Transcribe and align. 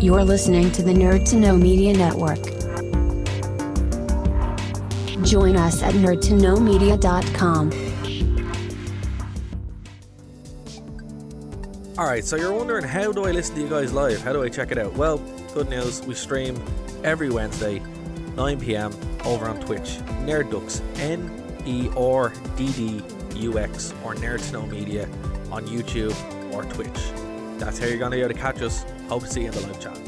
You're 0.00 0.24
listening 0.24 0.72
to 0.72 0.82
the 0.82 0.92
Nerd 0.92 1.28
to 1.30 1.36
Know 1.36 1.56
Media 1.56 1.94
Network. 1.94 2.42
Join 5.24 5.56
us 5.56 5.82
at 5.82 5.94
nerdtoknowmedia.com. 5.94 7.70
All 11.96 12.04
right, 12.06 12.24
so 12.24 12.36
you're 12.36 12.52
wondering 12.52 12.84
how 12.84 13.12
do 13.12 13.24
I 13.24 13.30
listen 13.30 13.54
to 13.54 13.60
you 13.62 13.68
guys 13.68 13.92
live? 13.92 14.20
How 14.20 14.32
do 14.32 14.42
I 14.42 14.48
check 14.48 14.72
it 14.72 14.78
out? 14.78 14.92
Well, 14.94 15.18
good 15.54 15.68
news, 15.70 16.02
we 16.02 16.14
stream 16.14 16.60
every 17.04 17.30
Wednesday, 17.30 17.80
9 18.36 18.60
p.m. 18.60 18.92
over 19.24 19.46
on 19.48 19.60
Twitch. 19.60 19.98
Nerdux, 20.26 20.82
N 20.98 21.30
E 21.64 21.88
R 21.96 22.32
D 22.56 22.72
D 22.72 23.02
U 23.36 23.58
X, 23.58 23.94
or 24.04 24.16
Nerd 24.16 24.44
to 24.48 24.52
Know 24.52 24.66
Media 24.66 25.08
on 25.52 25.64
YouTube 25.66 26.14
or 26.52 26.64
Twitch. 26.64 27.23
That's 27.58 27.78
how 27.78 27.86
you're 27.86 27.98
going 27.98 28.10
to 28.10 28.16
be 28.16 28.22
able 28.22 28.34
to 28.34 28.40
catch 28.40 28.60
us. 28.62 28.84
Hope 29.08 29.22
to 29.22 29.28
see 29.28 29.42
you 29.42 29.46
in 29.48 29.52
the 29.52 29.60
live 29.60 29.80
chat. 29.80 29.98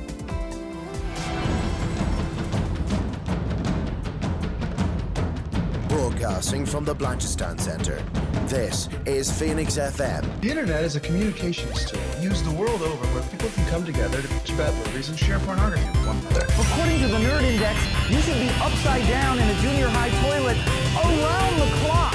Broadcasting 5.89 6.67
from 6.67 6.85
the 6.85 6.95
Blanchistan 6.95 7.61
Center. 7.61 8.03
This 8.47 8.89
is 9.07 9.31
Phoenix 9.31 9.77
FM. 9.77 10.41
The 10.41 10.51
internet 10.51 10.85
is 10.85 10.97
a 10.97 11.01
communications 11.01 11.91
tool 11.91 12.01
used 12.21 12.45
the 12.45 12.55
world 12.55 12.83
over 12.83 13.07
where 13.15 13.23
people 13.31 13.49
can 13.51 13.67
come 13.67 13.85
together 13.85 14.23
to 14.23 14.29
bitch 14.29 14.55
about 14.55 14.75
movies 14.87 15.09
and 15.09 15.19
share 15.19 15.39
pornography 15.41 15.87
with 15.87 16.07
one 16.07 16.17
another. 16.19 16.47
According 16.47 17.01
to 17.01 17.09
the 17.09 17.19
Nerd 17.19 17.43
Index, 17.43 17.79
you 18.11 18.21
should 18.21 18.39
be 18.39 18.49
upside 18.63 19.07
down 19.09 19.39
in 19.39 19.49
a 19.49 19.55
junior 19.61 19.89
high 19.89 20.11
toilet 20.23 20.59
around 20.97 21.61
the 21.61 21.77
clock. 21.87 22.06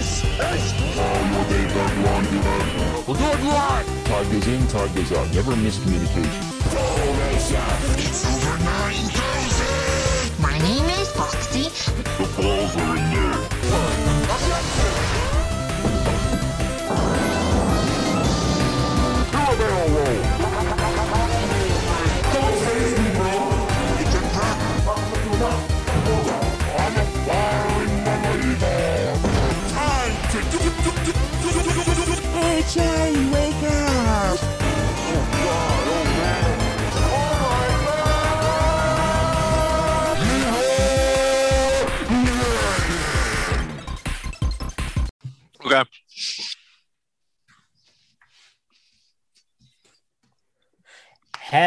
This 0.00 0.24
is 0.24 0.72
We'll 3.06 3.16
do 3.18 3.22
it 3.22 3.44
live! 3.44 3.86
Time 4.06 4.32
goes 4.32 4.48
in, 4.48 4.66
time 4.68 4.94
goes 4.94 5.12
out. 5.12 5.34
Never 5.34 5.52
miscommunication. 5.52 6.40
It's 7.36 8.24
over 8.24 8.56
9,000! 8.64 10.40
My 10.40 10.56
name 10.56 10.86
is 10.86 11.12
Foxy. 11.12 11.68
The 12.16 12.24
balls 12.40 12.76
are 12.76 12.96
in 12.96 13.04
there. 13.14 13.29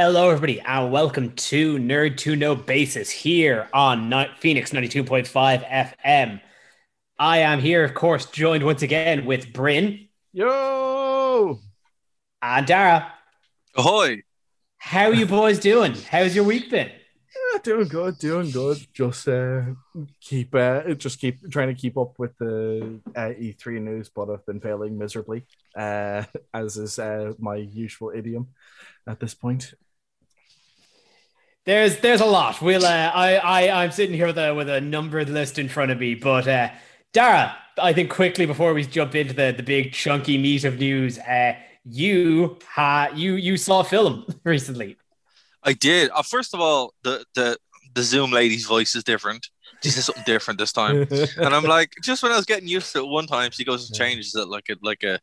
Hello, 0.06 0.28
everybody, 0.28 0.60
and 0.60 0.92
welcome 0.92 1.32
to 1.32 1.78
Nerd 1.78 2.18
to 2.18 2.36
Know 2.36 2.58
Basis 2.58 3.10
here 3.10 3.70
on 3.72 4.12
Phoenix 4.38 4.72
92.5 4.72 5.96
FM. 6.04 6.42
I 7.18 7.38
am 7.38 7.62
here, 7.62 7.86
of 7.86 7.94
course, 7.94 8.26
joined 8.26 8.66
once 8.66 8.82
again 8.82 9.24
with 9.24 9.54
Bryn 9.54 10.10
Yo! 10.34 11.62
and 12.42 12.68
Dara. 12.68 13.14
Ahoy! 13.78 14.24
How 14.78 15.06
are 15.06 15.14
you 15.14 15.26
boys 15.26 15.58
doing? 15.58 15.96
How's 16.12 16.36
your 16.36 16.44
week 16.44 16.70
been? 16.70 16.92
Yeah, 17.54 17.60
doing 17.64 17.88
good, 17.88 18.18
doing 18.18 18.52
good. 18.52 18.86
Just 18.94 19.26
uh, 19.30 19.62
keep 20.20 20.54
uh, 20.54 20.96
just 20.96 21.18
keep 21.22 21.50
trying 21.50 21.74
to 21.74 21.82
keep 21.82 21.98
up 21.98 22.20
with 22.20 22.38
the 22.40 23.00
uh, 23.16 23.30
E3 23.30 23.82
news, 23.82 24.10
but 24.10 24.30
I've 24.30 24.46
been 24.46 24.60
failing 24.60 24.98
miserably, 24.98 25.46
uh, 25.78 26.24
as 26.54 26.76
is 26.76 27.00
uh, 27.00 27.32
my 27.40 27.56
usual 27.56 28.12
idiom 28.14 28.50
at 29.08 29.22
this 29.22 29.34
point. 29.34 29.76
There's 31.66 32.00
there's 32.00 32.22
a 32.22 32.26
lot. 32.26 32.62
We'll 32.62 32.86
uh, 32.86 33.12
I 33.14 33.36
I 33.38 33.84
I'm 33.84 33.92
sitting 33.92 34.16
here 34.16 34.28
with 34.28 34.38
a 34.38 34.54
with 34.54 34.70
a 34.70 34.82
numbered 34.82 35.30
list 35.30 35.58
in 35.58 35.70
front 35.70 35.92
of 35.92 36.00
me, 36.00 36.14
but 36.16 36.48
uh, 36.48 36.70
Dara, 37.14 37.56
I 37.82 37.94
think 37.94 38.12
quickly 38.12 38.46
before 38.46 38.74
we 38.74 38.84
jump 38.84 39.16
into 39.16 39.34
the 39.34 39.54
the 39.56 39.64
big 39.64 39.94
chunky 39.94 40.38
meat 40.38 40.66
of 40.66 40.78
news, 40.78 41.20
uh, 41.20 41.54
you 41.86 42.58
ha 42.68 43.10
you 43.16 43.36
you 43.36 43.56
saw 43.56 43.80
a 43.80 43.84
film 43.84 44.26
recently. 44.44 44.98
I 45.64 45.72
did. 45.74 46.12
Uh, 46.14 46.24
first 46.24 46.54
of 46.54 46.60
all, 46.60 46.94
the, 47.04 47.24
the 47.36 47.58
the 47.94 48.04
Zoom 48.04 48.32
lady's 48.32 48.66
voice 48.66 48.94
is 48.96 49.04
different. 49.06 49.48
She 49.82 49.90
says 49.90 50.06
something 50.06 50.24
different 50.26 50.60
this 50.60 50.74
time, 50.74 51.08
and 51.38 51.54
I'm 51.54 51.64
like, 51.64 51.94
just 52.02 52.24
when 52.24 52.32
I 52.34 52.36
was 52.36 52.46
getting 52.46 52.68
used 52.68 52.92
to 52.94 53.00
it, 53.00 53.08
one 53.08 53.28
time 53.28 53.52
she 53.52 53.64
goes 53.64 53.88
and 53.90 53.98
changes 53.98 54.36
it 54.36 54.48
like 54.50 54.70
a 54.70 54.76
like 54.82 55.04
a 55.04 55.20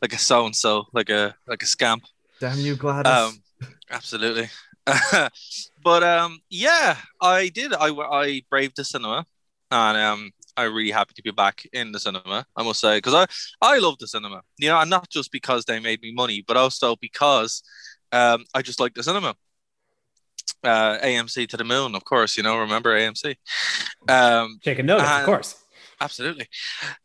like 0.00 0.14
a 0.14 0.18
so 0.18 0.46
and 0.46 0.56
so, 0.56 0.86
like 0.94 1.10
a 1.10 1.34
like 1.46 1.62
a 1.62 1.66
scamp. 1.66 2.04
Damn 2.40 2.58
you, 2.58 2.76
Gladys! 2.76 3.12
Um, 3.12 3.42
absolutely. 3.90 4.48
but 5.84 6.02
um, 6.02 6.40
yeah, 6.50 6.96
I 7.20 7.48
did. 7.48 7.72
I 7.72 7.88
I 7.88 8.42
braved 8.50 8.76
the 8.76 8.84
cinema, 8.84 9.24
and 9.70 9.96
um, 9.96 10.30
I'm 10.56 10.74
really 10.74 10.90
happy 10.90 11.14
to 11.14 11.22
be 11.22 11.30
back 11.30 11.66
in 11.72 11.92
the 11.92 12.00
cinema. 12.00 12.44
I 12.56 12.62
must 12.62 12.80
say, 12.80 12.98
because 12.98 13.14
I 13.14 13.26
I 13.60 13.78
love 13.78 13.98
the 13.98 14.08
cinema. 14.08 14.42
You 14.58 14.68
know, 14.68 14.80
and 14.80 14.90
not 14.90 15.08
just 15.08 15.30
because 15.30 15.64
they 15.64 15.78
made 15.78 16.02
me 16.02 16.12
money, 16.12 16.44
but 16.46 16.56
also 16.56 16.96
because 16.96 17.62
um, 18.10 18.44
I 18.54 18.62
just 18.62 18.80
like 18.80 18.94
the 18.94 19.02
cinema. 19.02 19.34
Uh, 20.64 20.98
AMC 20.98 21.48
to 21.48 21.56
the 21.56 21.64
moon, 21.64 21.94
of 21.94 22.04
course. 22.04 22.36
You 22.36 22.42
know, 22.42 22.58
remember 22.58 22.96
AMC? 22.96 23.36
Um, 24.08 24.58
Taking 24.62 24.86
notice, 24.86 25.10
of 25.10 25.24
course. 25.24 25.61
Absolutely. 26.02 26.46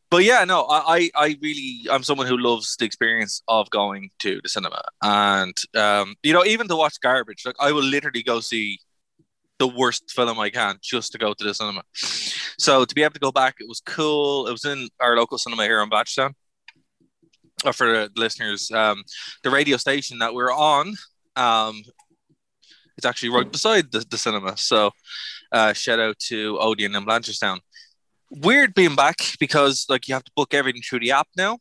But 0.09 0.23
yeah 0.23 0.45
no 0.45 0.65
I, 0.69 1.09
I 1.15 1.37
really 1.41 1.85
i'm 1.91 2.03
someone 2.03 2.27
who 2.27 2.37
loves 2.37 2.75
the 2.77 2.85
experience 2.85 3.41
of 3.47 3.69
going 3.69 4.09
to 4.19 4.39
the 4.41 4.49
cinema. 4.49 4.81
And 5.01 5.57
um 5.75 6.15
you 6.23 6.33
know 6.33 6.45
even 6.45 6.67
to 6.67 6.75
watch 6.75 6.99
garbage 7.01 7.43
like 7.45 7.55
i 7.59 7.71
will 7.71 7.83
literally 7.83 8.23
go 8.23 8.39
see 8.39 8.79
the 9.59 9.67
worst 9.67 10.11
film 10.11 10.39
i 10.39 10.49
can 10.49 10.77
just 10.81 11.11
to 11.11 11.17
go 11.17 11.33
to 11.33 11.43
the 11.43 11.53
cinema. 11.53 11.83
So 12.57 12.85
to 12.85 12.95
be 12.95 13.03
able 13.03 13.13
to 13.13 13.19
go 13.19 13.31
back 13.31 13.55
it 13.59 13.67
was 13.67 13.81
cool. 13.81 14.47
It 14.47 14.51
was 14.51 14.65
in 14.65 14.87
our 14.99 15.15
local 15.17 15.37
cinema 15.37 15.63
here 15.63 15.81
in 15.81 15.89
batchtown 15.89 16.33
uh, 17.65 17.71
for 17.73 17.87
the 17.87 18.11
listeners. 18.15 18.71
Um 18.71 19.03
the 19.43 19.49
radio 19.49 19.77
station 19.77 20.19
that 20.19 20.33
we're 20.33 20.53
on 20.53 20.95
um 21.35 21.83
it's 22.97 23.05
actually 23.05 23.29
right 23.29 23.51
beside 23.51 23.91
the, 23.91 24.05
the 24.09 24.17
cinema. 24.17 24.55
So 24.57 24.91
uh 25.51 25.73
shout 25.73 25.99
out 25.99 26.17
to 26.29 26.57
odeon 26.59 26.95
and 26.95 27.05
blanchardstown 27.05 27.59
weird 28.29 28.73
being 28.73 28.95
back 28.95 29.17
because 29.39 29.85
like 29.89 30.07
you 30.07 30.13
have 30.13 30.23
to 30.23 30.31
book 30.35 30.53
everything 30.53 30.81
through 30.81 30.99
the 30.99 31.11
app 31.11 31.27
now. 31.37 31.59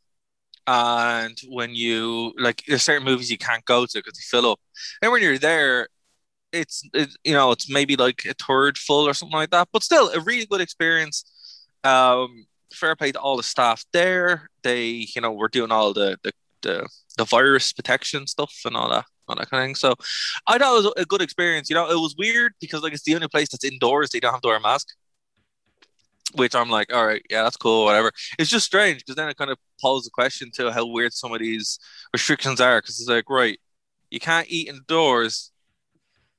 And 0.66 1.38
when 1.48 1.74
you 1.74 2.32
like 2.38 2.62
there's 2.66 2.82
certain 2.82 3.04
movies 3.04 3.30
you 3.30 3.38
can't 3.38 3.64
go 3.64 3.86
to 3.86 3.98
because 3.98 4.14
they 4.14 4.22
fill 4.22 4.50
up. 4.50 4.60
And 5.02 5.12
when 5.12 5.22
you're 5.22 5.38
there 5.38 5.88
it's 6.52 6.82
it, 6.94 7.10
you 7.24 7.32
know 7.32 7.52
it's 7.52 7.70
maybe 7.70 7.96
like 7.96 8.24
a 8.24 8.34
third 8.34 8.78
full 8.78 9.08
or 9.08 9.14
something 9.14 9.36
like 9.36 9.50
that. 9.50 9.68
But 9.72 9.82
still 9.84 10.10
a 10.10 10.20
really 10.20 10.46
good 10.46 10.60
experience. 10.60 11.24
Um 11.84 12.46
fair 12.72 12.96
play 12.96 13.12
to 13.12 13.20
all 13.20 13.36
the 13.36 13.42
staff 13.42 13.84
there. 13.92 14.48
They 14.62 15.06
you 15.14 15.20
know 15.20 15.32
were 15.32 15.48
doing 15.48 15.70
all 15.72 15.92
the 15.92 16.18
the 16.22 16.32
the, 16.62 16.88
the 17.16 17.24
virus 17.24 17.72
protection 17.72 18.26
stuff 18.26 18.52
and 18.64 18.76
all 18.76 18.90
that 18.90 19.04
all 19.28 19.36
that 19.36 19.50
kind 19.50 19.62
of 19.62 19.66
thing. 19.68 19.74
So 19.76 19.94
i 20.48 20.58
thought 20.58 20.78
it 20.78 20.84
was 20.84 20.92
a 20.96 21.04
good 21.04 21.22
experience. 21.22 21.70
You 21.70 21.76
know 21.76 21.88
it 21.90 22.00
was 22.00 22.16
weird 22.18 22.54
because 22.60 22.82
like 22.82 22.92
it's 22.92 23.04
the 23.04 23.14
only 23.14 23.28
place 23.28 23.50
that's 23.50 23.64
indoors. 23.64 24.10
They 24.10 24.20
don't 24.20 24.32
have 24.32 24.40
to 24.42 24.48
wear 24.48 24.56
a 24.56 24.60
mask 24.60 24.88
which 26.34 26.54
I'm 26.54 26.68
like, 26.70 26.92
all 26.92 27.06
right, 27.06 27.22
yeah, 27.30 27.42
that's 27.44 27.56
cool, 27.56 27.84
whatever. 27.84 28.10
It's 28.38 28.50
just 28.50 28.66
strange 28.66 28.98
because 28.98 29.14
then 29.16 29.28
it 29.28 29.36
kind 29.36 29.50
of 29.50 29.58
poses 29.80 30.08
a 30.08 30.10
question 30.10 30.50
to 30.54 30.72
how 30.72 30.86
weird 30.86 31.12
some 31.12 31.32
of 31.32 31.40
these 31.40 31.78
restrictions 32.12 32.60
are. 32.60 32.80
Because 32.80 33.00
it's 33.00 33.08
like, 33.08 33.30
right, 33.30 33.58
you 34.10 34.20
can't 34.20 34.46
eat 34.50 34.68
indoors, 34.68 35.52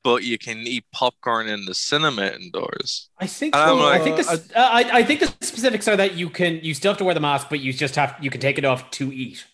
but 0.04 0.24
you 0.24 0.38
can 0.38 0.60
eat 0.60 0.86
popcorn 0.94 1.48
in 1.48 1.66
the 1.66 1.74
cinema 1.74 2.28
indoors. 2.28 3.10
I 3.18 3.28
think 3.28 3.56
so. 3.56 3.76
like- 3.76 4.02
I 4.02 4.04
think 4.04 4.18
this, 4.18 4.30
uh, 4.30 4.40
I, 4.56 5.00
I 5.00 5.04
think 5.04 5.20
the 5.22 5.34
specifics 5.46 5.88
are 5.88 5.98
that 5.98 6.16
you 6.16 6.30
can 6.30 6.60
you 6.64 6.74
still 6.74 6.92
have 6.92 6.98
to 7.00 7.04
wear 7.04 7.14
the 7.14 7.20
mask, 7.20 7.48
but 7.50 7.60
you 7.60 7.74
just 7.74 7.96
have 7.96 8.16
you 8.22 8.30
can 8.30 8.42
take 8.42 8.58
it 8.58 8.66
off 8.66 8.90
to 8.92 9.12
eat. 9.12 9.46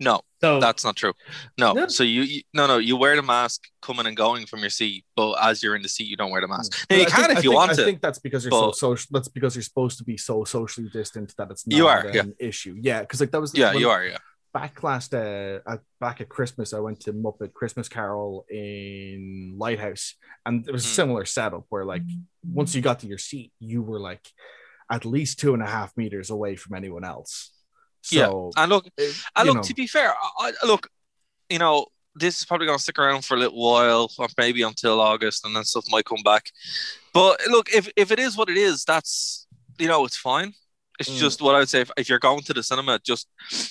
No, 0.00 0.22
So 0.40 0.58
that's 0.60 0.84
not 0.84 0.96
true. 0.96 1.12
No, 1.56 1.72
No? 1.72 1.86
so 1.86 2.02
you, 2.02 2.22
you 2.22 2.42
no 2.52 2.66
no 2.66 2.78
you 2.78 2.96
wear 2.96 3.14
the 3.16 3.22
mask 3.22 3.62
coming 3.80 4.06
and 4.06 4.16
going 4.16 4.44
from 4.46 4.60
your 4.60 4.70
seat, 4.70 5.04
but 5.14 5.34
as 5.34 5.62
you're 5.62 5.76
in 5.76 5.82
the 5.82 5.88
seat, 5.88 6.08
you 6.08 6.16
don't 6.16 6.30
wear 6.32 6.40
the 6.40 6.48
mask. 6.48 6.86
Now 6.90 6.96
you 6.96 7.02
I 7.02 7.04
can 7.06 7.16
think- 7.26 7.30
if 7.30 7.36
I 7.38 7.40
you 7.42 7.50
think- 7.50 7.54
want 7.54 7.70
I 7.70 7.74
to. 7.74 7.84
think 7.84 8.00
that's 8.02 8.18
because 8.18 8.44
you're 8.44 8.50
so 8.52 8.72
social. 8.72 9.08
That's 9.12 9.28
because 9.28 9.54
you're 9.54 9.62
supposed 9.62 9.98
to 9.98 10.04
be 10.04 10.16
so 10.16 10.42
socially 10.44 10.88
distant 10.92 11.32
that 11.38 11.50
it's 11.52 11.66
not 11.66 11.76
You 11.76 11.86
are, 11.86 12.06
an 12.06 12.14
yeah. 12.14 12.48
issue. 12.48 12.76
Yeah, 12.80 13.00
because 13.00 13.20
like 13.20 13.30
that 13.30 13.40
was 13.40 13.54
yeah, 13.56 13.72
you 13.72 13.88
are. 13.88 14.04
Yeah. 14.04 14.18
back 14.52 14.82
last 14.82 15.14
uh 15.14 15.58
at, 15.72 15.80
back 16.00 16.20
at 16.20 16.28
Christmas, 16.28 16.72
I 16.72 16.80
went 16.80 16.98
to 17.00 17.12
Muppet 17.12 17.52
Christmas 17.52 17.88
Carol 17.88 18.44
in 18.50 19.54
Lighthouse, 19.58 20.14
and 20.46 20.66
it 20.68 20.72
was 20.72 20.84
a 20.84 20.88
Hmm. 20.88 20.94
similar 20.94 21.24
setup 21.24 21.64
where 21.68 21.84
like 21.84 22.02
once 22.42 22.74
you 22.74 22.82
got 22.82 22.98
to 23.00 23.06
your 23.06 23.18
seat, 23.18 23.52
you 23.60 23.80
were 23.82 24.00
like 24.00 24.26
at 24.90 25.04
least 25.04 25.38
two 25.40 25.54
and 25.54 25.62
a 25.62 25.66
half 25.66 25.96
meters 25.96 26.30
away 26.30 26.56
from 26.56 26.76
anyone 26.76 27.04
else. 27.04 27.50
So 28.04 28.52
yeah. 28.56 28.62
And 28.62 28.70
look, 28.70 28.86
it- 28.96 29.16
And 29.36 29.46
look, 29.46 29.56
know, 29.56 29.62
to 29.62 29.74
be 29.74 29.86
fair, 29.86 30.14
I, 30.40 30.52
I- 30.62 30.66
look, 30.66 30.88
you 31.48 31.58
know, 31.58 31.86
this 32.14 32.38
is 32.38 32.44
probably 32.46 32.66
going 32.66 32.78
to 32.78 32.82
stick 32.82 32.98
around 32.98 33.24
for 33.24 33.34
a 33.34 33.38
little 33.40 33.58
while, 33.60 34.10
or 34.18 34.28
maybe 34.38 34.62
until 34.62 35.00
August, 35.00 35.44
and 35.44 35.56
then 35.56 35.64
stuff 35.64 35.84
might 35.90 36.04
come 36.04 36.22
back. 36.24 36.50
But 37.12 37.40
look, 37.48 37.70
if 37.72 37.88
if 37.96 38.10
it 38.12 38.18
is 38.18 38.36
what 38.36 38.48
it 38.48 38.56
is, 38.56 38.84
that's 38.84 39.46
you 39.78 39.88
know, 39.88 40.04
it's 40.04 40.16
fine. 40.16 40.52
It's 41.00 41.10
Mm. 41.10 41.18
just 41.18 41.42
what 41.42 41.56
I 41.56 41.58
would 41.58 41.68
say. 41.68 41.80
If, 41.80 41.90
if 41.96 42.08
you're 42.08 42.20
going 42.20 42.42
to 42.42 42.54
the 42.54 42.62
cinema, 42.62 43.00
just 43.00 43.26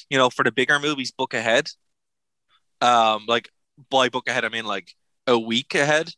you 0.10 0.18
know, 0.18 0.30
for 0.30 0.44
the 0.44 0.52
bigger 0.52 0.78
movies, 0.80 1.12
book 1.12 1.34
ahead. 1.34 1.70
Um, 2.82 3.26
like 3.28 3.50
by 3.90 4.10
book 4.10 4.28
ahead, 4.28 4.44
I 4.46 4.50
mean 4.50 4.66
like 4.66 4.94
a 5.28 5.38
week 5.40 5.74
ahead. 5.76 6.10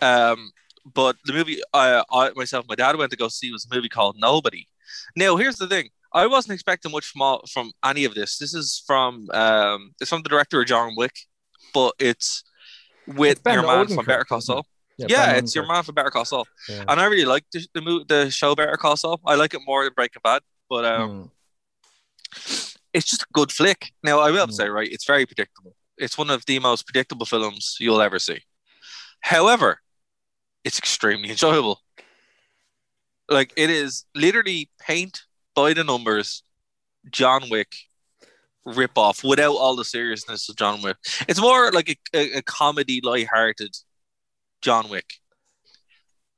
Um, 0.00 0.52
but 0.84 1.16
the 1.24 1.32
movie 1.32 1.60
I, 1.72 2.04
I 2.12 2.30
myself, 2.36 2.66
my 2.68 2.76
dad 2.76 2.96
went 2.96 3.10
to 3.10 3.16
go 3.16 3.28
see 3.28 3.50
was 3.50 3.66
a 3.70 3.74
movie 3.74 3.88
called 3.88 4.16
Nobody. 4.18 4.68
Now, 5.16 5.34
here's 5.36 5.56
the 5.56 5.66
thing: 5.66 5.90
I 6.12 6.26
wasn't 6.26 6.54
expecting 6.54 6.92
much 6.92 7.06
from 7.06 7.22
all, 7.22 7.44
from 7.52 7.72
any 7.84 8.04
of 8.04 8.14
this. 8.14 8.38
This 8.38 8.54
is 8.54 8.82
from 8.86 9.28
um, 9.32 9.92
it's 10.00 10.10
from 10.10 10.22
the 10.22 10.28
director 10.28 10.60
of 10.60 10.66
John 10.66 10.94
Wick, 10.96 11.14
but 11.74 11.94
it's 11.98 12.42
with 13.06 13.40
It's 13.44 13.52
your 13.54 13.62
man 13.66 13.88
from 13.88 14.04
Better 14.06 14.24
Call? 14.24 14.40
Saul. 14.40 14.66
Yeah, 14.98 15.06
Yeah, 15.10 15.32
it's 15.32 15.54
your 15.54 15.66
man 15.66 15.82
from 15.82 15.94
Better 15.94 16.10
Call 16.10 16.24
Saul, 16.24 16.46
Yeah. 16.68 16.84
and 16.88 16.98
I 17.00 17.04
really 17.06 17.26
like 17.26 17.44
the 17.52 17.66
the, 17.74 18.04
the 18.08 18.30
show 18.30 18.54
Better 18.54 18.76
Call 18.76 18.96
Saul. 18.96 19.20
I 19.26 19.34
like 19.34 19.52
it 19.54 19.60
more 19.66 19.84
than 19.84 19.92
Breaking 19.94 20.22
Bad, 20.24 20.42
but 20.70 20.84
um, 20.84 21.10
Mm. 21.10 21.30
it's 22.94 23.06
just 23.10 23.22
a 23.22 23.26
good 23.32 23.52
flick. 23.52 23.92
Now, 24.02 24.20
I 24.20 24.30
will 24.30 24.46
Mm. 24.46 24.52
say, 24.52 24.68
right, 24.68 24.88
it's 24.90 25.04
very 25.04 25.26
predictable. 25.26 25.76
It's 25.98 26.16
one 26.16 26.30
of 26.30 26.46
the 26.46 26.58
most 26.60 26.86
predictable 26.86 27.26
films 27.26 27.76
you'll 27.80 28.00
ever 28.00 28.18
see. 28.18 28.40
However, 29.20 29.80
it's 30.64 30.78
extremely 30.78 31.30
enjoyable. 31.30 31.82
Like 33.28 33.52
it 33.56 33.70
is 33.70 34.04
literally 34.14 34.70
paint 34.80 35.24
by 35.56 35.72
the 35.72 35.82
numbers, 35.82 36.44
John 37.10 37.50
Wick 37.50 37.74
rip 38.64 38.96
off 38.96 39.24
without 39.24 39.56
all 39.56 39.74
the 39.74 39.84
seriousness 39.84 40.48
of 40.48 40.56
John 40.56 40.82
Wick. 40.82 40.96
It's 41.28 41.40
more 41.40 41.72
like 41.72 41.88
a, 41.88 41.96
a, 42.16 42.38
a 42.38 42.42
comedy, 42.42 43.00
light-hearted 43.02 43.74
John 44.62 44.88
Wick, 44.88 45.14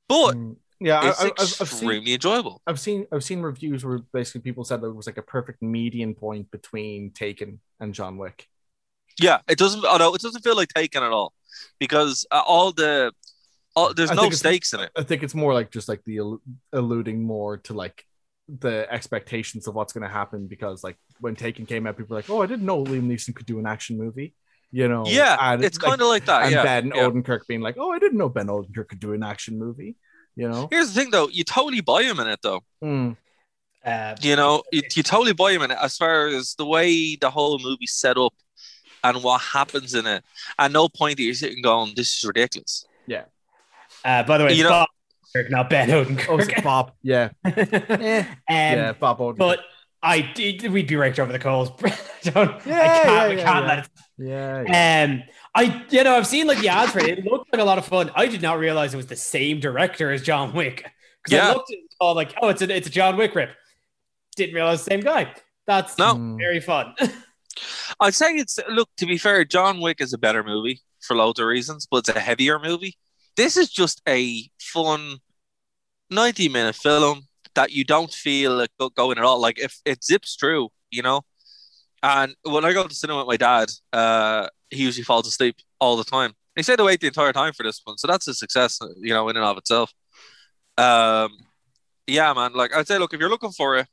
but 0.07 0.35
Mm. 0.35 0.55
Yeah, 0.81 1.09
it's 1.09 1.21
I, 1.21 1.25
I've, 1.25 1.33
I've 1.37 1.47
seen 1.49 1.65
extremely 1.67 2.13
enjoyable. 2.13 2.61
I've 2.65 2.79
seen 2.79 3.05
I've 3.11 3.23
seen 3.25 3.41
reviews 3.41 3.83
where 3.83 3.99
basically 4.13 4.39
people 4.39 4.63
said 4.63 4.79
that 4.79 4.87
it 4.87 4.95
was 4.95 5.07
like 5.07 5.17
a 5.17 5.21
perfect 5.21 5.61
median 5.61 6.15
point 6.15 6.49
between 6.51 7.11
Taken 7.11 7.59
and 7.81 7.93
John 7.93 8.17
Wick. 8.17 8.47
Yeah, 9.19 9.39
it 9.49 9.57
doesn't. 9.57 9.83
Although 9.83 10.15
it 10.15 10.21
doesn't 10.21 10.41
feel 10.41 10.55
like 10.55 10.69
Taken 10.69 11.03
at 11.03 11.11
all, 11.11 11.33
because 11.81 12.25
uh, 12.31 12.41
all 12.47 12.71
the 12.71 13.11
all, 13.75 13.93
there's 13.93 14.11
I 14.11 14.15
no 14.15 14.29
stakes 14.29 14.71
in 14.71 14.79
it. 14.79 14.91
I 14.95 15.03
think 15.03 15.21
it's 15.21 15.35
more 15.35 15.53
like 15.53 15.69
just 15.69 15.89
like 15.89 16.01
the 16.05 16.15
allu- 16.15 16.41
alluding 16.71 17.23
more 17.23 17.57
to 17.57 17.73
like 17.73 18.05
the 18.59 18.87
expectations 18.91 19.67
of 19.67 19.75
what's 19.75 19.93
going 19.93 20.07
to 20.07 20.13
happen 20.13 20.47
because 20.47 20.83
like 20.83 20.97
when 21.19 21.35
Taken 21.35 21.65
came 21.65 21.85
out, 21.85 21.97
people 21.97 22.15
were 22.15 22.19
like, 22.19 22.29
"Oh, 22.29 22.41
I 22.41 22.45
didn't 22.47 22.65
know 22.65 22.83
Liam 22.83 23.03
Neeson 23.07 23.35
could 23.35 23.45
do 23.45 23.59
an 23.59 23.67
action 23.67 23.97
movie," 23.97 24.33
you 24.71 24.87
know? 24.87 25.03
Yeah, 25.05 25.37
and 25.39 25.63
it's 25.63 25.77
like- 25.79 25.89
kind 25.89 26.01
of 26.01 26.07
like 26.07 26.25
that. 26.25 26.43
and 26.43 26.51
yeah, 26.53 26.63
Ben 26.63 26.87
yeah. 26.87 27.03
Odenkirk 27.03 27.41
being 27.47 27.61
like, 27.61 27.75
"Oh, 27.77 27.91
I 27.91 27.99
didn't 27.99 28.17
know 28.17 28.29
Ben 28.29 28.47
Odenkirk 28.47 28.87
could 28.89 28.99
do 28.99 29.13
an 29.13 29.23
action 29.23 29.59
movie," 29.59 29.95
you 30.35 30.49
know? 30.49 30.67
Here's 30.71 30.91
the 30.93 30.99
thing, 30.99 31.11
though. 31.11 31.27
You 31.29 31.43
totally 31.43 31.81
buy 31.81 32.03
him 32.03 32.19
in 32.19 32.27
it, 32.27 32.39
though. 32.41 32.61
Mm. 32.83 33.17
Uh, 33.85 34.15
You 34.21 34.35
know, 34.35 34.63
you, 34.71 34.81
you 34.95 35.03
totally 35.03 35.33
buy 35.33 35.51
him 35.51 35.61
in 35.61 35.71
it 35.71 35.77
as 35.81 35.95
far 35.97 36.27
as 36.27 36.55
the 36.55 36.65
way 36.65 37.15
the 37.15 37.29
whole 37.29 37.59
movie's 37.59 37.93
set 37.93 38.17
up 38.17 38.33
and 39.03 39.23
what 39.23 39.39
happens 39.41 39.93
in 39.93 40.05
it. 40.05 40.23
At 40.57 40.71
no 40.71 40.89
point 40.89 41.19
are 41.19 41.23
you 41.23 41.33
sitting 41.33 41.61
going, 41.61 41.93
"This 41.95 42.17
is 42.17 42.23
ridiculous." 42.25 42.85
Yeah. 43.07 43.23
Uh, 44.03 44.23
by 44.23 44.37
the 44.37 44.45
way, 44.45 44.53
You 44.53 44.63
know- 44.63 44.69
Bob 44.69 44.89
Odenkirk, 45.35 45.49
not 45.51 45.69
Ben 45.69 45.91
Oh. 45.91 46.39
Bob. 46.63 46.91
Yeah, 47.01 47.29
um, 47.45 47.53
yeah, 48.49 48.93
Bob 48.99 49.19
Odenkirk. 49.19 49.37
But 49.37 49.59
I 50.01 50.21
did, 50.21 50.63
we'd 50.71 50.87
be 50.87 50.95
raked 50.95 51.19
over 51.19 51.31
the 51.31 51.39
coals. 51.39 51.71
I 51.83 51.97
don't, 52.23 52.65
Yeah, 52.65 52.81
I 52.81 52.87
can't, 52.87 53.07
yeah, 53.07 53.21
I 53.23 53.27
can't 53.27 53.37
yeah. 53.37 53.59
let 53.67 53.79
it 53.79 53.89
yeah, 54.17 54.63
yeah. 54.67 55.03
Um, 55.05 55.23
I 55.55 55.85
you 55.89 56.03
know 56.03 56.15
I've 56.15 56.27
seen 56.27 56.47
like 56.47 56.59
the 56.59 56.69
ads 56.69 56.91
for 56.91 56.99
it. 56.99 57.19
It 57.19 57.25
looked 57.25 57.51
like 57.53 57.61
a 57.61 57.65
lot 57.65 57.77
of 57.77 57.85
fun. 57.85 58.11
I 58.15 58.27
did 58.27 58.41
not 58.41 58.59
realize 58.59 58.93
it 58.93 58.97
was 58.97 59.07
the 59.07 59.15
same 59.15 59.59
director 59.59 60.11
as 60.11 60.21
John 60.21 60.53
Wick 60.53 60.85
because 61.23 61.37
Yeah. 61.37 61.49
I 61.49 61.53
looked 61.53 61.71
at 61.71 61.77
it 61.77 61.83
all 61.99 62.15
like, 62.15 62.33
oh, 62.41 62.49
it's 62.49 62.61
a 62.61 62.75
it's 62.75 62.87
a 62.87 62.91
John 62.91 63.17
Wick 63.17 63.33
rip. 63.35 63.51
Didn't 64.35 64.55
realize 64.55 64.83
the 64.83 64.91
same 64.91 64.99
guy. 65.01 65.33
That's 65.67 65.97
No. 65.97 66.35
Very 66.39 66.59
fun. 66.59 66.95
I'd 67.99 68.13
say 68.13 68.35
it's 68.35 68.59
look. 68.69 68.89
To 68.97 69.05
be 69.05 69.17
fair, 69.17 69.43
John 69.45 69.81
Wick 69.81 69.99
is 70.01 70.13
a 70.13 70.17
better 70.17 70.43
movie 70.43 70.81
for 71.01 71.15
loads 71.15 71.39
of 71.39 71.45
reasons, 71.47 71.87
but 71.89 71.97
it's 71.97 72.09
a 72.09 72.19
heavier 72.19 72.59
movie. 72.59 72.97
This 73.35 73.57
is 73.57 73.69
just 73.69 74.01
a 74.07 74.49
fun 74.59 75.17
ninety-minute 76.09 76.75
film 76.75 77.27
that 77.55 77.71
you 77.71 77.83
don't 77.83 78.11
feel 78.11 78.55
like 78.55 78.71
going 78.95 79.17
at 79.17 79.23
all. 79.23 79.39
Like 79.39 79.59
if 79.59 79.79
it 79.85 80.03
zips 80.03 80.35
through, 80.35 80.69
you 80.91 81.01
know. 81.01 81.21
And 82.01 82.35
when 82.43 82.63
I 82.63 82.73
go 82.73 82.87
to 82.87 82.95
cinema 82.95 83.19
with 83.19 83.27
my 83.27 83.37
dad, 83.37 83.71
uh, 83.91 84.47
he 84.69 84.83
usually 84.83 85.03
falls 85.03 85.27
asleep 85.27 85.57
all 85.79 85.97
the 85.97 86.03
time. 86.03 86.33
He 86.55 86.63
stayed 86.63 86.79
awake 86.79 86.99
the 86.99 87.07
entire 87.07 87.33
time 87.33 87.53
for 87.53 87.63
this 87.63 87.81
one, 87.83 87.97
so 87.97 88.07
that's 88.07 88.27
a 88.27 88.33
success, 88.33 88.79
you 88.97 89.13
know, 89.13 89.29
in 89.29 89.37
and 89.37 89.45
of 89.45 89.57
itself. 89.57 89.93
Um, 90.77 91.31
yeah, 92.07 92.33
man. 92.33 92.53
Like 92.53 92.73
I'd 92.75 92.87
say, 92.87 92.97
look, 92.97 93.13
if 93.13 93.19
you're 93.19 93.29
looking 93.29 93.51
for 93.51 93.77
it, 93.77 93.87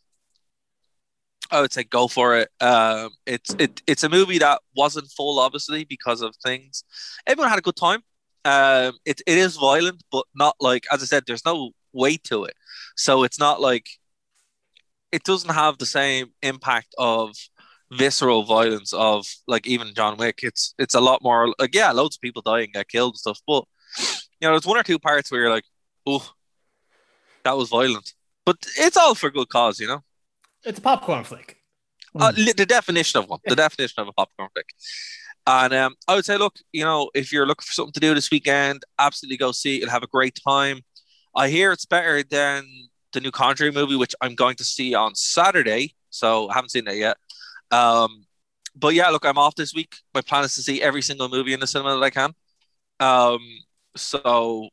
I 1.51 1.61
would 1.61 1.73
say 1.73 1.85
go 1.85 2.09
for 2.09 2.37
it. 2.37 2.49
Um, 2.61 3.11
it's 3.25 3.55
it, 3.59 3.83
it's 3.87 4.03
a 4.03 4.09
movie 4.09 4.39
that 4.39 4.61
wasn't 4.77 5.11
full, 5.17 5.39
obviously, 5.39 5.85
because 5.85 6.23
of 6.23 6.35
things. 6.45 6.83
Everyone 7.27 7.51
had 7.51 7.59
a 7.59 7.63
good 7.63 7.77
time. 7.77 8.03
Um, 8.47 8.99
it 9.05 9.21
it 9.27 9.39
is 9.39 9.57
violent, 9.57 10.05
but 10.13 10.25
not 10.35 10.55
like 10.61 10.85
as 10.93 11.03
I 11.03 11.07
said. 11.07 11.25
There's 11.27 11.45
no 11.45 11.73
weight 11.93 12.23
to 12.25 12.45
it, 12.45 12.55
so 12.97 13.25
it's 13.25 13.41
not 13.41 13.61
like 13.61 13.89
it 15.11 15.25
doesn't 15.25 15.55
have 15.55 15.79
the 15.79 15.87
same 15.87 16.29
impact 16.43 16.95
of 16.97 17.35
visceral 17.91 18.45
violence 18.45 18.93
of 18.93 19.27
like 19.49 19.67
even 19.67 19.95
John 19.95 20.17
Wick. 20.17 20.41
It's 20.43 20.75
it's 20.79 20.95
a 20.95 21.01
lot 21.01 21.23
more 21.23 21.55
like 21.59 21.75
yeah, 21.75 21.91
loads 21.91 22.17
of 22.17 22.21
people 22.21 22.43
dying, 22.43 22.71
get 22.73 22.89
killed 22.89 23.15
and 23.15 23.19
stuff. 23.19 23.41
But 23.47 23.65
you 23.99 24.47
know, 24.47 24.53
there's 24.53 24.67
one 24.67 24.79
or 24.79 24.85
two 24.85 25.01
parts 25.01 25.31
where 25.31 25.41
you're 25.41 25.51
like, 25.51 25.65
oh, 26.07 26.31
that 27.45 27.57
was 27.57 27.69
violent. 27.69 28.13
But 28.45 28.59
it's 28.79 28.97
all 28.97 29.17
for 29.17 29.31
good 29.31 29.49
cause, 29.49 29.81
you 29.81 29.89
know. 29.89 30.05
it's 30.63 30.79
a 30.79 30.83
popcorn 30.83 31.25
flick. 31.25 31.56
Uh, 32.21 32.33
the 32.33 32.67
definition 32.67 33.21
of 33.21 33.29
one, 33.29 33.41
the 33.45 33.57
definition 33.57 34.01
of 34.03 34.09
a 34.09 34.13
popcorn 34.13 34.49
flick. 34.53 34.69
And 35.47 35.73
um, 35.75 35.95
I 36.09 36.15
would 36.17 36.25
say, 36.25 36.37
look, 36.39 36.57
you 36.73 36.83
know, 36.85 37.11
if 37.15 37.33
you're 37.33 37.47
looking 37.47 37.65
for 37.65 37.73
something 37.73 37.93
to 37.93 38.01
do 38.01 38.15
this 38.15 38.31
weekend, 38.31 38.83
absolutely 38.99 39.37
go 39.37 39.53
see 39.53 39.77
it. 39.77 39.81
You'll 39.81 39.91
have 39.91 40.03
a 40.03 40.09
great 40.09 40.37
time. 40.47 40.81
I 41.37 41.49
hear 41.49 41.71
it's 41.71 41.87
better 41.87 42.23
than 42.23 42.67
the 43.13 43.21
new 43.21 43.31
Conjuring 43.31 43.75
movie, 43.75 43.97
which 43.97 44.15
I'm 44.21 44.35
going 44.35 44.57
to 44.57 44.65
see 44.65 44.95
on 44.95 45.15
Saturday. 45.15 45.95
So 46.11 46.49
I 46.49 46.55
haven't 46.55 46.71
seen 46.71 46.85
that 46.87 46.97
yet. 46.97 47.17
Um, 47.71 48.27
but 48.75 48.95
yeah, 48.95 49.09
look, 49.11 49.25
I'm 49.25 49.39
off 49.39 49.55
this 49.55 49.73
week. 49.73 49.95
My 50.15 50.21
plan 50.21 50.45
is 50.45 50.55
to 50.57 50.63
see 50.63 50.83
every 50.83 51.03
single 51.03 51.29
movie 51.29 51.53
in 51.53 51.61
the 51.61 51.67
cinema 51.67 51.95
that 51.95 52.03
I 52.03 52.11
can. 52.11 52.35
Um, 52.99 53.41
so 53.97 54.69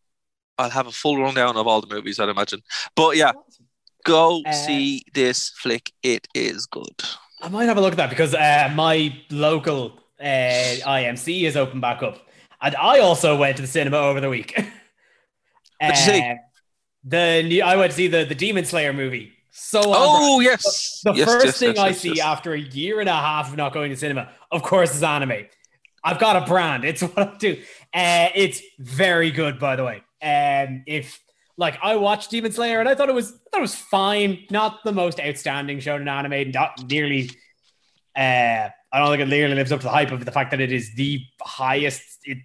I'll 0.58 0.70
have 0.70 0.88
a 0.88 0.92
full 0.92 1.22
rundown 1.22 1.56
of 1.56 1.68
all 1.68 1.82
the 1.82 1.94
movies, 1.94 2.20
I'd 2.20 2.30
imagine. 2.30 2.62
But 2.96 3.16
yeah, 3.18 3.34
go 4.06 4.42
Uh, 4.46 4.52
see 4.52 5.04
this 5.14 5.50
flick. 5.50 5.92
It 6.02 6.28
is 6.34 6.66
good. 6.66 7.04
I 7.44 7.50
might 7.50 7.66
have 7.66 7.78
a 7.78 7.82
look 7.82 7.92
at 7.92 7.98
that 7.98 8.10
because 8.10 8.34
uh, 8.34 8.72
my 8.74 9.14
local 9.30 10.00
uh, 10.20 10.24
IMC 10.24 11.44
is 11.44 11.58
open 11.58 11.82
back 11.82 12.02
up, 12.02 12.26
and 12.62 12.76
I 12.76 13.00
also 13.00 13.38
went 13.38 13.58
to 13.58 13.62
the 13.62 13.68
cinema 13.68 13.98
over 13.98 14.22
the 14.22 14.30
week. 14.30 14.54
What'd 15.82 15.98
you 15.98 16.14
see? 16.14 16.22
Uh, 16.22 16.36
The 17.04 17.44
new, 17.44 17.62
I 17.62 17.76
went 17.76 17.92
to 17.92 17.96
see 17.98 18.08
the 18.08 18.24
the 18.24 18.36
Demon 18.36 18.66
Slayer 18.66 18.94
movie. 18.94 19.34
So 19.52 19.82
Oh 19.86 20.40
yes, 20.40 21.02
The 21.04 21.14
Yes, 21.14 21.28
first 21.28 21.46
yes, 21.46 21.60
thing 21.60 21.76
yes, 21.76 21.80
I 21.80 21.92
see 21.92 22.22
after 22.22 22.54
a 22.54 22.60
year 22.60 23.00
and 23.02 23.10
a 23.10 23.14
half 23.14 23.50
of 23.52 23.58
not 23.58 23.74
going 23.74 23.92
to 23.92 23.98
cinema, 23.98 24.30
of 24.52 24.64
course, 24.64 24.96
is 24.96 25.04
anime. 25.04 25.46
I've 26.04 26.20
got 26.20 26.36
a 26.42 26.46
brand. 26.46 26.86
It's 26.86 27.02
what 27.10 27.20
I 27.20 27.38
do. 27.38 27.54
Uh, 27.94 28.30
it's 28.36 28.62
very 28.80 29.32
good, 29.32 29.60
by 29.60 29.76
the 29.76 29.84
way. 29.84 29.98
Um, 30.22 30.84
if 30.88 31.20
like 31.58 31.78
I 31.82 31.96
watched 31.96 32.32
Demon 32.32 32.52
Slayer 32.52 32.80
and 32.80 32.90
I 32.90 32.96
thought 32.96 33.10
it 33.10 33.16
was 33.16 33.32
I 33.32 33.50
thought 33.52 33.60
it 33.60 33.62
was 33.62 33.76
fine, 33.76 34.46
not 34.50 34.84
the 34.84 34.92
most 34.92 35.20
outstanding 35.20 35.80
show 35.80 35.96
in 35.96 36.08
anime, 36.08 36.52
not 36.52 36.90
nearly. 36.90 37.30
Uh, 38.16 38.70
I 38.92 39.00
don't 39.00 39.10
think 39.10 39.22
it 39.22 39.28
nearly 39.28 39.56
lives 39.56 39.72
up 39.72 39.80
to 39.80 39.86
the 39.86 39.92
hype 39.92 40.12
of 40.12 40.24
the 40.24 40.32
fact 40.32 40.52
that 40.52 40.62
it 40.62 40.72
is 40.72 40.94
the 40.94 41.22
highest, 41.42 42.20
it, 42.26 42.38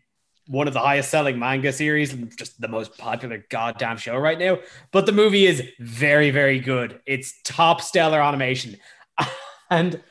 one 0.47 0.67
of 0.67 0.73
the 0.73 0.81
highest 0.81 1.11
selling 1.11 1.39
manga 1.39 1.73
series, 1.73 2.15
and 2.15 2.35
just 2.39 2.59
the 2.59 2.69
most 2.69 2.97
popular 2.97 3.45
goddamn 3.51 3.99
show 3.99 4.17
right 4.17 4.39
now. 4.39 4.59
But 4.91 5.05
the 5.05 5.13
movie 5.13 5.45
is 5.45 5.63
very, 5.79 6.31
very 6.31 6.59
good. 6.59 7.01
It's 7.05 7.35
top 7.45 7.83
stellar 7.83 8.23
animation, 8.23 8.77
and 9.71 10.03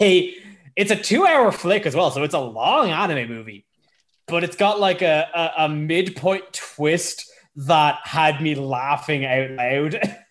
a, 0.00 0.34
it's 0.76 0.90
a 0.90 0.96
two-hour 0.96 1.52
flick 1.52 1.84
as 1.84 1.94
well, 1.94 2.10
so 2.10 2.22
it's 2.22 2.34
a 2.34 2.40
long 2.40 2.88
anime 2.88 3.28
movie. 3.28 3.66
But 4.26 4.44
it's 4.44 4.56
got 4.56 4.80
like 4.80 5.02
a, 5.02 5.28
a, 5.34 5.64
a 5.64 5.68
midpoint 5.68 6.54
twist 6.54 7.30
that 7.56 8.00
had 8.04 8.40
me 8.40 8.54
laughing 8.54 9.24
out 9.24 9.50
loud. 9.50 10.00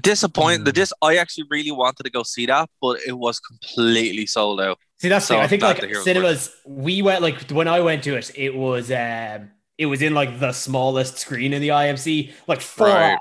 Disappoint 0.00 0.64
the 0.64 0.70
Hmm. 0.70 0.74
dis. 0.74 0.92
I 1.02 1.16
actually 1.16 1.44
really 1.50 1.70
wanted 1.70 2.04
to 2.04 2.10
go 2.10 2.22
see 2.22 2.46
that, 2.46 2.68
but 2.80 3.00
it 3.06 3.12
was 3.18 3.38
completely 3.40 4.26
sold 4.26 4.60
out. 4.60 4.78
See, 4.98 5.08
that's 5.08 5.26
the 5.26 5.28
So 5.28 5.34
thing. 5.34 5.42
I 5.42 5.46
think 5.48 5.62
like 5.62 5.80
to 5.80 5.86
hear 5.86 6.02
it 6.04 6.04
was 6.04 6.04
cinemas, 6.04 6.50
we 6.66 7.02
went 7.02 7.22
like 7.22 7.50
when 7.50 7.68
I 7.68 7.80
went 7.80 8.04
to 8.04 8.16
it, 8.16 8.30
it 8.36 8.54
was 8.54 8.90
um 8.90 9.50
it 9.76 9.86
was 9.86 10.02
in 10.02 10.14
like 10.14 10.40
the 10.40 10.52
smallest 10.52 11.18
screen 11.18 11.52
in 11.52 11.60
the 11.60 11.68
IMC, 11.72 12.32
like 12.46 12.60
four. 12.60 12.86
Right. 12.86 13.18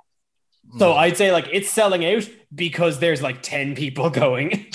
So 0.77 0.93
I'd 0.93 1.17
say 1.17 1.31
like 1.31 1.47
it's 1.51 1.69
selling 1.69 2.05
out 2.05 2.29
because 2.53 2.99
there's 2.99 3.21
like 3.21 3.41
ten 3.41 3.75
people 3.75 4.09
going. 4.23 4.49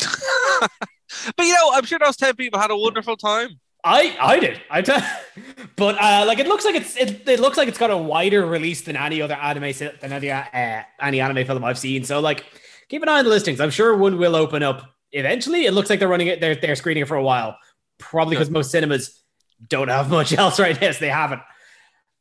but 1.37 1.47
you 1.47 1.53
know, 1.55 1.71
I'm 1.75 1.85
sure 1.85 1.99
those 1.99 2.17
ten 2.17 2.35
people 2.37 2.61
had 2.61 2.71
a 2.71 2.77
wonderful 2.77 3.17
time. 3.17 3.51
I 3.89 4.17
I 4.21 4.39
did. 4.41 4.61
I 4.71 4.83
t- 4.83 4.93
but 5.77 5.97
uh, 6.01 6.25
like 6.27 6.39
it 6.39 6.47
looks 6.47 6.65
like 6.65 6.75
it's 6.75 6.97
it, 6.97 7.27
it 7.29 7.41
looks 7.41 7.57
like 7.57 7.69
it's 7.69 7.79
got 7.79 7.91
a 7.91 7.97
wider 7.97 8.45
release 8.47 8.83
than 8.83 8.97
any 8.97 9.23
other 9.23 9.35
anime 9.35 9.73
than 10.01 10.13
any 10.13 10.31
uh, 10.31 10.83
any 11.01 11.21
anime 11.21 11.47
film 11.47 11.65
I've 11.65 11.79
seen. 11.79 12.05
So 12.05 12.21
like 12.21 12.45
keep 12.89 13.03
an 13.03 13.09
eye 13.09 13.19
on 13.19 13.25
the 13.25 13.31
listings. 13.31 13.61
I'm 13.61 13.71
sure 13.71 13.97
one 13.97 14.19
will 14.19 14.37
open 14.37 14.63
up 14.63 14.83
eventually. 15.13 15.65
It 15.67 15.73
looks 15.73 15.89
like 15.91 15.99
they're 16.01 16.09
running 16.09 16.27
it. 16.29 16.41
They're 16.41 16.55
they're 16.55 16.77
screening 16.77 17.03
it 17.03 17.09
for 17.09 17.17
a 17.17 17.23
while. 17.23 17.57
Probably 17.99 18.37
because 18.37 18.51
most 18.51 18.71
cinemas 18.71 19.21
don't 19.67 19.89
have 19.89 20.11
much 20.11 20.33
else 20.39 20.61
right 20.61 20.79
now. 20.81 20.93
So 20.93 20.99
they 21.01 21.09
haven't. 21.09 21.41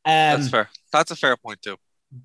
Um, 0.06 0.40
That's 0.40 0.50
fair. 0.50 0.70
That's 0.94 1.12
a 1.12 1.16
fair 1.16 1.36
point 1.38 1.62
too. 1.62 1.78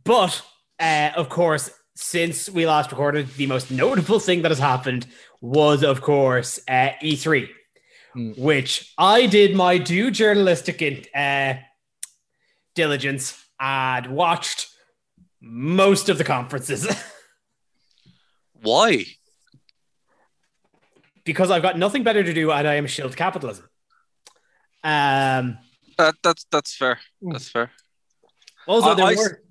but 0.04 0.40
uh, 0.78 1.10
of 1.16 1.28
course, 1.28 1.70
since 1.94 2.48
we 2.48 2.66
last 2.66 2.90
recorded, 2.90 3.28
the 3.34 3.46
most 3.46 3.70
notable 3.70 4.20
thing 4.20 4.42
that 4.42 4.50
has 4.50 4.58
happened 4.58 5.06
was, 5.40 5.82
of 5.82 6.00
course, 6.00 6.60
uh, 6.68 6.90
E3, 7.02 7.48
Hmm. 8.14 8.32
which 8.36 8.92
I 8.98 9.26
did 9.26 9.56
my 9.56 9.78
due 9.78 10.10
journalistic 10.10 10.82
in, 10.82 11.02
uh, 11.14 11.54
diligence 12.74 13.42
and 13.58 14.06
watched 14.08 14.68
most 15.40 16.08
of 16.10 16.18
the 16.18 16.24
conferences 16.24 16.86
Why? 18.62 19.04
because 21.24 21.50
I've 21.50 21.62
got 21.62 21.78
nothing 21.78 22.02
better 22.02 22.22
to 22.22 22.32
do 22.34 22.50
and 22.52 22.66
I 22.66 22.74
am 22.74 22.86
shield 22.86 23.16
capitalism. 23.16 23.68
Um, 24.84 25.58
That 25.98 26.16
that's 26.22 26.44
that's 26.50 26.74
fair. 26.76 26.98
That's 27.22 27.48
fair. 27.48 27.70
Also, 28.66 28.90
I- 28.90 28.94
there 28.94 29.06
I- 29.06 29.14
were 29.14 29.42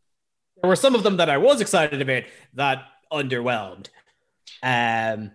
there 0.62 0.68
were 0.70 0.75
some 0.75 0.94
of 0.96 1.03
them 1.03 1.18
that 1.18 1.30
I 1.30 1.38
was 1.38 1.62
excited 1.62 2.01
about 2.01 2.24
that 2.53 2.84
underwhelmed. 3.12 3.88
Um, 4.62 5.32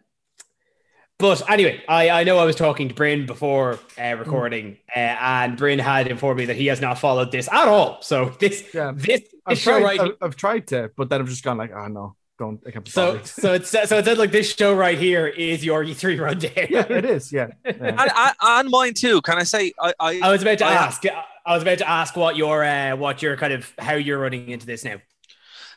but 1.18 1.48
anyway, 1.50 1.82
I, 1.88 2.10
I 2.10 2.24
know 2.24 2.38
I 2.38 2.44
was 2.44 2.56
talking 2.56 2.88
to 2.88 2.94
Bryn 2.94 3.26
before 3.26 3.78
uh, 3.98 4.14
recording, 4.16 4.78
uh, 4.94 4.98
and 4.98 5.56
Bryn 5.56 5.78
had 5.78 6.08
informed 6.08 6.38
me 6.40 6.44
that 6.46 6.56
he 6.56 6.66
has 6.66 6.80
not 6.80 6.98
followed 6.98 7.32
this 7.32 7.48
at 7.50 7.68
all. 7.68 8.02
So 8.02 8.30
this 8.38 8.64
Yeah. 8.74 8.92
this, 8.94 9.22
I've 9.46 9.58
show 9.58 9.78
tried, 9.78 9.82
right 9.84 10.00
I've, 10.00 10.16
I've 10.20 10.36
tried 10.36 10.66
to, 10.68 10.90
but 10.96 11.08
then 11.08 11.20
I've 11.20 11.28
just 11.28 11.42
gone 11.42 11.56
like, 11.56 11.72
oh 11.74 11.86
no, 11.86 12.16
don't. 12.38 12.60
I 12.66 12.70
can't 12.70 12.84
be 12.84 12.90
so 12.90 13.12
bothered. 13.12 13.26
so 13.26 13.54
it's 13.54 13.70
so 13.70 13.80
it 13.98 14.04
said 14.04 14.18
like 14.18 14.32
this 14.32 14.54
show 14.54 14.74
right 14.74 14.98
here 14.98 15.26
is 15.26 15.64
your 15.64 15.84
E3 15.84 16.20
rundown. 16.20 16.52
yeah, 16.68 16.84
it 16.90 17.04
is. 17.04 17.32
Yeah. 17.32 17.48
yeah. 17.64 17.72
And, 17.72 17.98
and, 18.14 18.32
and 18.42 18.68
mine 18.70 18.92
too. 18.94 19.22
Can 19.22 19.38
I 19.38 19.44
say 19.44 19.72
I 19.80 19.94
I, 19.98 20.20
I 20.22 20.30
was 20.32 20.42
about 20.42 20.58
to 20.58 20.66
I- 20.66 20.74
ask. 20.74 21.02
I 21.46 21.54
was 21.54 21.62
about 21.62 21.78
to 21.78 21.88
ask 21.88 22.16
what 22.16 22.36
your 22.36 22.64
uh, 22.64 22.96
what 22.96 23.22
your 23.22 23.36
kind 23.36 23.52
of 23.52 23.72
how 23.78 23.94
you're 23.94 24.18
running 24.18 24.50
into 24.50 24.66
this 24.66 24.84
now. 24.84 24.96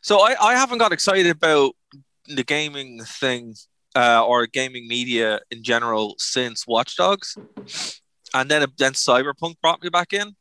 So 0.02 0.20
I, 0.20 0.36
I 0.42 0.56
haven't 0.56 0.80
got 0.80 0.92
excited 0.92 1.28
about 1.28 1.74
the 2.26 2.44
gaming 2.44 3.04
thing 3.04 3.54
uh, 3.96 4.26
or 4.26 4.46
gaming 4.48 4.88
media 4.88 5.40
in 5.52 5.64
general 5.64 6.16
since 6.18 6.66
Watch 6.68 6.96
Dogs, 6.96 7.36
and 8.34 8.50
then 8.50 8.66
then 8.78 8.94
Cyberpunk 8.94 9.56
brought 9.62 9.82
me 9.84 9.90
back 9.90 10.14
in. 10.14 10.36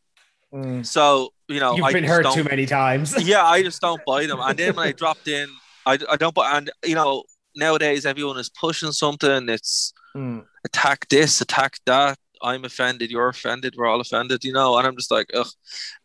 Mm. 0.52 0.85
So 0.87 1.31
you 1.49 1.61
know 1.61 1.76
You've 1.76 1.85
I 1.85 1.93
been 1.93 2.05
just 2.05 2.14
hurt 2.14 2.23
don't- 2.23 2.35
too 2.35 2.45
many 2.45 2.67
times. 2.67 3.14
yeah, 3.26 3.45
I 3.45 3.62
just 3.62 3.81
don't 3.81 4.00
buy 4.07 4.26
them. 4.26 4.40
And 4.40 4.59
then 4.59 4.75
when 4.76 4.88
I 4.88 4.93
dropped 5.02 5.28
in, 5.28 5.49
I, 5.87 5.99
I 6.11 6.17
don't 6.17 6.35
buy. 6.35 6.57
And 6.57 6.71
you 6.85 6.95
know 6.95 7.25
nowadays 7.57 8.07
everyone 8.07 8.38
is 8.38 8.49
pushing 8.50 8.93
something. 8.93 9.49
It's 9.49 9.93
Mm. 10.17 10.45
attack 10.64 11.07
this, 11.11 11.40
attack 11.43 11.76
that. 11.85 12.19
I'm 12.40 12.64
offended. 12.64 13.11
You're 13.11 13.28
offended. 13.28 13.75
We're 13.76 13.87
all 13.87 14.00
offended. 14.00 14.43
You 14.43 14.52
know. 14.55 14.78
And 14.78 14.87
I'm 14.87 14.97
just 14.97 15.11
like, 15.11 15.26
ugh. 15.35 15.47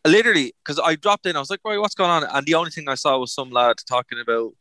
Literally, 0.06 0.52
because 0.62 0.78
I 0.78 0.94
dropped 0.96 1.24
in, 1.26 1.36
I 1.36 1.38
was 1.40 1.48
like, 1.48 1.60
right, 1.64 1.78
what's 1.78 1.94
going 1.94 2.10
on? 2.10 2.24
And 2.24 2.46
the 2.46 2.54
only 2.54 2.70
thing 2.70 2.86
I 2.88 2.96
saw 2.96 3.16
was 3.18 3.32
some 3.32 3.50
lad 3.50 3.76
talking 3.88 4.18
about 4.20 4.52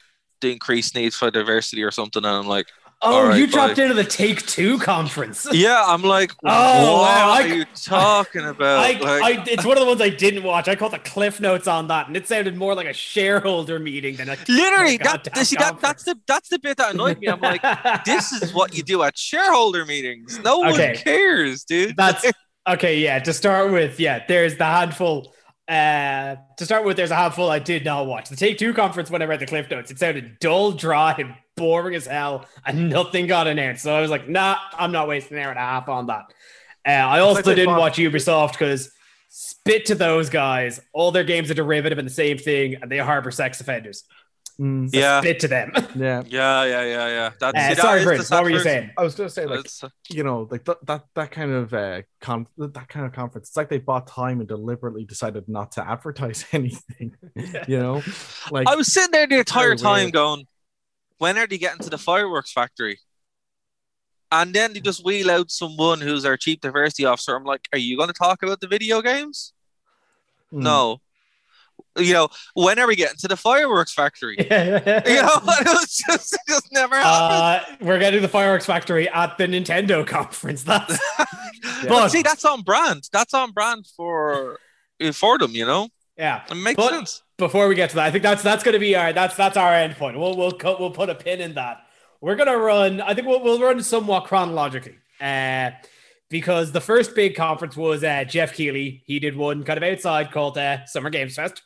the 0.44 0.52
increased 0.52 0.94
need 0.96 1.14
for 1.14 1.32
diversity 1.32 1.82
or 1.84 1.90
something. 1.92 2.24
And 2.24 2.36
I'm 2.36 2.48
like, 2.48 2.68
Oh, 3.06 3.28
right, 3.28 3.38
you 3.38 3.48
dropped 3.48 3.76
bye. 3.76 3.84
into 3.84 3.96
the 3.96 4.04
Take 4.06 4.46
Two 4.46 4.80
conference. 4.80 5.46
yeah, 5.52 5.84
I'm 5.86 6.04
like, 6.04 6.32
Oh, 6.46 6.48
what 6.94 7.02
wow, 7.02 7.32
I- 7.34 7.42
are 7.42 7.48
you 7.48 7.66
talking 7.76 8.46
about? 8.46 8.80
I, 8.80 8.92
Like- 8.94 9.04
I, 9.40 9.44
it's 9.46 9.66
one 9.66 9.76
of 9.76 9.82
the 9.82 9.88
ones 9.88 10.00
I 10.00 10.08
didn't 10.08 10.44
watch. 10.44 10.70
I 10.70 10.76
caught 10.76 10.92
the 10.92 11.00
cliff 11.00 11.42
notes 11.42 11.68
on 11.68 11.90
that, 11.90 12.08
and 12.08 12.16
it 12.16 12.30
sounded 12.30 12.56
more 12.56 12.74
like 12.76 12.88
a 12.88 12.94
shareholder 12.94 13.78
meeting 13.78 14.16
than 14.16 14.30
a 14.30 14.38
Literally, 14.48 14.96
that, 14.98 15.36
see, 15.46 15.58
that 15.58 15.82
that's 15.82 16.04
the 16.06 16.18
that's 16.28 16.48
the 16.48 16.60
bit 16.60 16.78
that 16.78 16.94
annoyed 16.94 17.20
me. 17.20 17.28
I'm 17.28 17.42
like, 17.42 17.62
this 18.06 18.32
is 18.32 18.54
what 18.54 18.74
you 18.74 18.84
do 18.84 19.04
at 19.04 19.18
shareholder 19.18 19.84
meetings. 19.86 20.40
No 20.40 20.64
Okay. 20.70 20.88
one 20.94 20.96
cares, 20.96 21.66
dude. 21.66 21.98
That's 21.98 22.26
okay. 22.70 23.00
Yeah, 23.00 23.20
to 23.20 23.34
start 23.34 23.70
with, 23.74 24.00
yeah, 24.00 24.24
there's 24.30 24.56
the 24.58 24.64
handful. 24.66 25.34
Uh, 25.68 26.36
to 26.58 26.66
start 26.66 26.84
with, 26.84 26.98
there's 26.98 27.12
a 27.12 27.16
handful 27.16 27.50
I 27.50 27.60
did 27.60 27.86
not 27.86 28.06
watch. 28.06 28.30
The 28.30 28.36
Take 28.36 28.58
Two 28.58 28.74
conference 28.74 29.10
when 29.10 29.22
I 29.22 29.26
read 29.26 29.40
the 29.40 29.46
cliff 29.46 29.70
notes, 29.70 29.92
it 29.92 30.00
sounded 30.00 30.40
dull, 30.40 30.74
dry, 30.74 31.16
and 31.18 31.36
boring 31.56 31.96
as 31.96 32.06
hell, 32.06 32.46
and 32.66 32.90
nothing 32.90 33.28
got 33.28 33.48
announced. 33.48 33.84
So 33.84 33.96
I 33.96 34.02
was 34.02 34.12
like, 34.12 34.28
nah, 34.28 34.58
I'm 34.78 34.92
not 34.92 35.08
wasting 35.08 35.38
an 35.38 35.44
hour 35.44 35.52
and 35.52 35.60
a 35.60 35.62
half 35.62 35.88
on 35.88 36.08
that. 36.08 36.26
Uh, 36.86 36.90
I 36.90 37.20
also 37.20 37.42
like 37.44 37.56
didn't 37.56 37.78
watch 37.78 37.98
Ubisoft 37.98 38.52
because 38.54 38.92
spit 39.30 39.86
to 39.86 39.96
those 39.96 40.30
guys. 40.30 40.82
All 40.92 41.12
their 41.12 41.24
games 41.24 41.50
are 41.50 41.54
derivative 41.56 41.98
and 41.98 42.08
the 42.08 42.14
same 42.14 42.38
thing, 42.38 42.76
and 42.82 42.92
they 42.92 42.98
harbor 42.98 43.32
sex 43.32 43.62
offenders. 43.62 44.04
Mm. 44.60 44.90
yeah, 44.94 45.20
Spit 45.22 45.40
to 45.40 45.48
them. 45.48 45.72
Yeah. 45.96 46.22
yeah, 46.28 46.64
yeah, 46.64 46.84
yeah, 46.84 47.08
yeah. 47.08 47.32
That's, 47.40 47.58
Uh, 47.58 47.70
see, 47.70 47.74
that 47.74 47.78
sorry, 47.82 48.00
is 48.00 48.06
Bryn, 48.06 48.18
the 48.20 48.24
sad 48.24 48.36
what 48.36 48.44
were 48.44 48.50
you 48.52 48.56
first- 48.58 48.64
saying? 48.66 48.92
I 48.98 49.04
was 49.04 49.16
gonna 49.16 49.30
say 49.30 49.46
like 49.46 49.64
That's- 49.64 49.84
you 50.10 50.24
know 50.24 50.48
like 50.52 50.64
that 50.66 50.86
that 50.86 51.06
that 51.16 51.32
kind 51.32 51.52
of 51.52 51.74
uh 51.74 52.02
con- 52.22 52.48
that 52.58 52.88
kind 52.88 53.06
of 53.06 53.14
conference. 53.14 53.48
It's 53.50 53.58
like 53.58 53.70
they 53.70 53.80
bought 53.80 54.06
time 54.08 54.40
and 54.42 54.48
deliberately 54.48 55.06
decided 55.06 55.50
not 55.50 55.72
to 55.74 55.88
advertise 55.90 56.46
anything. 56.52 57.16
you 57.68 57.80
know, 57.80 58.04
like 58.52 58.68
I 58.70 58.76
was 58.76 58.92
sitting 58.94 59.12
there 59.12 59.26
the 59.28 59.40
entire 59.40 59.76
time 59.76 60.04
weird. 60.06 60.14
going, 60.14 60.48
when 61.18 61.38
are 61.38 61.48
they 61.48 61.58
getting 61.58 61.80
to 61.82 61.90
the 61.90 61.98
fireworks 61.98 62.52
factory? 62.52 63.00
And 64.32 64.52
then 64.54 64.74
they 64.74 64.80
just 64.80 65.06
wheel 65.06 65.30
out 65.30 65.52
someone 65.52 66.02
who's 66.02 66.26
our 66.26 66.38
chief 66.38 66.60
diversity 66.60 67.06
officer. 67.06 67.36
I'm 67.36 67.44
like, 67.44 67.68
are 67.72 67.78
you 67.78 67.96
going 67.98 68.08
to 68.08 68.14
talk 68.14 68.42
about 68.42 68.62
the 68.62 68.68
video 68.68 69.00
games? 69.02 69.54
mm, 70.52 70.64
No. 70.64 71.02
You 71.98 72.14
know, 72.14 72.30
when 72.56 72.80
are 72.80 72.88
we 72.88 72.96
getting 72.96 73.18
to 73.20 73.28
the 73.28 73.38
fireworks 73.38 73.94
factory? 73.94 74.36
You 74.40 74.48
know, 74.50 74.82
it 74.86 75.66
was 75.66 75.96
just, 76.08 76.34
it 76.34 76.40
just 76.48 76.72
never 76.72 76.96
happened. 76.96 77.78
Uh, 77.82 77.86
we're 77.86 78.00
getting 78.00 78.22
the 78.22 78.28
fireworks 78.28 78.66
factory 78.66 79.08
at 79.10 79.38
the 79.38 79.46
Nintendo 79.46 80.06
conference. 80.06 80.64
That's 80.74 81.00
but 81.20 81.90
but- 81.90 82.10
see, 82.10 82.22
that's 82.24 82.44
on 82.46 82.62
brand. 82.62 83.04
That's 83.14 83.34
on 83.34 83.52
brand 83.52 83.86
for 83.96 84.60
for 85.14 85.38
them. 85.38 85.52
You 85.52 85.66
know, 85.66 85.90
yeah. 86.18 86.44
it 86.50 86.56
makes 86.56 86.78
But- 86.78 86.92
sense. 86.92 87.22
Before 87.38 87.68
we 87.68 87.76
get 87.76 87.90
to 87.90 87.96
that, 87.98 88.06
I 88.06 88.12
think 88.12 88.22
that's 88.24 88.44
that's 88.44 88.64
going 88.64 88.74
to 88.74 88.80
be 88.80 88.96
our 88.96 89.12
that's 89.12 89.36
that's 89.36 89.58
our 89.58 89.74
end 89.74 89.96
point. 89.96 90.18
We'll 90.18 90.38
we'll 90.38 90.52
cut 90.52 90.80
we'll 90.80 90.92
put 90.92 91.10
a 91.10 91.16
pin 91.16 91.42
in 91.42 91.56
that. 91.56 91.78
We're 92.22 92.36
gonna 92.36 92.58
run. 92.58 93.02
I 93.02 93.14
think 93.16 93.28
we'll 93.28 93.44
we'll 93.44 93.60
run 93.60 93.82
somewhat 93.84 94.26
chronologically. 94.26 94.96
Uh, 95.20 95.72
because 96.34 96.72
the 96.72 96.82
first 96.82 97.14
big 97.14 97.36
conference 97.36 97.78
was 97.78 98.04
uh, 98.04 98.24
Geoff 98.24 98.54
Keighley. 98.54 99.04
He 99.06 99.20
did 99.20 99.38
one 99.38 99.64
kind 99.64 99.78
of 99.78 99.84
outside 99.84 100.32
called 100.32 100.58
uh, 100.58 100.84
Summer 100.88 101.12
Games 101.12 101.36
Fest, 101.36 101.62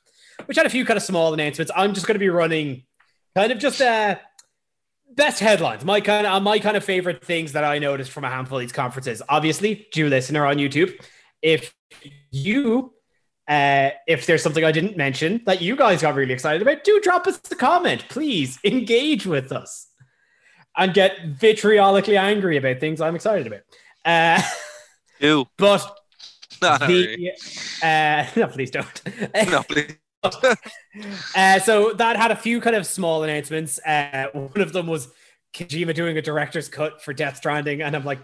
which 0.45 0.57
had 0.57 0.65
a 0.65 0.69
few 0.69 0.83
kind 0.83 0.97
of 0.97 1.03
small 1.03 1.33
announcements. 1.33 1.71
I'm 1.73 1.93
just 1.93 2.05
going 2.05 2.15
to 2.15 2.19
be 2.19 2.27
running 2.27 2.83
kind 3.33 3.53
of 3.53 3.59
just 3.59 3.81
uh, 3.81 4.17
best 5.15 5.39
headlines. 5.39 5.85
My 5.85 6.01
kind 6.01 6.27
of 6.27 6.43
my 6.43 6.59
kind 6.59 6.75
of 6.75 6.83
favorite 6.83 7.23
things 7.23 7.53
that 7.53 7.63
I 7.63 7.79
noticed 7.79 8.11
from 8.11 8.25
a 8.25 8.29
handful 8.29 8.57
of 8.57 8.61
these 8.61 8.73
conferences. 8.73 9.21
Obviously, 9.29 9.87
due 9.93 10.09
listener 10.09 10.45
on 10.45 10.57
YouTube, 10.57 11.01
if 11.41 11.73
you 12.31 12.93
uh, 13.47 13.91
if 14.05 14.25
there's 14.25 14.43
something 14.43 14.65
I 14.65 14.73
didn't 14.73 14.97
mention 14.97 15.43
that 15.45 15.61
you 15.61 15.77
guys 15.77 16.01
got 16.01 16.13
really 16.13 16.33
excited 16.33 16.61
about, 16.61 16.83
do 16.83 16.99
drop 17.01 17.25
us 17.25 17.39
a 17.49 17.55
comment. 17.55 18.03
Please 18.09 18.59
engage 18.65 19.25
with 19.25 19.53
us 19.53 19.87
and 20.75 20.93
get 20.93 21.39
vitriolically 21.39 22.17
angry 22.17 22.57
about 22.57 22.81
things 22.81 22.99
I'm 22.99 23.15
excited 23.15 23.47
about. 23.47 23.61
Uh, 24.07 24.41
Ew. 25.19 25.45
but 25.57 25.97
No, 26.61 26.77
really. 26.81 27.33
the 27.81 27.87
uh, 27.87 28.25
no, 28.35 28.47
please 28.47 28.71
don't. 28.71 29.01
no, 29.49 29.63
please. 29.63 29.97
Uh, 31.35 31.59
so 31.59 31.93
that 31.93 32.15
had 32.15 32.31
a 32.31 32.35
few 32.35 32.59
kind 32.61 32.75
of 32.75 32.87
small 32.87 33.23
announcements. 33.23 33.79
Uh, 33.85 34.27
one 34.33 34.61
of 34.61 34.73
them 34.73 34.87
was 34.87 35.09
Kojima 35.53 35.93
doing 35.93 36.17
a 36.17 36.21
director's 36.21 36.69
cut 36.69 37.03
for 37.03 37.13
Death 37.13 37.37
Stranding, 37.37 37.81
and 37.81 37.95
I'm 37.95 38.05
like, 38.05 38.19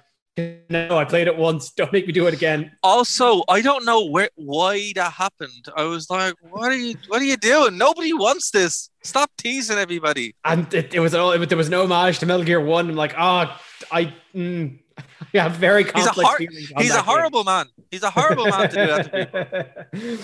no, 0.69 0.97
I 0.97 1.05
played 1.05 1.27
it 1.27 1.37
once. 1.37 1.71
Don't 1.71 1.93
make 1.93 2.07
me 2.07 2.13
do 2.13 2.25
it 2.25 2.33
again. 2.33 2.71
Also, 2.81 3.43
I 3.47 3.61
don't 3.61 3.85
know 3.85 4.05
where 4.05 4.29
why 4.33 4.91
that 4.95 5.11
happened. 5.11 5.67
I 5.77 5.83
was 5.83 6.09
like, 6.09 6.33
"What 6.49 6.71
are 6.71 6.75
you? 6.75 6.95
What 7.07 7.21
are 7.21 7.25
you 7.25 7.37
doing? 7.37 7.77
Nobody 7.77 8.13
wants 8.13 8.49
this. 8.49 8.89
Stop 9.03 9.29
teasing 9.37 9.77
everybody." 9.77 10.33
And 10.43 10.73
it, 10.73 10.95
it 10.95 10.99
was 11.01 11.13
all 11.13 11.37
there 11.37 11.57
was 11.57 11.69
no 11.69 11.83
homage 11.83 12.17
to 12.19 12.25
Metal 12.25 12.43
Gear 12.43 12.59
One. 12.59 12.89
I'm 12.89 12.95
like, 12.95 13.13
oh, 13.15 13.55
I, 13.91 14.11
mm, 14.33 14.79
I 15.33 15.39
have 15.39 15.53
very 15.53 15.83
He's 15.83 15.91
a 15.91 15.93
complex 16.09 16.29
hor- 16.29 16.37
feelings. 16.37 16.71
He's 16.77 16.93
a 16.95 17.01
horrible 17.01 17.43
man. 17.43 17.65
He's 17.91 18.03
a 18.03 18.09
horrible 18.09 18.45
man 18.47 18.69
to 18.69 18.75
do 18.75 18.87
that 18.87 19.11
to 19.11 19.87
people. 19.93 20.23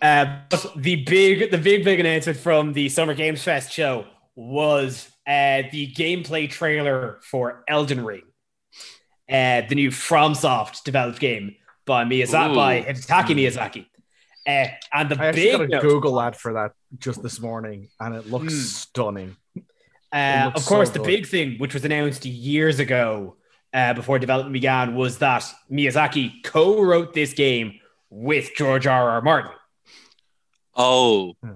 Uh, 0.00 0.38
but 0.48 0.66
the 0.76 0.96
big, 1.04 1.50
the 1.50 1.58
big, 1.58 1.84
big 1.84 1.98
announcement 2.00 2.38
from 2.38 2.72
the 2.72 2.88
Summer 2.88 3.14
Games 3.14 3.42
Fest 3.42 3.72
show 3.72 4.06
was 4.36 5.08
uh, 5.26 5.62
the 5.72 5.92
gameplay 5.96 6.48
trailer 6.48 7.18
for 7.22 7.64
Elden 7.66 8.04
Ring, 8.04 8.22
uh, 9.28 9.62
the 9.68 9.74
new 9.74 9.90
FromSoft 9.90 10.84
developed 10.84 11.18
game 11.18 11.56
by 11.84 12.04
Miyazaki, 12.04 12.52
Ooh. 12.52 12.54
by 12.54 12.82
Hidetaka 12.82 13.34
Miyazaki. 13.34 13.86
Uh, 14.46 14.68
and 14.92 15.08
the 15.10 15.20
I 15.20 15.26
actually 15.26 15.50
got 15.50 15.58
big, 15.58 15.68
a 15.70 15.72
note- 15.72 15.82
Google 15.82 16.20
ad 16.20 16.36
for 16.36 16.52
that 16.54 16.72
just 16.98 17.20
this 17.22 17.40
morning, 17.40 17.88
and 17.98 18.14
it 18.14 18.28
looks 18.30 18.52
Hmm. 18.54 18.60
stunning. 18.60 19.36
uh, 20.12 20.42
looks 20.46 20.60
of 20.60 20.66
course, 20.66 20.88
so 20.92 20.94
the 21.00 21.04
big 21.04 21.26
thing, 21.26 21.56
which 21.58 21.74
was 21.74 21.84
announced 21.84 22.24
years 22.24 22.78
ago, 22.78 23.36
uh, 23.74 23.94
before 23.94 24.18
development 24.18 24.52
began 24.52 24.94
was 24.94 25.18
that 25.18 25.44
Miyazaki 25.70 26.42
co-wrote 26.44 27.12
this 27.14 27.32
game 27.34 27.80
with 28.10 28.50
George 28.56 28.86
R. 28.86 29.10
R. 29.10 29.20
Martin. 29.22 29.52
Oh, 30.74 31.34
Yeah. 31.42 31.50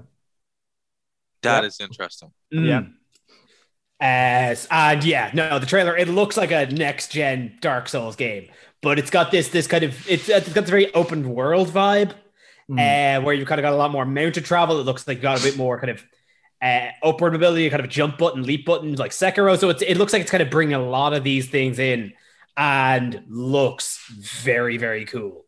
that 1.42 1.62
Yeah. 1.62 1.66
is 1.66 1.80
interesting. 1.80 2.32
Yeah. 2.50 2.82
As 4.00 4.66
and 4.70 5.04
yeah, 5.04 5.30
no, 5.32 5.58
the 5.60 5.66
trailer 5.66 5.96
it 5.96 6.08
looks 6.08 6.36
like 6.36 6.50
a 6.50 6.66
next 6.66 7.12
gen 7.12 7.56
Dark 7.60 7.88
Souls 7.88 8.16
game, 8.16 8.48
but 8.80 8.98
it's 8.98 9.10
got 9.10 9.30
this 9.30 9.48
this 9.48 9.68
kind 9.68 9.84
of 9.84 10.10
it's, 10.10 10.28
it's 10.28 10.52
got 10.52 10.64
the 10.64 10.70
very 10.70 10.92
open 10.94 11.28
world 11.34 11.68
vibe, 11.68 12.12
Mm. 12.70 12.78
uh, 13.18 13.22
where 13.22 13.34
you've 13.34 13.46
kind 13.48 13.60
of 13.60 13.62
got 13.62 13.72
a 13.72 13.76
lot 13.76 13.90
more 13.92 14.04
mounted 14.04 14.44
travel. 14.44 14.80
It 14.80 14.84
looks 14.84 15.06
like 15.06 15.18
you 15.18 15.22
got 15.22 15.38
a 15.40 15.42
bit 15.42 15.56
more 15.56 15.78
kind 15.80 15.90
of 15.90 16.04
uh, 16.62 16.90
upward 17.02 17.32
mobility, 17.32 17.68
kind 17.68 17.82
of 17.84 17.90
jump 17.90 18.18
button, 18.18 18.44
leap 18.44 18.64
buttons 18.64 18.98
like 18.98 19.10
Sekiro. 19.10 19.58
So 19.58 19.68
it's, 19.70 19.82
it 19.82 19.96
looks 19.96 20.12
like 20.12 20.22
it's 20.22 20.30
kind 20.30 20.42
of 20.42 20.50
bringing 20.50 20.74
a 20.74 20.82
lot 20.84 21.12
of 21.12 21.24
these 21.24 21.48
things 21.48 21.78
in, 21.78 22.12
and 22.56 23.24
looks 23.28 23.98
very 24.08 24.76
very 24.76 25.04
cool. 25.04 25.44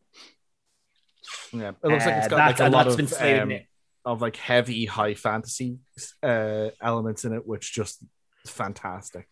Yeah, 1.53 1.71
it 1.83 1.89
looks 1.89 2.05
like 2.05 2.15
it's 2.17 2.29
got 2.29 2.37
that's- 2.37 2.61
like 2.61 2.69
a 2.69 2.71
lot 2.71 2.87
of 2.89 3.23
um, 3.23 3.61
of 4.05 4.21
like 4.21 4.37
heavy 4.37 4.87
high 4.87 5.15
fantasy 5.15 5.79
uh, 6.23 6.71
elements 6.81 7.25
in 7.25 7.33
it, 7.33 7.47
which 7.47 7.73
just 7.73 8.03
fantastic. 8.47 9.29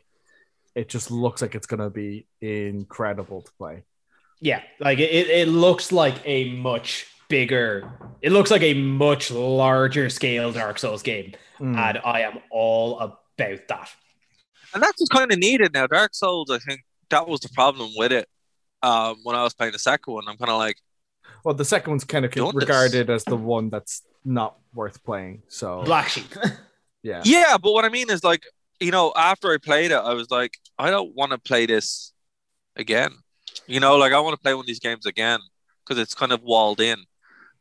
It 0.75 0.89
just 0.89 1.11
looks 1.11 1.43
like 1.43 1.55
it's 1.55 1.67
gonna 1.67 1.91
be 1.91 2.27
incredible 2.41 3.43
to 3.43 3.53
play. 3.59 3.83
Yeah, 4.41 4.63
like 4.81 4.99
it, 4.99 5.29
it 5.29 5.49
looks 5.49 5.93
like 5.93 6.15
a 6.25 6.51
much 6.51 7.07
bigger, 7.33 7.91
it 8.21 8.31
looks 8.31 8.51
like 8.51 8.63
a 8.63 8.75
much 8.75 9.31
larger 9.31 10.11
scale 10.11 10.53
Dark 10.53 10.79
Souls 10.79 11.03
game, 11.03 11.33
Mm. 11.59 11.77
and 11.77 11.99
I 12.05 12.21
am 12.21 12.39
all 12.51 12.99
about 12.99 13.19
that. 13.69 13.89
And 14.75 14.83
that's 14.83 15.01
what's 15.01 15.09
kind 15.09 15.33
of 15.33 15.39
needed 15.39 15.73
now. 15.73 15.87
Dark 15.87 16.15
Souls, 16.15 16.51
I 16.51 16.59
think 16.59 16.81
that 17.09 17.27
was 17.27 17.41
the 17.41 17.49
problem 17.51 17.91
with 17.97 18.13
it. 18.13 18.29
Um, 18.83 19.17
when 19.23 19.35
I 19.37 19.43
was 19.43 19.55
playing 19.55 19.73
the 19.73 19.79
second 19.79 20.13
one, 20.13 20.25
I'm 20.29 20.37
kind 20.37 20.51
of 20.51 20.59
like, 20.59 20.77
Well, 21.45 21.55
the 21.55 21.65
second 21.65 21.91
one's 21.93 22.05
kind 22.05 22.25
of 22.27 22.33
Done 22.33 22.47
this. 22.47 22.55
regarded 22.55 23.09
as 23.11 23.25
the 23.25 23.37
one 23.37 23.71
that's 23.71 24.03
not 24.25 24.57
worth 24.75 25.03
playing. 25.05 25.43
So 25.49 25.83
Black 25.85 26.09
Sheep. 26.09 26.27
yeah, 27.03 27.23
yeah, 27.25 27.57
but 27.63 27.73
what 27.73 27.85
I 27.85 27.89
mean 27.89 28.11
is 28.11 28.23
like, 28.23 28.43
you 28.81 28.91
know, 28.91 29.13
after 29.17 29.53
I 29.53 29.57
played 29.59 29.91
it, 29.93 30.03
I 30.11 30.13
was 30.15 30.31
like, 30.31 30.59
I 30.79 30.91
don't 30.91 31.15
want 31.15 31.33
to 31.33 31.39
play 31.39 31.65
this 31.67 32.13
again. 32.77 33.13
You 33.67 33.81
know, 33.81 33.97
like 33.97 34.13
I 34.13 34.21
want 34.21 34.35
to 34.35 34.43
play 34.43 34.53
one 34.55 34.63
of 34.65 34.67
these 34.67 34.81
games 34.81 35.07
again 35.07 35.41
because 35.85 35.99
it's 36.03 36.15
kind 36.15 36.33
of 36.33 36.43
walled 36.43 36.81
in. 36.81 36.99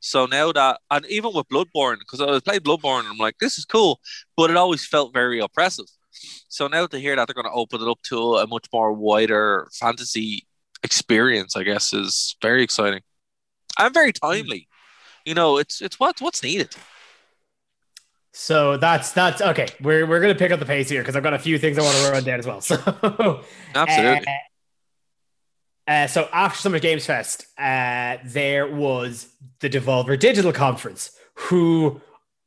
So 0.01 0.25
now 0.25 0.51
that, 0.51 0.79
and 0.89 1.05
even 1.05 1.31
with 1.33 1.47
Bloodborne, 1.47 1.99
because 1.99 2.19
I 2.21 2.25
was 2.25 2.41
playing 2.41 2.61
Bloodborne, 2.61 3.09
I'm 3.09 3.17
like, 3.17 3.37
this 3.39 3.57
is 3.57 3.65
cool, 3.65 4.01
but 4.35 4.49
it 4.49 4.57
always 4.57 4.85
felt 4.85 5.13
very 5.13 5.39
oppressive. 5.39 5.85
So 6.49 6.67
now 6.67 6.87
to 6.87 6.99
hear 6.99 7.15
that 7.15 7.27
they're 7.27 7.35
going 7.35 7.45
to 7.45 7.51
open 7.51 7.81
it 7.81 7.87
up 7.87 8.01
to 8.09 8.37
a 8.37 8.47
much 8.47 8.65
more 8.73 8.91
wider 8.91 9.69
fantasy 9.79 10.47
experience, 10.83 11.55
I 11.55 11.63
guess, 11.63 11.93
is 11.93 12.35
very 12.41 12.63
exciting 12.63 13.01
and 13.77 13.93
very 13.93 14.11
timely. 14.11 14.67
You 15.23 15.35
know, 15.35 15.57
it's 15.57 15.81
it's 15.81 15.99
what 15.99 16.19
what's 16.19 16.41
needed. 16.41 16.75
So 18.33 18.77
that's 18.77 19.11
that's 19.11 19.41
okay. 19.41 19.67
We're 19.81 20.07
we're 20.07 20.19
gonna 20.19 20.35
pick 20.35 20.51
up 20.51 20.59
the 20.59 20.65
pace 20.65 20.89
here 20.89 21.01
because 21.01 21.15
I've 21.15 21.23
got 21.23 21.35
a 21.35 21.39
few 21.39 21.59
things 21.59 21.77
I 21.77 21.83
want 21.83 21.95
to 21.97 22.11
run 22.11 22.23
down 22.23 22.39
as 22.39 22.47
well. 22.47 22.61
So 22.71 23.43
Absolutely. 23.75 24.27
Uh, 24.27 24.50
uh, 25.91 26.07
so 26.07 26.29
after 26.31 26.57
Summer 26.57 26.79
Games 26.79 27.05
Fest, 27.05 27.45
uh, 27.57 28.15
there 28.23 28.65
was 28.73 29.27
the 29.59 29.69
Devolver 29.69 30.17
Digital 30.17 30.53
Conference, 30.53 31.11
who 31.35 31.99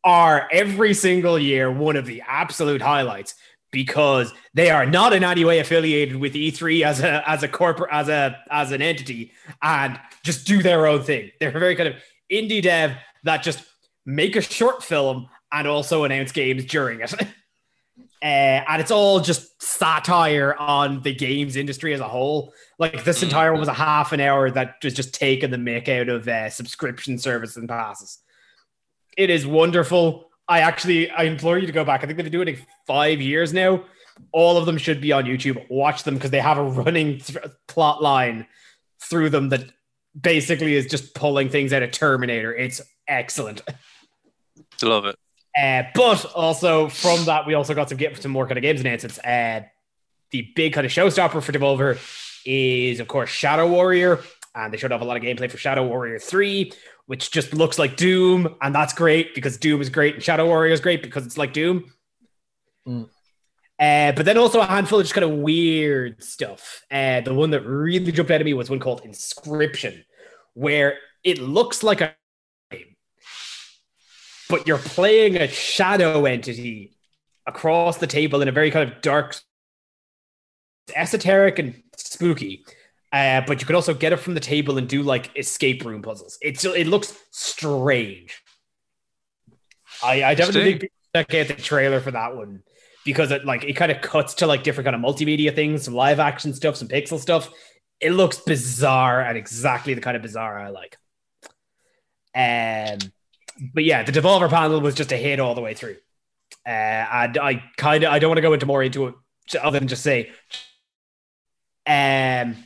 are 0.02 0.48
every 0.50 0.94
single 0.94 1.38
year 1.38 1.70
one 1.70 1.96
of 1.96 2.06
the 2.06 2.22
absolute 2.26 2.80
highlights 2.80 3.34
because 3.70 4.32
they 4.54 4.70
are 4.70 4.86
not 4.86 5.12
in 5.12 5.22
any 5.22 5.44
way 5.44 5.58
affiliated 5.58 6.16
with 6.16 6.32
E3 6.32 6.86
as 6.86 7.00
a 7.00 7.28
as 7.28 7.42
a 7.42 7.48
corporate 7.48 7.90
as 7.92 8.08
a 8.08 8.34
as 8.50 8.72
an 8.72 8.80
entity 8.80 9.32
and 9.60 10.00
just 10.22 10.46
do 10.46 10.62
their 10.62 10.86
own 10.86 11.02
thing. 11.02 11.30
They're 11.38 11.50
very 11.50 11.76
kind 11.76 11.90
of 11.90 11.96
indie 12.32 12.62
dev 12.62 12.96
that 13.24 13.42
just 13.42 13.62
make 14.06 14.36
a 14.36 14.40
short 14.40 14.82
film 14.82 15.28
and 15.52 15.68
also 15.68 16.04
announce 16.04 16.32
games 16.32 16.64
during 16.64 17.00
it. 17.00 17.12
Uh, 18.24 18.64
and 18.66 18.80
it's 18.80 18.90
all 18.90 19.20
just 19.20 19.62
satire 19.62 20.54
on 20.54 21.02
the 21.02 21.14
games 21.14 21.56
industry 21.56 21.92
as 21.92 22.00
a 22.00 22.08
whole. 22.08 22.54
Like 22.78 23.04
this 23.04 23.22
entire 23.22 23.52
one 23.52 23.60
was 23.60 23.68
a 23.68 23.74
half 23.74 24.12
an 24.12 24.20
hour 24.20 24.50
that 24.50 24.76
was 24.82 24.94
just 24.94 25.12
taking 25.12 25.50
the 25.50 25.58
mick 25.58 25.90
out 25.90 26.08
of 26.08 26.26
uh, 26.26 26.48
subscription 26.48 27.18
service 27.18 27.58
and 27.58 27.68
passes. 27.68 28.20
It 29.18 29.28
is 29.28 29.46
wonderful. 29.46 30.30
I 30.48 30.60
actually 30.60 31.10
I 31.10 31.24
implore 31.24 31.58
you 31.58 31.66
to 31.66 31.72
go 31.72 31.84
back. 31.84 32.02
I 32.02 32.06
think 32.06 32.16
they've 32.16 32.24
been 32.24 32.32
doing 32.32 32.48
it 32.48 32.64
five 32.86 33.20
years 33.20 33.52
now. 33.52 33.84
All 34.32 34.56
of 34.56 34.64
them 34.64 34.78
should 34.78 35.02
be 35.02 35.12
on 35.12 35.24
YouTube. 35.24 35.68
Watch 35.68 36.04
them 36.04 36.14
because 36.14 36.30
they 36.30 36.40
have 36.40 36.56
a 36.56 36.62
running 36.62 37.18
th- 37.18 37.44
plot 37.68 38.02
line 38.02 38.46
through 39.02 39.30
them 39.30 39.50
that 39.50 39.66
basically 40.18 40.76
is 40.76 40.86
just 40.86 41.14
pulling 41.14 41.50
things 41.50 41.74
out 41.74 41.82
of 41.82 41.90
Terminator. 41.90 42.54
It's 42.54 42.80
excellent. 43.06 43.60
Love 44.82 45.04
it. 45.04 45.18
Uh, 45.56 45.84
but 45.94 46.24
also 46.34 46.88
from 46.88 47.24
that, 47.26 47.46
we 47.46 47.54
also 47.54 47.74
got 47.74 47.88
some 47.88 47.98
get 47.98 48.20
some 48.20 48.32
more 48.32 48.46
kind 48.46 48.58
of 48.58 48.62
games 48.62 48.80
announcements. 48.80 49.18
Uh, 49.18 49.62
the 50.30 50.50
big 50.56 50.72
kind 50.72 50.84
of 50.84 50.92
showstopper 50.92 51.42
for 51.42 51.52
Devolver 51.52 51.98
is, 52.44 52.98
of 52.98 53.06
course, 53.06 53.30
Shadow 53.30 53.68
Warrior, 53.68 54.20
and 54.54 54.72
they 54.72 54.76
showed 54.76 54.92
off 54.92 55.00
a 55.00 55.04
lot 55.04 55.16
of 55.16 55.22
gameplay 55.22 55.50
for 55.50 55.56
Shadow 55.56 55.86
Warrior 55.86 56.18
Three, 56.18 56.72
which 57.06 57.30
just 57.30 57.54
looks 57.54 57.78
like 57.78 57.96
Doom, 57.96 58.56
and 58.60 58.74
that's 58.74 58.92
great 58.92 59.34
because 59.34 59.56
Doom 59.56 59.80
is 59.80 59.90
great, 59.90 60.14
and 60.14 60.22
Shadow 60.22 60.46
Warrior 60.46 60.72
is 60.72 60.80
great 60.80 61.02
because 61.02 61.24
it's 61.24 61.38
like 61.38 61.52
Doom. 61.52 61.92
Mm. 62.86 63.08
Uh, 63.78 64.12
but 64.12 64.24
then 64.24 64.38
also 64.38 64.60
a 64.60 64.66
handful 64.66 65.00
of 65.00 65.04
just 65.04 65.14
kind 65.14 65.24
of 65.24 65.38
weird 65.38 66.22
stuff. 66.22 66.84
Uh, 66.90 67.20
the 67.20 67.34
one 67.34 67.50
that 67.50 67.62
really 67.62 68.12
jumped 68.12 68.30
out 68.30 68.40
at 68.40 68.44
me 68.44 68.54
was 68.54 68.70
one 68.70 68.78
called 68.78 69.02
Inscryption, 69.02 70.04
where 70.54 70.98
it 71.24 71.38
looks 71.38 71.82
like 71.82 72.00
a 72.00 72.14
but 74.48 74.66
you're 74.66 74.78
playing 74.78 75.36
a 75.36 75.48
shadow 75.48 76.26
entity 76.26 76.96
across 77.46 77.98
the 77.98 78.06
table 78.06 78.42
in 78.42 78.48
a 78.48 78.52
very 78.52 78.70
kind 78.70 78.90
of 78.90 79.00
dark, 79.00 79.36
esoteric, 80.94 81.58
and 81.58 81.82
spooky. 81.96 82.64
Uh, 83.12 83.42
but 83.46 83.60
you 83.60 83.66
can 83.66 83.76
also 83.76 83.94
get 83.94 84.12
it 84.12 84.16
from 84.16 84.34
the 84.34 84.40
table 84.40 84.76
and 84.76 84.88
do 84.88 85.02
like 85.02 85.30
escape 85.38 85.84
room 85.84 86.02
puzzles. 86.02 86.36
It's 86.42 86.64
it 86.64 86.88
looks 86.88 87.16
strange. 87.30 88.42
I, 90.02 90.24
I 90.24 90.34
definitely 90.34 90.78
think 90.78 90.92
check 91.14 91.34
out 91.34 91.56
the 91.56 91.62
trailer 91.62 92.00
for 92.00 92.10
that 92.10 92.34
one 92.34 92.62
because 93.04 93.30
it 93.30 93.44
like 93.44 93.62
it 93.64 93.74
kind 93.74 93.92
of 93.92 94.00
cuts 94.00 94.34
to 94.34 94.46
like 94.46 94.64
different 94.64 94.86
kind 94.86 94.96
of 94.96 95.02
multimedia 95.02 95.54
things, 95.54 95.84
some 95.84 95.94
live 95.94 96.18
action 96.18 96.52
stuff, 96.52 96.76
some 96.76 96.88
pixel 96.88 97.20
stuff. 97.20 97.50
It 98.00 98.10
looks 98.10 98.38
bizarre 98.38 99.20
and 99.20 99.38
exactly 99.38 99.94
the 99.94 100.00
kind 100.00 100.16
of 100.16 100.22
bizarre 100.22 100.58
I 100.58 100.70
like. 100.70 100.98
Um, 102.34 102.98
but 103.72 103.84
yeah, 103.84 104.02
the 104.02 104.12
Devolver 104.12 104.50
panel 104.50 104.80
was 104.80 104.94
just 104.94 105.12
a 105.12 105.16
hit 105.16 105.40
all 105.40 105.54
the 105.54 105.60
way 105.60 105.74
through. 105.74 105.96
Uh, 106.66 106.70
and 106.70 107.38
I 107.38 107.62
kind 107.76 108.04
of 108.04 108.12
I 108.12 108.18
don't 108.18 108.30
want 108.30 108.38
to 108.38 108.42
go 108.42 108.52
into 108.52 108.66
more 108.66 108.82
into 108.82 109.08
it 109.08 109.14
other 109.60 109.78
than 109.78 109.88
just 109.88 110.02
say, 110.02 110.30
um, 111.86 112.56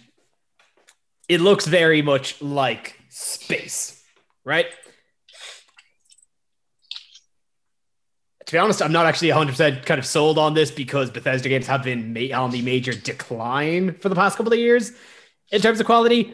it 1.29 1.41
looks 1.41 1.67
very 1.67 2.03
much 2.03 2.41
like 2.41 2.97
space, 3.09 4.03
right? 4.45 4.67
To 8.47 8.53
be 8.53 8.59
honest, 8.59 8.81
I'm 8.81 8.93
not 8.93 9.05
actually 9.05 9.29
100% 9.29 9.85
kind 9.85 9.99
of 9.99 10.07
sold 10.07 10.39
on 10.39 10.55
this 10.55 10.71
because 10.71 11.11
Bethesda 11.11 11.51
games 11.51 11.67
have 11.67 11.83
been 11.83 12.15
ma- 12.15 12.35
on 12.35 12.51
the 12.51 12.63
major 12.63 12.95
decline 12.95 13.95
for 13.95 14.09
the 14.09 14.15
past 14.15 14.39
couple 14.39 14.53
of 14.53 14.59
years 14.59 14.93
in 15.51 15.61
terms 15.61 15.81
of 15.81 15.87
quality. 15.87 16.33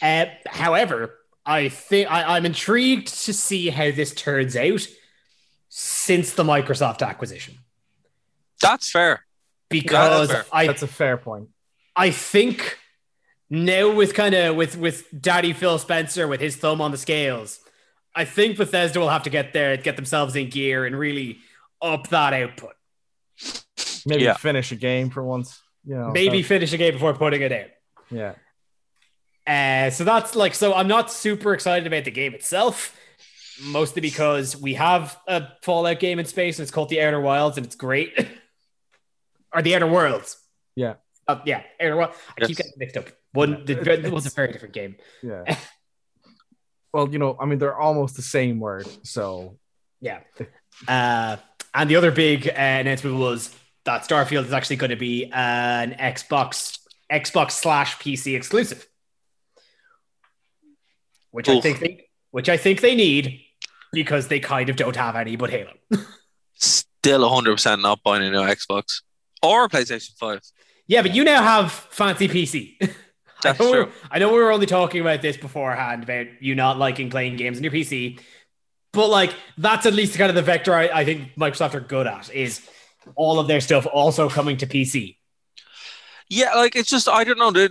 Uh, 0.00 0.26
however, 0.46 1.16
I 1.50 1.68
think 1.68 2.10
I, 2.10 2.36
I'm 2.36 2.46
intrigued 2.46 3.08
to 3.24 3.32
see 3.32 3.68
how 3.70 3.90
this 3.90 4.14
turns 4.14 4.56
out 4.56 4.86
since 5.68 6.32
the 6.34 6.42
Microsoft 6.44 7.06
acquisition 7.06 7.58
That's 8.60 8.90
fair. 8.90 9.24
because 9.68 10.30
fair. 10.30 10.44
I 10.52 10.66
that's 10.66 10.82
a 10.82 10.86
fair 10.86 11.16
point. 11.16 11.48
I 11.96 12.10
think 12.10 12.78
now 13.50 13.92
with 13.92 14.14
kind 14.14 14.34
of 14.34 14.56
with 14.56 14.76
with 14.76 15.06
Daddy 15.20 15.52
Phil 15.52 15.78
Spencer 15.78 16.26
with 16.28 16.40
his 16.40 16.56
thumb 16.56 16.80
on 16.80 16.90
the 16.92 16.98
scales, 16.98 17.58
I 18.14 18.24
think 18.24 18.56
Bethesda 18.56 18.98
will 19.00 19.08
have 19.08 19.24
to 19.24 19.30
get 19.30 19.52
there, 19.52 19.76
get 19.76 19.96
themselves 19.96 20.36
in 20.36 20.50
gear, 20.50 20.84
and 20.86 20.96
really 20.98 21.38
up 21.82 22.08
that 22.10 22.32
output. 22.32 22.74
Maybe 24.06 24.24
Yeah. 24.24 24.34
finish 24.34 24.72
a 24.72 24.76
game 24.76 25.10
for 25.10 25.22
once. 25.22 25.60
You 25.84 25.94
know, 25.96 26.10
Maybe 26.10 26.42
that- 26.42 26.48
finish 26.48 26.72
a 26.72 26.76
game 26.76 26.94
before 26.94 27.14
putting 27.14 27.42
it 27.42 27.52
out. 27.52 27.70
yeah. 28.10 28.34
Uh, 29.50 29.90
so 29.90 30.04
that's 30.04 30.36
like 30.36 30.54
so. 30.54 30.74
I'm 30.74 30.86
not 30.86 31.10
super 31.10 31.52
excited 31.54 31.86
about 31.86 32.04
the 32.04 32.10
game 32.12 32.34
itself, 32.34 32.96
mostly 33.64 34.00
because 34.00 34.56
we 34.56 34.74
have 34.74 35.18
a 35.26 35.48
Fallout 35.62 35.98
game 35.98 36.20
in 36.20 36.26
space 36.26 36.58
and 36.58 36.62
it's 36.62 36.70
called 36.70 36.88
The 36.88 37.02
Outer 37.02 37.20
Wilds 37.20 37.56
and 37.56 37.66
it's 37.66 37.74
great, 37.74 38.28
or 39.54 39.62
The 39.62 39.74
Outer 39.74 39.88
Worlds. 39.88 40.36
Yeah. 40.76 40.94
Uh, 41.26 41.40
yeah, 41.44 41.62
Outer 41.80 41.96
World. 41.96 42.14
I 42.40 42.46
keep 42.46 42.58
getting 42.58 42.72
mixed 42.76 42.96
up. 42.96 43.08
One, 43.32 43.64
the, 43.64 44.04
it 44.04 44.12
was 44.12 44.26
a 44.26 44.30
very 44.30 44.52
different 44.52 44.74
game. 44.74 44.96
Yeah. 45.22 45.56
well, 46.92 47.08
you 47.08 47.18
know, 47.18 47.36
I 47.40 47.46
mean, 47.46 47.58
they're 47.58 47.78
almost 47.78 48.16
the 48.16 48.22
same 48.22 48.60
word. 48.60 48.86
So 49.02 49.58
Yeah. 50.00 50.20
Uh, 50.88 51.36
and 51.74 51.90
the 51.90 51.96
other 51.96 52.10
big 52.10 52.48
uh, 52.48 52.52
announcement 52.52 53.16
was 53.16 53.54
that 53.84 54.02
Starfield 54.02 54.46
is 54.46 54.52
actually 54.52 54.76
going 54.76 54.90
to 54.90 54.96
be 54.96 55.30
an 55.32 55.92
Xbox 55.92 56.78
Xbox 57.10 57.52
slash 57.52 57.96
PC 57.98 58.36
exclusive, 58.36 58.86
which 61.30 61.48
I 61.48 61.60
think 61.60 61.80
they, 61.80 62.08
which 62.30 62.48
I 62.48 62.56
think 62.56 62.80
they 62.80 62.94
need 62.94 63.40
because 63.92 64.28
they 64.28 64.40
kind 64.40 64.68
of 64.68 64.76
don't 64.76 64.96
have 64.96 65.16
any 65.16 65.36
but 65.36 65.50
Halo. 65.50 65.72
Still 66.54 67.28
100% 67.30 67.82
not 67.82 68.02
buying 68.02 68.22
a 68.22 68.30
new 68.30 68.38
Xbox 68.38 69.02
or 69.42 69.68
PlayStation 69.68 70.16
5. 70.18 70.40
Yeah, 70.86 71.02
but 71.02 71.14
you 71.14 71.24
now 71.24 71.42
have 71.42 71.72
fancy 71.72 72.28
PC. 72.28 72.76
I 72.82 72.94
That's 73.42 73.60
know, 73.60 73.72
true. 73.72 73.92
I 74.10 74.18
know 74.18 74.28
we 74.32 74.38
were 74.38 74.52
only 74.52 74.66
talking 74.66 75.00
about 75.00 75.22
this 75.22 75.36
beforehand 75.36 76.02
about 76.02 76.26
you 76.40 76.54
not 76.54 76.78
liking 76.78 77.08
playing 77.08 77.36
games 77.36 77.56
on 77.56 77.64
your 77.64 77.72
PC, 77.72 78.20
but 78.92 79.08
like 79.08 79.34
that's 79.56 79.86
at 79.86 79.94
least 79.94 80.18
kind 80.18 80.28
of 80.28 80.34
the 80.34 80.42
vector 80.42 80.74
I, 80.74 80.88
I 80.88 81.04
think 81.04 81.34
Microsoft 81.36 81.74
are 81.74 81.80
good 81.80 82.06
at 82.06 82.30
is 82.34 82.68
all 83.14 83.38
of 83.40 83.48
their 83.48 83.60
stuff 83.62 83.86
also 83.90 84.28
coming 84.28 84.58
to 84.58 84.66
PC. 84.66 85.16
Yeah, 86.28 86.54
like 86.54 86.76
it's 86.76 86.90
just 86.90 87.08
I 87.08 87.24
don't 87.24 87.38
know. 87.38 87.50
There, 87.50 87.70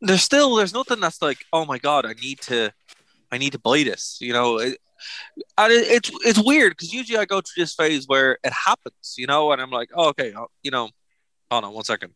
there's 0.00 0.22
still 0.22 0.56
there's 0.56 0.74
nothing 0.74 1.00
that's 1.00 1.22
like, 1.22 1.38
oh 1.52 1.64
my 1.64 1.78
god, 1.78 2.06
I 2.06 2.12
need 2.14 2.40
to, 2.42 2.72
I 3.30 3.38
need 3.38 3.52
to 3.52 3.58
buy 3.58 3.82
this. 3.82 4.18
You 4.20 4.32
know, 4.32 4.58
it, 4.58 4.78
and 5.58 5.72
it, 5.72 5.86
it's 5.88 6.10
it's 6.24 6.38
weird 6.44 6.72
because 6.72 6.92
usually 6.92 7.18
I 7.18 7.24
go 7.24 7.40
through 7.40 7.62
this 7.62 7.74
phase 7.74 8.06
where 8.06 8.38
it 8.44 8.52
happens. 8.52 9.14
You 9.16 9.26
know, 9.26 9.52
and 9.52 9.60
I'm 9.60 9.70
like, 9.70 9.90
oh 9.94 10.08
okay, 10.08 10.32
uh, 10.32 10.46
you 10.62 10.70
know, 10.70 10.90
hold 11.50 11.64
on 11.64 11.72
one 11.72 11.84
second. 11.84 12.12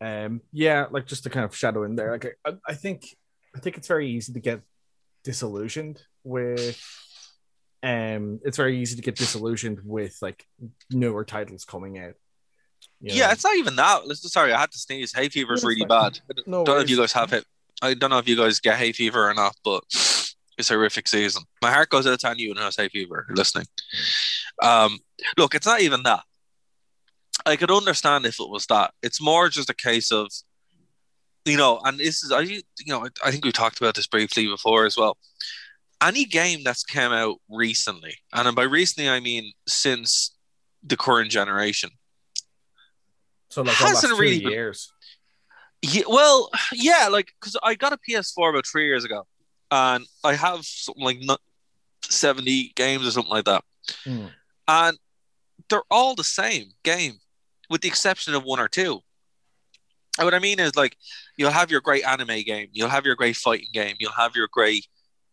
Um, 0.00 0.40
yeah, 0.52 0.86
like 0.90 1.06
just 1.06 1.22
to 1.24 1.30
kind 1.30 1.44
of 1.44 1.54
shadow 1.54 1.84
in 1.84 1.94
there. 1.94 2.10
Like 2.10 2.36
I, 2.44 2.54
I 2.66 2.74
think, 2.74 3.16
I 3.54 3.60
think 3.60 3.76
it's 3.76 3.86
very 3.86 4.10
easy 4.10 4.32
to 4.32 4.40
get 4.40 4.60
disillusioned 5.22 6.02
with. 6.24 6.80
Um, 7.84 8.40
it's 8.44 8.56
very 8.56 8.80
easy 8.80 8.96
to 8.96 9.02
get 9.02 9.16
disillusioned 9.16 9.80
with 9.84 10.16
like 10.20 10.44
newer 10.90 11.24
titles 11.24 11.64
coming 11.64 11.98
out. 11.98 12.14
You 13.00 13.14
Yeah, 13.14 13.26
know? 13.26 13.32
it's 13.32 13.44
not 13.44 13.56
even 13.56 13.76
that. 13.76 14.06
Listen, 14.06 14.30
sorry, 14.30 14.52
I 14.52 14.60
had 14.60 14.70
to 14.72 14.78
sneeze. 14.78 15.12
Hay 15.14 15.28
fever 15.28 15.54
is 15.54 15.64
really 15.64 15.80
fine. 15.80 15.88
bad. 15.88 16.20
I 16.30 16.32
don't 16.34 16.46
No 16.48 16.62
know 16.64 16.78
if 16.78 16.88
you 16.90 16.96
guys 16.96 17.12
have 17.12 17.32
it. 17.32 17.44
I 17.80 17.94
don't 17.94 18.10
know 18.10 18.18
if 18.18 18.28
you 18.28 18.36
guys 18.36 18.60
get 18.60 18.76
hay 18.78 18.92
fever 18.92 19.28
or 19.28 19.34
not, 19.34 19.56
but 19.64 19.82
it's 20.58 20.70
a 20.70 20.74
horrific 20.74 21.08
season. 21.08 21.42
My 21.60 21.72
heart 21.72 21.88
goes 21.90 22.06
out 22.06 22.20
to 22.20 22.28
anyone 22.30 22.56
who 22.56 22.62
has 22.62 22.76
hay 22.76 22.88
fever 22.88 23.26
listening. 23.30 23.66
Um, 24.62 24.98
look, 25.36 25.54
it's 25.54 25.66
not 25.66 25.80
even 25.80 26.02
that. 26.04 26.22
I 27.44 27.56
could 27.56 27.70
understand 27.70 28.24
if 28.26 28.38
it 28.38 28.48
was 28.48 28.66
that. 28.66 28.92
It's 29.02 29.20
more 29.20 29.48
just 29.48 29.68
a 29.70 29.74
case 29.74 30.12
of, 30.12 30.28
you 31.44 31.56
know, 31.56 31.80
and 31.84 31.98
this 31.98 32.22
is 32.22 32.30
I, 32.30 32.42
you 32.42 32.62
know, 32.86 33.08
I 33.24 33.30
think 33.32 33.44
we 33.44 33.50
talked 33.50 33.80
about 33.80 33.96
this 33.96 34.06
briefly 34.06 34.46
before 34.46 34.84
as 34.86 34.96
well. 34.96 35.16
Any 36.00 36.24
game 36.24 36.62
that's 36.64 36.84
come 36.84 37.12
out 37.12 37.36
recently, 37.48 38.16
and 38.32 38.54
by 38.54 38.64
recently 38.64 39.08
I 39.08 39.18
mean 39.20 39.52
since 39.66 40.34
the 40.84 40.96
current 40.96 41.30
generation, 41.30 41.90
so 43.52 43.62
like 43.62 43.76
hasn't 43.76 44.18
really 44.18 44.40
been- 44.40 44.50
years. 44.50 44.92
Yeah, 45.82 46.02
well, 46.08 46.48
yeah, 46.72 47.08
like 47.10 47.32
because 47.40 47.56
I 47.62 47.74
got 47.74 47.92
a 47.92 47.98
PS4 47.98 48.50
about 48.50 48.66
three 48.66 48.86
years 48.86 49.04
ago, 49.04 49.26
and 49.70 50.06
I 50.22 50.34
have 50.34 50.64
something 50.64 51.02
like 51.04 51.20
seventy 52.08 52.72
games 52.76 53.06
or 53.06 53.10
something 53.10 53.32
like 53.32 53.44
that, 53.46 53.64
Hmm. 54.04 54.26
and 54.68 54.98
they're 55.68 55.82
all 55.90 56.14
the 56.14 56.22
same 56.24 56.72
game, 56.84 57.18
with 57.68 57.80
the 57.80 57.88
exception 57.88 58.34
of 58.34 58.44
one 58.44 58.60
or 58.60 58.68
two. 58.68 59.00
And 60.18 60.24
what 60.26 60.34
I 60.34 60.38
mean 60.38 60.60
is, 60.60 60.76
like, 60.76 60.96
you'll 61.36 61.50
have 61.50 61.70
your 61.70 61.80
great 61.80 62.04
anime 62.04 62.42
game, 62.42 62.68
you'll 62.72 62.88
have 62.90 63.04
your 63.06 63.16
great 63.16 63.36
fighting 63.36 63.68
game, 63.72 63.96
you'll 63.98 64.12
have 64.12 64.36
your 64.36 64.48
great 64.52 64.86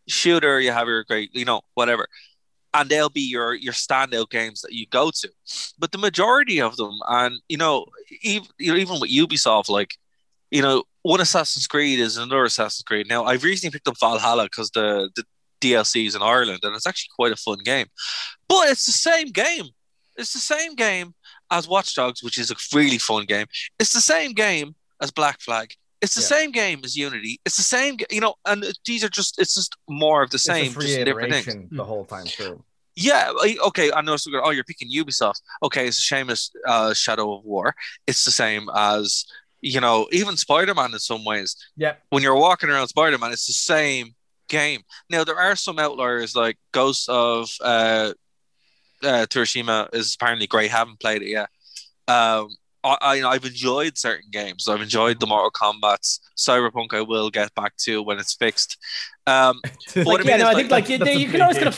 shooter, 0.08 0.60
you 0.60 0.72
have 0.72 0.88
your 0.88 1.04
great, 1.04 1.30
you 1.36 1.46
know, 1.46 1.62
whatever, 1.76 2.08
and 2.74 2.90
they'll 2.90 3.10
be 3.10 3.22
your 3.22 3.54
your 3.54 3.74
standout 3.74 4.30
games 4.30 4.62
that 4.62 4.74
you 4.74 4.86
go 4.88 5.12
to. 5.12 5.30
But 5.78 5.92
the 5.92 5.98
majority 5.98 6.62
of 6.62 6.78
them, 6.78 7.00
and 7.08 7.40
you 7.50 7.58
know, 7.58 7.86
even 8.22 8.48
even 8.60 9.00
with 9.00 9.12
Ubisoft, 9.12 9.70
like 9.70 9.96
you 10.52 10.62
know, 10.62 10.84
one 11.04 11.22
Assassin's 11.22 11.68
Creed 11.68 12.00
is 12.00 12.18
another 12.18 12.44
Assassin's 12.44 12.84
Creed. 12.84 13.08
Now, 13.08 13.26
I've 13.26 13.44
recently 13.44 13.72
picked 13.72 13.88
up 13.88 14.00
Valhalla 14.00 14.46
because 14.46 14.72
the, 14.72 15.10
the 15.16 15.24
DLC 15.62 16.08
is 16.08 16.16
in 16.16 16.22
Ireland, 16.22 16.62
and 16.64 16.76
it's 16.76 16.88
actually 16.88 17.12
quite 17.16 17.32
a 17.32 17.36
fun 17.36 17.60
game. 17.64 17.88
But 18.48 18.70
it's 18.70 18.86
the 18.86 18.92
same 18.92 19.28
game. 19.28 19.66
It's 20.18 20.34
the 20.34 20.40
same 20.40 20.76
game 20.76 21.14
as 21.52 21.68
Watch 21.68 21.96
Dogs, 21.96 22.24
which 22.24 22.38
is 22.38 22.52
a 22.52 22.56
really 22.76 22.98
fun 22.98 23.26
game. 23.26 23.46
It's 23.80 23.94
the 23.94 24.02
same 24.02 24.34
game 24.34 24.76
as 25.02 25.12
Black 25.12 25.40
Flag. 25.40 25.74
It's 26.02 26.16
the 26.16 26.22
Yeah. 26.22 26.28
same 26.28 26.52
game 26.52 26.82
as 26.84 26.96
Unity. 26.96 27.40
It's 27.46 27.58
the 27.58 27.64
same, 27.64 27.98
you 28.10 28.22
know, 28.22 28.36
and 28.46 28.66
these 28.86 29.04
are 29.04 29.10
just, 29.10 29.40
it's 29.40 29.54
just 29.56 29.76
more 29.90 30.24
of 30.24 30.30
the 30.30 30.36
It's 30.36 30.44
same, 30.46 30.72
a 30.72 30.74
free 30.74 30.86
just 30.88 31.06
different 31.06 31.34
things. 31.46 31.70
the 31.72 31.84
whole 31.86 32.06
time 32.06 32.26
through. 32.26 32.64
Yeah, 32.96 33.32
okay. 33.68 33.92
I 33.94 34.02
know. 34.02 34.18
So 34.18 34.30
oh, 34.44 34.50
you're 34.50 34.64
picking 34.66 34.92
Ubisoft. 34.92 35.42
Okay, 35.64 35.88
it's 35.88 36.12
as 36.12 36.52
uh, 36.68 36.94
Shadow 36.94 37.34
of 37.38 37.46
War. 37.46 37.74
It's 38.08 38.26
the 38.26 38.32
same 38.32 38.70
as 38.76 39.26
you 39.62 39.80
know, 39.82 40.08
even 40.12 40.38
Spider 40.38 40.74
Man 40.74 40.94
in 40.94 41.00
some 41.00 41.24
ways. 41.26 41.56
Yeah. 41.76 41.96
When 42.10 42.24
you're 42.24 42.36
walking 42.36 42.70
around 42.70 42.88
Spider 42.90 43.18
Man, 43.18 43.32
it's 43.32 43.48
the 43.48 43.54
same 43.54 44.16
game. 44.48 44.82
Now 45.10 45.24
there 45.24 45.40
are 45.40 45.56
some 45.56 45.80
outliers 45.80 46.36
like 46.36 46.58
Ghost 46.74 47.08
of 47.10 47.50
uh, 47.62 48.14
uh, 49.04 49.26
Tsushima 49.30 49.94
is 49.94 50.16
apparently 50.16 50.48
great. 50.48 50.72
Haven't 50.72 51.00
played 51.00 51.22
it 51.22 51.30
yet. 51.30 51.50
Um, 52.08 52.50
I, 52.84 52.98
I 53.02 53.16
you 53.16 53.22
know, 53.24 53.30
I've 53.30 53.46
enjoyed 53.46 53.98
certain 53.98 54.30
games. 54.32 54.68
I've 54.68 54.82
enjoyed 54.82 55.20
the 55.20 55.28
Mortal 55.28 55.52
Kombat's. 55.52 56.20
Cyberpunk 56.38 56.94
I 56.94 57.02
will 57.02 57.30
get 57.30 57.54
back 57.56 57.76
to 57.78 58.02
when 58.04 58.20
it's 58.20 58.34
fixed. 58.34 58.78
Um, 59.28 59.62
But 60.04 60.08
what 60.08 60.22
I 60.22 60.24
mean 60.24 60.38
no, 60.38 60.44
is, 60.44 60.48
I 60.48 60.56
think 60.56 60.70
like, 60.72 60.88
like 60.88 60.90
you, 60.90 60.98
that's 60.98 61.14
you 61.14 61.30
can 61.30 61.42
always 61.42 61.58
game. 61.58 61.60
kind 61.60 61.68
of. 61.68 61.78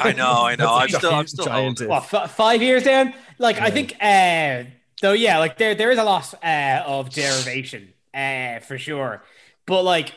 I 0.00 0.12
know, 0.12 0.44
I 0.44 0.56
know. 0.56 0.74
I'm 0.74 0.90
That's 0.90 0.94
a 0.94 0.98
still, 0.98 1.14
I'm 1.14 1.26
still 1.26 1.46
giant 1.46 1.80
holding. 1.80 1.90
if. 1.90 1.90
what 1.90 2.12
f- 2.12 2.30
five 2.32 2.62
years 2.62 2.84
down? 2.84 3.14
Like 3.38 3.60
I 3.60 3.70
think, 3.70 3.94
uh, 4.00 4.64
though, 5.00 5.12
yeah, 5.12 5.38
like 5.38 5.58
there 5.58 5.74
there 5.74 5.90
is 5.90 5.98
a 5.98 6.04
lot 6.04 6.32
uh, 6.42 6.82
of 6.86 7.10
derivation 7.10 7.92
uh, 8.14 8.60
for 8.60 8.78
sure, 8.78 9.22
but 9.66 9.82
like, 9.82 10.12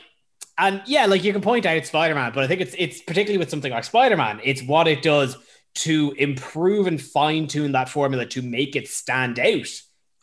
and 0.58 0.82
yeah, 0.86 1.06
like 1.06 1.24
you 1.24 1.32
can 1.32 1.42
point 1.42 1.66
out 1.66 1.84
Spider 1.86 2.14
Man, 2.14 2.32
but 2.34 2.44
I 2.44 2.46
think 2.46 2.60
it's 2.60 2.74
it's 2.78 3.02
particularly 3.02 3.38
with 3.38 3.50
something 3.50 3.72
like 3.72 3.84
Spider 3.84 4.16
Man, 4.16 4.40
it's 4.44 4.62
what 4.62 4.88
it 4.88 5.02
does 5.02 5.36
to 5.76 6.14
improve 6.18 6.86
and 6.86 7.00
fine 7.00 7.46
tune 7.46 7.72
that 7.72 7.88
formula 7.88 8.24
to 8.26 8.42
make 8.42 8.76
it 8.76 8.88
stand 8.88 9.38
out 9.38 9.68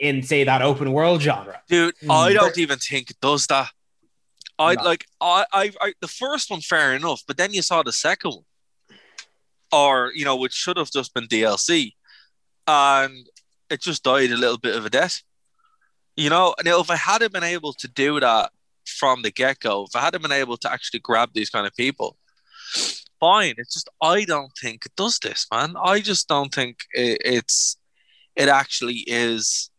in 0.07 0.21
say 0.23 0.43
that 0.43 0.61
open 0.61 0.91
world 0.91 1.21
genre. 1.21 1.61
Dude, 1.69 1.95
Mm. 2.03 2.11
I 2.11 2.33
don't 2.33 2.57
even 2.57 2.77
think 2.79 3.09
it 3.11 3.19
does 3.21 3.47
that. 3.47 3.69
I 4.59 4.73
No. 4.75 4.83
like 4.83 5.05
I, 5.21 5.45
I 5.61 5.63
I 5.85 5.93
the 6.01 6.07
first 6.21 6.49
one 6.51 6.61
fair 6.61 6.93
enough, 6.93 7.21
but 7.27 7.37
then 7.37 7.53
you 7.53 7.61
saw 7.61 7.81
the 7.83 7.93
second 8.07 8.31
one. 8.31 8.45
Or, 9.71 10.11
you 10.13 10.23
know, 10.25 10.35
which 10.35 10.53
should 10.53 10.77
have 10.77 10.91
just 10.91 11.13
been 11.15 11.27
DLC. 11.27 11.93
And 12.67 13.25
it 13.71 13.81
just 13.81 14.03
died 14.03 14.31
a 14.31 14.37
little 14.37 14.59
bit 14.59 14.75
of 14.75 14.85
a 14.85 14.89
death. 14.89 15.23
You 16.15 16.29
know, 16.29 16.53
now 16.63 16.79
if 16.79 16.91
I 16.91 16.95
hadn't 16.95 17.33
been 17.33 17.43
able 17.55 17.73
to 17.73 17.87
do 17.87 18.19
that 18.19 18.51
from 18.85 19.23
the 19.23 19.31
get 19.31 19.59
go, 19.59 19.85
if 19.87 19.95
I 19.95 20.01
hadn't 20.01 20.21
been 20.21 20.31
able 20.43 20.57
to 20.57 20.71
actually 20.71 20.99
grab 20.99 21.29
these 21.33 21.49
kind 21.49 21.65
of 21.65 21.73
people, 21.75 22.17
fine. 23.19 23.55
It's 23.57 23.73
just 23.73 23.89
I 24.01 24.25
don't 24.25 24.51
think 24.61 24.85
it 24.85 24.95
does 24.95 25.17
this, 25.19 25.47
man. 25.51 25.73
I 25.83 26.01
just 26.01 26.27
don't 26.27 26.53
think 26.53 26.75
it, 26.93 27.17
it's 27.25 27.77
it 28.35 28.49
actually 28.49 28.99
is 29.07 29.71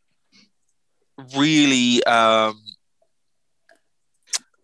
really 1.36 2.02
um 2.04 2.60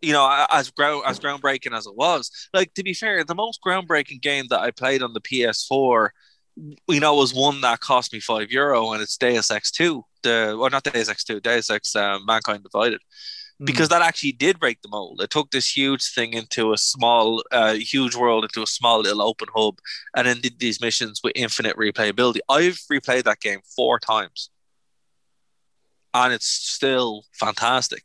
you 0.00 0.12
know 0.12 0.46
as 0.50 0.70
ground 0.70 1.02
as 1.06 1.20
groundbreaking 1.20 1.76
as 1.76 1.86
it 1.86 1.96
was. 1.96 2.30
Like 2.52 2.74
to 2.74 2.82
be 2.82 2.94
fair 2.94 3.24
the 3.24 3.34
most 3.34 3.60
groundbreaking 3.64 4.20
game 4.20 4.46
that 4.50 4.60
i 4.60 4.70
played 4.70 5.02
on 5.02 5.12
the 5.12 5.20
ps4 5.20 6.08
you 6.88 7.00
know 7.00 7.14
was 7.14 7.34
one 7.34 7.60
that 7.60 7.80
cost 7.80 8.12
me 8.12 8.20
five 8.20 8.50
euro 8.50 8.92
and 8.92 9.02
it's 9.02 9.16
deus 9.16 9.48
x2 9.48 10.02
the 10.22 10.56
well, 10.58 10.70
not 10.70 10.84
deus 10.84 11.08
x2 11.08 11.42
Deus 11.42 11.70
Ex 11.70 11.94
um, 11.96 12.24
mankind 12.26 12.62
divided. 12.62 13.00
Because 13.62 13.90
that 13.90 14.00
actually 14.00 14.32
did 14.32 14.58
break 14.58 14.80
the 14.80 14.88
mold. 14.88 15.20
It 15.20 15.28
took 15.28 15.50
this 15.50 15.76
huge 15.76 16.14
thing 16.14 16.32
into 16.32 16.72
a 16.72 16.78
small, 16.78 17.42
uh, 17.52 17.74
huge 17.74 18.14
world 18.16 18.42
into 18.44 18.62
a 18.62 18.66
small 18.66 19.00
little 19.00 19.20
open 19.20 19.48
hub, 19.54 19.76
and 20.16 20.26
then 20.26 20.40
did 20.40 20.58
these 20.58 20.80
missions 20.80 21.20
with 21.22 21.34
infinite 21.36 21.76
replayability. 21.76 22.38
I've 22.48 22.80
replayed 22.90 23.24
that 23.24 23.40
game 23.40 23.60
four 23.76 23.98
times, 23.98 24.48
and 26.14 26.33
it's 26.33 26.46
still 26.46 27.25
fantastic. 27.33 28.03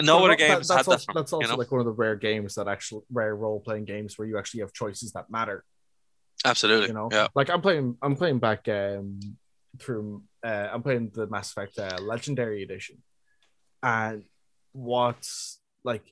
No 0.00 0.18
But 0.18 0.24
other 0.24 0.28
that- 0.30 0.38
games 0.38 0.68
that's 0.68 0.78
had 0.78 0.86
that. 0.86 0.92
also, 0.92 1.04
From, 1.06 1.14
that's 1.14 1.32
also 1.32 1.44
you 1.46 1.52
know? 1.52 1.58
like 1.58 1.70
one 1.72 1.80
of 1.80 1.86
the 1.86 1.92
rare 1.92 2.16
games 2.16 2.54
that 2.54 2.68
actually 2.68 3.02
rare 3.12 3.34
role 3.34 3.60
playing 3.60 3.84
games 3.86 4.16
where 4.18 4.26
you 4.28 4.38
actually 4.38 4.60
have 4.60 4.72
choices 4.72 5.12
that 5.12 5.30
matter. 5.30 5.64
Absolutely, 6.44 6.88
You 6.88 6.94
know, 6.94 7.08
yeah. 7.12 7.26
like 7.34 7.50
I'm 7.50 7.60
playing, 7.60 7.96
I'm 8.02 8.16
playing 8.16 8.38
back 8.38 8.66
um 8.68 9.20
through, 9.78 10.22
uh, 10.44 10.68
I'm 10.72 10.82
playing 10.82 11.10
the 11.14 11.26
Mass 11.26 11.50
Effect 11.50 11.78
uh, 11.78 11.98
Legendary 12.00 12.62
Edition, 12.62 13.02
and 13.82 14.24
what's 14.72 15.60
like, 15.84 16.02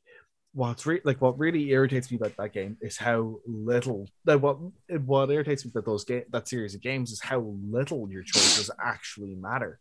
what's 0.53 0.87
re- 0.87 1.01
like 1.05 1.20
what 1.20 1.38
really 1.38 1.70
irritates 1.70 2.11
me 2.11 2.16
about 2.16 2.37
that 2.37 2.53
game 2.53 2.77
is 2.81 2.96
how 2.96 3.38
little 3.46 4.09
that 4.24 4.40
what 4.40 4.59
what 5.05 5.31
irritates 5.31 5.64
me 5.64 5.70
about 5.70 5.85
those 5.85 6.05
game 6.05 6.24
that 6.31 6.48
series 6.48 6.74
of 6.74 6.81
games 6.81 7.11
is 7.12 7.20
how 7.20 7.40
little 7.70 8.11
your 8.11 8.22
choices 8.22 8.70
actually 8.83 9.35
matter 9.35 9.79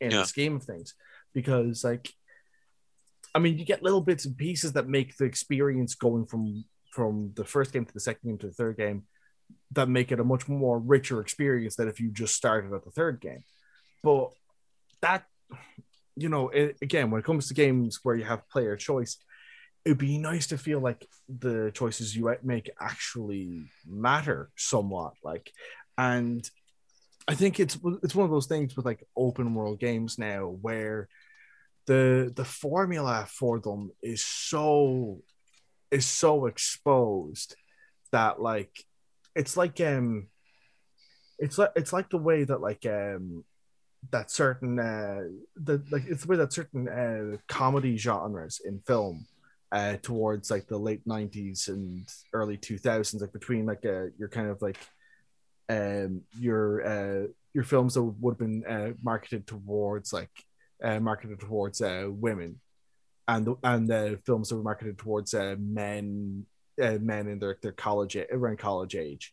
in 0.00 0.10
Yeah. 0.10 0.18
the 0.20 0.26
scheme 0.26 0.56
of 0.56 0.64
things, 0.64 0.94
because 1.32 1.84
like 1.84 2.08
I 3.34 3.40
mean, 3.40 3.58
you 3.58 3.64
get 3.64 3.82
little 3.82 4.00
bits 4.00 4.26
and 4.26 4.36
pieces 4.36 4.74
that 4.74 4.88
make 4.88 5.16
the 5.16 5.24
experience 5.24 5.94
going 5.94 6.26
from 6.26 6.64
from 6.92 7.32
the 7.34 7.44
first 7.44 7.72
game 7.72 7.84
to 7.84 7.92
the 7.92 8.00
second 8.00 8.28
game 8.28 8.38
to 8.38 8.46
the 8.46 8.52
third 8.52 8.76
game 8.76 9.06
that 9.72 9.88
make 9.88 10.12
it 10.12 10.20
a 10.20 10.24
much 10.24 10.48
more 10.48 10.78
richer 10.78 11.20
experience 11.20 11.74
than 11.76 11.88
if 11.88 11.98
you 11.98 12.10
just 12.10 12.34
started 12.36 12.72
at 12.72 12.84
the 12.84 12.90
third 12.92 13.20
game. 13.20 13.44
But 14.02 14.30
that 15.00 15.24
you 16.16 16.28
know, 16.28 16.48
it, 16.50 16.76
again, 16.80 17.10
when 17.10 17.18
it 17.18 17.24
comes 17.24 17.48
to 17.48 17.54
games 17.54 17.98
where 18.04 18.14
you 18.14 18.22
have 18.24 18.48
player 18.48 18.76
choice, 18.76 19.18
it'd 19.84 19.98
be 19.98 20.16
nice 20.16 20.46
to 20.46 20.56
feel 20.56 20.78
like 20.78 21.04
the 21.28 21.72
choices 21.74 22.14
you 22.14 22.32
make 22.44 22.70
actually 22.80 23.64
matter 23.84 24.50
somewhat. 24.56 25.14
Like, 25.24 25.50
and 25.98 26.48
I 27.26 27.34
think 27.34 27.58
it's 27.58 27.78
it's 28.02 28.14
one 28.14 28.24
of 28.24 28.30
those 28.30 28.46
things 28.46 28.76
with 28.76 28.84
like 28.84 29.06
open 29.16 29.54
world 29.54 29.80
games 29.80 30.18
now 30.18 30.46
where 30.60 31.08
the 31.86 32.32
the 32.34 32.44
formula 32.44 33.26
for 33.28 33.60
them 33.60 33.90
is 34.02 34.24
so 34.24 35.20
is 35.90 36.06
so 36.06 36.46
exposed 36.46 37.56
that 38.12 38.40
like 38.40 38.72
it's 39.34 39.56
like 39.56 39.80
um 39.80 40.28
it's 41.38 41.58
like 41.58 41.72
it's 41.76 41.92
like 41.92 42.10
the 42.10 42.18
way 42.18 42.44
that 42.44 42.60
like 42.60 42.84
um 42.86 43.44
that 44.10 44.30
certain 44.30 44.78
uh 44.78 45.22
the 45.56 45.82
like 45.90 46.04
it's 46.06 46.22
the 46.22 46.28
way 46.28 46.36
that 46.36 46.52
certain 46.52 46.88
uh 46.88 47.36
comedy 47.48 47.96
genres 47.96 48.60
in 48.64 48.80
film 48.86 49.26
uh 49.72 49.96
towards 50.02 50.50
like 50.50 50.66
the 50.66 50.78
late 50.78 51.06
90s 51.06 51.68
and 51.68 52.06
early 52.32 52.58
2000s 52.58 53.20
like 53.20 53.32
between 53.32 53.64
like 53.66 53.84
uh 53.86 54.06
your 54.18 54.28
kind 54.28 54.48
of 54.48 54.60
like 54.60 54.78
um 55.68 56.22
your 56.38 56.86
uh 56.86 57.26
your 57.54 57.64
films 57.64 57.94
that 57.94 58.02
would 58.02 58.32
have 58.32 58.38
been 58.38 58.64
uh, 58.66 58.92
marketed 59.02 59.46
towards 59.46 60.12
like 60.12 60.30
uh, 60.82 61.00
marketed 61.00 61.40
towards 61.40 61.80
uh, 61.80 62.08
women. 62.10 62.60
And 63.26 63.46
the, 63.46 63.54
and 63.62 63.90
uh, 63.90 64.16
films 64.26 64.50
that 64.50 64.56
were 64.56 64.62
marketed 64.62 64.98
towards 64.98 65.32
uh, 65.32 65.56
men 65.58 66.44
men 66.76 67.28
in 67.28 67.38
their, 67.38 67.56
their 67.62 67.72
college 67.72 68.16
around 68.16 68.58
college 68.58 68.96
age 68.96 69.32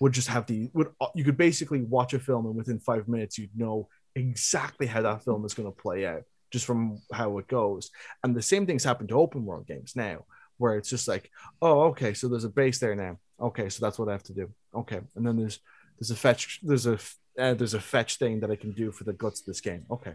would 0.00 0.12
just 0.12 0.28
have 0.28 0.44
the 0.46 0.68
would 0.74 0.88
you 1.14 1.24
could 1.24 1.38
basically 1.38 1.80
watch 1.80 2.12
a 2.12 2.18
film 2.18 2.44
and 2.44 2.54
within 2.54 2.78
five 2.78 3.08
minutes 3.08 3.38
you'd 3.38 3.56
know 3.56 3.88
exactly 4.14 4.86
how 4.86 5.00
that 5.00 5.24
film 5.24 5.46
is 5.46 5.54
going 5.54 5.66
to 5.66 5.82
play 5.82 6.06
out 6.06 6.22
just 6.52 6.66
from 6.66 7.00
how 7.12 7.38
it 7.38 7.48
goes. 7.48 7.90
And 8.22 8.36
the 8.36 8.42
same 8.42 8.66
things 8.66 8.84
happen 8.84 9.06
to 9.08 9.14
open 9.14 9.46
world 9.46 9.66
games 9.66 9.96
now 9.96 10.26
where 10.58 10.76
it's 10.76 10.90
just 10.90 11.08
like 11.08 11.30
oh 11.62 11.82
okay 11.84 12.14
so 12.14 12.28
there's 12.28 12.44
a 12.44 12.48
base 12.48 12.78
there 12.78 12.94
now 12.94 13.18
okay 13.40 13.68
so 13.68 13.84
that's 13.84 13.98
what 13.98 14.08
i 14.08 14.12
have 14.12 14.22
to 14.22 14.32
do. 14.32 14.50
Okay 14.74 15.00
and 15.14 15.26
then 15.26 15.36
there's 15.36 15.60
there's 15.98 16.10
a 16.10 16.16
fetch 16.16 16.60
there's 16.62 16.86
a 16.86 16.98
uh, 17.38 17.54
there's 17.54 17.74
a 17.74 17.80
fetch 17.80 18.16
thing 18.16 18.40
that 18.40 18.50
i 18.50 18.56
can 18.56 18.72
do 18.72 18.92
for 18.92 19.04
the 19.04 19.12
guts 19.12 19.40
of 19.40 19.46
this 19.46 19.60
game. 19.60 19.84
Okay 19.90 20.14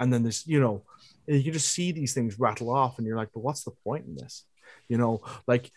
and 0.00 0.12
then 0.12 0.22
there's 0.22 0.46
you 0.46 0.60
know 0.60 0.82
you 1.26 1.52
just 1.52 1.68
see 1.68 1.92
these 1.92 2.14
things 2.14 2.38
rattle 2.38 2.70
off 2.70 2.98
and 2.98 3.06
you're 3.06 3.16
like 3.16 3.30
but 3.32 3.40
what's 3.40 3.64
the 3.64 3.70
point 3.70 4.06
in 4.06 4.14
this? 4.16 4.44
You 4.88 4.98
know 4.98 5.22
like 5.46 5.70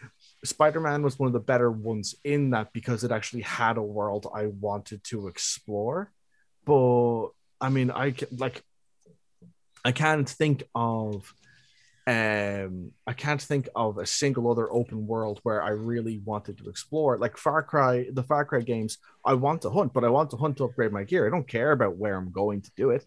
spider-man 0.43 1.03
was 1.03 1.19
one 1.19 1.27
of 1.27 1.33
the 1.33 1.39
better 1.39 1.71
ones 1.71 2.15
in 2.23 2.51
that 2.51 2.73
because 2.73 3.03
it 3.03 3.11
actually 3.11 3.43
had 3.43 3.77
a 3.77 3.81
world 3.81 4.27
i 4.33 4.47
wanted 4.47 5.03
to 5.05 5.27
explore. 5.27 6.11
But 6.65 7.29
i 7.61 7.69
mean 7.69 7.91
i 7.91 8.13
like 8.35 8.61
i 9.85 9.91
can't 9.91 10.29
think 10.29 10.63
of 10.75 11.33
um 12.07 12.89
i 13.05 13.11
can't 13.11 13.41
think 13.41 13.67
of 13.75 13.97
a 13.97 14.05
single 14.05 14.49
other 14.49 14.71
open 14.71 15.05
world 15.05 15.41
where 15.43 15.61
i 15.61 15.71
really 15.71 16.21
wanted 16.23 16.57
to 16.57 16.69
explore. 16.69 17.17
Like 17.17 17.35
far 17.35 17.61
cry 17.61 18.07
the 18.13 18.23
far 18.23 18.45
cry 18.45 18.61
games 18.61 18.97
i 19.25 19.33
want 19.33 19.61
to 19.63 19.69
hunt 19.69 19.91
but 19.93 20.05
i 20.05 20.09
want 20.09 20.31
to 20.31 20.37
hunt 20.37 20.55
to 20.57 20.63
upgrade 20.63 20.93
my 20.93 21.03
gear. 21.03 21.27
I 21.27 21.29
don't 21.29 21.47
care 21.47 21.73
about 21.73 21.97
where 21.97 22.15
i'm 22.15 22.31
going 22.31 22.61
to 22.61 22.71
do 22.77 22.91
it. 22.91 23.05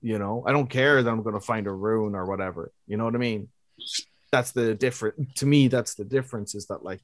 You 0.00 0.18
know 0.18 0.42
i 0.46 0.52
don't 0.52 0.70
care 0.70 1.02
that 1.02 1.10
i'm 1.10 1.22
going 1.22 1.34
to 1.34 1.40
find 1.52 1.66
a 1.66 1.72
rune 1.72 2.14
or 2.14 2.24
whatever. 2.24 2.72
You 2.86 2.96
know 2.96 3.04
what 3.04 3.14
i 3.14 3.18
mean? 3.18 3.48
That's 4.32 4.52
the 4.52 4.74
different 4.74 5.36
to 5.36 5.46
me 5.46 5.68
that's 5.68 5.94
the 5.94 6.04
difference 6.04 6.54
is 6.54 6.66
that 6.68 6.82
like 6.82 7.02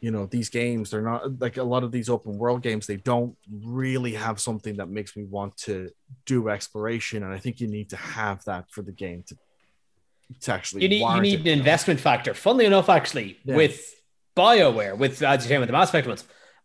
you 0.00 0.10
know 0.10 0.26
these 0.26 0.50
games 0.50 0.90
they're 0.90 1.00
not 1.00 1.40
like 1.40 1.56
a 1.56 1.62
lot 1.62 1.82
of 1.82 1.92
these 1.92 2.10
open 2.10 2.36
world 2.36 2.62
games 2.62 2.86
they 2.86 2.96
don't 2.96 3.34
really 3.64 4.12
have 4.12 4.38
something 4.38 4.76
that 4.76 4.90
makes 4.90 5.16
me 5.16 5.24
want 5.24 5.56
to 5.56 5.90
do 6.26 6.48
exploration 6.48 7.22
and 7.22 7.32
i 7.32 7.38
think 7.38 7.60
you 7.60 7.66
need 7.66 7.88
to 7.88 7.96
have 7.96 8.44
that 8.44 8.70
for 8.70 8.82
the 8.82 8.92
game 8.92 9.24
to 9.26 9.36
to 10.40 10.52
actually 10.52 10.82
you 10.82 10.88
need, 10.88 11.00
you 11.00 11.20
need 11.20 11.40
an 11.40 11.58
investment 11.58 12.00
factor. 12.00 12.34
Funnily 12.34 12.66
enough, 12.66 12.88
actually, 12.88 13.38
Yeah. 13.44 13.56
with 13.56 13.94
BioWare, 14.36 14.96
with 14.98 15.22
as 15.22 15.44
you 15.44 15.48
say 15.48 15.58
with 15.58 15.68
the 15.68 15.72
Mass 15.72 15.88
Effect 15.88 16.06
ones, 16.06 16.24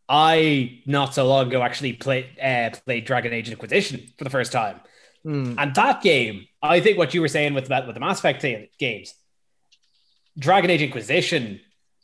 I 0.10 0.82
not 0.86 1.14
so 1.14 1.28
long 1.28 1.48
ago 1.48 1.62
actually 1.62 1.94
played 1.94 2.26
uh, 2.42 2.72
played 2.86 3.06
Dragon 3.06 3.34
Age 3.34 3.50
Inquisition 3.50 4.08
for 4.18 4.24
the 4.24 4.30
first 4.30 4.52
time, 4.52 4.80
Hmm. 5.24 5.54
and 5.58 5.74
that 5.76 6.02
game, 6.02 6.48
I 6.62 6.80
think 6.82 6.98
what 6.98 7.14
you 7.14 7.22
were 7.22 7.28
saying 7.28 7.54
with 7.54 7.68
that 7.68 7.86
with 7.88 7.94
the 7.96 8.00
Mass 8.02 8.20
Effect 8.20 8.44
games, 8.78 9.14
Dragon 10.38 10.70
Age 10.70 10.82
Inquisition. 10.82 11.62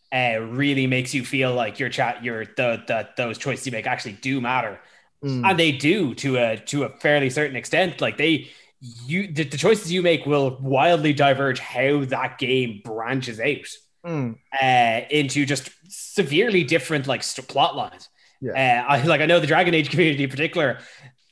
Uh, 0.09 0.39
really 0.39 0.87
makes 0.87 1.13
you 1.13 1.25
feel 1.25 1.53
like 1.53 1.79
your 1.81 1.89
chat, 1.89 2.23
your 2.23 2.45
the, 2.45 2.81
the 2.87 3.09
those 3.17 3.37
choices 3.37 3.65
you 3.65 3.73
make 3.73 3.85
actually 3.85 4.13
do 4.13 4.39
matter, 4.39 4.79
Hmm. 5.21 5.43
and 5.43 5.59
they 5.59 5.73
do 5.73 6.15
to 6.15 6.37
a 6.37 6.55
to 6.67 6.83
a 6.85 6.89
fairly 6.99 7.29
certain 7.29 7.57
extent. 7.57 7.99
Like 7.99 8.15
they, 8.15 8.47
you 8.79 9.31
the, 9.31 9.43
the 9.43 9.57
choices 9.57 9.91
you 9.91 10.01
make 10.01 10.25
will 10.25 10.57
wildly 10.61 11.13
diverge 11.13 11.59
how 11.59 12.05
that 12.05 12.37
game 12.37 12.81
branches 12.83 13.39
out 13.39 13.67
Hmm. 14.05 14.33
uh, 14.61 15.01
into 15.09 15.45
just 15.45 15.69
severely 15.89 16.63
different 16.63 17.07
like 17.07 17.23
st- 17.23 17.47
plot 17.47 17.75
lines. 17.75 18.07
Yeah. 18.39 18.83
Uh, 18.87 18.91
I 18.93 19.03
like 19.03 19.21
I 19.21 19.25
know 19.25 19.39
the 19.39 19.47
Dragon 19.47 19.73
Age 19.73 19.89
community 19.89 20.23
in 20.23 20.29
particular. 20.29 20.79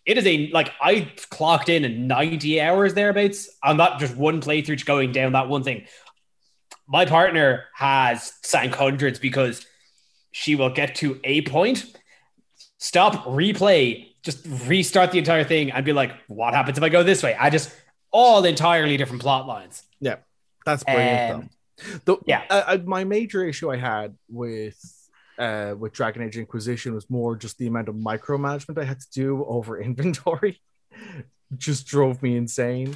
It 0.05 0.17
is 0.17 0.25
a 0.25 0.49
like 0.51 0.71
I 0.81 1.11
clocked 1.29 1.69
in 1.69 1.85
in 1.85 2.07
90 2.07 2.59
hours 2.61 2.93
thereabouts 2.93 3.49
on 3.63 3.77
that 3.77 3.99
just 3.99 4.15
one 4.15 4.41
playthrough 4.41 4.75
just 4.75 4.85
going 4.85 5.11
down 5.11 5.33
that 5.33 5.47
one 5.47 5.63
thing. 5.63 5.85
My 6.87 7.05
partner 7.05 7.65
has 7.75 8.33
sank 8.43 8.73
hundreds 8.75 9.19
because 9.19 9.65
she 10.31 10.55
will 10.55 10.69
get 10.71 10.95
to 10.95 11.19
a 11.23 11.41
point, 11.43 11.85
stop, 12.77 13.25
replay, 13.25 14.14
just 14.25 14.45
restart 14.65 15.11
the 15.11 15.19
entire 15.19 15.45
thing, 15.45 15.71
and 15.71 15.85
be 15.85 15.93
like, 15.93 16.11
"What 16.27 16.53
happens 16.53 16.77
if 16.77 16.83
I 16.83 16.89
go 16.89 17.03
this 17.03 17.23
way?" 17.23 17.35
I 17.35 17.49
just 17.49 17.71
all 18.11 18.43
entirely 18.43 18.97
different 18.97 19.21
plot 19.21 19.47
lines. 19.47 19.83
Yeah, 20.01 20.17
that's 20.65 20.83
brilliant. 20.83 21.33
Um, 21.35 21.49
though. 22.05 22.15
The, 22.15 22.21
yeah. 22.25 22.43
I, 22.49 22.61
I, 22.73 22.77
my 22.77 23.03
major 23.03 23.45
issue 23.45 23.71
I 23.71 23.77
had 23.77 24.15
with 24.29 24.77
uh 25.37 25.75
with 25.77 25.91
Dragon 25.93 26.23
Age 26.23 26.37
Inquisition 26.37 26.93
was 26.93 27.09
more 27.09 27.35
just 27.35 27.57
the 27.57 27.67
amount 27.67 27.89
of 27.89 27.95
micromanagement 27.95 28.77
I 28.81 28.85
had 28.85 28.99
to 29.01 29.07
do 29.11 29.45
over 29.45 29.79
inventory. 29.89 30.61
just 31.57 31.85
drove 31.87 32.21
me 32.23 32.35
insane. 32.37 32.95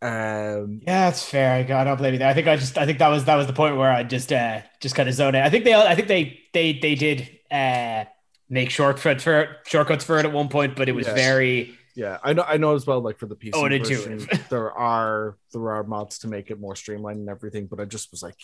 Um, 0.00 0.80
Yeah, 0.86 1.06
that's 1.06 1.24
fair. 1.24 1.52
I 1.52 1.60
I 1.80 1.84
don't 1.84 1.96
blame 1.96 2.12
you 2.14 2.18
there. 2.18 2.28
I 2.28 2.34
think 2.34 2.46
I 2.48 2.56
just 2.56 2.76
I 2.78 2.86
think 2.86 2.98
that 2.98 3.08
was 3.08 3.24
that 3.24 3.36
was 3.36 3.46
the 3.46 3.52
point 3.52 3.76
where 3.76 3.90
I 3.90 4.02
just 4.02 4.32
uh 4.32 4.60
just 4.80 4.94
kind 4.94 5.08
of 5.08 5.14
zoned 5.14 5.36
out. 5.36 5.46
I 5.46 5.50
think 5.50 5.64
they 5.64 5.74
I 5.74 5.94
think 5.94 6.08
they 6.08 6.40
they 6.52 6.72
they 6.74 6.94
did 6.94 7.28
uh 7.50 8.04
make 8.48 8.70
shortcuts 8.70 9.24
for 9.24 9.56
shortcuts 9.66 10.04
for 10.04 10.18
it 10.18 10.24
at 10.24 10.32
one 10.32 10.48
point, 10.48 10.76
but 10.76 10.88
it 10.88 10.92
was 10.92 11.06
Yes. 11.06 11.14
very 11.16 11.78
yeah, 11.94 12.18
I 12.22 12.32
know. 12.32 12.44
I 12.46 12.58
know 12.58 12.76
as 12.76 12.86
well. 12.86 13.00
Like 13.00 13.18
for 13.18 13.26
the 13.26 13.34
PC 13.34 13.50
Oh, 13.54 13.68
version, 13.68 14.28
there 14.50 14.70
are 14.70 15.36
there 15.52 15.68
are 15.72 15.82
mods 15.82 16.20
to 16.20 16.28
make 16.28 16.48
it 16.50 16.60
more 16.60 16.76
streamlined 16.76 17.18
and 17.18 17.28
everything. 17.28 17.66
But 17.66 17.80
I 17.80 17.86
just 17.86 18.12
was 18.12 18.22
like, 18.22 18.36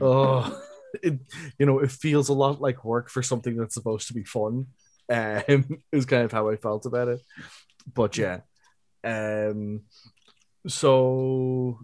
oh, 0.00 0.62
it, 1.02 1.18
you 1.58 1.66
know, 1.66 1.80
it 1.80 1.90
feels 1.90 2.30
a 2.30 2.32
lot 2.32 2.62
like 2.62 2.82
work 2.82 3.10
for 3.10 3.22
something 3.22 3.56
that's 3.56 3.74
supposed 3.74 4.08
to 4.08 4.14
be 4.14 4.24
fun. 4.24 4.68
Um, 5.10 5.82
is 5.92 6.06
kind 6.06 6.24
of 6.24 6.32
how 6.32 6.48
I 6.48 6.56
felt 6.56 6.86
about 6.86 7.08
it. 7.08 7.20
But 7.92 8.16
yeah, 8.16 8.40
um, 9.04 9.82
so 10.66 11.80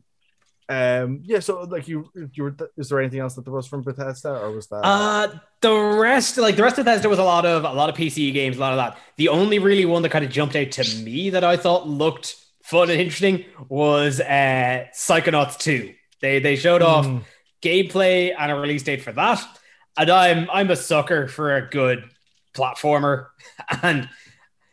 um, 0.70 1.20
yeah. 1.24 1.40
So 1.40 1.62
like 1.62 1.88
you, 1.88 2.09
you 2.33 2.44
were. 2.44 2.56
Is 2.76 2.88
there 2.88 3.00
anything 3.00 3.18
else 3.20 3.35
that 3.35 3.44
there 3.44 3.52
was 3.52 3.66
from 3.66 3.83
Bethesda, 3.83 4.30
or 4.40 4.52
was 4.52 4.68
that? 4.68 4.80
Uh, 4.85 5.28
the 5.61 5.74
rest, 5.74 6.38
like 6.38 6.56
the 6.56 6.62
rest 6.62 6.78
of 6.78 6.85
Bethesda, 6.85 7.09
was 7.09 7.18
a 7.18 7.24
lot 7.24 7.44
of 7.44 7.64
a 7.64 7.72
lot 7.72 7.88
of 7.90 7.96
PC 7.96 8.33
games, 8.33 8.56
a 8.56 8.61
lot 8.61 8.72
of 8.72 8.76
that. 8.78 8.98
The 9.16 9.28
only 9.28 9.59
really 9.59 9.85
one 9.85 10.02
that 10.02 10.11
kind 10.11 10.24
of 10.24 10.30
jumped 10.30 10.54
out 10.56 10.70
to 10.72 10.96
me 11.02 11.30
that 11.30 11.42
I 11.44 11.56
thought 11.56 11.88
looked 11.88 12.37
fun 12.62 12.88
and 12.90 13.00
interesting 13.00 13.44
was 13.68 14.20
uh, 14.20 14.87
Psychonauts 14.94 15.59
Two. 15.59 15.92
They 16.20 16.38
they 16.38 16.56
showed 16.56 16.83
off 16.83 17.06
Mm. 17.06 17.24
gameplay 17.62 18.33
and 18.38 18.52
a 18.52 18.54
release 18.54 18.83
date 18.85 19.02
for 19.02 19.12
that, 19.12 19.42
and 19.98 20.09
I'm 20.11 20.48
I'm 20.52 20.70
a 20.70 20.76
sucker 20.76 21.26
for 21.28 21.56
a 21.56 21.68
good 21.68 22.04
platformer, 22.54 23.26
and 23.83 24.09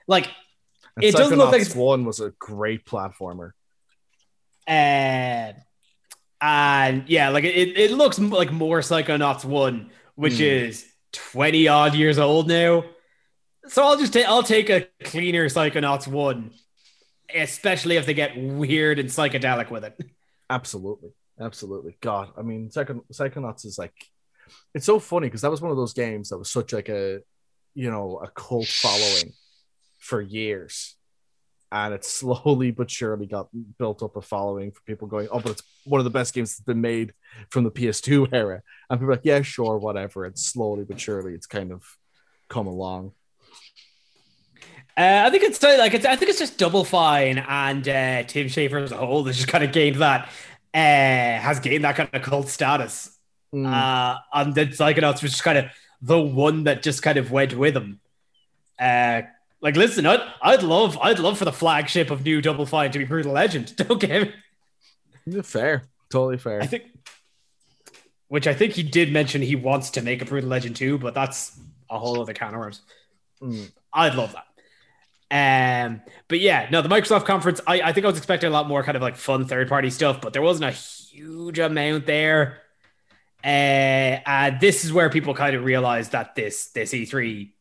like 0.07 0.27
And 0.95 1.03
it 1.05 1.15
doesn't 1.15 1.37
look 1.37 1.51
like 1.51 1.61
Psychonauts 1.63 1.75
one 1.75 2.05
was 2.05 2.19
a 2.19 2.31
great 2.37 2.85
platformer. 2.85 3.51
uh, 4.67 5.53
and 6.41 7.03
yeah, 7.07 7.29
like 7.29 7.43
it, 7.43 7.77
it 7.77 7.91
looks 7.91 8.19
like 8.19 8.51
more 8.51 8.79
Psychonauts 8.79 9.45
one, 9.45 9.89
which 10.15 10.37
Hmm. 10.37 10.43
is 10.43 10.85
twenty 11.13 11.67
odd 11.67 11.95
years 11.95 12.19
old 12.19 12.47
now. 12.47 12.83
So 13.67 13.83
I'll 13.83 13.97
just 13.97 14.13
take 14.13 14.27
I'll 14.27 14.43
take 14.43 14.69
a 14.69 14.87
cleaner 15.03 15.45
Psychonauts 15.49 16.07
one, 16.07 16.51
especially 17.33 17.97
if 17.97 18.05
they 18.05 18.13
get 18.13 18.37
weird 18.37 18.99
and 18.99 19.09
psychedelic 19.09 19.69
with 19.71 19.83
it. 19.85 19.99
Absolutely, 20.49 21.11
absolutely. 21.39 21.97
God, 22.01 22.31
I 22.37 22.41
mean, 22.41 22.69
Psychon- 22.69 23.05
Psychonauts 23.11 23.65
is 23.65 23.77
like, 23.77 23.93
it's 24.73 24.85
so 24.85 24.99
funny 24.99 25.27
because 25.27 25.41
that 25.41 25.51
was 25.51 25.61
one 25.61 25.71
of 25.71 25.77
those 25.77 25.93
games 25.93 26.29
that 26.29 26.37
was 26.37 26.49
such 26.49 26.71
like 26.71 26.87
a, 26.89 27.19
you 27.75 27.91
know, 27.91 28.19
a 28.23 28.29
cult 28.29 28.67
following 28.67 29.33
for 29.97 30.21
years, 30.21 30.95
and 31.71 31.93
it 31.93 32.05
slowly 32.05 32.71
but 32.71 32.89
surely 32.89 33.25
got 33.25 33.49
built 33.77 34.03
up 34.03 34.15
a 34.15 34.21
following 34.21 34.71
for 34.71 34.81
people 34.81 35.07
going, 35.07 35.27
oh, 35.31 35.39
but 35.39 35.51
it's 35.51 35.63
one 35.85 35.99
of 35.99 36.05
the 36.05 36.09
best 36.09 36.33
games 36.33 36.55
that's 36.55 36.65
been 36.65 36.81
made 36.81 37.13
from 37.49 37.63
the 37.63 37.71
PS2 37.71 38.29
era, 38.33 38.61
and 38.89 38.99
people 38.99 39.11
are 39.11 39.15
like, 39.15 39.25
yeah, 39.25 39.41
sure, 39.41 39.77
whatever. 39.77 40.25
And 40.25 40.37
slowly 40.37 40.83
but 40.83 40.99
surely, 40.99 41.33
it's 41.33 41.47
kind 41.47 41.71
of 41.71 41.83
come 42.49 42.67
along. 42.67 43.11
Uh, 44.97 45.25
I 45.25 45.29
think 45.29 45.43
it's 45.43 45.63
uh, 45.63 45.75
like 45.77 45.93
it's. 45.93 46.05
I 46.05 46.15
think 46.15 46.29
it's 46.29 46.39
just 46.39 46.57
Double 46.57 46.83
Fine 46.83 47.37
and 47.37 47.87
uh, 47.87 48.23
Tim 48.23 48.47
Schafer 48.47 48.81
as 48.81 48.91
a 48.91 48.97
whole 48.97 49.23
that's 49.23 49.37
just 49.37 49.47
kind 49.47 49.63
of 49.63 49.71
gained 49.71 49.97
that 49.97 50.27
uh, 50.73 51.39
has 51.39 51.59
gained 51.59 51.83
that 51.83 51.95
kind 51.95 52.09
of 52.11 52.21
cult 52.23 52.49
status. 52.49 53.17
Mm. 53.53 53.65
Uh, 53.65 54.17
and 54.33 54.55
the 54.55 54.65
Psychonauts 54.67 55.21
was 55.21 55.31
just 55.31 55.43
kind 55.43 55.57
of 55.57 55.65
the 56.01 56.19
one 56.19 56.63
that 56.63 56.83
just 56.83 57.01
kind 57.01 57.17
of 57.17 57.31
went 57.31 57.55
with 57.55 57.75
him. 57.75 57.99
Uh, 59.57 59.65
like, 59.65 59.75
listen, 59.75 60.05
I'd, 60.05 60.21
I'd 60.41 60.63
love, 60.63 60.97
I'd 61.01 61.19
love 61.19 61.37
for 61.37 61.45
the 61.45 61.51
flagship 61.51 62.11
of 62.11 62.23
New 62.23 62.41
Double 62.41 62.65
Fine 62.65 62.91
to 62.91 62.99
be 62.99 63.05
Brutal 63.05 63.33
Legend. 63.33 63.75
Don't 63.77 63.99
get 63.99 64.33
me. 65.25 65.41
Fair, 65.41 65.83
totally 66.09 66.37
fair. 66.37 66.61
I 66.61 66.67
think, 66.67 66.85
which 68.27 68.47
I 68.47 68.53
think 68.53 68.73
he 68.73 68.83
did 68.83 69.11
mention 69.11 69.41
he 69.41 69.55
wants 69.55 69.91
to 69.91 70.01
make 70.01 70.21
a 70.21 70.25
Brutal 70.25 70.49
Legend 70.49 70.75
too, 70.75 70.97
but 70.97 71.13
that's 71.13 71.59
a 71.89 71.97
whole 71.99 72.21
other 72.21 72.33
can 72.33 72.53
of 72.53 72.59
worms. 72.59 72.81
Mm. 73.41 73.71
I'd 73.93 74.15
love 74.15 74.33
that. 74.33 74.45
Um, 75.29 76.01
but 76.27 76.39
yeah, 76.39 76.67
no, 76.71 76.81
the 76.81 76.89
Microsoft 76.89 77.25
conference, 77.25 77.59
I, 77.67 77.81
I 77.81 77.93
think 77.93 78.05
I 78.05 78.09
was 78.09 78.17
expecting 78.17 78.47
a 78.47 78.53
lot 78.53 78.67
more 78.67 78.83
kind 78.83 78.95
of 78.95 79.01
like 79.01 79.17
fun 79.17 79.45
third 79.45 79.67
party 79.67 79.89
stuff, 79.89 80.21
but 80.21 80.33
there 80.33 80.41
wasn't 80.41 80.69
a 80.69 80.73
huge 80.73 81.59
amount 81.59 82.05
there. 82.05 82.61
Uh, 83.43 84.19
and 84.25 84.59
this 84.59 84.85
is 84.85 84.93
where 84.93 85.09
people 85.09 85.33
kind 85.33 85.55
of 85.55 85.63
realized 85.63 86.13
that 86.13 86.35
this 86.35 86.69
this 86.69 86.93
E3, 86.93 87.51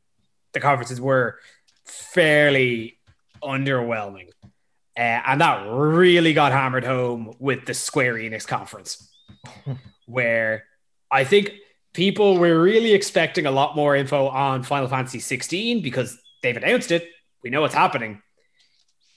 the 0.52 0.60
conferences 0.60 1.00
were 1.00 1.38
fairly 1.86 2.98
underwhelming. 3.42 4.28
Uh, 4.96 5.20
and 5.26 5.40
that 5.40 5.66
really 5.68 6.32
got 6.32 6.52
hammered 6.52 6.84
home 6.84 7.34
with 7.38 7.66
the 7.66 7.74
Square 7.74 8.14
Enix 8.14 8.46
conference, 8.46 9.14
where 10.06 10.64
I 11.10 11.24
think 11.24 11.52
people 11.92 12.38
were 12.38 12.60
really 12.60 12.94
expecting 12.94 13.46
a 13.46 13.50
lot 13.50 13.76
more 13.76 13.94
info 13.94 14.28
on 14.28 14.62
Final 14.62 14.88
Fantasy 14.88 15.18
16 15.18 15.82
because 15.82 16.18
they've 16.42 16.56
announced 16.56 16.90
it. 16.90 17.08
We 17.42 17.50
know 17.50 17.60
what's 17.60 17.74
happening. 17.74 18.22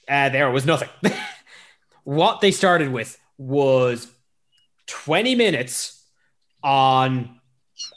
Uh, 0.08 0.30
there 0.30 0.52
was 0.52 0.66
nothing. 0.66 0.90
what 2.04 2.42
they 2.42 2.52
started 2.52 2.92
with 2.92 3.18
was 3.38 4.08
20 4.88 5.36
minutes 5.36 6.04
on 6.62 7.40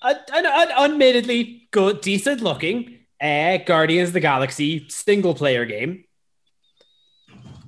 an, 0.02 0.16
an, 0.32 0.46
an 0.46 0.70
admittedly 0.70 1.68
good, 1.72 2.00
decent 2.00 2.40
looking 2.40 3.01
uh, 3.22 3.58
Guardians 3.58 4.08
of 4.08 4.12
the 4.14 4.20
Galaxy 4.20 4.88
single 4.88 5.34
player 5.34 5.64
game. 5.64 6.04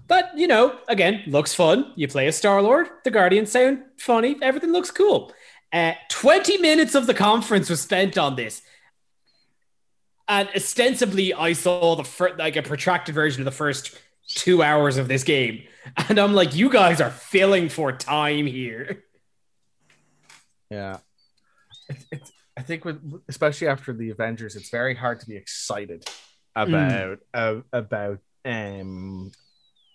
But, 0.07 0.37
you 0.37 0.47
know, 0.47 0.79
again, 0.89 1.23
looks 1.27 1.55
fun. 1.55 1.93
You 1.97 2.09
play 2.09 2.27
a 2.27 2.33
Star 2.33 2.61
Lord, 2.61 2.89
the 3.05 3.11
Guardians 3.11 3.53
sound 3.53 3.85
funny, 3.99 4.37
everything 4.43 4.73
looks 4.73 4.91
cool. 4.91 5.33
Uh, 5.73 5.93
20 6.11 6.59
minutes 6.59 6.95
of 6.95 7.07
the 7.07 7.15
conference 7.15 7.71
was 7.71 7.81
spent 7.81 8.19
on 8.19 8.37
this. 8.37 8.63
And 10.29 10.49
ostensibly, 10.55 11.35
I 11.35 11.53
saw 11.53 11.97
the 11.97 12.05
fir- 12.05 12.37
like 12.39 12.57
a 12.57 12.63
protracted 12.63 13.15
version 13.15 13.41
of 13.41 13.45
the 13.45 13.51
first 13.51 13.97
two 14.29 14.63
hours 14.63 14.97
of 14.97 15.09
this 15.09 15.25
game. 15.25 15.63
And 16.09 16.19
I'm 16.19 16.33
like, 16.33 16.55
you 16.55 16.71
guys 16.71 17.01
are 17.03 17.11
filling 17.11 17.69
for 17.69 17.93
time 17.93 18.47
here. 18.47 19.05
Yeah. 20.71 20.99
It's, 21.91 22.07
it's, 22.11 22.33
I 22.57 22.63
think 22.63 22.85
with 22.85 23.01
especially 23.29 23.69
after 23.69 23.93
the 23.93 24.11
Avengers, 24.11 24.57
it's 24.57 24.71
very 24.71 24.95
hard 24.95 25.21
to 25.21 25.27
be 25.27 25.37
excited 25.37 26.09
about 26.55 27.19
uh, 27.33 27.57
about 27.73 28.19
um 28.45 29.33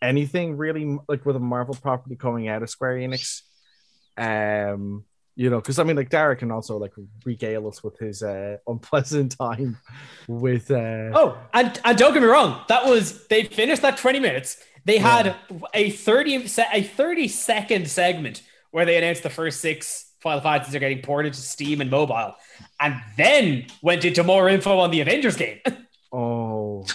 anything 0.01 0.57
really 0.57 0.97
like 1.07 1.25
with 1.25 1.35
a 1.35 1.39
Marvel 1.39 1.75
property 1.75 2.15
coming 2.15 2.47
out 2.47 2.63
of 2.63 2.69
Square 2.69 2.97
Enix. 2.97 3.41
Um, 4.17 5.05
you 5.35 5.49
know, 5.49 5.57
because 5.61 5.79
I 5.79 5.83
mean, 5.83 5.95
like 5.95 6.09
Dara 6.09 6.35
can 6.35 6.51
also 6.51 6.77
like 6.77 6.91
regale 7.23 7.67
us 7.69 7.81
with 7.81 7.97
his 7.97 8.21
uh, 8.21 8.57
unpleasant 8.67 9.37
time 9.39 9.77
with. 10.27 10.69
Uh, 10.69 11.11
Oh, 11.13 11.37
and, 11.53 11.79
and 11.85 11.97
don't 11.97 12.13
get 12.13 12.21
me 12.21 12.27
wrong, 12.27 12.61
that 12.67 12.85
was 12.85 13.25
they 13.27 13.45
finished 13.45 13.81
that 13.83 13.97
20 13.97 14.19
minutes. 14.19 14.57
They 14.83 14.97
had 14.97 15.35
a 15.73 15.91
30 15.91 16.47
a 16.73 16.83
30 16.83 17.27
second 17.29 17.89
segment 17.89 18.41
where 18.71 18.85
they 18.85 18.97
announced 18.97 19.23
the 19.23 19.29
first 19.29 19.61
six 19.61 20.08
Final 20.21 20.41
Fantasies 20.41 20.75
are 20.75 20.79
getting 20.79 21.01
ported 21.01 21.34
to 21.34 21.41
Steam 21.41 21.82
and 21.82 21.89
mobile, 21.89 22.36
and 22.79 22.95
then 23.17 23.65
went 23.82 24.03
into 24.05 24.23
more 24.23 24.49
info 24.49 24.79
on 24.79 24.91
the 24.91 25.01
Avengers 25.01 25.38
game. 25.38 25.60
oh, 26.12 26.86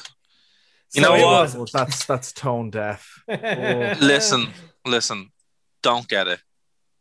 You 0.92 1.02
know 1.02 1.12
what? 1.12 1.20
was- 1.22 1.56
well, 1.56 1.66
that's 1.72 2.04
that's 2.04 2.32
tone 2.32 2.70
deaf. 2.70 3.22
Oh. 3.28 3.34
Listen, 4.00 4.48
listen. 4.84 5.30
Don't 5.82 6.06
get 6.08 6.28
it. 6.28 6.40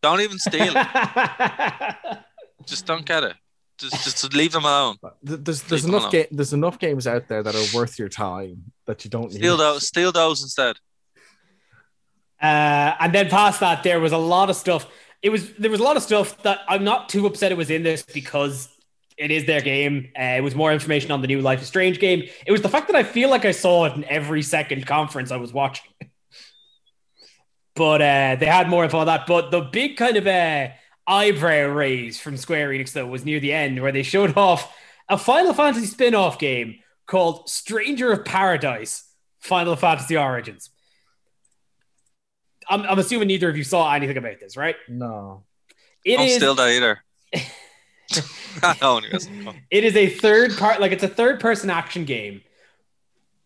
Don't 0.02 0.22
even 0.22 0.38
steal 0.40 0.74
it. 0.76 0.88
Just 2.66 2.86
don't 2.86 3.06
get 3.06 3.24
it. 3.24 3.36
Just, 3.80 4.04
just 4.04 4.34
leave 4.34 4.52
them 4.54 4.64
alone. 4.66 4.96
There's 5.24 5.64
there's 5.64 5.84
Leave 5.84 5.92
them 5.92 5.96
enough 5.96 6.12
ga- 6.12 6.28
there's 6.32 6.54
enough 6.54 6.80
games 6.80 7.08
out 7.08 7.28
there 7.28 7.42
that 7.44 7.56
are 7.56 7.78
worth 7.78 7.98
your 8.00 8.08
time 8.08 8.72
that 8.86 9.04
you 9.04 9.10
don't 9.10 9.30
need. 9.32 9.40
Steal 9.40 9.58
those. 9.58 9.88
Steal 9.88 10.12
those 10.14 10.42
instead. 10.44 10.78
Uh, 12.42 12.96
and 13.00 13.14
then 13.14 13.30
past 13.30 13.60
that, 13.62 13.84
there 13.84 14.00
was 14.00 14.12
a 14.12 14.18
lot 14.18 14.50
of 14.50 14.56
stuff. 14.56 14.86
It 15.24 15.30
was 15.30 15.54
there 15.54 15.72
was 15.72 15.80
a 15.80 15.84
lot 15.84 15.98
of 15.98 16.04
stuff 16.04 16.44
that 16.44 16.60
I'm 16.68 16.84
not 16.84 17.10
too 17.10 17.26
upset 17.26 17.52
it 17.52 17.58
was 17.58 17.70
in 17.70 17.82
this 17.82 18.04
because 18.04 18.68
it 19.18 19.32
is 19.32 19.46
their 19.46 19.62
game. 19.62 20.10
Uh, 20.18 20.36
it 20.38 20.44
was 20.44 20.54
more 20.54 20.72
information 20.74 21.12
on 21.12 21.22
the 21.22 21.28
new 21.28 21.42
Life 21.42 21.62
is 21.62 21.68
Strange 21.68 22.00
game. 22.00 22.24
It 22.46 22.52
was 22.52 22.62
the 22.62 22.70
fact 22.70 22.88
that 22.88 22.96
I 22.96 23.04
feel 23.04 23.30
like 23.30 23.46
I 23.46 23.52
saw 23.52 23.86
it 23.86 23.94
in 23.96 24.04
every 24.06 24.42
second 24.42 24.86
conference 24.86 25.32
I 25.32 25.38
was 25.38 25.54
watching. 25.54 25.90
but 27.76 28.02
uh, 28.02 28.36
they 28.36 28.46
had 28.46 28.70
more 28.70 28.84
info 28.84 29.00
on 29.00 29.08
that. 29.08 29.26
But 29.26 29.52
the 29.52 29.62
big 29.62 29.98
kind 29.98 30.18
of 30.18 30.28
uh, 30.28 30.70
eyebrow 31.08 31.68
raise 31.68 32.20
from 32.20 32.38
Square 32.38 32.70
Enix 32.70 32.92
though 32.92 33.08
was 33.08 33.26
near 33.26 33.40
the 33.40 33.54
end 33.54 33.82
where 33.82 33.92
they 33.92 34.04
showed 34.04 34.38
off 34.38 34.76
a 35.10 35.18
Final 35.18 35.54
Fantasy 35.54 35.86
spin-off 35.86 36.40
game 36.40 36.80
called 37.06 37.50
Stranger 37.50 38.12
of 38.12 38.26
Paradise: 38.26 39.06
Final 39.40 39.76
Fantasy 39.76 40.18
Origins. 40.18 40.70
I'm, 42.70 42.82
I'm 42.84 43.00
assuming 43.00 43.28
neither 43.28 43.50
of 43.50 43.58
you 43.58 43.64
saw 43.64 43.92
anything 43.94 44.18
about 44.18 44.40
this, 44.40 44.58
right? 44.58 44.76
No. 44.88 45.44
It 46.06 46.18
don't 46.18 46.28
is 46.28 46.36
steal 46.36 46.56
that 46.56 46.70
either. 46.70 47.04
it 49.72 49.84
is 49.84 49.96
a 49.96 50.08
third 50.08 50.56
part 50.58 50.80
like 50.80 50.92
it's 50.92 51.04
a 51.04 51.08
third 51.08 51.40
person 51.40 51.70
action 51.70 52.06
game 52.06 52.42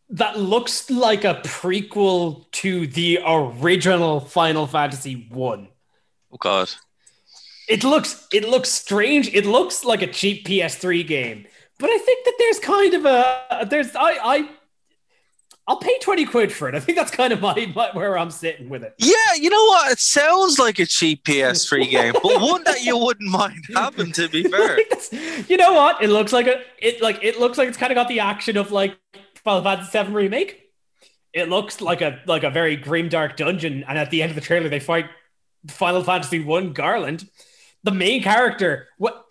that 0.10 0.39
looks 0.39 0.89
like 0.89 1.23
a 1.23 1.36
prequel 1.36 2.49
to 2.51 2.88
the 2.88 3.19
original 3.25 4.19
Final 4.19 4.67
Fantasy 4.67 5.27
1. 5.30 5.67
Oh 6.32 6.38
God. 6.38 6.69
It 7.67 7.84
looks 7.84 8.27
it 8.32 8.47
looks 8.47 8.69
strange. 8.69 9.34
It 9.34 9.45
looks 9.45 9.84
like 9.84 10.01
a 10.01 10.08
cheap 10.08 10.47
PS3 10.47 11.06
game. 11.06 11.45
But 11.80 11.89
I 11.89 11.97
think 11.97 12.25
that 12.25 12.36
there's 12.39 12.60
kind 12.60 12.93
of 12.93 13.06
a 13.06 13.67
there's 13.69 13.95
I 13.95 14.17
I 14.23 14.49
I'll 15.69 15.77
pay 15.77 15.97
20 15.99 16.25
quid 16.25 16.53
for 16.53 16.69
it. 16.69 16.75
I 16.75 16.80
think 16.80 16.97
that's 16.97 17.12
kind 17.12 17.34
of 17.34 17.41
my, 17.41 17.71
my 17.75 17.89
where 17.91 18.17
I'm 18.17 18.32
sitting 18.32 18.69
with 18.69 18.84
it. 18.84 18.95
Yeah, 18.97 19.13
you 19.38 19.49
know 19.49 19.65
what? 19.65 19.91
It 19.91 19.99
sounds 19.99 20.58
like 20.60 20.80
a 20.80 20.86
cheap 20.86 21.25
PS3 21.25 21.89
game, 21.91 22.13
but 22.13 22.23
one 22.23 22.63
that 22.63 22.84
you 22.84 22.97
wouldn't 22.97 23.30
mind 23.30 23.65
having. 23.75 24.13
To 24.13 24.30
be 24.30 24.43
fair, 24.43 24.80
you 25.49 25.58
know 25.58 25.73
what? 25.73 26.01
It 26.01 26.10
looks 26.10 26.32
like 26.32 26.47
a 26.47 26.62
it 26.80 27.01
like 27.01 27.19
it 27.21 27.38
looks 27.38 27.58
like 27.58 27.67
it's 27.67 27.77
kind 27.77 27.91
of 27.91 27.95
got 27.95 28.08
the 28.08 28.21
action 28.21 28.56
of 28.56 28.71
like 28.71 28.97
Final 29.43 29.62
Fantasy 29.62 30.03
VII 30.03 30.13
remake. 30.13 30.62
It 31.34 31.49
looks 31.49 31.82
like 31.82 32.01
a 32.01 32.21
like 32.25 32.43
a 32.43 32.49
very 32.49 32.77
grim 32.77 33.10
dark 33.10 33.36
dungeon, 33.36 33.84
and 33.88 33.97
at 33.97 34.10
the 34.10 34.21
end 34.21 34.32
of 34.32 34.36
the 34.36 34.41
trailer, 34.41 34.69
they 34.69 34.80
fight 34.80 35.08
Final 35.67 36.03
Fantasy 36.03 36.41
One 36.41 36.71
Garland. 36.71 37.30
The 37.84 37.91
main 37.91 38.23
character, 38.23 38.88
what 38.97 39.25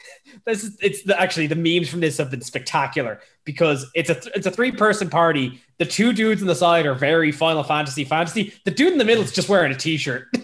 this 0.46 0.62
is, 0.62 0.78
it's 0.80 1.02
the, 1.02 1.20
actually 1.20 1.48
the 1.48 1.56
memes 1.56 1.88
from 1.88 2.00
this 2.00 2.18
have 2.18 2.30
been 2.30 2.40
spectacular 2.40 3.20
because 3.44 3.90
it's 3.94 4.08
a 4.10 4.16
it's 4.34 4.46
a 4.46 4.50
three 4.50 4.72
person 4.72 5.10
party. 5.10 5.60
The 5.78 5.84
two 5.84 6.12
dudes 6.12 6.40
on 6.40 6.46
the 6.46 6.54
side 6.54 6.86
are 6.86 6.94
very 6.94 7.32
Final 7.32 7.64
Fantasy 7.64 8.04
fantasy. 8.04 8.54
The 8.64 8.70
dude 8.70 8.92
in 8.92 8.98
the 8.98 9.04
middle 9.04 9.24
is 9.24 9.32
just 9.32 9.48
wearing 9.48 9.72
a 9.72 9.76
t 9.76 9.96
shirt. 9.96 10.28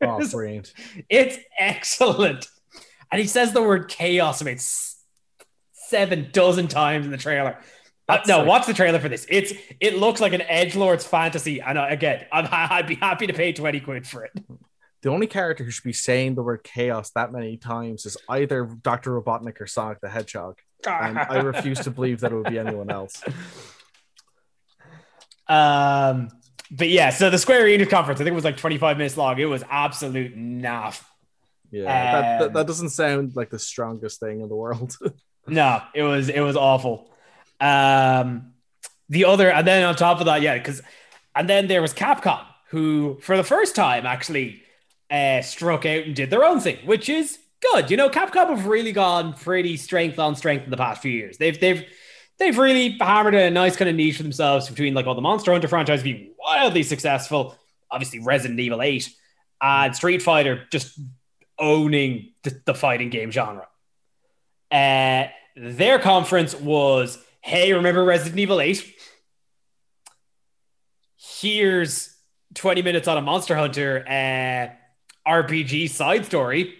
Oh, 0.00 0.24
brilliant. 0.30 0.72
It's 1.08 1.36
excellent. 1.58 2.46
And 3.10 3.20
he 3.20 3.26
says 3.26 3.52
the 3.52 3.60
word 3.60 3.88
chaos 3.88 4.40
about 4.40 4.60
seven 5.72 6.28
dozen 6.30 6.68
times 6.68 7.04
in 7.04 7.10
the 7.10 7.18
trailer. 7.18 7.58
Uh, 8.08 8.18
no, 8.24 8.44
watch 8.44 8.64
the 8.64 8.74
trailer 8.74 9.00
for 9.00 9.08
this. 9.08 9.26
It's 9.28 9.52
it 9.80 9.98
looks 9.98 10.20
like 10.20 10.34
an 10.34 10.42
edge 10.42 10.76
lord's 10.76 11.04
fantasy, 11.04 11.60
and 11.60 11.76
I, 11.76 11.90
again, 11.90 12.26
I'm, 12.30 12.46
I'd 12.52 12.86
be 12.86 12.94
happy 12.94 13.26
to 13.26 13.32
pay 13.32 13.52
twenty 13.52 13.80
quid 13.80 14.06
for 14.06 14.24
it. 14.24 14.32
The 15.02 15.10
only 15.10 15.26
character 15.26 15.64
who 15.64 15.70
should 15.70 15.84
be 15.84 15.92
saying 15.92 16.34
the 16.34 16.42
word 16.42 16.64
chaos 16.64 17.10
that 17.10 17.32
many 17.32 17.56
times 17.56 18.04
is 18.04 18.16
either 18.28 18.64
Dr. 18.64 19.20
Robotnik 19.20 19.60
or 19.60 19.66
Sonic 19.66 20.00
the 20.00 20.08
Hedgehog. 20.08 20.58
And 20.86 21.18
I 21.18 21.36
refuse 21.42 21.80
to 21.80 21.90
believe 21.90 22.20
that 22.20 22.32
it 22.32 22.34
would 22.34 22.50
be 22.50 22.58
anyone 22.58 22.90
else. 22.90 23.22
Um, 25.48 26.28
but 26.70 26.90
yeah, 26.90 27.10
so 27.10 27.30
the 27.30 27.38
Square 27.38 27.64
Enix 27.64 27.88
conference, 27.88 28.20
I 28.20 28.24
think 28.24 28.32
it 28.32 28.34
was 28.34 28.44
like 28.44 28.58
twenty 28.58 28.76
five 28.78 28.98
minutes 28.98 29.16
long. 29.16 29.38
It 29.38 29.46
was 29.46 29.64
absolute 29.70 30.36
naff. 30.36 31.02
Yeah, 31.70 31.84
that, 31.84 32.38
that, 32.38 32.46
Um, 32.48 32.52
that 32.52 32.66
doesn't 32.66 32.90
sound 32.90 33.34
like 33.34 33.50
the 33.50 33.58
strongest 33.58 34.20
thing 34.20 34.40
in 34.40 34.48
the 34.48 34.56
world. 34.56 34.96
No, 35.50 35.80
it 35.94 36.02
was 36.02 36.28
it 36.28 36.40
was 36.40 36.58
awful. 36.58 37.10
Um, 37.58 38.52
the 39.08 39.24
other, 39.24 39.50
and 39.50 39.66
then 39.66 39.82
on 39.82 39.96
top 39.96 40.20
of 40.20 40.26
that, 40.26 40.42
yeah, 40.42 40.58
because, 40.58 40.82
and 41.34 41.48
then 41.48 41.68
there 41.68 41.80
was 41.80 41.94
Capcom, 41.94 42.44
who 42.68 43.16
for 43.22 43.34
the 43.34 43.42
first 43.42 43.74
time 43.74 44.04
actually 44.04 44.62
uh, 45.10 45.42
struck 45.42 45.86
out 45.86 46.04
and 46.04 46.14
did 46.14 46.30
their 46.30 46.44
own 46.44 46.60
thing, 46.60 46.78
which 46.84 47.08
is 47.08 47.38
good. 47.60 47.90
You 47.90 47.96
know, 47.96 48.08
Capcom 48.08 48.48
have 48.48 48.66
really 48.66 48.92
gone 48.92 49.34
pretty 49.34 49.76
strength 49.76 50.18
on 50.18 50.36
strength 50.36 50.64
in 50.64 50.70
the 50.70 50.76
past 50.76 51.02
few 51.02 51.12
years. 51.12 51.38
They've 51.38 51.58
they've 51.58 51.84
they've 52.38 52.56
really 52.56 52.96
hammered 53.00 53.34
a 53.34 53.50
nice 53.50 53.76
kind 53.76 53.88
of 53.88 53.96
niche 53.96 54.16
for 54.16 54.22
themselves 54.22 54.68
between 54.68 54.94
like 54.94 55.06
all 55.06 55.14
the 55.14 55.20
Monster 55.20 55.52
Hunter 55.52 55.68
franchise 55.68 56.02
being 56.02 56.32
wildly 56.38 56.82
successful, 56.82 57.56
obviously 57.90 58.20
Resident 58.20 58.60
Evil 58.60 58.82
8, 58.82 59.08
and 59.60 59.96
Street 59.96 60.22
Fighter 60.22 60.64
just 60.70 60.98
owning 61.58 62.32
the, 62.44 62.60
the 62.64 62.74
fighting 62.74 63.10
game 63.10 63.30
genre. 63.30 63.66
Uh, 64.70 65.26
their 65.56 65.98
conference 65.98 66.54
was, 66.54 67.18
hey, 67.40 67.72
remember 67.72 68.04
Resident 68.04 68.38
Evil 68.38 68.60
8? 68.60 68.94
Here's 71.16 72.14
20 72.54 72.82
minutes 72.82 73.08
on 73.08 73.18
a 73.18 73.22
Monster 73.22 73.56
Hunter 73.56 74.04
uh, 74.06 74.74
RPG 75.28 75.90
side 75.90 76.24
story. 76.24 76.74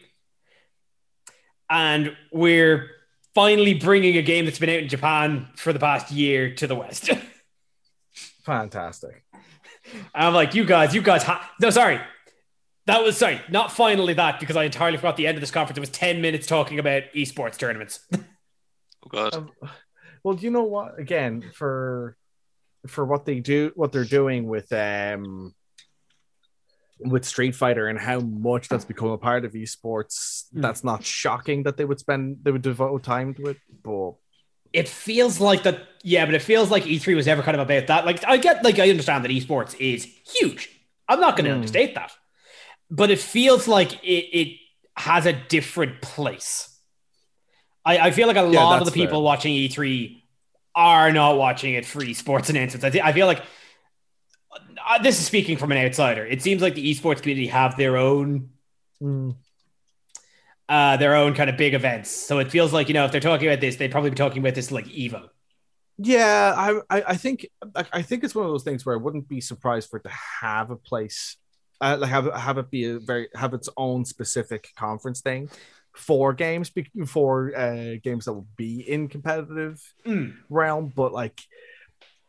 And 1.71 2.17
we're 2.33 2.91
finally 3.35 3.75
bringing 3.75 4.17
a 4.17 4.23
game 4.23 4.47
that's 4.47 4.59
been 4.59 4.71
out 4.71 4.77
in 4.77 4.89
Japan 4.89 5.49
for 5.57 5.73
the 5.73 5.79
past 5.79 6.11
year 6.11 6.55
to 6.55 6.67
the 6.67 6.75
West. 6.75 7.11
Fantastic. 8.45 9.23
I'm 10.15 10.35
like, 10.35 10.55
you 10.55 10.65
guys, 10.65 10.95
you 10.95 11.03
guys, 11.03 11.23
ha- 11.23 11.51
no, 11.61 11.71
sorry. 11.71 12.01
That 12.87 13.03
was, 13.03 13.19
sorry, 13.19 13.41
not 13.51 13.71
finally 13.71 14.15
that 14.15 14.41
because 14.41 14.57
I 14.57 14.65
entirely 14.65 14.97
forgot 14.97 15.19
the 15.19 15.27
end 15.27 15.37
of 15.37 15.41
this 15.41 15.51
conference. 15.51 15.77
It 15.77 15.81
was 15.81 15.91
10 15.91 16.23
minutes 16.23 16.47
talking 16.47 16.79
about 16.79 17.03
esports 17.15 17.59
tournaments. 17.59 18.01
Oh 19.05 19.09
god. 19.11 19.35
Um, 19.35 19.51
well, 20.25 20.35
do 20.35 20.45
you 20.45 20.51
know 20.51 20.65
what? 20.65 20.99
Again, 20.99 21.45
for 21.55 22.17
for 22.89 23.05
what 23.05 23.25
they 23.25 23.39
do, 23.39 23.71
what 23.77 23.93
they're 23.93 24.05
doing 24.05 24.47
with 24.49 24.73
um 24.73 25.55
with 27.01 27.25
Street 27.25 27.55
Fighter 27.55 27.87
and 27.89 27.99
how 27.99 28.21
much 28.21 28.69
that's 28.69 28.85
become 28.85 29.11
a 29.11 29.19
part 29.19 29.45
of 29.45 29.53
esports, 29.53 30.45
Hmm. 30.53 30.61
that's 30.63 30.83
not 30.85 31.05
shocking 31.05 31.63
that 31.65 31.77
they 31.77 31.85
would 31.85 32.01
spend 32.01 32.39
they 32.43 32.51
would 32.51 32.63
devote 32.63 33.03
time 33.05 33.35
to 33.35 33.47
it. 33.47 33.57
But 33.83 34.13
it 34.73 34.89
feels 34.89 35.41
like 35.41 35.63
that, 35.63 35.81
yeah, 36.03 36.25
but 36.27 36.35
it 36.35 36.43
feels 36.43 36.71
like 36.71 36.85
E3 36.85 37.15
was 37.15 37.27
ever 37.29 37.43
kind 37.43 37.57
of 37.57 37.63
about 37.69 37.87
that. 37.87 38.05
Like, 38.05 38.23
I 38.27 38.37
get, 38.37 38.63
like, 38.65 38.79
I 38.79 38.91
understand 38.91 39.25
that 39.25 39.31
esports 39.31 39.75
is 39.81 40.05
huge. 40.05 40.69
I'm 41.09 41.21
not 41.21 41.37
going 41.37 41.47
to 41.47 41.51
Mm. 41.53 41.55
understate 41.57 41.95
that. 41.95 42.13
But 42.91 43.11
it 43.11 43.19
feels 43.19 43.67
like 43.69 43.93
it, 44.05 44.27
it 44.39 44.59
has 44.97 45.25
a 45.27 45.33
different 45.33 46.03
place. 46.03 46.75
I, 47.85 47.99
I 47.99 48.11
feel 48.11 48.27
like 48.27 48.37
a 48.37 48.41
Yeah, 48.51 48.65
lot 48.65 48.81
of 48.81 48.87
the 48.87 48.93
people 48.93 49.19
fair. 49.21 49.23
watching 49.25 49.55
E3 49.55 50.23
are 50.75 51.11
not 51.13 51.39
watching 51.39 51.75
it 51.75 51.87
for 51.87 52.01
esports 52.01 52.51
announcements. 52.51 52.85
I, 52.85 52.91
thi- 52.91 53.01
I 53.01 53.13
feel 53.13 53.27
like 53.27 53.43
uh, 54.89 54.99
this 55.03 55.19
is 55.19 55.27
speaking 55.27 55.57
from 55.57 55.73
an 55.73 55.79
outsider. 55.79 56.25
It 56.27 56.43
seems 56.43 56.63
like 56.63 56.75
the 56.75 56.95
esports 56.95 57.21
community 57.23 57.47
have 57.49 57.77
their 57.77 57.97
own 57.97 58.51
uh, 60.69 60.97
their 60.99 61.15
own 61.15 61.35
kind 61.35 61.49
of 61.49 61.57
big 61.57 61.75
events. 61.75 62.11
So 62.11 62.39
it 62.39 62.51
feels 62.51 62.73
like 62.73 62.89
you 62.89 62.95
know 62.95 63.05
if 63.05 63.13
they're 63.13 63.21
talking 63.21 63.49
about 63.49 63.61
this, 63.61 63.77
they'd 63.77 63.91
probably 63.91 64.11
be 64.11 64.17
talking 64.17 64.39
about 64.39 64.55
this 64.55 64.71
like 64.71 64.87
Evo. 64.87 65.29
yeah, 65.99 66.55
I 66.57 66.81
I, 66.99 67.03
I 67.09 67.17
think 67.17 67.47
I, 67.75 67.87
I 67.93 68.03
think 68.03 68.25
it's 68.25 68.35
one 68.35 68.45
of 68.45 68.53
those 68.53 68.65
things 68.65 68.85
where 68.85 68.95
I 68.95 68.99
wouldn't 68.99 69.29
be 69.29 69.41
surprised 69.41 69.89
for 69.91 69.99
it 69.99 70.05
to 70.05 70.11
have 70.41 70.71
a 70.71 70.77
place, 70.77 71.37
uh, 71.81 71.97
like 72.01 72.11
have 72.11 72.33
have 72.35 72.59
it 72.59 72.71
be 72.71 72.85
a 72.85 72.99
very 72.99 73.29
have 73.35 73.55
its 73.55 73.69
own 73.77 74.05
specific 74.05 74.69
conference 74.77 75.21
thing 75.21 75.49
for 75.95 76.33
games 76.33 76.71
be- 76.71 76.91
for 77.07 77.53
uh, 77.57 77.95
games 78.03 78.27
that 78.27 78.33
will 78.33 78.47
be 78.57 78.81
in 78.89 79.09
competitive 79.09 79.83
Mm. 80.07 80.37
realm, 80.49 80.93
but 80.95 81.13
like 81.13 81.41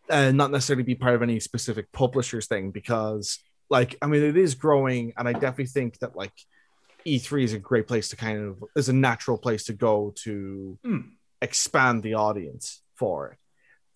uh, 0.09 0.31
not 0.31 0.51
necessarily 0.51 0.83
be 0.83 0.95
part 0.95 1.15
of 1.15 1.21
any 1.21 1.39
specific 1.39 1.91
publishers 1.91 2.47
thing 2.47 2.71
because 2.71 3.39
like 3.69 3.95
I 4.01 4.07
mean 4.07 4.23
it 4.23 4.37
is 4.37 4.55
growing, 4.55 5.13
and 5.17 5.27
I 5.27 5.33
definitely 5.33 5.67
think 5.67 5.99
that 5.99 6.15
like 6.15 6.33
E3 7.05 7.43
is 7.43 7.53
a 7.53 7.59
great 7.59 7.87
place 7.87 8.09
to 8.09 8.15
kind 8.15 8.39
of 8.39 8.63
is 8.75 8.89
a 8.89 8.93
natural 8.93 9.37
place 9.37 9.65
to 9.65 9.73
go 9.73 10.13
to 10.23 10.77
Mm. 10.85 11.11
expand 11.41 12.03
the 12.03 12.15
audience 12.15 12.81
for 12.95 13.31
it. 13.31 13.37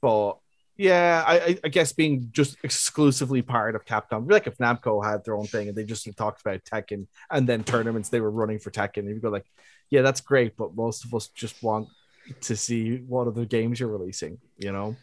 But 0.02 0.38
yeah, 0.78 1.24
I, 1.28 1.60
I- 1.64 1.68
guess 1.70 1.94
being 1.94 2.30
just 2.32 2.58
exclusively 2.64 3.42
part 3.42 3.76
of 3.76 3.86
Capcom, 3.86 4.32
like 4.32 4.48
if 4.48 4.58
Namco 4.58 5.04
had 5.06 5.24
their 5.24 5.36
own 5.36 5.46
thing 5.46 5.68
and 5.68 5.78
they 5.78 5.84
just 5.84 6.08
talked 6.18 6.42
about 6.42 6.64
Tekken 6.64 7.08
and 7.30 7.48
then 7.48 7.64
tournaments 7.64 8.10
they 8.10 8.22
were 8.22 8.32
running 8.32 8.58
for 8.60 8.72
Tekken, 8.72 9.08
you 9.08 9.20
go 9.20 9.30
like, 9.30 9.46
yeah, 9.92 10.02
that's 10.02 10.22
great, 10.22 10.56
but 10.58 10.76
most 10.76 11.06
of 11.06 11.14
us 11.14 11.28
just 11.28 11.62
want 11.62 11.90
to 12.42 12.56
see 12.56 12.98
what 13.08 13.28
other 13.28 13.46
games 13.46 13.80
you're 13.80 13.90
releasing, 13.98 14.40
you 14.58 14.72
know? 14.72 14.96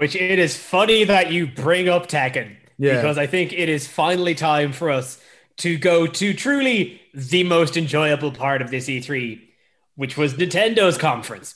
Which 0.00 0.16
it 0.16 0.38
is 0.38 0.56
funny 0.56 1.04
that 1.04 1.30
you 1.30 1.46
bring 1.46 1.88
up 1.90 2.06
Tekken 2.08 2.56
Yeah. 2.78 2.94
because 2.96 3.18
I 3.18 3.26
think 3.26 3.52
it 3.52 3.68
is 3.68 3.86
finally 3.86 4.34
time 4.34 4.72
for 4.72 4.90
us 4.90 5.20
to 5.58 5.76
go 5.76 6.06
to 6.06 6.32
truly 6.32 7.02
the 7.12 7.44
most 7.44 7.76
enjoyable 7.76 8.32
part 8.32 8.62
of 8.62 8.70
this 8.70 8.86
E3, 8.88 9.40
which 9.96 10.16
was 10.16 10.32
Nintendo's 10.34 10.96
conference. 10.96 11.54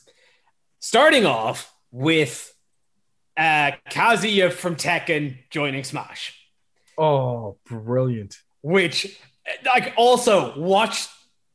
Starting 0.81 1.25
off 1.25 1.73
with 1.91 2.53
uh, 3.39 3.73
Kazuya 3.91 4.53
from 4.53 4.77
Tekken 4.77 5.39
joining 5.49 5.83
Smash. 5.83 6.39
Oh, 6.99 7.57
brilliant. 7.65 8.37
which 8.61 9.19
like 9.65 9.95
also 9.97 10.55
watch 10.59 11.07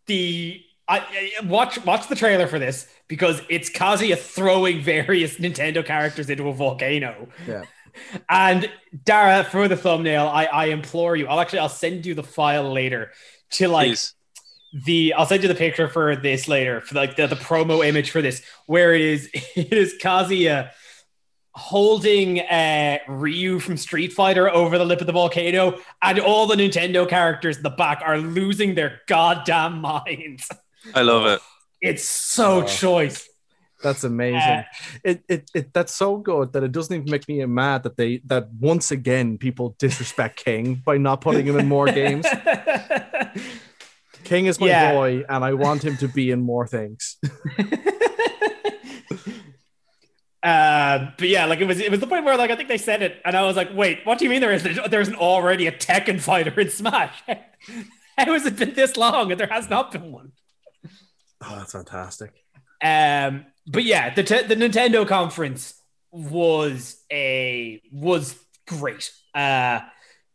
the 0.08 0.60
I 0.90 0.98
I- 1.42 1.46
watch 1.46 1.84
watch 1.86 2.08
the 2.10 2.16
trailer 2.16 2.48
for 2.48 2.60
this 2.60 2.88
because 3.08 3.42
it's 3.50 3.70
Kazuya 3.70 4.18
throwing 4.18 4.82
various 4.82 5.36
Nintendo 5.38 5.86
characters 5.86 6.30
into 6.30 6.48
a 6.50 6.54
volcano. 6.54 7.28
Yeah. 7.48 7.64
And 8.30 8.70
Dara, 9.04 9.44
for 9.44 9.68
the 9.68 9.76
thumbnail, 9.76 10.28
I, 10.28 10.46
I 10.46 10.66
implore 10.68 11.16
you. 11.18 11.28
I'll 11.28 11.40
actually 11.40 11.60
I'll 11.60 11.70
send 11.70 12.06
you 12.06 12.14
the 12.14 12.24
file 12.24 12.72
later 12.72 13.12
to 13.52 13.68
like 13.68 13.90
Please. 13.90 14.14
the 14.86 15.14
I'll 15.16 15.26
send 15.26 15.42
you 15.44 15.50
the 15.50 15.56
picture 15.56 15.88
for 15.90 16.16
this 16.16 16.48
later 16.48 16.82
for 16.82 16.96
like 16.96 17.16
the, 17.18 17.28
the 17.28 17.36
promo 17.36 17.86
image 17.86 18.12
for 18.12 18.22
this 18.22 18.42
where 18.68 18.94
it 18.94 19.02
is 19.02 19.30
it 19.34 19.74
is 19.74 19.96
Kazuya 20.02 20.70
holding 21.56 22.40
uh 22.42 23.00
Ryu 23.08 23.60
from 23.60 23.76
Street 23.76 24.14
Fighter 24.14 24.50
over 24.50 24.78
the 24.78 24.86
lip 24.86 25.02
of 25.02 25.08
the 25.08 25.14
volcano 25.14 25.78
and 26.02 26.20
all 26.20 26.46
the 26.48 26.56
Nintendo 26.56 27.10
characters 27.10 27.58
in 27.58 27.64
the 27.64 27.70
back 27.72 28.02
are 28.06 28.20
losing 28.20 28.76
their 28.76 29.02
goddamn 29.08 29.82
minds. 29.82 30.48
I 30.96 31.02
love 31.02 31.26
it. 31.26 31.40
It's 31.82 32.08
so 32.08 32.62
Oh. 32.62 32.64
choice. 32.64 33.28
That's 33.82 34.04
amazing. 34.04 34.40
Uh, 34.42 34.64
it, 35.06 35.24
it 35.30 35.52
it 35.56 35.74
that's 35.74 35.96
so 35.96 36.18
good 36.18 36.52
that 36.52 36.64
it 36.64 36.74
doesn't 36.74 36.94
even 36.94 37.10
make 37.10 37.30
me 37.30 37.46
mad 37.46 37.84
that 37.84 37.96
they 37.96 38.18
that 38.26 38.50
once 38.60 38.92
again 38.92 39.38
people 39.38 39.76
disrespect 39.80 40.44
King 40.44 40.76
by 40.84 40.98
not 40.98 41.22
putting 41.22 41.46
him 41.48 41.58
in 41.58 41.68
more 41.70 41.86
games. 42.02 42.26
King 44.26 44.48
is 44.48 44.60
my 44.60 44.68
Yeah. 44.68 44.92
boy, 44.92 45.24
and 45.30 45.46
I 45.46 45.54
want 45.54 45.82
him 45.86 45.96
to 45.98 46.10
be 46.10 46.30
in 46.32 46.42
more 46.42 46.68
things. 46.68 47.18
Uh, 50.42 51.12
but 51.18 51.28
yeah, 51.28 51.44
like 51.46 51.60
it 51.60 51.66
was, 51.66 51.82
it 51.82 51.92
was 51.92 52.00
the 52.00 52.08
point 52.08 52.24
where 52.24 52.38
like 52.38 52.50
I 52.50 52.56
think 52.56 52.70
they 52.70 52.78
said 52.78 53.02
it, 53.02 53.22
and 53.26 53.36
I 53.36 53.44
was 53.44 53.58
like, 53.58 53.74
"Wait, 53.76 54.00
what 54.06 54.18
do 54.18 54.24
you 54.24 54.30
mean 54.32 54.40
there 54.40 54.54
isn't? 54.54 54.90
There 54.90 55.02
isn't 55.02 55.16
already 55.16 55.68
a 55.68 55.72
Tekken 55.72 56.22
fighter 56.22 56.58
in 56.58 56.70
Smash? 56.70 57.14
How 58.18 58.32
has 58.34 58.46
it 58.46 58.56
been 58.56 58.74
this 58.74 58.96
long 58.96 59.32
and 59.32 59.40
there 59.40 59.48
has 59.48 59.70
not 59.70 59.92
been 59.92 60.14
one?" 60.14 60.32
Oh, 61.42 61.56
that's 61.58 61.72
fantastic. 61.72 62.34
Um, 62.84 63.46
but 63.68 63.84
yeah, 63.84 64.14
the 64.14 64.24
te- 64.24 64.44
the 64.44 64.56
Nintendo 64.56 65.08
conference 65.08 65.74
was 66.12 67.02
a 67.12 67.82
was 67.92 68.36
great. 68.68 69.12
Uh, 69.34 69.82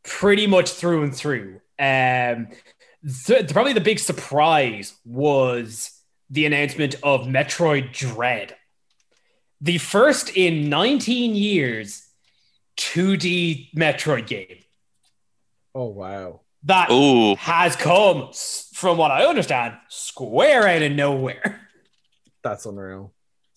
pretty 0.02 0.46
much 0.46 0.70
through 0.70 1.02
and 1.04 1.14
through. 1.14 1.60
Um, 1.78 2.48
th- 3.26 3.52
probably 3.52 3.72
the 3.72 3.80
big 3.80 3.98
surprise 3.98 4.94
was 5.04 5.90
the 6.30 6.46
announcement 6.46 6.94
of 7.02 7.22
Metroid 7.22 7.92
Dread, 7.92 8.56
the 9.60 9.78
first 9.78 10.30
in 10.36 10.68
19 10.68 11.34
years 11.34 12.06
2D 12.76 13.72
Metroid 13.74 14.26
game 14.26 14.58
Oh 15.74 15.86
wow. 15.86 16.40
That 16.64 16.90
Ooh. 16.90 17.34
has 17.36 17.76
come, 17.76 18.30
from 18.72 18.96
what 18.96 19.10
I 19.10 19.24
understand, 19.26 19.76
square 19.88 20.66
out 20.66 20.82
of 20.82 20.92
nowhere. 20.92 21.68
That's 22.42 22.66
unreal. 22.66 23.12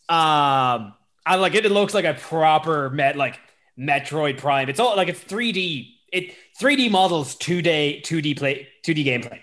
Um, 0.10 0.94
and 1.26 1.42
like 1.42 1.56
it, 1.56 1.66
it 1.66 1.72
looks 1.72 1.94
like 1.94 2.06
a 2.06 2.14
proper 2.14 2.90
met 2.90 3.16
like 3.16 3.40
Metroid 3.78 4.38
Prime. 4.38 4.70
It's 4.70 4.80
all 4.80 4.96
like 4.96 5.10
it's 5.10 5.24
3D. 5.24 5.94
It 6.12 6.34
3D 6.60 6.90
models, 6.90 7.36
two 7.36 7.62
day, 7.62 8.02
2D 8.06 8.38
play, 8.38 8.68
2D 8.86 9.06
gameplay. 9.06 9.40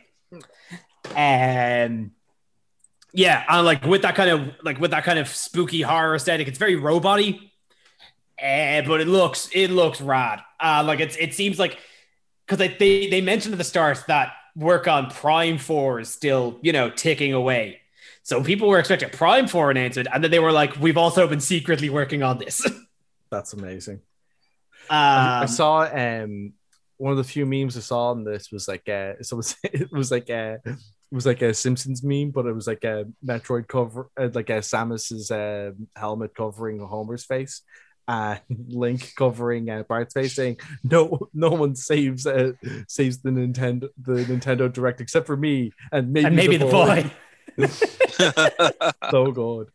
And 1.15 2.12
yeah, 3.12 3.45
and 3.49 3.67
like 3.67 3.85
with 3.85 4.03
that 4.03 4.15
kind 4.15 4.31
of 4.31 4.55
like 4.62 4.79
with 4.81 4.91
that 4.93 5.05
kind 5.05 5.19
of 5.19 5.29
spooky 5.29 5.83
horror 5.83 6.15
aesthetic, 6.15 6.49
it's 6.49 6.59
very 6.59 6.77
robot-y. 6.77 7.39
Eh, 8.39 8.83
but 8.87 9.01
it 9.01 9.07
looks 9.07 9.49
it 9.55 9.69
looks 9.69 10.01
rad. 10.01 10.41
Uh, 10.59 10.83
like 10.85 11.01
it's 11.01 11.17
it 11.17 11.35
seems 11.35 11.59
like 11.59 11.79
because 12.47 12.59
they, 12.59 12.69
they 12.69 13.09
they 13.09 13.21
mentioned 13.21 13.55
at 13.55 13.59
the 13.59 13.65
start 13.65 14.03
that 14.09 14.33
work 14.57 14.87
on 14.89 15.11
Prime 15.11 15.59
Four 15.59 16.01
is 16.01 16.09
still 16.09 16.59
you 16.63 16.73
know 16.73 16.91
ticking 16.91 17.33
away. 17.33 17.81
So 18.23 18.43
people 18.43 18.69
were 18.69 18.79
expecting 18.79 19.11
Prime 19.11 19.47
4 19.49 19.71
announcement, 19.71 20.09
and 20.13 20.25
then 20.25 20.31
they 20.31 20.39
were 20.39 20.53
like, 20.53 20.77
we've 20.81 20.97
also 20.97 21.29
been 21.29 21.41
secretly 21.41 21.91
working 21.91 22.23
on 22.23 22.39
this. 22.39 22.63
That's 23.31 23.53
amazing. 23.53 24.01
I 25.41 25.47
Um, 25.47 25.47
saw 25.47 25.83
um 25.83 26.53
one 26.97 27.13
of 27.13 27.19
the 27.19 27.25
few 27.25 27.45
memes 27.47 27.77
I 27.77 27.81
saw 27.81 28.11
on 28.11 28.25
this 28.25 28.51
was 28.53 28.69
like 28.69 28.89
uh 28.89 29.15
so 29.23 29.35
it 29.35 29.39
was, 29.39 29.57
it 29.65 29.93
was 29.93 30.11
like 30.11 30.31
uh 30.31 30.57
was 31.11 31.27
like 31.27 31.43
a 31.43 31.55
Simpsons 31.55 32.03
meme, 32.03 32.31
but 32.33 32.47
it 32.47 32.53
was 32.55 32.67
like 32.67 32.83
a 32.85 33.05
Metroid 33.25 33.69
cover, 33.69 34.11
uh, 34.21 34.31
like 34.35 34.51
a 34.51 34.55
Samus's 34.63 35.31
uh, 35.31 35.71
helmet 35.97 36.35
covering 36.35 36.81
Homer's 36.81 37.25
face, 37.25 37.63
and 38.07 38.41
Link 38.69 39.15
covering 39.17 39.71
uh, 39.71 39.83
Bart's 39.89 40.15
face, 40.15 40.35
saying, 40.35 40.59
"No, 40.83 41.29
no 41.33 41.51
one 41.51 41.75
saves 41.75 42.27
uh, 42.27 42.53
saves 42.89 43.19
the 43.19 43.31
Nintendo 43.31 43.89
the 44.01 44.25
Nintendo 44.25 44.73
Direct 44.73 45.01
except 45.01 45.27
for 45.27 45.37
me 45.37 45.73
and 45.93 46.13
maybe 46.13 46.27
and 46.27 46.37
maybe 46.37 46.57
the 46.57 46.67
boy. 46.67 47.11
so 49.11 49.33
good. 49.33 49.69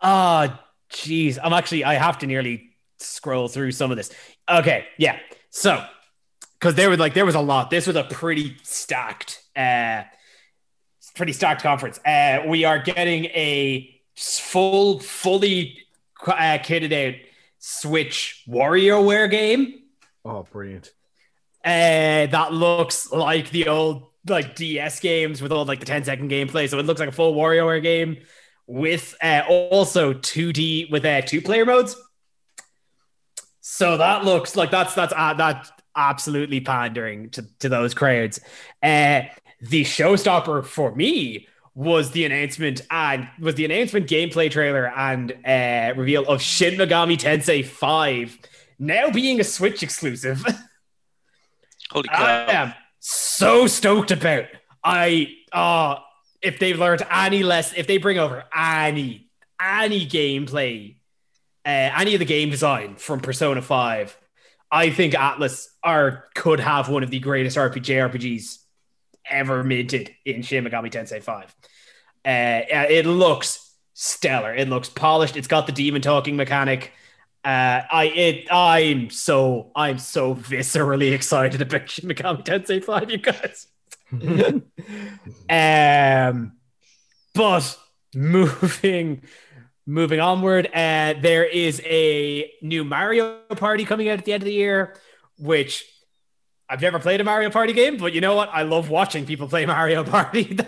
Ah, 0.00 0.64
jeez. 0.92 1.38
I'm 1.42 1.52
actually, 1.52 1.84
I 1.84 1.94
have 1.94 2.18
to 2.18 2.26
nearly 2.26 2.70
scroll 2.98 3.48
through 3.48 3.72
some 3.72 3.90
of 3.90 3.96
this. 3.96 4.10
Okay, 4.48 4.86
yeah. 4.98 5.18
So, 5.50 5.84
because 6.58 6.74
there 6.74 6.90
was 6.90 6.98
like, 6.98 7.14
there 7.14 7.26
was 7.26 7.34
a 7.34 7.40
lot. 7.40 7.70
This 7.70 7.86
was 7.86 7.96
a 7.96 8.04
pretty 8.04 8.56
stacked, 8.62 9.42
uh, 9.56 10.02
pretty 11.14 11.32
stacked 11.32 11.62
conference. 11.62 11.98
Uh, 12.04 12.42
we 12.46 12.64
are 12.64 12.78
getting 12.78 13.26
a 13.26 14.00
full, 14.16 15.00
fully 15.00 15.78
uh, 16.26 16.58
kitted 16.62 16.92
out 16.92 17.20
Switch 17.60 18.42
WarioWare 18.48 19.30
game. 19.30 19.74
Oh, 20.24 20.42
brilliant. 20.50 20.90
Uh, 21.64 22.26
that 22.26 22.52
looks 22.52 23.12
like 23.12 23.50
the 23.50 23.68
old 23.68 24.08
like 24.26 24.56
DS 24.56 25.00
games 25.00 25.40
with 25.40 25.52
all 25.52 25.64
like 25.64 25.80
the 25.80 25.86
10 25.86 26.04
second 26.04 26.30
gameplay. 26.30 26.68
So 26.68 26.78
it 26.78 26.86
looks 26.86 27.00
like 27.00 27.10
a 27.10 27.12
full 27.12 27.34
WarioWare 27.34 27.82
game 27.82 28.18
with 28.66 29.14
uh, 29.22 29.42
also 29.48 30.14
2D 30.14 30.90
with 30.90 31.04
uh, 31.04 31.20
two 31.22 31.42
player 31.42 31.66
modes. 31.66 31.96
So 33.60 33.98
that 33.98 34.24
looks 34.24 34.56
like 34.56 34.70
that's 34.70 34.94
that's 34.94 35.12
uh, 35.14 35.34
that's 35.34 35.70
absolutely 35.94 36.60
pandering 36.60 37.30
to, 37.30 37.44
to 37.58 37.68
those 37.68 37.94
crowds. 37.94 38.40
Uh, 38.82 39.22
the 39.60 39.84
showstopper 39.84 40.64
for 40.64 40.94
me 40.94 41.46
was 41.80 42.10
the 42.10 42.26
announcement 42.26 42.82
and 42.90 43.26
was 43.40 43.54
the 43.54 43.64
announcement 43.64 44.06
gameplay 44.06 44.50
trailer 44.50 44.92
and 44.94 45.32
uh, 45.46 45.94
reveal 45.98 46.26
of 46.26 46.42
Shin 46.42 46.74
Megami 46.74 47.16
Tensei 47.16 47.64
5 47.64 48.38
now 48.78 49.08
being 49.08 49.40
a 49.40 49.44
Switch 49.44 49.82
exclusive. 49.82 50.44
Holy 51.90 52.06
I 52.10 52.52
am 52.52 52.74
so 52.98 53.66
stoked 53.66 54.10
about. 54.10 54.44
I 54.84 55.32
uh 55.52 55.96
if 56.42 56.58
they've 56.58 56.78
learned 56.78 57.02
any 57.10 57.42
less, 57.42 57.72
if 57.72 57.86
they 57.86 57.96
bring 57.96 58.18
over 58.18 58.44
any 58.54 59.30
any 59.58 60.06
gameplay, 60.06 60.96
uh, 61.64 61.96
any 61.96 62.12
of 62.14 62.18
the 62.18 62.26
game 62.26 62.50
design 62.50 62.96
from 62.96 63.20
Persona 63.20 63.62
Five, 63.62 64.18
I 64.70 64.90
think 64.90 65.14
Atlus 65.14 65.68
are 65.82 66.26
could 66.34 66.60
have 66.60 66.90
one 66.90 67.02
of 67.02 67.10
the 67.10 67.20
greatest 67.20 67.56
RPG 67.56 68.10
RPGs 68.10 68.58
ever 69.24 69.64
minted 69.64 70.14
in 70.26 70.42
Shin 70.42 70.64
Megami 70.64 70.92
Tensei 70.92 71.22
Five. 71.22 71.54
Uh, 72.24 72.62
it 72.68 73.06
looks 73.06 73.74
stellar. 73.94 74.54
It 74.54 74.68
looks 74.68 74.88
polished. 74.88 75.36
It's 75.36 75.48
got 75.48 75.66
the 75.66 75.72
demon 75.72 76.02
talking 76.02 76.36
mechanic. 76.36 76.92
Uh, 77.42 77.80
I 77.90 78.12
it 78.14 78.52
I'm 78.52 79.08
so 79.08 79.70
I'm 79.74 79.98
so 79.98 80.34
viscerally 80.34 81.12
excited 81.14 81.62
about 81.62 81.88
Shin 81.88 82.08
Megami 82.08 82.44
Tensei 82.44 82.84
Five, 82.84 83.10
you 83.10 83.18
guys. 83.18 83.66
um, 85.48 86.52
but 87.34 87.78
moving 88.14 89.22
moving 89.86 90.20
onward, 90.20 90.66
uh, 90.66 91.14
there 91.20 91.44
is 91.44 91.80
a 91.84 92.50
new 92.62 92.84
Mario 92.84 93.38
Party 93.56 93.84
coming 93.84 94.08
out 94.08 94.18
at 94.18 94.24
the 94.24 94.32
end 94.32 94.42
of 94.42 94.46
the 94.46 94.52
year, 94.52 94.96
which 95.38 95.84
I've 96.68 96.82
never 96.82 96.98
played 96.98 97.20
a 97.20 97.24
Mario 97.24 97.50
Party 97.50 97.72
game, 97.72 97.96
but 97.96 98.12
you 98.12 98.20
know 98.20 98.34
what? 98.34 98.50
I 98.52 98.62
love 98.62 98.90
watching 98.90 99.26
people 99.26 99.48
play 99.48 99.66
Mario 99.76 100.04
Party. 100.04 100.58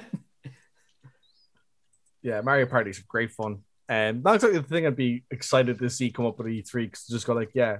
Yeah, 2.22 2.40
Mario 2.40 2.66
Party's 2.66 2.98
great 3.00 3.30
fun. 3.32 3.58
And 3.88 4.22
that's 4.24 4.42
like 4.44 4.52
the 4.52 4.62
thing 4.62 4.86
I'd 4.86 4.96
be 4.96 5.24
excited 5.30 5.78
to 5.78 5.90
see 5.90 6.10
come 6.10 6.24
up 6.26 6.38
with 6.38 6.46
E3 6.46 6.72
because 6.84 7.06
just 7.06 7.26
go 7.26 7.34
like, 7.34 7.50
yeah, 7.54 7.78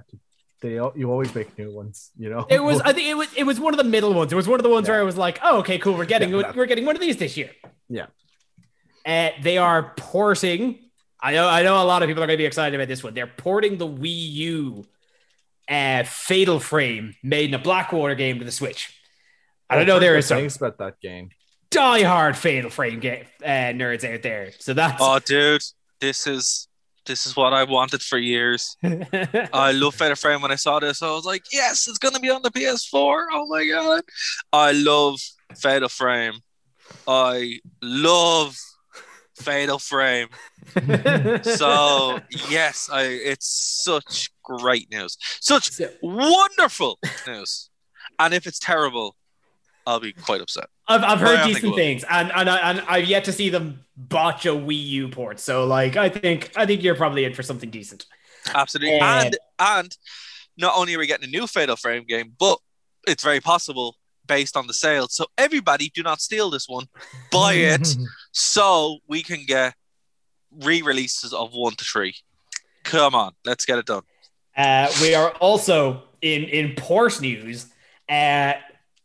they 0.61 0.73
you 0.73 1.09
always 1.11 1.33
make 1.33 1.57
new 1.57 1.73
ones, 1.73 2.11
you 2.17 2.29
know. 2.29 2.45
It 2.49 2.61
was, 2.61 2.81
I 2.81 2.93
think 2.93 3.07
it 3.09 3.15
was, 3.15 3.29
it 3.35 3.43
was 3.45 3.59
one 3.59 3.73
of 3.73 3.77
the 3.77 3.83
middle 3.83 4.13
ones. 4.13 4.31
It 4.31 4.35
was 4.35 4.47
one 4.47 4.59
of 4.59 4.63
the 4.63 4.69
ones 4.69 4.87
Yeah. 4.87 4.93
where 4.95 5.01
I 5.01 5.03
was 5.03 5.17
like, 5.17 5.39
oh, 5.43 5.59
okay, 5.59 5.77
cool. 5.79 5.95
We're 5.95 6.05
getting, 6.05 6.29
Yeah, 6.29 6.51
we're 6.55 6.65
getting 6.65 6.85
one 6.85 6.95
of 6.95 7.01
these 7.01 7.17
this 7.17 7.35
year. 7.37 7.51
yeah, 7.89 8.07
Uh, 9.05 9.29
they 9.41 9.57
are 9.57 9.93
porting. 9.97 10.79
I 11.21 11.31
know, 11.33 11.47
I 11.47 11.63
know, 11.63 11.81
a 11.81 11.85
lot 11.85 12.03
of 12.03 12.07
people 12.09 12.21
are 12.21 12.27
going 12.27 12.37
to 12.37 12.41
be 12.41 12.45
excited 12.45 12.75
about 12.75 12.89
this 12.89 13.01
one. 13.03 13.13
They're 13.13 13.27
porting 13.27 13.77
the 13.77 13.87
Wii 13.87 14.31
U 14.33 14.85
uh, 15.69 16.03
Fatal 16.03 16.59
Frame 16.59 17.15
Maiden 17.23 17.55
of 17.55 17.63
Black 17.63 17.93
Water 17.93 18.13
game 18.15 18.39
to 18.39 18.45
the 18.45 18.51
Switch. 18.51 18.93
I 19.69 19.77
don't 19.77 19.87
know. 19.87 19.99
There 19.99 20.17
is 20.17 20.27
some 20.27 20.39
things 20.39 20.57
about 20.57 20.77
that 20.79 20.99
game. 20.99 21.29
Die-hard 21.73 22.37
Fatal 22.37 22.69
Frame 22.69 22.99
game, 22.99 23.25
uh, 23.43 23.73
nerds 23.73 24.03
out 24.11 24.21
there. 24.23 24.51
So 24.59 24.73
that's 24.73 24.97
Oh, 24.99 25.19
dude, 25.19 25.61
this 25.99 26.27
is 26.27 26.67
this 27.05 27.25
is 27.25 27.35
what 27.35 27.51
I 27.53 27.65
wanted 27.65 28.01
for 28.01 28.17
years. 28.17 28.77
I 28.83 29.71
love 29.73 29.95
Fatal 29.95 30.15
Frame. 30.15 30.41
When 30.41 30.51
I 30.51 30.55
saw 30.55 30.79
this, 30.79 31.01
I 31.01 31.11
was 31.11 31.25
like, 31.25 31.43
yes, 31.51 31.87
it's 31.87 31.97
gonna 31.97 32.19
be 32.19 32.29
on 32.29 32.41
the 32.41 32.51
PS4. 32.51 33.25
Oh 33.31 33.45
my 33.47 33.65
god, 33.67 34.03
I 34.53 34.71
love 34.71 35.19
Fatal 35.57 35.89
Frame. 35.89 36.35
I 37.07 37.59
love 37.81 38.57
Fatal 39.37 39.79
Frame. 39.79 40.29
So 41.43 42.19
yes, 42.49 42.89
I 42.91 43.03
it's 43.03 43.81
such 43.83 44.31
great 44.43 44.89
news, 44.91 45.17
such 45.41 45.81
wonderful 46.01 46.99
news. 47.27 47.69
And 48.19 48.33
if 48.33 48.47
it's 48.47 48.59
terrible, 48.59 49.15
I'll 49.85 49.99
be 49.99 50.13
quite 50.13 50.41
upset. 50.41 50.65
I've, 50.87 51.03
I've 51.03 51.19
heard 51.19 51.45
decent 51.45 51.75
things, 51.75 52.03
and 52.09 52.31
and, 52.33 52.49
I, 52.49 52.57
and 52.71 52.83
I've 52.87 53.05
yet 53.05 53.23
to 53.25 53.31
see 53.31 53.49
them 53.49 53.79
botch 53.95 54.45
a 54.45 54.49
Wii 54.49 54.83
U 54.87 55.07
port. 55.09 55.39
So 55.39 55.65
like, 55.65 55.95
I 55.97 56.09
think 56.09 56.51
I 56.55 56.65
think 56.65 56.83
you're 56.83 56.95
probably 56.95 57.25
in 57.25 57.33
for 57.33 57.43
something 57.43 57.69
decent. 57.69 58.05
Absolutely. 58.53 58.99
And- 58.99 59.25
And 59.25 59.37
and 59.59 59.97
not 60.57 60.73
only 60.75 60.93
are 60.95 60.99
we 60.99 61.07
getting 61.07 61.27
a 61.27 61.31
new 61.31 61.47
Fatal 61.47 61.75
Frame 61.75 62.03
game, 62.07 62.33
but 62.39 62.57
it's 63.07 63.23
very 63.23 63.39
possible 63.39 63.97
based 64.27 64.55
on 64.55 64.67
the 64.67 64.73
sales. 64.73 65.13
So 65.15 65.25
everybody 65.37 65.89
do 65.93 66.03
not 66.03 66.21
steal 66.21 66.49
this 66.49 66.67
one. 66.69 66.85
Buy 67.31 67.53
it 67.53 67.95
so 68.31 68.99
we 69.07 69.21
can 69.23 69.45
get 69.45 69.73
re-releases 70.61 71.33
of 71.33 71.51
one 71.53 71.73
to 71.75 71.85
three. 71.85 72.15
Come 72.83 73.15
on, 73.15 73.31
let's 73.45 73.65
get 73.65 73.79
it 73.79 73.85
done. 73.85 74.03
Uh, 74.55 74.91
we 75.01 75.15
are 75.15 75.31
also 75.39 76.03
in 76.21 76.43
in 76.43 76.75
port 76.75 77.19
news. 77.21 77.67
Uh, 78.09 78.53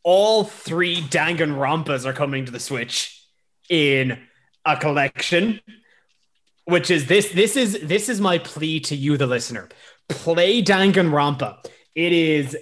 all 0.03 0.45
three 0.45 1.01
Danganronpas 1.03 2.05
are 2.05 2.13
coming 2.13 2.47
to 2.47 2.53
the 2.53 2.61
Switch 2.61 3.23
in 3.69 4.19
a 4.65 4.77
collection, 4.77 5.61
which 6.65 6.91
is 6.91 7.07
this. 7.07 7.31
This 7.31 7.57
is 7.57 7.81
this 7.83 8.09
is 8.09 8.21
my 8.21 8.39
plea 8.39 8.81
to 8.81 8.97
you, 8.97 9.17
the 9.17 9.27
listener. 9.27 9.69
Play 10.09 10.63
Danganronpa. 10.63 11.65
It 11.95 12.13
is 12.13 12.57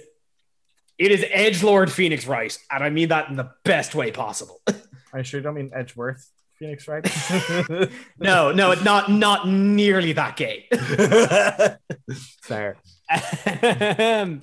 it 0.97 1.11
is 1.11 1.25
Edge 1.29 1.63
Lord 1.63 1.91
Phoenix 1.91 2.25
Wright, 2.25 2.57
and 2.71 2.83
I 2.83 2.89
mean 2.89 3.09
that 3.09 3.29
in 3.29 3.35
the 3.35 3.51
best 3.63 3.93
way 3.93 4.11
possible. 4.11 4.61
I 5.13 5.21
sure 5.21 5.41
don't 5.41 5.53
mean 5.53 5.71
Edgeworth 5.73 6.29
Phoenix, 6.57 6.87
right? 6.87 7.03
no, 8.19 8.51
no, 8.51 8.71
it's 8.71 8.83
not 8.83 9.11
not 9.11 9.47
nearly 9.47 10.13
that 10.13 10.35
gay. 10.35 10.67
Fair. 12.41 12.77
Um, 13.09 14.41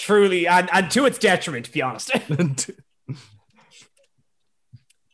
truly, 0.00 0.46
and, 0.46 0.68
and 0.72 0.90
to 0.92 1.04
its 1.06 1.18
detriment, 1.18 1.66
to 1.66 1.72
be 1.72 1.82
honest. 1.82 2.10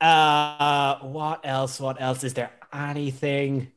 uh, 0.01 0.99
what 1.01 1.41
else? 1.45 1.81
What 1.81 2.01
else? 2.01 2.23
Is 2.25 2.35
there 2.35 2.53
anything? 2.73 3.73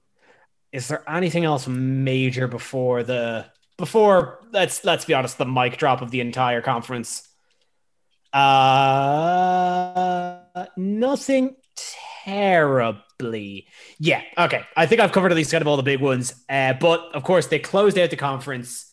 Is 0.71 0.87
there 0.87 1.03
anything 1.09 1.45
else 1.45 1.67
major 1.67 2.47
before 2.47 3.03
the 3.03 3.47
before? 3.77 4.39
Let's 4.51 4.85
let's 4.85 5.05
be 5.05 5.13
honest. 5.13 5.37
The 5.37 5.45
mic 5.45 5.77
drop 5.77 6.01
of 6.01 6.11
the 6.11 6.21
entire 6.21 6.61
conference. 6.61 7.27
Uh, 8.31 9.17
nothing 10.77 11.55
terribly. 12.25 13.67
Yeah. 13.99 14.21
Okay. 14.37 14.61
I 14.75 14.85
think 14.85 15.01
I've 15.01 15.11
covered 15.11 15.31
at 15.31 15.35
least 15.35 15.51
kind 15.51 15.61
of 15.61 15.67
all 15.67 15.77
the 15.77 15.83
big 15.83 15.99
ones. 16.01 16.33
Uh, 16.47 16.73
but 16.73 17.01
of 17.15 17.23
course, 17.23 17.47
they 17.47 17.57
closed 17.59 17.97
out 17.97 18.11
the 18.11 18.15
conference, 18.15 18.88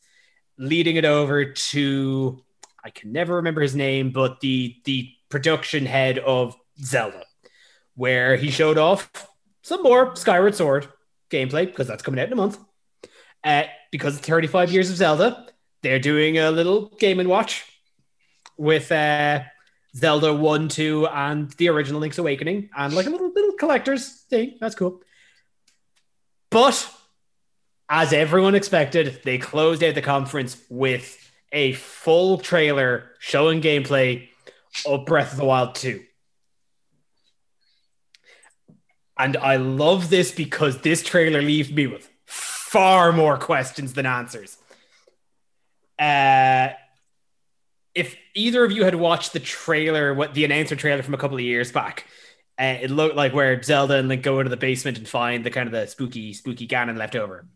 leading 0.58 0.96
it 0.96 1.04
over 1.04 1.52
to 1.52 2.42
I 2.86 2.90
can 2.90 3.10
never 3.10 3.36
remember 3.36 3.60
his 3.60 3.74
name, 3.74 4.10
but 4.10 4.40
the 4.40 4.76
the 4.84 5.12
production 5.28 5.86
head 5.86 6.18
of 6.18 6.56
Zelda, 6.80 7.24
where 7.96 8.36
he 8.36 8.50
showed 8.50 8.78
off 8.78 9.10
some 9.62 9.82
more 9.82 10.14
Skyward 10.14 10.54
Sword 10.54 10.86
gameplay 11.28 11.66
because 11.66 11.88
that's 11.88 12.04
coming 12.04 12.20
out 12.20 12.28
in 12.28 12.32
a 12.32 12.36
month. 12.36 12.58
Uh, 13.42 13.64
because 13.90 14.16
it's 14.16 14.26
35 14.26 14.72
years 14.72 14.90
of 14.90 14.96
Zelda, 14.96 15.46
they're 15.82 15.98
doing 15.98 16.38
a 16.38 16.50
little 16.50 16.88
game 16.98 17.20
and 17.20 17.28
watch 17.28 17.64
with 18.56 18.90
uh, 18.90 19.40
Zelda 19.96 20.32
1, 20.34 20.68
2, 20.68 21.06
and 21.06 21.50
the 21.52 21.68
original 21.68 22.00
Link's 22.00 22.18
Awakening, 22.18 22.70
and 22.76 22.94
like 22.94 23.06
a 23.06 23.10
little 23.10 23.32
little 23.32 23.52
collector's 23.52 24.22
thing. 24.30 24.58
That's 24.60 24.74
cool. 24.74 25.00
But 26.50 26.88
as 27.88 28.12
everyone 28.12 28.54
expected, 28.54 29.20
they 29.24 29.38
closed 29.38 29.82
out 29.82 29.94
the 29.94 30.02
conference 30.02 30.56
with 30.68 31.18
a 31.52 31.72
full 31.72 32.38
trailer 32.38 33.10
showing 33.18 33.60
gameplay 33.60 34.28
of 34.84 35.06
Breath 35.06 35.32
of 35.32 35.38
the 35.38 35.44
Wild 35.44 35.74
2. 35.74 36.02
and 39.18 39.36
I 39.36 39.56
love 39.56 40.10
this 40.10 40.30
because 40.30 40.78
this 40.80 41.02
trailer 41.02 41.40
leaves 41.40 41.70
me 41.70 41.86
with 41.86 42.08
far 42.26 43.12
more 43.12 43.38
questions 43.38 43.94
than 43.94 44.04
answers. 44.04 44.58
Uh, 45.98 46.70
if 47.94 48.14
either 48.34 48.62
of 48.62 48.72
you 48.72 48.84
had 48.84 48.94
watched 48.94 49.32
the 49.32 49.40
trailer, 49.40 50.12
what 50.12 50.34
the 50.34 50.44
announcer 50.44 50.76
trailer 50.76 51.02
from 51.02 51.14
a 51.14 51.18
couple 51.18 51.38
of 51.38 51.42
years 51.42 51.72
back, 51.72 52.06
uh, 52.58 52.76
it 52.80 52.90
looked 52.90 53.16
like 53.16 53.34
where 53.34 53.62
Zelda 53.62 53.94
and 53.96 54.08
Link 54.08 54.22
go 54.22 54.38
into 54.40 54.50
the 54.50 54.56
basement 54.56 54.98
and 54.98 55.08
find 55.08 55.44
the 55.44 55.50
kind 55.50 55.66
of 55.68 55.72
the 55.72 55.86
spooky, 55.86 56.32
spooky 56.32 56.66
Ganon 56.66 56.96
left 56.96 57.14
over. 57.16 57.46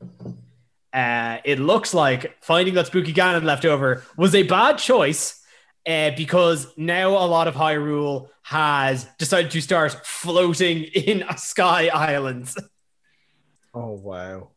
Uh, 0.93 1.39
it 1.45 1.59
looks 1.61 1.95
like 1.95 2.37
finding 2.43 2.75
that 2.75 2.87
spooky 2.89 3.13
Ganon 3.15 3.45
left 3.45 3.65
over 3.65 4.03
was 4.17 4.35
a 4.35 4.43
bad 4.43 4.79
choice 4.79 5.41
uh, 5.87 6.11
because 6.17 6.67
now 6.77 7.11
a 7.11 7.27
lot 7.27 7.47
of 7.49 7.55
Hyrule 7.55 8.29
has 8.43 9.05
decided 9.19 9.53
to 9.53 9.61
start 9.61 9.93
floating 10.05 10.83
in 10.95 11.23
a 11.23 11.39
sky 11.39 11.89
islands. 11.89 12.57
Oh 13.73 13.93
wow. 13.93 14.51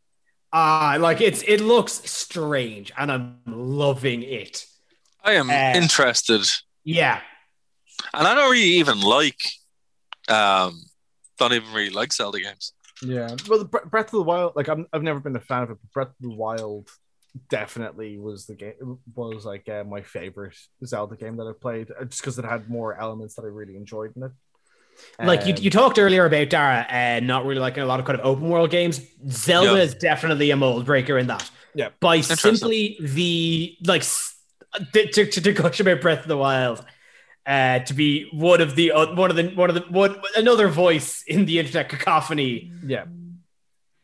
Ah, 0.51 0.97
like 0.99 1.21
it's 1.21 1.43
it 1.43 1.61
looks 1.61 1.93
strange, 2.09 2.91
and 2.97 3.11
I'm 3.11 3.39
loving 3.47 4.23
it. 4.23 4.65
I 5.23 5.33
am 5.33 5.49
Uh, 5.49 5.73
interested, 5.75 6.47
Yeah, 6.83 7.21
and 8.13 8.27
I 8.27 8.35
don't 8.35 8.51
really 8.51 8.63
even 8.79 8.99
like. 9.01 9.41
Um, 10.29 10.81
don't 11.37 11.53
even 11.53 11.71
really 11.73 11.89
like 11.89 12.13
Zelda 12.13 12.39
games. 12.39 12.73
Yeah. 13.01 13.35
Well, 13.49 13.59
the 13.59 13.65
Breath 13.65 14.07
of 14.07 14.11
the 14.11 14.23
Wild, 14.23 14.53
like 14.55 14.67
I'm, 14.69 14.87
I've 14.93 15.03
never 15.03 15.19
been 15.19 15.35
a 15.35 15.39
fan 15.41 15.63
of 15.63 15.71
it, 15.71 15.77
but 15.81 15.91
Breath 15.91 16.07
of 16.09 16.15
the 16.21 16.35
Wild 16.35 16.89
definitely 17.49 18.17
was 18.17 18.45
the 18.45 18.55
game 18.55 18.99
was 19.15 19.45
like 19.45 19.67
uh, 19.67 19.83
my 19.83 20.01
favorite 20.01 20.55
Zelda 20.85 21.15
game 21.15 21.37
that 21.37 21.47
I 21.47 21.51
played, 21.59 21.91
uh, 21.99 22.05
just 22.05 22.21
because 22.21 22.37
it 22.39 22.45
had 22.45 22.69
more 22.69 22.95
elements 22.99 23.35
that 23.35 23.43
I 23.43 23.47
really 23.47 23.75
enjoyed 23.75 24.15
in 24.15 24.23
it. 24.23 24.31
like 25.19 25.45
you, 25.47 25.53
Um, 25.55 25.63
you 25.63 25.69
talked 25.71 25.97
earlier 25.99 26.25
about 26.25 26.49
Dara 26.49 26.85
and 26.89 27.25
not 27.27 27.45
really 27.45 27.59
liking 27.59 27.83
a 27.83 27.85
lot 27.87 27.99
of 27.99 28.05
kind 28.05 28.19
of 28.19 28.25
open 28.25 28.47
world 28.49 28.69
games. 28.69 29.01
Zelda 29.29 29.71
Yeah. 29.77 29.83
is 29.83 29.95
definitely 29.95 30.51
a 30.51 30.55
mold 30.55 30.85
breaker 30.85 31.17
in 31.17 31.27
that. 31.27 31.49
Yeah. 31.75 31.89
by 31.99 32.21
simply 32.21 32.97
the 33.01 33.75
like 33.87 34.01
s- 34.01 34.35
to, 34.93 35.07
to, 35.07 35.25
to 35.25 35.53
gush 35.53 35.79
about 35.79 36.01
Breath 36.01 36.19
of 36.21 36.27
the 36.27 36.37
Wild. 36.37 36.85
Uh, 37.45 37.79
to 37.79 37.93
be 37.93 38.29
one 38.31 38.61
of 38.61 38.75
the 38.75 38.91
uh, 38.93 39.13
one 39.15 39.29
of 39.29 39.35
the 39.35 39.49
one 39.49 39.69
of 39.69 39.75
the 39.75 39.81
one 39.89 40.15
another 40.37 40.69
voice 40.69 41.23
in 41.27 41.45
the 41.45 41.59
internet 41.59 41.89
cacophony 41.89 42.71
yeah, 42.85 43.03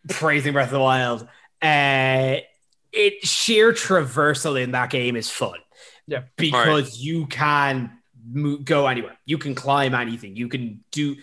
praising 0.09 0.51
Breath 0.51 0.67
of 0.67 0.73
the 0.73 0.79
Wild. 0.79 1.21
Uh, 1.61 2.41
it 2.91 3.25
sheer 3.25 3.71
traversal 3.71 4.61
in 4.61 4.71
that 4.71 4.89
game 4.89 5.15
is 5.15 5.29
fun. 5.29 5.59
Yeah. 6.09 6.23
because 6.37 6.99
you 6.99 7.27
can 7.27 7.99
mo- 8.27 8.57
go 8.57 8.87
anywhere. 8.87 9.17
You 9.25 9.37
can 9.37 9.53
climb 9.53 9.93
anything. 9.93 10.35
You 10.35 10.49
can 10.49 10.83
do 10.91 11.17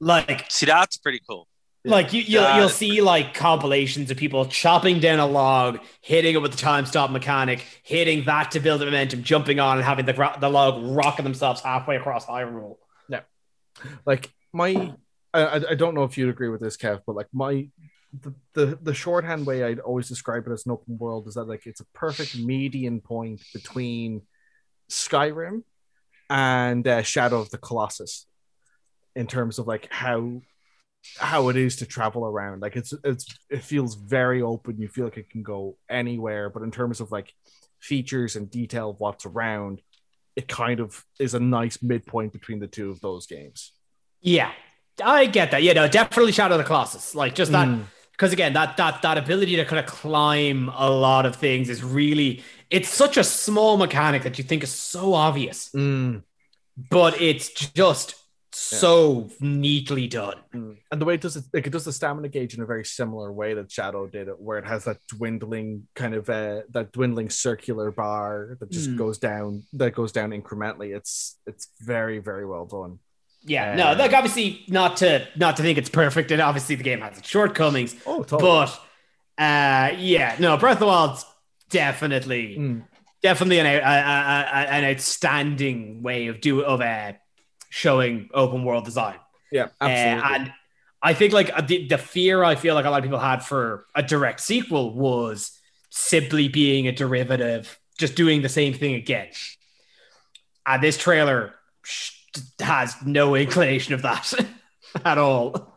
like 0.00 0.50
See, 0.50 0.66
that's 0.66 0.96
pretty 0.96 1.20
cool. 1.28 1.48
Like 1.84 2.12
you 2.12 2.22
you'll, 2.22 2.56
you'll 2.56 2.68
see 2.70 3.00
like 3.02 3.34
compilations 3.34 4.10
of 4.10 4.16
people 4.16 4.46
chopping 4.46 5.00
down 5.00 5.18
a 5.18 5.26
log, 5.26 5.80
hitting 6.00 6.34
it 6.34 6.38
with 6.42 6.52
the 6.52 6.56
time 6.56 6.86
stop 6.86 7.10
mechanic, 7.10 7.64
hitting 7.82 8.24
that 8.24 8.52
to 8.52 8.60
build 8.60 8.80
the 8.80 8.86
momentum, 8.86 9.22
jumping 9.22 9.60
on 9.60 9.76
and 9.76 9.84
having 9.84 10.06
the 10.06 10.36
the 10.40 10.48
log 10.48 10.82
rocking 10.96 11.24
themselves 11.24 11.60
halfway 11.60 11.96
across 11.96 12.24
Hyrule. 12.26 12.76
Yeah. 13.08 13.20
Like 14.06 14.30
my, 14.52 14.94
I, 15.34 15.40
I- 15.42 15.70
I 15.70 15.74
don't 15.74 15.94
know 15.94 16.04
if 16.04 16.16
you'd 16.16 16.30
agree 16.30 16.48
with 16.48 16.60
this, 16.62 16.76
Kev, 16.76 17.00
but 17.06 17.16
like 17.16 17.28
my, 17.32 17.68
the, 18.22 18.34
the 18.54 18.78
the 18.80 18.94
shorthand 18.94 19.44
way 19.44 19.64
I'd 19.64 19.80
always 19.80 20.08
describe 20.08 20.46
it 20.46 20.52
as 20.52 20.64
an 20.64 20.72
open 20.72 20.96
world 20.96 21.26
is 21.28 21.34
that 21.34 21.44
like 21.48 21.66
it's 21.66 21.80
a 21.80 21.86
perfect 21.92 22.38
median 22.38 23.00
point 23.00 23.42
between 23.52 24.22
Skyrim 24.90 25.64
and 26.30 26.86
uh, 26.86 27.02
Shadow 27.02 27.40
of 27.40 27.50
the 27.50 27.58
Colossus 27.58 28.26
in 29.16 29.26
terms 29.26 29.58
of 29.58 29.66
like 29.66 29.88
how 29.90 30.40
how 31.18 31.48
it 31.48 31.56
is 31.56 31.76
to 31.76 31.86
travel 31.86 32.24
around. 32.24 32.60
Like 32.62 32.76
it's 32.76 32.92
it's 33.04 33.26
it 33.50 33.62
feels 33.62 33.94
very 33.94 34.42
open. 34.42 34.78
You 34.80 34.88
feel 34.88 35.04
like 35.04 35.16
it 35.16 35.30
can 35.30 35.42
go 35.42 35.76
anywhere, 35.88 36.50
but 36.50 36.62
in 36.62 36.70
terms 36.70 37.00
of 37.00 37.12
like 37.12 37.32
features 37.80 38.36
and 38.36 38.50
detail 38.50 38.90
of 38.90 39.00
what's 39.00 39.26
around, 39.26 39.80
it 40.36 40.48
kind 40.48 40.80
of 40.80 41.04
is 41.18 41.34
a 41.34 41.40
nice 41.40 41.82
midpoint 41.82 42.32
between 42.32 42.58
the 42.60 42.66
two 42.66 42.90
of 42.90 43.00
those 43.00 43.26
games. 43.26 43.72
Yeah, 44.20 44.52
I 45.02 45.26
get 45.26 45.50
that. 45.50 45.62
You 45.62 45.74
know, 45.74 45.86
definitely 45.88 46.32
Shadow 46.32 46.54
of 46.54 46.58
the 46.58 46.64
Colossus. 46.64 47.14
Like 47.14 47.34
just 47.34 47.52
that, 47.52 47.68
Mm. 47.68 47.84
because 48.12 48.32
again, 48.32 48.54
that 48.54 48.76
that 48.78 49.02
that 49.02 49.18
ability 49.18 49.56
to 49.56 49.64
kind 49.64 49.78
of 49.80 49.86
climb 49.86 50.70
a 50.74 50.90
lot 50.90 51.26
of 51.26 51.36
things 51.36 51.68
is 51.68 51.84
really. 51.84 52.42
It's 52.70 52.88
such 52.88 53.16
a 53.16 53.22
small 53.24 53.76
mechanic 53.76 54.22
that 54.24 54.36
you 54.38 54.42
think 54.44 54.64
is 54.64 54.72
so 54.72 55.14
obvious, 55.14 55.70
Mm. 55.74 56.22
but 56.90 57.20
it's 57.20 57.48
just 57.50 58.16
so 58.54 59.28
neatly 59.40 60.06
done. 60.08 60.36
Mm. 60.54 60.76
And 60.90 61.00
the 61.00 61.04
way 61.04 61.14
it 61.14 61.20
does 61.20 61.36
it, 61.36 61.44
like 61.52 61.66
it 61.66 61.70
does 61.70 61.84
the 61.84 61.92
stamina 61.92 62.28
gauge 62.28 62.54
in 62.54 62.62
a 62.62 62.66
very 62.66 62.84
similar 62.84 63.32
way 63.32 63.54
that 63.54 63.70
Shadow 63.70 64.06
did 64.06 64.28
it, 64.28 64.38
where 64.38 64.58
it 64.58 64.66
has 64.66 64.84
that 64.84 64.98
dwindling 65.08 65.86
kind 65.94 66.14
of 66.14 66.28
uh, 66.30 66.62
that 66.70 66.92
dwindling 66.92 67.30
circular 67.30 67.90
bar 67.90 68.56
that 68.60 68.70
just 68.70 68.90
Mm. 68.90 68.96
goes 68.98 69.18
down, 69.18 69.64
that 69.74 69.94
goes 69.94 70.12
down 70.12 70.30
incrementally. 70.30 70.96
It's 70.96 71.38
it's 71.46 71.68
very 71.80 72.18
very 72.18 72.46
well 72.46 72.66
done. 72.66 72.98
Yeah, 73.46 73.74
no, 73.74 73.88
Um, 73.92 73.98
like 73.98 74.12
obviously 74.14 74.64
not 74.68 74.96
to 74.98 75.26
not 75.36 75.56
to 75.58 75.62
think 75.62 75.76
it's 75.78 75.90
perfect, 75.90 76.30
and 76.30 76.40
obviously 76.40 76.76
the 76.76 76.82
game 76.84 77.00
has 77.00 77.18
its 77.18 77.28
shortcomings. 77.28 77.94
Oh, 78.06 78.22
totally. 78.22 78.42
But 78.50 78.80
uh, 79.36 79.96
yeah, 79.98 80.36
no, 80.38 80.56
Breath 80.56 80.74
of 80.74 80.80
the 80.80 80.86
Wild's 80.86 81.26
definitely 81.70 82.56
Mm. 82.58 82.84
definitely 83.22 83.58
an 83.58 83.66
out- 83.66 83.82
a- 83.82 83.86
a- 83.86 84.60
a- 84.62 84.70
an 84.72 84.84
outstanding 84.84 86.02
way 86.02 86.28
of 86.28 86.40
do 86.40 86.62
of 86.62 86.80
uh, 86.80 87.12
showing 87.74 88.28
open 88.32 88.64
world 88.64 88.84
design. 88.84 89.16
yeah, 89.50 89.68
Uh, 89.80 89.86
and 89.88 90.52
I 91.02 91.12
think 91.12 91.32
like 91.32 91.50
uh, 91.52 91.60
the, 91.60 91.88
the 91.88 91.98
fear 91.98 92.44
I 92.44 92.54
feel 92.54 92.74
like 92.76 92.84
a 92.84 92.90
lot 92.90 92.98
of 92.98 93.04
people 93.04 93.18
had 93.18 93.42
for 93.42 93.86
a 93.94 94.02
direct 94.02 94.40
sequel 94.40 94.94
was 94.94 95.58
simply 95.90 96.46
being 96.48 96.86
a 96.86 96.92
derivative, 96.92 97.78
just 97.98 98.14
doing 98.14 98.42
the 98.42 98.48
same 98.48 98.74
thing 98.74 98.94
again. 98.94 99.28
And 100.66 100.82
this 100.82 100.96
trailer 100.96 101.54
has 102.60 102.94
no 103.04 103.34
inclination 103.44 103.94
of 103.94 104.02
that 104.02 104.32
at 105.04 105.18
all. 105.18 105.76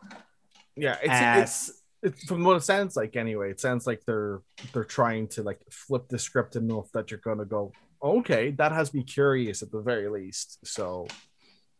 yeah, 0.76 0.96
it's, 1.02 1.10
Uh, 1.10 1.40
it's 1.42 1.82
it's 2.00 2.24
from 2.28 2.44
what 2.44 2.56
it 2.56 2.62
sounds 2.62 2.94
like 2.96 3.16
anyway. 3.16 3.50
It 3.50 3.60
sounds 3.60 3.86
like 3.88 4.02
they're 4.06 4.40
they're 4.72 4.84
trying 4.84 5.26
to 5.34 5.42
like 5.42 5.58
flip 5.70 6.08
the 6.08 6.18
script 6.18 6.54
enough 6.54 6.92
that 6.92 7.10
you're 7.10 7.18
gonna 7.20 7.44
go, 7.44 7.72
okay, 8.00 8.52
that 8.52 8.70
has 8.70 8.94
me 8.94 9.02
curious 9.02 9.62
at 9.62 9.72
the 9.72 9.80
very 9.80 10.08
least. 10.08 10.58
So 10.64 11.08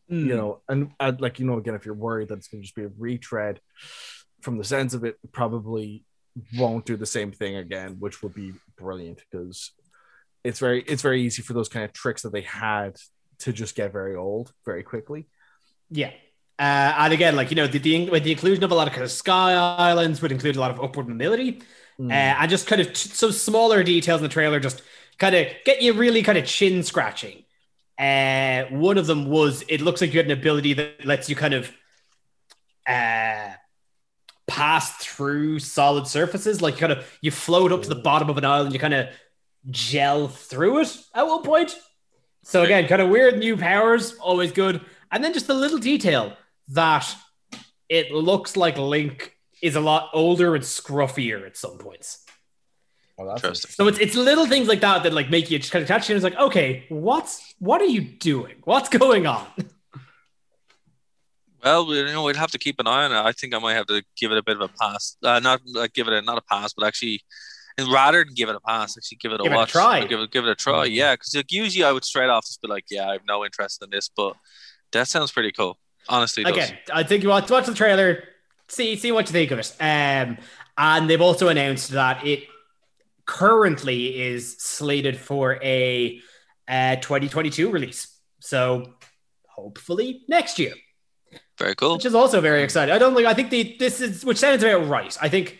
Hmm. 0.09 0.27
you 0.27 0.37
know, 0.37 0.61
and 0.69 0.93
I'd 0.99 1.21
like 1.21 1.39
you 1.39 1.47
know 1.47 1.59
again 1.59 1.75
if 1.75 1.85
you're 1.85 1.95
worried 1.95 2.29
that 2.29 2.39
it's 2.39 2.49
going 2.49 2.63
to 2.63 2.67
just 2.67 2.77
be 2.77 2.85
a 2.85 2.91
retread, 2.99 3.61
from 4.41 4.59
the 4.59 4.65
sense 4.65 4.95
of 4.95 5.05
it, 5.05 5.17
probably 5.33 6.05
won't 6.57 6.87
do 6.87 6.97
the 6.97 7.07
same 7.07 7.33
thing 7.33 7.57
again, 7.57 7.97
which 7.99 8.23
would 8.23 8.35
be 8.35 8.53
brilliant 8.77 9.23
because 9.31 9.73
it's 10.45 10.61
very 10.61 10.83
it's 10.83 11.03
very 11.03 11.23
easy 11.23 11.43
for 11.43 11.53
those 11.53 11.69
kind 11.69 11.85
of 11.85 11.93
tricks 11.93 12.23
that 12.23 12.33
they 12.33 12.43
had 12.43 12.97
to 13.41 13.53
just 13.53 13.75
get 13.75 13.93
very 13.93 14.17
old 14.17 14.53
very 14.65 14.83
quickly. 14.83 15.29
Yeah. 15.91 16.11
Uh, 16.59 16.93
and 16.99 17.13
again, 17.13 17.37
like, 17.37 17.51
you 17.51 17.57
know, 17.57 17.69
the, 17.69 17.79
the, 17.79 18.11
with 18.11 18.25
the 18.25 18.33
inclusion 18.33 18.65
of 18.65 18.73
a 18.73 18.75
lot 18.75 18.89
of 18.89 18.93
kind 18.93 19.05
of 19.05 19.13
sky 19.13 19.53
islands 19.53 20.21
would 20.21 20.33
include 20.33 20.57
a 20.57 20.61
lot 20.61 20.73
of 20.73 20.81
upward 20.81 21.09
mobility. 21.09 21.63
Mm. 22.01 22.11
Uh, 22.11 22.37
and 22.41 22.51
just 22.51 22.67
kind 22.67 22.81
of 22.81 22.89
t- 22.89 23.09
some 23.11 23.31
smaller 23.31 23.85
details 23.85 24.21
in 24.21 24.25
the 24.25 24.29
trailer 24.29 24.59
just 24.59 24.83
kind 25.19 25.35
of 25.35 25.47
get 25.65 25.83
you 25.83 25.93
really 25.93 26.23
kind 26.23 26.37
of 26.37 26.47
chin 26.47 26.83
scratching. 26.83 27.45
Uh, 27.99 28.64
one 28.70 28.96
of 28.96 29.07
them 29.07 29.28
was 29.28 29.64
it 29.68 29.80
looks 29.80 30.01
like 30.01 30.12
you 30.12 30.18
had 30.18 30.26
an 30.26 30.38
ability 30.38 30.72
that 30.74 31.05
lets 31.05 31.28
you 31.28 31.34
kind 31.34 31.55
of 31.55 31.72
uh, 32.86 33.51
pass 34.46 34.96
through 34.99 35.59
solid 35.59 36.07
surfaces. 36.07 36.62
Like 36.62 36.74
you 36.74 36.80
kind 36.80 36.92
of 36.92 37.18
you 37.20 37.30
float 37.30 37.72
up 37.72 37.82
to 37.82 37.88
the 37.88 37.96
bottom 37.96 38.30
of 38.30 38.38
an 38.38 38.44
island, 38.44 38.72
you 38.72 38.78
kind 38.78 38.94
of 38.94 39.09
gel 39.70 40.28
through 40.28 40.80
it 40.80 40.96
at 41.14 41.26
one 41.26 41.42
point. 41.42 41.76
So 42.44 42.62
again, 42.62 42.86
kind 42.86 43.03
of 43.03 43.11
weird 43.11 43.38
new 43.38 43.57
powers, 43.57 44.14
always 44.14 44.53
good. 44.53 44.80
And 45.11 45.22
then 45.22 45.34
just 45.34 45.46
the 45.46 45.55
little 45.55 45.78
detail 45.78 46.36
that 46.68 47.14
it 47.88 48.11
looks 48.12 48.57
like 48.57 48.78
Link 48.78 49.34
is 49.61 49.76
a 49.76 49.80
lot 49.80 50.11
older 50.12 50.55
and 50.55 50.64
scruffier 50.64 51.44
at 51.46 51.57
some 51.57 51.78
points. 51.78 52.24
Well, 53.19 53.27
that's 53.27 53.43
Interesting. 53.43 53.73
So 53.73 53.89
it's 53.89 53.99
it's 53.99 54.14
little 54.14 54.47
things 54.47 54.69
like 54.69 54.81
that 54.81 55.03
that 55.03 55.12
like 55.12 55.29
make 55.29 55.51
you 55.51 55.59
just 55.59 55.73
kind 55.73 55.83
of 55.83 55.89
touch 55.89 56.09
it. 56.09 56.14
And 56.14 56.16
it's 56.16 56.25
like, 56.25 56.41
okay, 56.41 56.87
what's 56.89 57.55
what 57.59 57.83
are 57.83 57.87
you 57.87 58.01
doing? 58.01 58.55
What's 58.62 58.89
going 58.89 59.27
on? 59.27 59.47
Well, 61.64 61.93
you 61.93 62.07
know, 62.07 62.23
we'd 62.23 62.37
have 62.37 62.53
to 62.53 62.59
keep 62.59 62.79
an 62.79 62.87
eye 62.87 63.05
on 63.05 63.11
it. 63.12 63.16
I 63.16 63.33
think 63.33 63.53
I 63.53 63.59
might 63.59 63.75
have 63.75 63.87
to 63.87 64.05
give 64.16 64.31
it 64.31 64.39
a 64.39 64.43
bit 64.45 64.55
of 64.55 64.62
a 64.62 64.69
pass. 64.69 65.16
Uh, 65.21 65.41
not 65.41 65.61
like 65.66 65.93
give 65.93 66.07
it 66.07 66.14
a 66.14 66.23
not 66.23 66.39
a 66.39 66.43
pass, 66.43 66.73
but 66.73 66.87
actually, 66.87 67.23
and 67.77 67.89
rather 67.89 68.25
than 68.25 68.35
give 68.35 68.49
it 68.49 68.55
a 68.55 68.61
pass, 68.61 68.97
actually 68.97 69.19
give 69.21 69.33
it 69.33 69.41
a 69.41 69.43
Give 69.43 69.53
it 69.53 69.59
a 69.59 69.66
try. 69.66 70.05
Give 70.05 70.21
it 70.21 70.31
give 70.31 70.45
it 70.45 70.51
a 70.51 70.55
try. 70.55 70.85
Yeah, 70.85 71.14
because 71.14 71.35
like, 71.35 71.51
usually 71.51 71.83
I 71.83 71.91
would 71.91 72.05
straight 72.05 72.29
off 72.29 72.47
just 72.47 72.62
be 72.62 72.69
like, 72.69 72.85
yeah, 72.89 73.09
I 73.09 73.12
have 73.14 73.23
no 73.27 73.45
interest 73.45 73.83
in 73.83 73.91
this, 73.91 74.09
but 74.16 74.37
that 74.93 75.09
sounds 75.09 75.33
pretty 75.33 75.51
cool. 75.51 75.77
Honestly, 76.09 76.45
it 76.45 76.55
does. 76.55 76.69
Again, 76.69 76.79
I 76.95 77.03
think 77.03 77.25
you 77.25 77.31
want 77.31 77.49
to 77.49 77.53
watch 77.53 77.66
the 77.66 77.75
trailer, 77.75 78.23
see 78.69 78.95
see 78.95 79.11
what 79.11 79.27
you 79.27 79.33
think 79.33 79.51
of 79.51 79.59
it. 79.59 79.75
Um, 79.81 80.39
and 80.79 81.11
they've 81.11 81.21
also 81.21 81.49
announced 81.49 81.91
that 81.91 82.25
it 82.25 82.45
currently 83.29 84.20
is 84.20 84.57
slated 84.57 85.16
for 85.16 85.62
a 85.62 86.20
uh, 86.66 86.97
2022 86.97 87.70
release. 87.70 88.18
So 88.41 88.95
hopefully 89.47 90.22
next 90.29 90.59
year. 90.59 90.72
Very 91.59 91.74
cool. 91.74 91.97
which 91.97 92.07
is 92.07 92.14
also 92.14 92.41
very 92.41 92.62
exciting. 92.62 92.95
I 92.95 92.99
don't 92.99 93.14
think 93.14 93.26
I 93.26 93.35
think 93.35 93.51
the 93.51 93.76
this 93.79 94.01
is 94.01 94.24
which 94.24 94.39
sounds 94.39 94.62
about 94.62 94.89
right. 94.89 95.16
I 95.20 95.29
think 95.29 95.59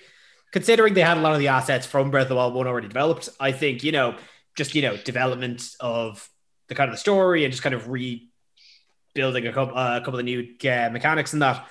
considering 0.51 0.95
they 0.95 1.03
had 1.03 1.19
a 1.19 1.21
lot 1.21 1.35
of 1.35 1.41
the 1.41 1.49
assets 1.49 1.87
from 1.87 2.11
Breath 2.11 2.23
of 2.25 2.29
the 2.31 2.37
Wild 2.37 2.55
one 2.55 2.66
already 2.66 2.89
developed, 2.89 3.29
I 3.39 3.53
think 3.53 3.85
you 3.85 3.93
know 3.93 4.16
just 4.57 4.75
you 4.75 4.83
know 4.83 4.97
development 4.97 5.69
of 5.81 6.27
the 6.69 6.75
kind 6.75 6.89
of 6.89 6.95
the 6.95 7.01
story 7.01 7.45
and 7.45 7.53
just 7.53 7.62
kind 7.62 7.75
of 7.75 7.89
rebuilding 7.89 9.47
a 9.47 9.53
couple 9.53 9.77
uh, 9.77 9.99
a 9.99 10.01
couple 10.01 10.19
of 10.21 10.25
new 10.25 10.41
uh, 10.64 10.89
mechanics 10.91 11.35
and 11.35 11.43
that. 11.43 11.66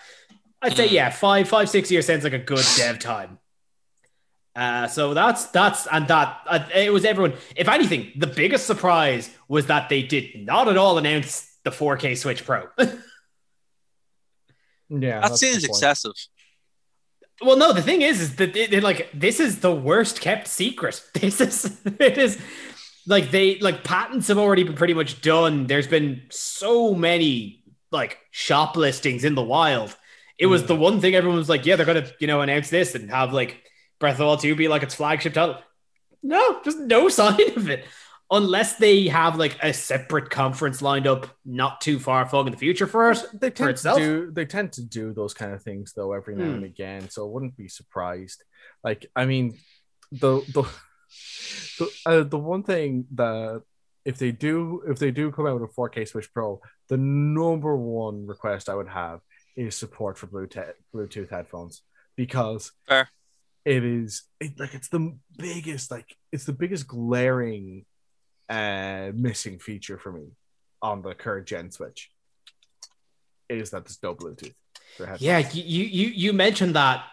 I'd 0.62 0.76
say 0.76 0.90
yeah, 0.90 1.10
five 1.10 1.48
five 1.48 1.70
six 1.70 1.90
years 1.90 2.06
sounds 2.06 2.24
like 2.24 2.34
a 2.34 2.40
good 2.40 2.66
dev 2.76 3.00
time. 3.00 3.40
Uh, 4.58 4.88
so 4.88 5.14
that's 5.14 5.46
that's 5.48 5.86
and 5.92 6.08
that 6.08 6.42
uh, 6.48 6.68
it 6.74 6.92
was 6.92 7.06
everyone. 7.06 7.34
If 7.56 7.70
anything, 7.70 8.12
the 8.16 8.26
biggest 8.26 8.66
surprise 8.66 9.30
was 9.48 9.68
that 9.68 9.88
they 9.88 10.02
did 10.02 10.48
not 10.48 10.68
at 10.68 10.78
all 10.78 10.98
announce 10.98 11.58
the 11.64 11.70
4K 11.70 12.18
Switch 12.18 12.44
Pro. 12.44 12.68
Yeah, 14.90 15.20
That 15.20 15.36
seems 15.38 15.66
excessive. 15.66 16.14
Well, 17.42 17.58
no, 17.58 17.74
the 17.74 17.82
thing 17.82 18.02
is, 18.02 18.22
is 18.22 18.38
that 18.38 18.56
it, 18.56 18.74
it, 18.74 18.84
like 18.84 19.10
this 19.14 19.42
is 19.42 19.60
the 19.60 19.76
worst 19.76 20.22
kept 20.22 20.48
secret. 20.48 21.04
This 21.14 21.42
is 21.42 21.78
it 21.86 22.18
is 22.18 22.42
like 23.06 23.30
they 23.32 23.60
like 23.60 23.84
patents 23.84 24.30
have 24.30 24.38
already 24.38 24.64
been 24.64 24.76
pretty 24.76 24.94
much 24.94 25.22
done. 25.22 25.68
There's 25.68 25.88
been 25.88 26.22
so 26.30 26.94
many 26.96 27.66
like 27.92 28.18
shop 28.32 28.78
listings 28.78 29.26
in 29.26 29.36
the 29.36 29.44
wild. 29.44 29.94
It 30.40 30.46
was 30.46 30.66
the 30.68 30.76
one 30.76 31.02
thing 31.02 31.16
everyone 31.16 31.38
was 31.38 31.50
like, 31.50 31.66
yeah, 31.66 31.76
they're 31.76 31.86
gonna 31.86 32.08
you 32.20 32.28
know 32.28 32.40
announce 32.40 32.70
this 32.70 32.96
and 32.96 33.10
have 33.12 33.34
like 33.34 33.67
Breath 34.00 34.14
of 34.14 34.18
the 34.20 34.26
Wild 34.26 34.40
2 34.42 34.56
be 34.56 34.68
like 34.68 34.84
its 34.84 34.96
flagship 34.96 35.34
title. 35.34 35.58
No, 36.24 36.62
just 36.64 36.80
no 36.80 37.10
sign 37.20 37.40
of 37.56 37.70
it. 37.70 37.86
Unless 38.30 38.76
they 38.76 39.08
have 39.08 39.38
like 39.38 39.58
a 39.64 39.74
separate 39.74 40.30
conference 40.30 40.82
lined 40.82 41.08
up 41.08 41.28
not 41.46 41.80
too 41.80 41.98
far 41.98 42.28
flung 42.28 42.48
in 42.48 42.52
the 42.52 42.58
future 42.58 42.86
for 42.86 43.10
us. 43.10 43.26
They 43.30 43.52
for 43.52 43.72
tend 43.72 43.78
to 43.78 43.96
do 43.96 44.32
they 44.32 44.46
tend 44.46 44.74
to 44.74 44.84
do 44.84 45.14
those 45.14 45.34
kind 45.34 45.54
of 45.54 45.64
things 45.64 45.94
though 45.94 46.12
every 46.12 46.36
now 46.36 46.44
Hmm. 46.44 46.56
and 46.56 46.64
again, 46.66 47.10
so 47.10 47.26
I 47.26 47.32
wouldn't 47.32 47.56
be 47.56 47.70
surprised. 47.70 48.44
Like 48.84 49.10
I 49.16 49.26
mean, 49.26 49.58
the 50.12 50.42
the 50.54 50.64
the, 51.80 51.92
uh, 52.06 52.24
the 52.24 52.38
one 52.38 52.64
thing 52.64 53.06
that 53.16 53.62
if 54.04 54.18
they 54.18 54.32
do 54.34 54.84
if 54.88 55.00
they 55.00 55.12
do 55.12 55.32
come 55.32 55.48
out 55.48 55.60
with 55.60 55.70
a 55.70 55.74
4K 55.74 56.06
Switch 56.08 56.34
Pro, 56.34 56.60
the 56.90 56.98
number 56.98 57.78
one 57.78 58.28
request 58.28 58.68
I 58.68 58.76
would 58.76 58.90
have 58.90 59.22
is 59.56 59.74
support 59.76 60.18
for 60.18 60.28
Bluetooth 60.28 60.74
Bluetooth 60.94 61.30
headphones 61.30 61.82
because 62.18 62.74
Fair. 62.90 63.08
It 63.76 63.84
is 63.84 64.24
it, 64.40 64.52
like 64.60 64.74
it's 64.74 64.88
the 64.88 65.04
biggest 65.38 65.92
like 65.92 66.10
it's 66.32 66.46
the 66.46 66.54
biggest 66.54 66.88
glaring 66.88 67.86
uh 68.50 69.12
missing 69.14 69.60
feature 69.60 69.98
for 70.04 70.12
me 70.12 70.26
on 70.82 71.02
the 71.02 71.14
current 71.14 71.46
gen 71.52 71.70
Switch 71.72 72.10
is 73.50 73.70
that 73.72 73.84
there's 73.86 74.02
no 74.04 74.16
Bluetooth. 74.16 74.54
Yeah, 75.20 75.40
you 75.54 75.84
you 75.84 76.08
you 76.24 76.34
mentioned 76.34 76.76
that. 76.76 77.04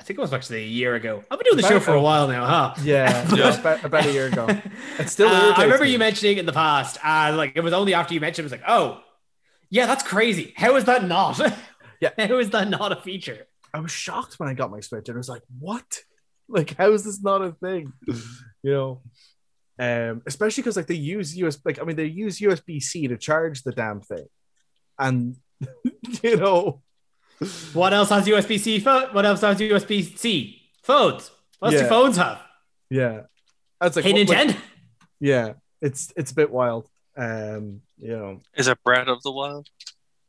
I 0.00 0.04
think 0.04 0.18
it 0.18 0.22
was 0.22 0.32
actually 0.32 0.62
a 0.62 0.66
year 0.66 0.94
ago. 0.94 1.24
I've 1.28 1.38
been 1.40 1.46
doing 1.50 1.60
the 1.60 1.68
show 1.68 1.80
for 1.80 1.94
a 1.94 2.00
while 2.00 2.28
now, 2.28 2.46
huh? 2.46 2.74
yeah, 2.84 3.26
Yeah. 3.34 3.58
About, 3.58 3.84
about 3.84 4.06
a 4.06 4.12
year 4.12 4.26
ago. 4.28 4.46
It 5.00 5.08
still 5.10 5.28
Uh, 5.28 5.54
I 5.56 5.64
remember 5.64 5.84
me. 5.84 5.90
you 5.92 5.98
mentioning 5.98 6.36
it 6.36 6.40
in 6.40 6.46
the 6.46 6.52
past, 6.52 6.98
and 7.02 7.36
like 7.36 7.52
it 7.56 7.60
was 7.62 7.72
only 7.72 7.94
after 7.94 8.14
you 8.14 8.20
mentioned 8.20 8.44
it, 8.44 8.52
it 8.52 8.52
was 8.52 8.60
like, 8.60 8.68
oh, 8.70 9.02
yeah, 9.70 9.86
that's 9.86 10.04
crazy. 10.04 10.54
How 10.56 10.76
is 10.76 10.84
that 10.84 11.04
not? 11.04 11.40
Yeah. 12.00 12.10
how 12.16 12.38
is 12.38 12.50
that 12.50 12.68
not 12.68 12.92
a 12.92 12.96
feature? 12.96 13.47
I 13.74 13.80
was 13.80 13.90
shocked 13.92 14.34
when 14.38 14.48
I 14.48 14.54
got 14.54 14.70
my 14.70 14.80
Switch 14.80 15.08
and 15.08 15.16
I 15.16 15.18
was 15.18 15.28
like, 15.28 15.42
what? 15.58 16.00
Like, 16.50 16.74
how 16.78 16.92
is 16.92 17.04
this 17.04 17.20
not 17.22 17.42
a 17.42 17.52
thing? 17.52 17.92
you 18.62 18.72
know? 18.72 19.02
Um, 19.78 20.22
especially 20.26 20.62
because 20.62 20.76
like 20.78 20.86
they 20.86 20.94
use 20.94 21.36
US 21.36 21.58
like 21.62 21.78
I 21.78 21.84
mean 21.84 21.94
they 21.96 22.06
use 22.06 22.40
USB 22.40 22.82
C 22.82 23.06
to 23.06 23.18
charge 23.18 23.62
the 23.64 23.72
damn 23.72 24.00
thing. 24.00 24.26
And 24.98 25.36
you 26.22 26.36
know, 26.38 26.82
What 27.74 27.92
else 27.92 28.08
has 28.08 28.26
USB 28.26 28.58
C 28.58 28.78
phone? 28.80 29.08
What 29.12 29.26
else 29.26 29.42
has 29.42 29.58
USB 29.58 30.16
C 30.18 30.62
phones? 30.82 31.30
What 31.58 31.74
else 31.74 31.82
do 31.82 31.88
phones 31.88 32.16
have? 32.16 32.40
yeah. 32.88 33.20
That's 33.78 33.96
like 33.96 34.06
hey, 34.06 34.12
what- 34.14 34.28
like- 34.30 34.48
Nintendo. 34.48 34.56
yeah, 35.20 35.52
it's 35.82 36.12
it's 36.16 36.30
a 36.32 36.34
bit 36.34 36.50
wild. 36.50 36.88
Um, 37.16 37.82
you 37.98 38.16
know, 38.16 38.40
Is 38.56 38.68
it 38.68 38.82
Breath 38.84 39.08
of 39.08 39.22
the 39.22 39.32
Wild? 39.32 39.68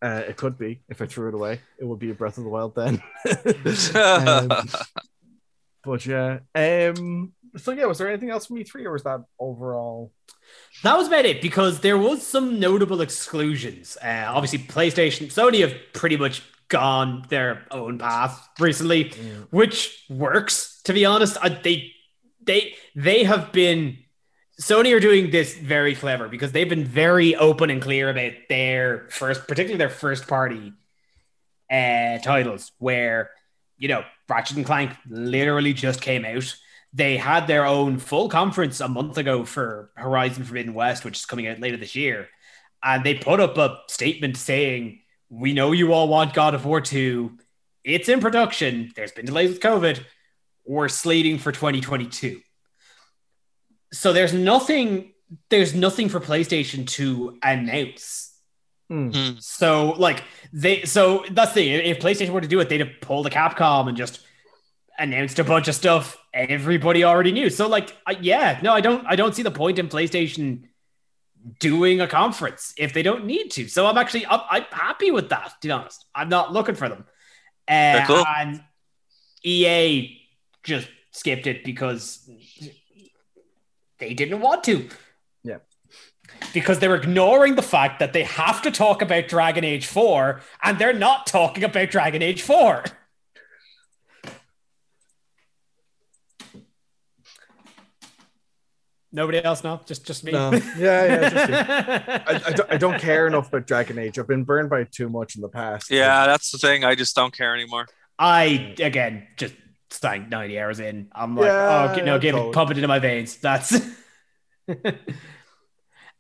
Uh, 0.02 0.24
it 0.28 0.38
could 0.38 0.58
be 0.58 0.82
if 0.90 1.02
I 1.02 1.06
threw 1.06 1.28
it 1.28 1.34
away, 1.34 1.60
it 1.78 1.86
would 1.86 2.00
be 2.00 2.12
a 2.12 2.14
Breath 2.14 2.38
of 2.38 2.44
the 2.44 2.50
Wild 2.50 2.76
then. 2.76 3.02
Um, 3.96 4.50
but 5.84 6.06
yeah, 6.06 6.40
um, 6.56 7.34
so 7.58 7.72
yeah, 7.72 7.86
was 7.86 7.98
there 7.98 8.10
anything 8.10 8.30
else 8.30 8.46
from 8.48 8.58
E3 8.58 8.86
or 8.86 8.92
was 8.92 9.04
that 9.04 9.24
overall? 9.40 10.12
That 10.84 10.98
was 10.98 11.08
about 11.08 11.26
it 11.26 11.42
because 11.42 11.80
there 11.80 11.98
was 11.98 12.26
some 12.26 12.60
notable 12.60 13.02
exclusions. 13.02 13.98
Uh, 14.04 14.26
obviously, 14.28 14.60
PlayStation, 14.60 15.28
Sony 15.28 15.62
have 15.62 15.74
pretty 15.94 16.18
much 16.18 16.44
gone 16.68 17.26
their 17.30 17.66
own 17.72 17.98
path 17.98 18.48
recently, 18.60 19.12
which 19.52 20.06
works. 20.10 20.82
To 20.84 20.94
be 20.94 21.06
honest, 21.06 21.38
I, 21.42 21.50
they 21.50 21.92
they 22.44 22.76
they 22.96 23.24
have 23.24 23.52
been 23.52 23.98
Sony 24.60 24.94
are 24.94 25.00
doing 25.00 25.32
this 25.32 25.58
very 25.58 25.96
clever 25.96 26.28
because 26.28 26.52
they've 26.52 26.68
been 26.68 26.84
very 26.84 27.34
open 27.36 27.70
and 27.70 27.82
clear 27.82 28.10
about 28.10 28.34
their 28.50 29.08
first, 29.10 29.48
particularly 29.48 29.78
their 29.78 29.90
first 29.90 30.28
party 30.28 30.74
uh, 31.72 32.18
titles, 32.18 32.74
where 32.78 33.32
you 33.78 33.88
know 33.88 34.04
Ratchet 34.28 34.58
and 34.58 34.66
Clank 34.66 34.92
literally 35.08 35.74
just 35.74 36.02
came 36.02 36.26
out. 36.26 36.54
They 36.92 37.16
had 37.16 37.48
their 37.48 37.66
own 37.66 38.00
full 38.00 38.28
conference 38.28 38.82
a 38.82 38.90
month 38.90 39.18
ago 39.18 39.46
for 39.46 39.92
Horizon 39.96 40.44
Forbidden 40.44 40.74
West, 40.74 41.06
which 41.06 41.20
is 41.20 41.26
coming 41.26 41.48
out 41.48 41.62
later 41.62 41.78
this 41.78 41.96
year, 41.96 42.28
and 42.84 43.06
they 43.06 43.16
put 43.16 43.40
up 43.40 43.58
a 43.58 43.80
statement 43.88 44.36
saying, 44.36 45.00
"We 45.30 45.54
know 45.54 45.72
you 45.72 45.94
all 45.94 46.10
want 46.10 46.34
God 46.34 46.54
of 46.54 46.66
War 46.66 46.82
2. 46.82 47.38
It's 47.86 48.10
in 48.10 48.20
production. 48.20 48.92
There's 48.94 49.14
been 49.14 49.26
delays 49.26 49.52
with 49.52 49.62
COVID. 49.62 50.04
We're 50.66 50.90
slating 50.90 51.38
for 51.38 51.54
2022." 51.54 52.42
So 53.92 54.14
there's 54.14 54.34
nothing. 54.34 55.14
There's 55.50 55.76
nothing 55.76 56.10
for 56.10 56.20
PlayStation 56.20 56.88
to 56.88 57.38
announce. 57.44 58.36
Hmm. 58.90 59.10
Hmm. 59.10 59.32
So 59.40 59.92
like 59.92 60.24
they 60.52 60.84
so 60.84 61.26
that's 61.32 61.54
the. 61.54 61.70
If 61.70 62.00
PlayStation 62.00 62.30
were 62.30 62.42
to 62.42 62.48
do 62.48 62.60
it, 62.60 62.70
they'd 62.70 62.80
have 62.80 63.02
pulled 63.02 63.26
the 63.26 63.30
Capcom 63.30 63.88
and 63.88 63.98
just 63.98 64.22
announced 64.98 65.40
a 65.40 65.44
bunch 65.44 65.68
of 65.68 65.76
stuff 65.76 66.18
everybody 66.34 67.04
already 67.04 67.32
knew. 67.32 67.50
So 67.50 67.68
like 67.68 67.96
I, 68.06 68.18
yeah, 68.22 68.60
no, 68.62 68.74
I 68.74 68.82
don't 68.82 69.06
I 69.08 69.16
don't 69.16 69.34
see 69.34 69.44
the 69.44 69.52
point 69.52 69.80
in 69.80 69.88
PlayStation 69.88 70.64
doing 71.60 72.02
a 72.02 72.08
conference 72.08 72.74
if 72.78 72.94
they 72.94 73.02
don't 73.02 73.26
need 73.26 73.50
to. 73.52 73.68
So 73.68 73.88
I'm 73.88 73.98
actually 73.98 74.26
I'm, 74.26 74.42
I'm 74.50 74.66
happy 74.72 75.12
with 75.12 75.30
that. 75.30 75.54
To 75.62 75.68
be 75.68 75.72
honest, 75.72 76.06
I'm 76.14 76.30
not 76.30 76.54
looking 76.54 76.76
for 76.76 76.90
them. 76.90 77.06
Uh, 77.68 78.06
cool. 78.06 78.24
And 78.38 78.64
EA 79.44 80.18
just 80.64 80.88
skipped 81.12 81.48
it 81.48 81.64
because 81.64 82.30
they 84.00 84.14
didn't 84.14 84.42
want 84.42 84.64
to 84.66 84.90
Yeah. 85.44 85.58
because 86.54 86.80
they're 86.80 86.96
ignoring 86.96 87.56
the 87.56 87.62
fact 87.62 88.00
that 88.00 88.14
they 88.14 88.24
have 88.24 88.62
to 88.64 88.72
talk 88.72 89.02
about 89.02 89.28
Dragon 89.28 89.64
Age 89.64 89.86
4 89.86 90.42
and 90.64 90.80
they're 90.80 90.94
not 90.94 91.28
talking 91.28 91.64
about 91.64 91.90
Dragon 91.92 92.22
Age 92.22 92.42
4. 92.42 92.84
Nobody 99.12 99.44
else 99.44 99.64
know? 99.64 99.82
Just 99.86 100.06
just 100.06 100.24
me. 100.24 100.32
No. 100.32 100.52
Yeah, 100.78 101.06
yeah. 101.06 101.30
Just 101.30 101.50
you. 101.50 101.56
I, 101.56 102.42
I, 102.46 102.52
don't, 102.52 102.72
I 102.74 102.78
don't 102.78 103.00
care 103.00 103.26
enough 103.26 103.48
about 103.48 103.66
Dragon 103.66 103.98
Age. 103.98 104.20
I've 104.20 104.28
been 104.28 104.44
burned 104.44 104.70
by 104.70 104.82
it 104.82 104.92
too 104.92 105.10
much 105.10 105.36
in 105.36 105.42
the 105.42 105.50
past. 105.50 105.90
Yeah, 105.90 106.28
that's 106.28 106.52
the 106.52 106.60
thing. 106.60 106.84
I 106.84 106.94
just 106.96 107.16
don't 107.16 107.36
care 107.36 107.56
anymore. 107.56 107.88
I 108.20 108.76
again 108.80 109.28
just 109.38 109.56
stank 109.92 110.30
90 110.30 110.60
hours 110.60 110.80
in. 110.80 111.10
I'm 111.14 111.36
like, 111.36 111.48
Yeah, 111.48 111.96
oh 111.98 112.04
no, 112.04 112.20
give 112.20 112.36
it 112.36 112.54
pump 112.54 112.72
it 112.72 112.78
into 112.78 112.88
my 112.88 113.00
veins. 113.00 113.38
That's 113.38 113.74
uh 114.70 114.74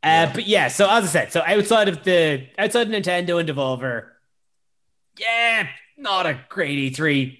but 0.01 0.47
yeah, 0.47 0.67
so 0.67 0.89
as 0.89 1.03
I 1.03 1.07
said, 1.07 1.31
so 1.31 1.41
outside 1.45 1.87
of 1.87 2.03
the 2.03 2.47
outside 2.57 2.87
of 2.87 2.93
Nintendo 2.93 3.39
and 3.39 3.49
Devolver, 3.49 4.07
yeah, 5.19 5.67
not 5.97 6.25
a 6.25 6.39
great 6.49 6.93
E3. 6.93 7.37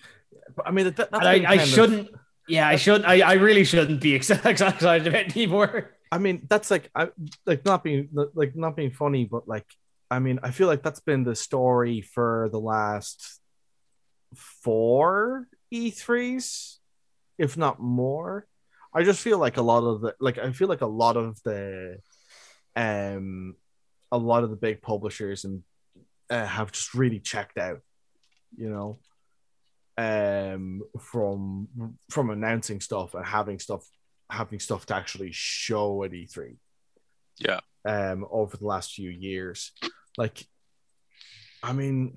I 0.65 0.71
mean, 0.71 0.91
that, 0.91 1.09
I, 1.13 1.45
I 1.47 1.57
shouldn't 1.57 2.09
yeah, 2.49 2.67
I 2.67 2.75
should 2.75 3.05
I, 3.05 3.19
I 3.19 3.34
really 3.34 3.63
shouldn't 3.63 4.01
be 4.01 4.15
excited 4.15 4.61
about 4.61 5.07
it 5.07 5.13
anymore. 5.13 5.95
I 6.11 6.17
mean, 6.17 6.47
that's 6.49 6.71
like, 6.71 6.89
I 6.95 7.09
like 7.45 7.63
not 7.65 7.84
being 7.84 8.09
like 8.34 8.55
not 8.55 8.75
being 8.75 8.91
funny, 8.91 9.25
but 9.25 9.47
like, 9.47 9.67
I 10.09 10.19
mean, 10.19 10.39
I 10.41 10.49
feel 10.51 10.67
like 10.67 10.82
that's 10.82 10.99
been 10.99 11.23
the 11.23 11.36
story 11.36 12.01
for 12.01 12.49
the 12.51 12.59
last 12.59 13.39
four 14.36 15.47
E3s, 15.74 16.78
if 17.38 17.57
not 17.57 17.80
more. 17.80 18.47
I 18.93 19.03
just 19.03 19.22
feel 19.22 19.38
like 19.38 19.57
a 19.57 19.61
lot 19.61 19.84
of 19.84 20.01
the 20.01 20.15
like 20.20 20.38
I 20.38 20.51
feel 20.51 20.67
like 20.67 20.82
a 20.82 20.88
lot 20.88 21.15
of 21.17 21.39
the 21.43 21.97
um 22.76 23.55
a 24.11 24.17
lot 24.17 24.43
of 24.43 24.49
the 24.49 24.55
big 24.55 24.82
publishers 24.82 25.45
and 25.45 25.61
uh, 26.30 26.45
have 26.45 26.72
just 26.72 26.93
really 26.95 27.20
checked 27.20 27.57
out, 27.57 27.80
you 28.57 28.70
know, 28.70 28.99
um 29.97 30.82
from 30.99 31.67
from 32.09 32.30
announcing 32.30 32.80
stuff 32.82 33.13
and 33.13 33.26
having 33.26 33.59
stuff 33.59 33.86
having 34.32 34.59
stuff 34.59 34.86
to 34.86 34.95
actually 34.95 35.32
show 35.32 36.03
at 36.03 36.11
E3 36.11 36.55
Yeah. 37.39 37.59
um 37.86 38.26
over 38.32 38.57
the 38.57 38.65
last 38.65 38.93
few 38.93 39.09
years. 39.09 39.72
Like 40.17 40.45
I 41.61 41.74
mean, 41.74 42.15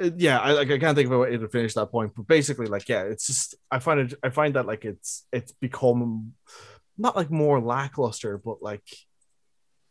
Uh, 0.00 0.10
yeah, 0.16 0.38
I 0.38 0.52
like 0.52 0.70
I 0.70 0.78
can't 0.78 0.96
think 0.96 1.06
of 1.06 1.12
a 1.12 1.18
way 1.18 1.36
to 1.36 1.48
finish 1.48 1.74
that 1.74 1.90
point, 1.90 2.12
but 2.16 2.26
basically, 2.26 2.66
like, 2.66 2.88
yeah, 2.88 3.02
it's 3.02 3.26
just 3.26 3.56
I 3.70 3.78
find 3.80 4.00
it 4.00 4.14
I 4.22 4.30
find 4.30 4.54
that 4.54 4.66
like 4.66 4.84
it's 4.84 5.26
it's 5.32 5.52
become 5.52 6.34
not 6.96 7.16
like 7.16 7.30
more 7.30 7.60
lackluster, 7.60 8.38
but 8.38 8.62
like 8.62 8.84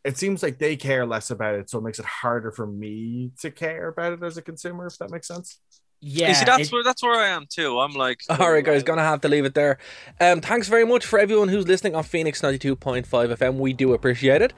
it 0.04 0.18
seems 0.18 0.42
like 0.42 0.58
they 0.58 0.76
care 0.78 1.06
less 1.06 1.32
about 1.32 1.56
it, 1.56 1.70
so 1.70 1.80
it 1.80 1.84
makes 1.84 2.00
it 2.00 2.06
harder 2.06 2.52
for 2.52 2.66
me 2.66 3.32
to 3.42 3.52
care 3.52 3.90
about 3.90 4.14
it 4.14 4.24
as 4.24 4.38
a 4.38 4.42
consumer, 4.42 4.88
if 4.88 4.98
that 5.00 5.12
makes 5.12 5.28
sense. 5.28 5.60
Yeah, 6.00 6.30
you 6.30 6.36
see, 6.36 6.46
that's 6.46 6.68
it- 6.68 6.72
where 6.72 6.84
that's 6.84 7.02
where 7.02 7.20
I 7.20 7.30
am 7.30 7.48
too. 7.50 7.80
I'm 7.80 7.94
like, 7.94 8.22
All 8.30 8.52
right, 8.52 8.64
guys, 8.64 8.84
gonna 8.84 9.02
have 9.02 9.22
to 9.22 9.28
leave 9.28 9.46
it 9.46 9.56
there. 9.56 9.80
Um, 10.22 10.42
thanks 10.42 10.68
very 10.68 10.86
much 10.86 11.06
for 11.06 11.18
everyone 11.20 11.48
who's 11.50 11.68
listening 11.68 11.96
on 11.96 12.04
Phoenix 12.04 12.42
92.5 12.42 13.06
FM. 13.08 13.56
We 13.56 13.74
do 13.74 13.94
appreciate 13.94 14.42
it. 14.42 14.54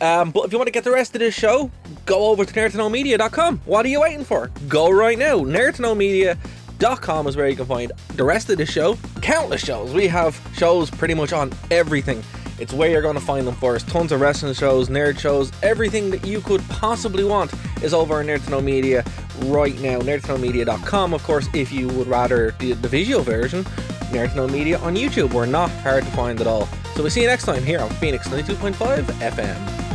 Um, 0.00 0.30
but 0.30 0.44
if 0.46 0.52
you 0.52 0.58
want 0.58 0.68
to 0.68 0.72
get 0.72 0.84
the 0.84 0.90
rest 0.92 1.14
of 1.14 1.18
this 1.18 1.34
show, 1.34 1.70
go 2.06 2.26
over 2.28 2.44
to 2.44 2.52
nerdtoknowmedia.com. 2.54 3.58
What 3.66 3.84
are 3.84 3.88
you 3.88 4.00
waiting 4.00 4.24
for? 4.24 4.50
Go 4.68 4.90
right 4.90 5.18
now. 5.18 5.38
nerdtoknowmedia.com 5.40 7.26
is 7.26 7.36
where 7.36 7.48
you 7.48 7.56
can 7.56 7.66
find 7.66 7.92
the 8.14 8.24
rest 8.24 8.48
of 8.50 8.58
the 8.58 8.66
show. 8.66 8.96
Countless 9.20 9.62
shows. 9.64 9.92
We 9.92 10.06
have 10.08 10.40
shows 10.56 10.90
pretty 10.90 11.14
much 11.14 11.32
on 11.32 11.52
everything. 11.70 12.22
It's 12.58 12.72
where 12.72 12.90
you're 12.90 13.02
going 13.02 13.14
to 13.14 13.20
find 13.20 13.46
them 13.46 13.54
first. 13.54 13.88
Tons 13.88 14.12
of 14.12 14.20
wrestling 14.20 14.54
shows, 14.54 14.88
nerd 14.88 15.18
shows, 15.18 15.52
everything 15.62 16.10
that 16.10 16.26
you 16.26 16.40
could 16.40 16.60
possibly 16.68 17.24
want 17.24 17.52
is 17.82 17.94
over 17.94 18.18
on 18.18 18.26
Nerd 18.26 18.44
to 18.44 18.50
Know 18.50 18.60
Media 18.60 19.04
right 19.42 19.78
now. 19.80 20.00
NerdToKnowMedia.com, 20.00 21.14
of 21.14 21.22
course, 21.22 21.48
if 21.54 21.70
you 21.72 21.88
would 21.88 22.08
rather 22.08 22.52
the, 22.58 22.72
the 22.72 22.88
visual 22.88 23.22
version, 23.22 23.64
Nerd 24.10 24.30
to 24.30 24.36
Know 24.36 24.48
Media 24.48 24.78
on 24.78 24.96
YouTube. 24.96 25.32
We're 25.32 25.46
not 25.46 25.70
hard 25.70 26.04
to 26.04 26.10
find 26.10 26.40
at 26.40 26.46
all. 26.46 26.66
So 26.94 27.02
we'll 27.02 27.10
see 27.10 27.20
you 27.20 27.28
next 27.28 27.44
time 27.44 27.62
here 27.62 27.80
on 27.80 27.90
Phoenix 27.90 28.28
92.5 28.28 29.04
FM. 29.04 29.87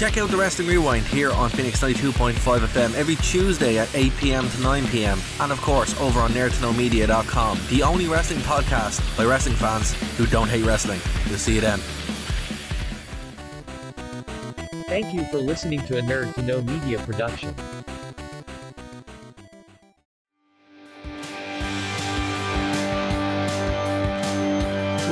Check 0.00 0.16
out 0.16 0.30
the 0.30 0.36
Wrestling 0.38 0.66
Rewind 0.66 1.04
here 1.04 1.30
on 1.30 1.50
Phoenix 1.50 1.82
92.5 1.82 2.32
FM 2.32 2.94
every 2.94 3.16
Tuesday 3.16 3.76
at 3.76 3.94
8 3.94 4.10
pm 4.16 4.48
to 4.48 4.60
9 4.62 4.86
pm. 4.86 5.18
And 5.40 5.52
of 5.52 5.60
course, 5.60 5.94
over 6.00 6.20
on 6.20 6.30
nerdtoknowmedia.com, 6.30 7.60
the 7.68 7.82
only 7.82 8.08
wrestling 8.08 8.40
podcast 8.40 9.14
by 9.18 9.26
wrestling 9.26 9.56
fans 9.56 9.92
who 10.16 10.24
don't 10.24 10.48
hate 10.48 10.64
wrestling. 10.64 11.02
We'll 11.28 11.36
see 11.36 11.56
you 11.56 11.60
then. 11.60 11.80
Thank 14.88 15.12
you 15.12 15.22
for 15.26 15.36
listening 15.36 15.80
to 15.82 15.98
a 15.98 16.00
Nerd 16.00 16.32
to 16.32 16.42
Know 16.44 16.62
Media 16.62 16.98
production. 17.00 17.54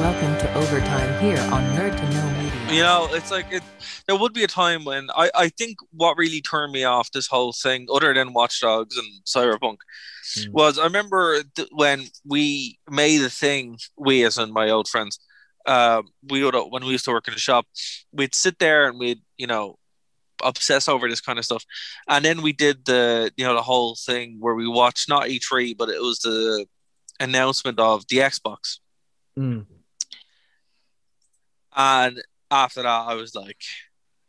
Welcome 0.00 0.37
to 0.52 0.58
Overtime 0.58 1.20
here 1.22 1.38
on 1.52 1.62
Nerd 1.76 1.96
to 1.96 2.10
Know 2.10 2.30
Media. 2.42 2.74
you 2.76 2.82
know, 2.82 3.08
it's 3.12 3.30
like 3.30 3.46
it. 3.50 3.62
There 4.06 4.16
would 4.16 4.32
be 4.32 4.44
a 4.44 4.48
time 4.48 4.84
when 4.84 5.08
I, 5.14 5.30
I 5.34 5.48
think 5.48 5.78
what 5.92 6.16
really 6.16 6.40
turned 6.40 6.72
me 6.72 6.84
off 6.84 7.10
this 7.12 7.26
whole 7.26 7.52
thing, 7.52 7.86
other 7.92 8.12
than 8.14 8.32
Watchdogs 8.32 8.96
and 8.96 9.06
Cyberpunk, 9.24 9.78
Mm. 10.36 10.50
was 10.50 10.78
I 10.78 10.84
remember 10.84 11.42
th- 11.56 11.70
when 11.72 12.04
we 12.22 12.78
made 12.90 13.22
a 13.22 13.30
thing. 13.30 13.78
We, 13.96 14.24
as 14.26 14.36
in 14.36 14.52
my 14.52 14.68
old 14.68 14.86
friends, 14.86 15.18
uh, 15.64 16.02
we 16.28 16.44
would 16.44 16.54
when 16.68 16.84
we 16.84 16.90
used 16.90 17.06
to 17.06 17.12
work 17.12 17.26
in 17.28 17.32
the 17.34 17.40
shop, 17.40 17.66
we'd 18.12 18.34
sit 18.34 18.58
there 18.58 18.86
and 18.88 18.98
we'd 18.98 19.22
you 19.38 19.46
know 19.46 19.78
obsess 20.44 20.86
over 20.86 21.08
this 21.08 21.22
kind 21.22 21.38
of 21.38 21.46
stuff, 21.46 21.64
and 22.08 22.22
then 22.26 22.42
we 22.42 22.52
did 22.52 22.84
the 22.84 23.32
you 23.38 23.44
know 23.46 23.54
the 23.54 23.62
whole 23.62 23.96
thing 23.96 24.36
where 24.38 24.54
we 24.54 24.68
watched 24.68 25.08
not 25.08 25.28
E3, 25.28 25.74
but 25.78 25.88
it 25.88 26.02
was 26.02 26.18
the 26.18 26.66
announcement 27.18 27.78
of 27.80 28.06
the 28.08 28.18
Xbox. 28.18 28.80
Mm. 29.38 29.64
And 31.78 32.22
after 32.50 32.82
that, 32.82 32.88
I 33.08 33.14
was 33.14 33.34
like, 33.34 33.60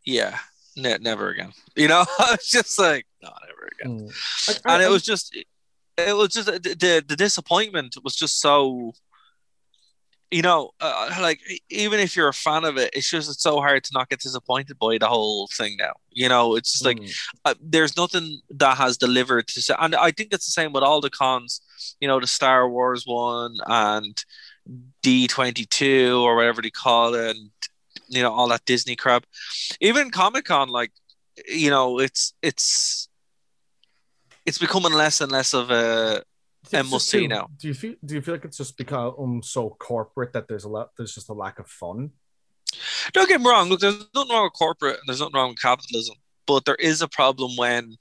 yeah, 0.06 0.38
ne- 0.76 0.98
never 0.98 1.28
again. 1.30 1.52
You 1.76 1.88
know, 1.88 2.04
I 2.18 2.30
was 2.30 2.48
just 2.48 2.78
like, 2.78 3.06
no, 3.22 3.30
never 3.46 3.68
again. 3.78 4.08
Mm. 4.08 4.48
Like, 4.48 4.60
I- 4.64 4.74
And 4.74 4.82
it 4.82 4.88
was 4.88 5.02
just, 5.02 5.36
it 5.98 6.16
was 6.16 6.28
just 6.30 6.46
the 6.46 6.58
the, 6.60 7.04
the 7.06 7.16
disappointment 7.16 7.96
was 8.02 8.16
just 8.16 8.40
so. 8.40 8.92
You 10.32 10.42
know, 10.42 10.70
uh, 10.80 11.10
like 11.20 11.40
even 11.70 11.98
if 11.98 12.14
you're 12.14 12.28
a 12.28 12.32
fan 12.32 12.64
of 12.64 12.76
it, 12.76 12.90
it's 12.94 13.10
just 13.10 13.28
it's 13.28 13.42
so 13.42 13.56
hard 13.56 13.82
to 13.82 13.90
not 13.92 14.08
get 14.08 14.20
disappointed 14.20 14.78
by 14.78 14.96
the 14.96 15.08
whole 15.08 15.48
thing 15.52 15.74
now. 15.76 15.94
You 16.12 16.28
know, 16.28 16.54
it's 16.54 16.70
just 16.70 16.84
like 16.84 16.98
Mm. 17.00 17.12
uh, 17.44 17.54
there's 17.60 17.96
nothing 17.96 18.40
that 18.50 18.76
has 18.76 18.96
delivered 18.96 19.48
to 19.48 19.60
say, 19.60 19.74
and 19.80 19.96
I 19.96 20.12
think 20.12 20.32
it's 20.32 20.46
the 20.46 20.52
same 20.52 20.72
with 20.72 20.84
all 20.84 21.00
the 21.00 21.10
cons. 21.10 21.60
You 22.00 22.06
know, 22.06 22.20
the 22.20 22.28
Star 22.28 22.70
Wars 22.70 23.02
one 23.06 23.56
and 23.66 24.24
D 25.02 25.26
twenty 25.26 25.64
two 25.64 26.22
or 26.24 26.36
whatever 26.36 26.62
they 26.62 26.70
call 26.70 27.14
it, 27.14 27.36
and 27.36 27.50
you 28.08 28.22
know 28.22 28.32
all 28.32 28.48
that 28.48 28.64
Disney 28.64 28.96
crap. 28.96 29.24
Even 29.80 30.10
Comic 30.10 30.44
Con, 30.44 30.68
like 30.68 30.92
you 31.48 31.70
know, 31.70 31.98
it's 31.98 32.34
it's 32.42 33.08
it's 34.46 34.58
becoming 34.58 34.92
less 34.92 35.20
and 35.20 35.32
less 35.32 35.54
of 35.54 35.70
a 35.70 36.22
and 36.72 36.90
we'll 36.90 37.00
see 37.00 37.26
now. 37.26 37.48
Do 37.58 37.68
you 37.68 37.74
feel 37.74 37.94
do 38.04 38.14
you 38.14 38.20
feel 38.20 38.34
like 38.34 38.44
it's 38.44 38.58
just 38.58 38.76
become 38.76 39.42
so 39.42 39.76
corporate 39.78 40.32
that 40.32 40.48
there's 40.48 40.64
a 40.64 40.68
lot 40.68 40.90
there's 40.96 41.14
just 41.14 41.28
a 41.28 41.32
lack 41.32 41.58
of 41.58 41.66
fun? 41.66 42.10
Don't 43.12 43.28
get 43.28 43.40
me 43.40 43.48
wrong. 43.48 43.68
Look, 43.68 43.80
there's 43.80 44.06
nothing 44.14 44.32
wrong 44.32 44.44
with 44.44 44.52
corporate 44.52 44.96
and 44.96 45.02
there's 45.06 45.20
nothing 45.20 45.34
wrong 45.34 45.50
with 45.50 45.60
capitalism, 45.60 46.16
but 46.46 46.64
there 46.64 46.76
is 46.76 47.02
a 47.02 47.08
problem 47.08 47.56
when 47.56 47.96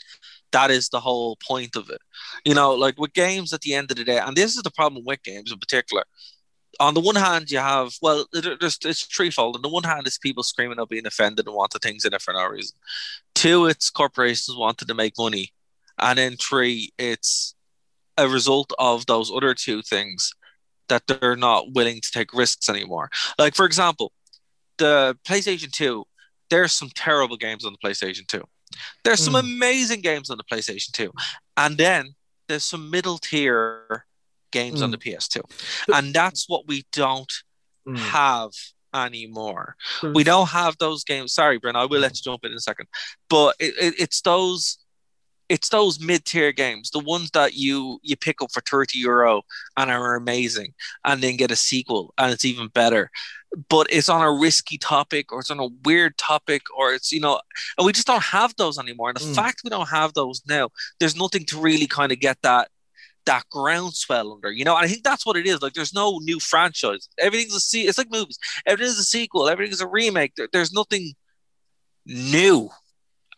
that 0.51 0.71
is 0.71 0.89
the 0.89 0.99
whole 0.99 1.37
point 1.47 1.75
of 1.75 1.89
it. 1.89 2.01
You 2.45 2.53
know, 2.53 2.73
like 2.73 2.99
with 2.99 3.13
games 3.13 3.53
at 3.53 3.61
the 3.61 3.73
end 3.73 3.91
of 3.91 3.97
the 3.97 4.03
day, 4.03 4.19
and 4.19 4.35
this 4.35 4.55
is 4.55 4.63
the 4.63 4.71
problem 4.71 5.03
with 5.05 5.23
games 5.23 5.51
in 5.51 5.59
particular. 5.59 6.03
On 6.79 6.93
the 6.93 7.01
one 7.01 7.15
hand, 7.15 7.51
you 7.51 7.57
have 7.59 7.93
well, 8.01 8.25
there's 8.31 8.77
it's 8.85 9.03
threefold. 9.05 9.55
On 9.57 9.61
the 9.61 9.69
one 9.69 9.83
hand, 9.83 10.07
it's 10.07 10.17
people 10.17 10.43
screaming 10.43 10.73
about 10.73 10.89
being 10.89 11.05
offended 11.05 11.45
and 11.45 11.55
wanting 11.55 11.79
things 11.81 12.05
in 12.05 12.13
it 12.13 12.21
for 12.21 12.33
no 12.33 12.45
reason. 12.45 12.77
Two, 13.35 13.65
it's 13.65 13.89
corporations 13.89 14.55
wanting 14.57 14.87
to 14.87 14.93
make 14.93 15.13
money, 15.17 15.53
and 15.99 16.17
then 16.17 16.37
three, 16.37 16.91
it's 16.97 17.55
a 18.17 18.27
result 18.29 18.71
of 18.79 19.05
those 19.05 19.31
other 19.31 19.53
two 19.53 19.81
things 19.81 20.33
that 20.87 21.03
they're 21.07 21.35
not 21.35 21.73
willing 21.73 22.01
to 22.01 22.11
take 22.11 22.33
risks 22.33 22.67
anymore. 22.69 23.09
Like 23.37 23.55
for 23.55 23.65
example, 23.65 24.11
the 24.77 25.17
PlayStation 25.27 25.71
2, 25.71 26.03
there's 26.49 26.71
some 26.73 26.89
terrible 26.95 27.37
games 27.37 27.63
on 27.65 27.73
the 27.73 27.87
PlayStation 27.87 28.25
2. 28.27 28.41
There's 29.03 29.23
some 29.23 29.33
Mm. 29.35 29.39
amazing 29.39 30.01
games 30.01 30.29
on 30.29 30.37
the 30.37 30.43
PlayStation 30.43 30.91
2. 30.93 31.11
And 31.57 31.77
then 31.77 32.15
there's 32.47 32.63
some 32.63 32.89
middle 32.89 33.17
tier 33.19 34.05
games 34.51 34.81
on 34.81 34.89
Mm. 34.89 34.93
the 34.93 34.97
PS2. 35.11 35.41
And 35.93 36.13
that's 36.13 36.47
what 36.47 36.67
we 36.67 36.85
don't 36.91 37.31
Mm. 37.87 37.97
have 37.97 38.51
anymore. 38.93 39.75
There's- 40.01 40.15
We 40.15 40.23
don't 40.23 40.49
have 40.49 40.77
those 40.79 41.03
games. 41.03 41.33
Sorry, 41.33 41.57
Brent, 41.59 41.77
I 41.77 41.85
will 41.85 41.99
let 42.01 42.15
you 42.17 42.23
jump 42.23 42.43
in 42.45 42.51
in 42.51 42.57
a 42.57 42.61
second. 42.61 42.87
But 43.29 43.55
it, 43.59 43.73
it, 43.79 43.93
it's 43.99 44.21
those 44.21 44.77
it's 45.47 45.69
those 45.69 45.99
mid-tier 45.99 46.51
games, 46.51 46.91
the 46.91 46.99
ones 46.99 47.31
that 47.31 47.55
you 47.55 47.99
you 48.03 48.15
pick 48.15 48.39
up 48.39 48.51
for 48.51 48.61
30 48.61 48.99
euro 48.99 49.41
and 49.77 49.89
are 49.89 50.15
amazing, 50.15 50.75
and 51.05 51.23
then 51.23 51.37
get 51.37 51.49
a 51.49 51.55
sequel 51.55 52.13
and 52.19 52.31
it's 52.31 52.45
even 52.45 52.67
better. 52.67 53.09
But 53.67 53.87
it's 53.89 54.09
on 54.09 54.21
a 54.21 54.31
risky 54.31 54.77
topic 54.77 55.31
or 55.31 55.39
it's 55.39 55.49
on 55.49 55.59
a 55.59 55.69
weird 55.83 56.19
topic 56.19 56.61
or 56.77 56.93
it's 56.93 57.11
you 57.11 57.19
know, 57.19 57.41
and 57.79 57.85
we 57.87 57.93
just 57.93 58.05
don't 58.05 58.21
have 58.21 58.53
those 58.57 58.77
anymore. 58.77 59.09
And 59.09 59.17
the 59.17 59.25
Mm. 59.25 59.35
fact 59.35 59.61
we 59.63 59.71
don't 59.71 59.89
have 59.89 60.13
those 60.13 60.43
now, 60.47 60.69
there's 60.99 61.15
nothing 61.15 61.45
to 61.45 61.59
really 61.59 61.87
kind 61.87 62.11
of 62.11 62.19
get 62.19 62.37
that 62.43 62.69
that 63.29 63.43
groundswell 63.51 64.33
under, 64.33 64.51
you 64.51 64.65
know. 64.65 64.75
And 64.75 64.83
I 64.83 64.89
think 64.89 65.03
that's 65.03 65.23
what 65.23 65.37
it 65.37 65.45
is. 65.45 65.61
Like, 65.61 65.73
there's 65.73 65.93
no 65.93 66.17
new 66.23 66.39
franchise. 66.39 67.07
Everything's 67.19 67.55
a 67.55 67.59
se- 67.59 67.81
It's 67.81 67.97
like 67.99 68.11
movies. 68.11 68.39
Everything's 68.65 68.97
a 68.97 69.03
sequel. 69.03 69.47
Everything's 69.47 69.81
a 69.81 69.87
remake. 69.87 70.33
There, 70.35 70.49
there's 70.51 70.73
nothing 70.73 71.13
new, 72.07 72.69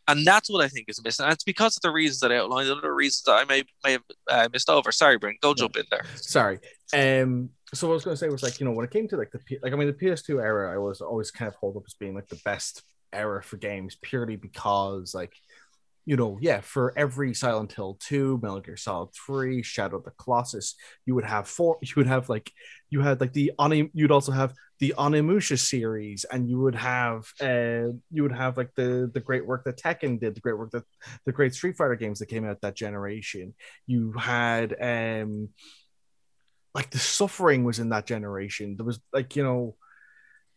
and 0.08 0.26
that's 0.26 0.50
what 0.50 0.64
I 0.64 0.70
think 0.70 0.86
is 0.88 1.04
missing. 1.04 1.26
And 1.26 1.34
it's 1.34 1.44
because 1.44 1.76
of 1.76 1.82
the 1.82 1.92
reasons 1.92 2.22
that 2.22 2.32
I 2.32 2.38
outlined. 2.38 2.70
The 2.70 2.78
other 2.78 2.96
reasons 2.96 3.24
that 3.24 3.34
I 3.34 3.44
may 3.44 3.64
may 3.84 3.92
have 3.92 4.04
uh, 4.30 4.50
missed 4.54 4.70
over. 4.70 4.94
Sorry, 4.94 5.18
Brent. 5.18 5.42
Go 5.42 5.54
jump 5.54 5.76
in 5.76 5.84
there. 5.92 6.06
Sorry. 6.16 6.60
Um. 6.94 7.50
So 7.74 7.88
what 7.88 7.94
I 7.94 7.96
was 7.96 8.06
going 8.06 8.16
to 8.16 8.20
say 8.20 8.30
was 8.30 8.44
like 8.44 8.60
you 8.62 8.66
know 8.66 8.72
when 8.72 8.86
it 8.86 8.92
came 8.92 9.10
to 9.10 9.18
like 9.18 9.32
the 9.32 9.40
P- 9.40 9.60
like 9.62 9.74
I 9.74 9.76
mean 9.76 9.88
the 9.88 9.94
PS2 9.94 10.42
era 10.42 10.74
I 10.74 10.78
was 10.78 11.02
always 11.02 11.32
kind 11.32 11.48
of 11.48 11.56
hold 11.56 11.76
up 11.78 11.84
as 11.86 11.94
being 11.94 12.16
like 12.16 12.28
the 12.28 12.40
best 12.44 12.84
era 13.14 13.44
for 13.44 13.58
games 13.58 13.98
purely 14.02 14.38
because 14.38 15.14
like 15.14 15.34
you 16.06 16.16
know 16.16 16.38
yeah 16.42 16.62
for 16.62 16.94
every 16.98 17.34
Silent 17.34 17.72
Hill 17.74 17.98
2, 18.02 18.40
Metal 18.42 18.60
Gear 18.60 18.78
Solid 18.78 19.10
3, 19.14 19.64
Shadow 19.64 19.98
of 19.98 20.04
the 20.04 20.12
Colossus 20.12 20.76
you 21.06 21.16
would 21.16 21.26
have 21.26 21.48
four 21.48 21.78
you 21.82 21.94
would 21.98 22.08
have 22.08 22.30
like 22.30 22.52
you 22.90 23.02
had 23.02 23.22
like 23.22 23.34
the 23.34 23.52
you'd 23.94 24.12
also 24.12 24.32
have 24.32 24.54
the 24.80 24.94
Onimusha 24.98 25.60
series 25.60 26.26
and 26.26 26.50
you 26.50 26.60
would 26.60 26.76
have 26.76 27.26
uh 27.40 27.94
you 28.12 28.24
would 28.24 28.32
have 28.32 28.58
like 28.58 28.74
the 28.76 29.10
the 29.14 29.20
great 29.20 29.46
work 29.46 29.64
that 29.66 29.78
Tekken 29.78 30.20
did 30.20 30.36
the 30.36 30.42
great 30.42 30.58
work 30.58 30.72
that 30.72 30.84
the 31.26 31.32
great 31.32 31.54
Street 31.54 31.78
Fighter 31.78 31.96
games 31.96 32.20
that 32.20 32.28
came 32.28 32.46
out 32.46 32.62
that 32.62 32.76
generation 32.76 33.54
you 33.86 34.14
had 34.14 34.76
um 34.82 35.50
like 36.74 36.90
the 36.90 37.00
suffering 37.00 37.64
was 37.64 37.80
in 37.80 37.90
that 37.90 38.06
generation. 38.06 38.76
There 38.78 38.86
was 38.86 39.00
like 39.14 39.36
you 39.36 39.44
know, 39.44 39.76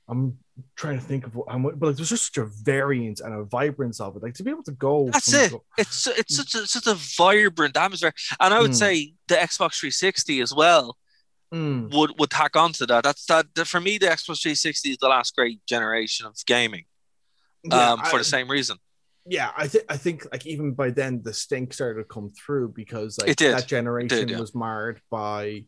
I'm 0.09 0.37
trying 0.77 0.99
to 0.99 1.05
think 1.05 1.27
of 1.27 1.35
what, 1.35 1.49
how 1.51 1.59
much, 1.59 1.75
but 1.79 1.87
like, 1.89 1.97
there's 1.97 2.11
just 2.11 2.27
such 2.35 2.39
a 2.39 2.47
variance 2.47 3.21
and 3.21 3.35
a 3.35 3.45
vibrance 3.45 4.01
of 4.01 4.17
it. 4.17 4.23
Like 4.23 4.35
to 4.35 4.43
be 4.43 4.51
able 4.51 4.63
to 4.65 4.73
go. 4.73 5.09
That's 5.13 5.31
from 5.31 5.41
it. 5.41 5.51
go- 5.53 5.65
It's 5.79 6.07
it's 6.07 6.37
such 6.37 6.55
a 6.55 6.67
such 6.67 6.87
a 6.87 6.95
vibrant 6.95 7.77
atmosphere, 7.77 8.13
and 8.41 8.53
I 8.53 8.61
would 8.61 8.73
Mm. 8.73 8.75
say 8.79 9.15
the 9.29 9.37
Xbox 9.37 9.79
360 9.81 10.41
as 10.41 10.55
well 10.55 10.97
Mm, 11.53 11.93
would 11.95 12.13
would 12.19 12.31
tack 12.31 12.57
onto 12.57 12.85
that. 12.87 13.05
That's 13.05 13.25
that, 13.27 13.47
for 13.67 13.81
me. 13.81 13.97
The 13.99 14.07
Xbox 14.07 14.43
360 14.43 14.91
is 14.91 14.97
the 14.99 15.09
last 15.09 15.35
great 15.37 15.65
generation 15.67 16.27
of 16.27 16.35
gaming, 16.47 16.85
yeah, 17.63 17.93
um, 17.93 18.01
for 18.01 18.17
I- 18.17 18.19
the 18.19 18.25
same 18.25 18.51
reason. 18.51 18.77
yeah, 19.27 19.53
I 19.57 19.69
think 19.69 19.85
I 19.89 19.97
think 19.97 20.27
like 20.33 20.45
even 20.47 20.73
by 20.75 20.91
then 20.91 21.23
the 21.23 21.33
stink 21.33 21.73
started 21.73 22.01
to 22.03 22.05
come 22.05 22.31
through 22.33 22.73
because 22.75 23.19
like 23.19 23.31
It 23.31 23.37
did. 23.39 23.55
that 23.55 23.67
generation 23.69 24.29
yeah. 24.29 24.39
was 24.41 24.55
marred 24.55 25.01
by 25.11 25.65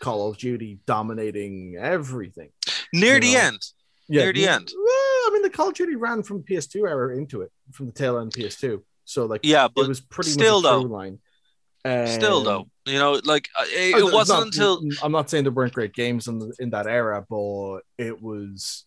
Call 0.00 0.28
of 0.30 0.36
Duty 0.38 0.78
dominating 0.86 1.76
everything. 1.80 2.50
Near 2.92 3.18
the 3.18 3.34
know. 3.34 3.40
end, 3.40 3.62
Yeah, 4.10 4.24
Near 4.24 4.32
the 4.32 4.48
end. 4.48 4.72
Well, 4.76 4.86
I 5.26 5.30
mean, 5.32 5.42
the 5.42 5.50
Call 5.50 5.68
of 5.68 5.74
Duty 5.74 5.94
ran 5.96 6.22
from 6.24 6.42
PS2 6.42 6.86
era 6.88 7.16
into 7.16 7.42
it, 7.42 7.50
from 7.72 7.86
the 7.86 7.92
tail 7.92 8.18
end 8.18 8.32
PS2. 8.32 8.82
So 9.04 9.26
like, 9.26 9.40
yeah, 9.44 9.66
it 9.74 9.88
was 9.88 10.00
pretty 10.00 10.30
still, 10.30 10.60
much 10.60 10.70
a 10.70 10.74
though. 10.74 10.80
line. 10.82 11.18
still 12.06 12.38
Um, 12.38 12.44
though, 12.44 12.68
you 12.86 12.98
know, 12.98 13.20
like 13.24 13.48
it, 13.60 13.96
it 13.98 14.12
wasn't 14.12 14.40
not- 14.40 14.46
until 14.46 14.82
I'm 15.02 15.12
not 15.12 15.30
saying 15.30 15.44
there 15.44 15.52
weren't 15.52 15.72
great 15.72 15.92
games 15.94 16.26
in 16.28 16.38
the, 16.40 16.52
in 16.58 16.70
that 16.70 16.86
era, 16.86 17.24
but 17.30 17.80
it 17.98 18.20
was 18.20 18.84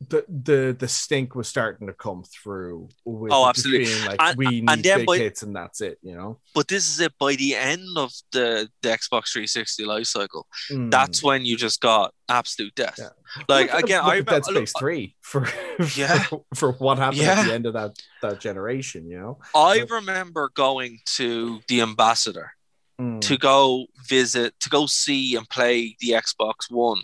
the 0.00 0.24
the 0.28 0.76
the 0.78 0.86
stink 0.86 1.34
was 1.34 1.48
starting 1.48 1.88
to 1.88 1.92
come 1.92 2.22
through. 2.22 2.88
With 3.04 3.32
Oh, 3.32 3.48
absolutely. 3.48 3.86
being 3.86 4.04
like 4.06 4.20
And- 4.22 4.36
we 4.38 4.46
need 4.60 4.70
and 4.70 4.82
big 4.82 5.06
by- 5.06 5.18
hits 5.18 5.42
and 5.42 5.56
that's 5.56 5.80
it. 5.80 5.98
You 6.02 6.14
know, 6.14 6.38
but 6.54 6.68
this 6.68 6.88
is 6.88 7.00
it 7.00 7.12
by 7.18 7.34
the 7.34 7.56
end 7.56 7.88
of 7.96 8.12
the, 8.30 8.68
the 8.82 8.90
Xbox 8.90 9.32
360 9.32 9.84
life 9.84 10.06
cycle. 10.06 10.46
Mm. 10.70 10.90
That's 10.92 11.20
when 11.22 11.44
you 11.44 11.56
just 11.56 11.80
got 11.80 12.14
absolute 12.28 12.74
death. 12.76 12.94
Yeah. 12.98 13.08
Like 13.48 13.72
Look 13.72 13.82
again, 13.84 14.04
look 14.04 14.12
I 14.14 14.18
at 14.18 14.26
Dead 14.26 14.32
remember, 14.46 14.66
Space 14.66 14.74
look, 14.74 14.80
Three 14.80 15.16
for 15.20 15.48
Yeah. 15.96 16.22
for, 16.22 16.44
for 16.54 16.72
what 16.72 16.98
happened 16.98 17.22
at 17.22 17.46
the 17.46 17.52
end 17.54 17.66
of 17.66 17.72
that 17.72 17.96
that 18.22 18.40
generation. 18.40 19.06
You 19.08 19.18
know, 19.18 19.38
I 19.54 19.80
But- 19.80 19.90
remember 19.90 20.50
going 20.54 21.00
to 21.16 21.60
the 21.68 21.80
ambassador 21.80 22.52
Mm, 23.00 23.20
to 23.20 23.38
go 23.38 23.86
visit, 24.08 24.58
to 24.58 24.68
go 24.68 24.86
see 24.86 25.36
and 25.36 25.48
play 25.48 25.96
the 26.00 26.10
Xbox 26.10 26.68
One 26.68 27.02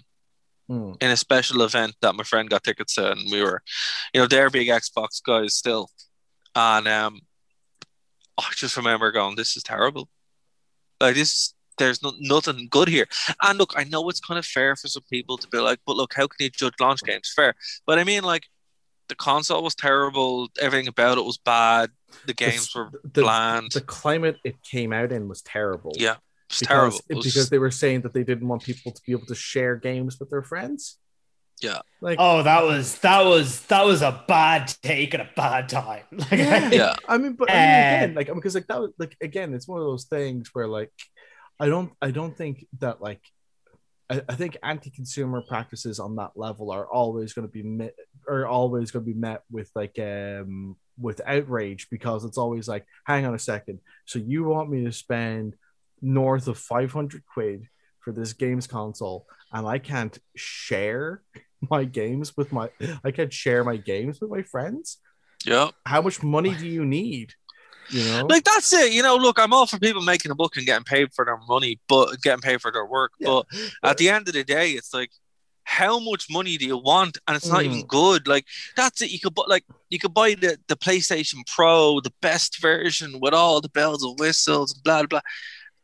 mm. 0.71 1.03
in 1.03 1.11
a 1.11 1.17
special 1.17 1.63
event 1.63 1.95
that 2.03 2.15
my 2.15 2.25
friend 2.25 2.51
got 2.51 2.65
tickets 2.65 2.95
to, 2.95 3.13
and 3.13 3.21
we 3.31 3.43
were, 3.43 3.63
you 4.13 4.21
know, 4.21 4.27
they're 4.27 4.51
big 4.51 4.69
Xbox 4.69 5.23
guys 5.25 5.55
still, 5.55 5.89
and 6.55 6.87
um, 6.89 7.21
I 8.39 8.51
just 8.55 8.77
remember 8.77 9.13
going, 9.13 9.37
"This 9.37 9.57
is 9.57 9.63
terrible. 9.63 10.09
Like 11.01 11.15
this, 11.15 11.55
there's 11.79 12.03
no, 12.03 12.13
nothing 12.21 12.69
good 12.71 12.89
here." 12.89 13.07
And 13.43 13.59
look, 13.59 13.75
I 13.77 13.85
know 13.85 14.09
it's 14.09 14.21
kind 14.21 14.39
of 14.39 14.47
fair 14.47 14.77
for 14.77 14.89
some 14.89 15.05
people 15.11 15.39
to 15.39 15.49
be 15.49 15.59
like, 15.59 15.81
"But 15.87 15.97
look, 15.97 16.15
how 16.15 16.27
can 16.27 16.37
you 16.41 16.51
judge 16.51 16.75
launch 16.81 17.01
games?" 17.03 17.33
Fair, 17.35 17.55
but 17.87 17.99
I 17.99 18.05
mean, 18.05 18.23
like, 18.25 18.45
the 19.09 19.15
console 19.15 19.63
was 19.63 19.75
terrible. 19.75 20.49
Everything 20.61 20.89
about 20.89 21.19
it 21.19 21.25
was 21.25 21.39
bad. 21.39 21.91
The 22.27 22.35
games 22.35 22.73
The- 22.73 22.79
were 22.79 23.01
bland. 23.05 23.73
The 23.73 23.81
climate 23.81 24.39
it 24.45 24.63
came 24.63 24.93
out 24.93 25.13
in 25.13 25.29
was 25.29 25.43
terrible. 25.43 25.93
yeah, 25.97 26.17
it's 26.51 26.61
because, 26.61 26.69
terrible. 26.69 27.01
It 27.09 27.17
was 27.17 27.25
because 27.27 27.51
they 27.51 27.59
were 27.59 27.71
saying 27.71 28.03
that 28.03 28.13
they 28.13 28.25
didn't 28.25 28.49
want 28.49 28.63
people 28.63 28.93
to 28.93 29.03
be 29.07 29.13
able 29.13 29.27
to 29.27 29.35
share 29.35 29.77
games 29.77 30.19
with 30.19 30.31
their 30.31 30.43
friends. 30.43 30.99
Yeah. 31.63 31.81
Like 32.01 32.17
Oh, 32.21 32.43
that 32.43 32.65
was 32.65 32.99
that 32.99 33.25
was 33.25 33.61
that 33.67 33.85
was 33.85 34.03
a 34.03 34.25
bad 34.29 34.73
take 34.83 35.15
at 35.15 35.21
a 35.21 35.31
bad 35.37 35.69
time. 35.69 36.05
Like, 36.13 36.33
yeah. 36.33 36.71
Yeah. 36.71 36.95
I 37.09 37.19
mean, 37.19 37.35
but 37.35 37.51
I 37.51 37.55
mean, 37.55 37.63
Uh, 37.63 37.97
again, 37.97 38.15
like 38.15 38.35
because 38.35 38.55
like 38.55 38.67
that 38.67 38.81
was 38.81 38.91
like 38.99 39.17
again, 39.21 39.55
it's 39.55 39.69
one 39.69 39.81
of 39.81 39.87
those 39.87 40.05
things 40.05 40.51
where 40.53 40.67
like 40.67 40.93
I 41.61 41.69
don't 41.69 41.93
I 42.03 42.11
don't 42.11 42.37
think 42.37 42.67
that 42.81 43.01
like 43.01 43.21
I, 44.11 44.21
I 44.29 44.35
think 44.35 44.59
anti-consumer 44.63 45.43
practices 45.49 45.99
on 45.99 46.17
that 46.17 46.33
level 46.37 46.71
are 46.71 46.87
always 46.87 47.33
going 47.33 47.47
to 47.47 47.53
be 47.53 47.63
met 47.63 47.95
are 48.29 48.47
always 48.47 48.91
going 48.91 49.05
to 49.05 49.11
be 49.13 49.19
met 49.19 49.43
with 49.51 49.71
like 49.75 49.99
um 49.99 50.77
with 50.99 51.21
outrage 51.27 51.89
because 51.91 52.25
it's 52.25 52.39
always 52.39 52.69
like 52.69 52.85
hang 53.05 53.25
on 53.27 53.35
a 53.35 53.39
second 53.39 53.81
so 54.05 54.19
you 54.19 54.45
want 54.45 54.71
me 54.71 54.85
to 54.85 54.93
spend 54.93 55.57
north 56.01 56.49
of 56.49 56.59
500 56.59 57.23
quid 57.33 57.67
for 58.01 58.13
this 58.13 58.33
games 58.35 58.67
console 58.67 59.27
and 59.53 59.67
I 59.67 59.79
can't 59.79 60.19
share 60.37 61.23
my 61.71 61.85
games 61.85 62.37
with 62.37 62.53
my 62.53 62.71
I 63.03 63.11
can't 63.11 63.33
share 63.33 63.65
my 63.65 63.77
games 63.77 64.21
with 64.21 64.31
my 64.31 64.43
friends 64.43 64.99
yeah. 65.47 65.71
how 65.87 66.03
much 66.03 66.23
money 66.23 66.55
do 66.55 66.67
you 66.69 66.85
need 66.85 67.33
you 67.91 68.05
know 68.05 68.27
Like 68.27 68.45
that's 68.45 68.73
it. 68.73 68.93
You 68.93 69.03
know, 69.03 69.17
look, 69.17 69.39
I'm 69.39 69.53
all 69.53 69.67
for 69.67 69.79
people 69.79 70.01
making 70.01 70.31
a 70.31 70.35
book 70.35 70.57
and 70.57 70.65
getting 70.65 70.85
paid 70.85 71.13
for 71.15 71.27
their 71.27 71.39
money, 71.47 71.79
but 71.87 72.19
getting 72.23 72.41
paid 72.41 72.63
for 72.63 72.73
their 72.73 72.87
work. 72.87 73.13
Yeah. 73.21 73.29
But 73.29 73.47
at 73.83 73.99
the 73.99 74.09
end 74.09 74.27
of 74.27 74.33
the 74.33 74.43
day, 74.43 74.71
it's 74.71 74.95
like, 74.95 75.11
how 75.65 75.99
much 75.99 76.31
money 76.31 76.57
do 76.57 76.65
you 76.65 76.79
want? 76.79 77.19
And 77.29 77.37
it's 77.37 77.47
not 77.47 77.61
Mm. 77.63 77.67
even 77.67 77.87
good. 77.87 78.27
Like 78.27 78.47
that's 78.75 79.03
it. 79.03 79.11
You 79.11 79.21
could 79.21 79.35
buy 79.35 79.45
like 79.49 79.65
you 79.91 79.99
could 79.99 80.15
buy 80.15 80.33
the, 80.35 80.57
the 80.67 80.77
PlayStation 80.77 81.41
Pro, 81.47 82.01
the 82.01 82.13
best 82.23 82.59
version 82.63 83.21
with 83.21 83.35
all 83.35 83.61
the 83.61 83.69
bells 83.69 84.03
and 84.03 84.19
whistles, 84.19 84.73
and 84.73 84.83
blah 84.83 85.03
blah. 85.05 85.21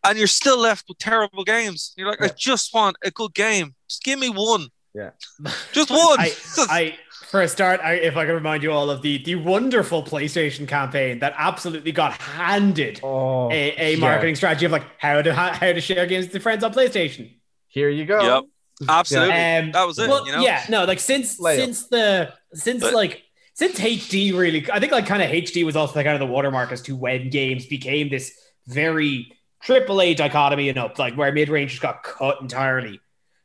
And 0.04 0.16
you're 0.18 0.26
still 0.26 0.58
left 0.58 0.86
with 0.88 0.98
terrible 0.98 1.44
games. 1.44 1.92
You're 1.96 2.08
like, 2.08 2.22
I 2.22 2.28
just 2.36 2.72
want 2.72 2.96
a 3.04 3.10
good 3.10 3.34
game. 3.34 3.74
Just 3.88 4.02
give 4.02 4.18
me 4.18 4.30
one. 4.30 4.68
Yeah. 4.94 5.10
Just 5.72 5.90
one. 5.90 6.18
I, 6.18 6.28
Just- 6.28 6.58
I 6.70 6.96
for 7.28 7.42
a 7.42 7.46
start, 7.48 7.78
I, 7.80 7.92
if 7.94 8.16
I 8.16 8.24
can 8.24 8.34
remind 8.34 8.64
you 8.64 8.72
all 8.72 8.90
of 8.90 9.02
the 9.02 9.22
the 9.22 9.36
wonderful 9.36 10.02
PlayStation 10.02 10.66
campaign 10.66 11.20
that 11.20 11.32
absolutely 11.38 11.92
got 11.92 12.14
handed 12.14 12.98
oh 13.04 13.48
a, 13.52 13.74
a 13.78 13.92
yeah. 13.94 13.98
marketing 14.00 14.34
strategy 14.34 14.66
of 14.66 14.72
like 14.72 14.82
how 14.98 15.22
to 15.22 15.32
how, 15.32 15.52
how 15.52 15.72
to 15.72 15.80
share 15.80 16.06
games 16.06 16.24
with 16.26 16.34
your 16.34 16.40
friends 16.40 16.64
on 16.64 16.72
PlayStation. 16.72 17.32
here 17.68 17.88
you 17.88 18.04
go 18.04 18.20
Yep. 18.20 18.44
Absolutely. 18.88 19.32
Um, 19.34 19.70
That 19.72 19.86
was 19.86 19.98
it, 20.00 20.08
Well, 20.08 20.26
you 20.26 20.32
know? 20.32 20.40
yeah, 20.40 20.64
no, 20.68 20.84
like 20.86 20.98
since 20.98 21.38
Layup. 21.38 21.56
since 21.56 21.86
the 21.86 22.32
since 22.54 22.80
But- 22.82 22.94
like 22.94 23.22
since 23.54 23.78
HD 23.78 24.36
really, 24.36 24.68
I 24.72 24.80
think 24.80 24.90
like 24.90 25.06
kind 25.06 25.22
of 25.22 25.30
HD 25.30 25.64
was 25.64 25.76
also 25.76 25.94
like 25.94 26.06
kind 26.06 26.20
of 26.20 26.26
the 26.26 26.32
watermark 26.32 26.72
as 26.72 26.82
to 26.82 26.96
when 26.96 27.30
games 27.30 27.66
became 27.66 28.08
this 28.08 28.32
very 28.66 29.36
triple 29.62 30.00
A 30.00 30.14
dichotomy, 30.14 30.64
you 30.66 30.72
know, 30.72 30.90
like 30.98 31.14
where 31.14 31.32
mid 31.32 31.48
range 31.48 31.70
just 31.70 31.82
got 31.82 32.02
cut 32.02 32.40
entirely. 32.40 33.00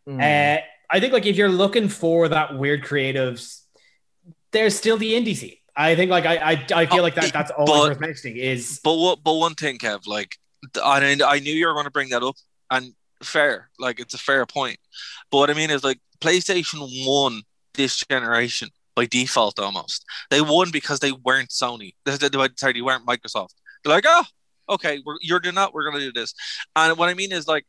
Mm. 0.08 0.20
Uh, 0.22 0.62
I 0.90 1.00
think 1.00 1.14
like 1.14 1.26
if 1.26 1.36
you're 1.36 1.50
looking 1.50 1.90
for 1.90 2.28
that 2.30 2.58
weird 2.58 2.84
creatives, 2.84 3.62
there's 4.52 4.76
still 4.76 4.98
the 4.98 5.14
indie 5.14 5.36
scene. 5.36 5.56
I 5.76 5.96
think 5.96 6.10
like 6.12 6.26
I 6.26 6.36
I, 6.38 6.66
I 6.74 6.86
feel 6.86 7.00
Oh, 7.00 7.04
like 7.04 7.16
that 7.16 7.34
that's 7.34 7.52
always 7.52 7.70
but- 7.72 7.90
worth 7.90 8.00
mentioning 8.00 8.38
is 8.38 8.80
But 8.84 8.96
what? 8.96 9.24
But 9.24 9.34
one 9.34 9.56
thing, 9.56 9.78
Kev, 9.78 10.08
like, 10.08 10.38
I 10.82 11.18
I 11.26 11.40
knew 11.40 11.54
you 11.54 11.68
were 11.68 11.74
going 11.74 11.86
to 11.86 11.92
bring 11.92 12.10
that 12.10 12.24
up, 12.24 12.36
and 12.72 12.94
fair, 13.24 13.70
like, 13.80 14.00
it's 14.00 14.14
a 14.14 14.18
fair 14.18 14.46
point. 14.46 14.78
But 15.32 15.38
what 15.40 15.50
I 15.50 15.54
mean 15.54 15.70
is, 15.72 15.84
like, 15.84 16.00
PlayStation 16.22 16.80
won 17.06 17.42
this 17.74 18.00
generation 18.10 18.70
by 18.96 19.06
default 19.06 19.60
almost. 19.60 20.06
They 20.30 20.40
won 20.40 20.72
because 20.72 21.00
they 21.00 21.12
weren't 21.12 21.50
Sony. 21.50 21.94
They, 22.06 22.16
they, 22.16 22.30
they- 22.30 22.48
sorry, 22.56 22.74
they 22.74 22.82
weren't 22.82 23.06
Microsoft. 23.06 23.56
They're 23.84 23.94
like, 23.94 24.06
oh, 24.08 24.24
okay, 24.70 25.02
you're 25.22 25.40
doing 25.40 25.56
that. 25.56 25.74
We're 25.74 25.90
going 25.90 26.00
to 26.02 26.12
do 26.12 26.12
this. 26.12 26.34
And 26.76 26.98
what 26.98 27.10
I 27.10 27.14
mean 27.14 27.32
is, 27.32 27.48
like, 27.48 27.66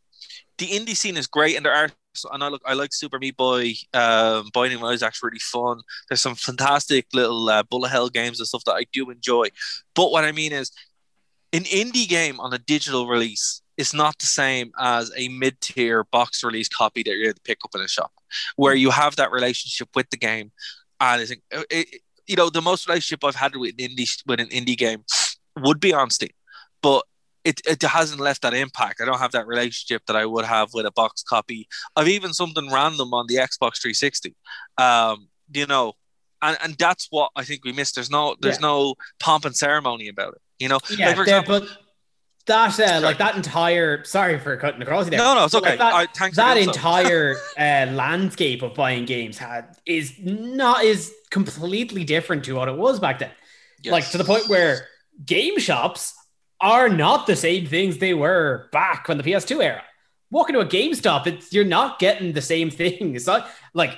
the 0.58 0.66
indie 0.66 0.96
scene 0.96 1.16
is 1.16 1.26
great, 1.26 1.56
and 1.56 1.64
there 1.64 1.74
are. 1.74 1.90
And 2.32 2.42
I 2.42 2.48
look, 2.48 2.62
I 2.64 2.72
like 2.72 2.94
Super 2.94 3.18
Meat 3.18 3.36
Boy. 3.36 3.74
Um, 3.92 4.48
Binding 4.54 4.78
of 4.78 4.84
Isaac's 4.84 5.22
really 5.22 5.38
fun. 5.38 5.80
There's 6.08 6.22
some 6.22 6.34
fantastic 6.34 7.06
little 7.12 7.48
uh, 7.50 7.62
bullet 7.62 7.90
hell 7.90 8.08
games 8.08 8.40
and 8.40 8.48
stuff 8.48 8.64
that 8.64 8.72
I 8.74 8.84
do 8.90 9.10
enjoy. 9.10 9.48
But 9.94 10.10
what 10.10 10.24
I 10.24 10.32
mean 10.32 10.52
is, 10.52 10.70
an 11.52 11.64
indie 11.64 12.08
game 12.08 12.40
on 12.40 12.54
a 12.54 12.58
digital 12.58 13.06
release 13.06 13.60
is 13.76 13.92
not 13.92 14.18
the 14.18 14.26
same 14.26 14.72
as 14.80 15.12
a 15.16 15.28
mid-tier 15.28 16.04
box 16.04 16.42
release 16.42 16.68
copy 16.68 17.02
that 17.02 17.14
you're 17.14 17.34
to 17.34 17.40
pick 17.42 17.58
up 17.64 17.74
in 17.74 17.82
a 17.82 17.88
shop, 17.88 18.12
where 18.56 18.74
you 18.74 18.90
have 18.90 19.16
that 19.16 19.30
relationship 19.30 19.90
with 19.94 20.08
the 20.08 20.16
game. 20.16 20.50
And 20.98 21.20
I 21.20 21.26
think, 21.26 21.42
it, 21.50 21.66
it- 21.70 22.00
you 22.26 22.34
know, 22.34 22.50
the 22.50 22.62
most 22.62 22.88
relationship 22.88 23.22
I've 23.24 23.36
had 23.36 23.54
with 23.54 23.74
an 23.78 23.90
indie 23.90 24.22
with 24.26 24.40
an 24.40 24.48
indie 24.48 24.76
game 24.76 25.04
would 25.58 25.78
be 25.78 25.92
on 25.92 26.10
Steam, 26.10 26.30
but 26.82 27.04
it, 27.44 27.60
it 27.66 27.80
hasn't 27.82 28.20
left 28.20 28.42
that 28.42 28.54
impact. 28.54 29.00
I 29.00 29.04
don't 29.04 29.18
have 29.18 29.32
that 29.32 29.46
relationship 29.46 30.02
that 30.06 30.16
I 30.16 30.26
would 30.26 30.44
have 30.44 30.70
with 30.74 30.84
a 30.84 30.90
box 30.90 31.22
copy 31.22 31.68
of 31.94 32.08
even 32.08 32.34
something 32.34 32.70
random 32.72 33.14
on 33.14 33.26
the 33.28 33.36
Xbox 33.36 33.80
360. 33.80 34.34
Um, 34.78 35.28
you 35.52 35.66
know, 35.66 35.92
and, 36.42 36.58
and 36.62 36.74
that's 36.74 37.06
what 37.10 37.30
I 37.36 37.44
think 37.44 37.64
we 37.64 37.72
missed. 37.72 37.94
There's 37.94 38.10
no 38.10 38.34
there's 38.40 38.56
Yeah. 38.56 38.62
no 38.66 38.94
pomp 39.20 39.44
and 39.44 39.56
ceremony 39.56 40.08
about 40.08 40.34
it. 40.34 40.40
You 40.58 40.68
know, 40.68 40.80
yeah, 40.90 41.08
like 41.10 41.18
example, 41.18 41.60
but 41.60 41.68
that 42.46 42.78
uh, 42.80 43.00
like 43.00 43.18
that 43.18 43.36
entire 43.36 44.02
sorry 44.04 44.38
for 44.38 44.56
cutting 44.56 44.82
across 44.82 45.04
you 45.04 45.10
there. 45.10 45.18
no, 45.20 45.34
no, 45.34 45.44
it's 45.44 45.52
but, 45.54 45.62
like, 45.62 45.72
okay. 45.72 45.78
that- 45.78 45.94
I, 45.94 46.06
thanks 46.06 46.36
that 46.36 46.56
entire 46.56 47.36
uh, 47.58 47.86
landscape 47.92 48.62
of 48.62 48.74
buying 48.74 49.04
games 49.04 49.38
had 49.38 49.76
is 49.86 50.14
not 50.18 50.84
is 50.84 51.12
completely 51.30 52.04
different 52.04 52.44
to 52.46 52.54
what 52.54 52.68
it 52.68 52.76
was 52.76 52.98
back 52.98 53.20
then. 53.20 53.30
Yes. 53.82 53.92
Like 53.92 54.10
to 54.10 54.18
the 54.18 54.24
point 54.24 54.48
where 54.48 54.88
game 55.24 55.58
shops 55.58 56.14
are 56.60 56.88
not 56.88 57.26
the 57.26 57.36
same 57.36 57.66
things 57.66 57.98
they 57.98 58.14
were 58.14 58.68
back 58.72 59.08
when 59.08 59.18
the 59.18 59.24
PS2 59.24 59.62
era. 59.62 59.82
Walk 60.30 60.48
into 60.48 60.60
a 60.60 60.66
GameStop, 60.66 61.26
it's 61.26 61.52
you're 61.52 61.64
not 61.64 61.98
getting 61.98 62.32
the 62.32 62.42
same 62.42 62.70
thing. 62.70 63.14
It's 63.14 63.26
not 63.26 63.48
like 63.74 63.96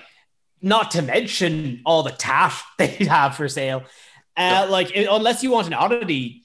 not 0.60 0.90
to 0.92 1.02
mention 1.02 1.82
all 1.86 2.02
the 2.02 2.10
tat 2.10 2.52
they 2.78 2.88
have 3.06 3.36
for 3.36 3.48
sale. 3.48 3.84
Uh, 4.36 4.66
Like 4.68 4.94
it- 4.94 5.08
unless 5.10 5.42
you 5.42 5.50
want 5.50 5.66
an 5.68 5.74
oddity, 5.74 6.42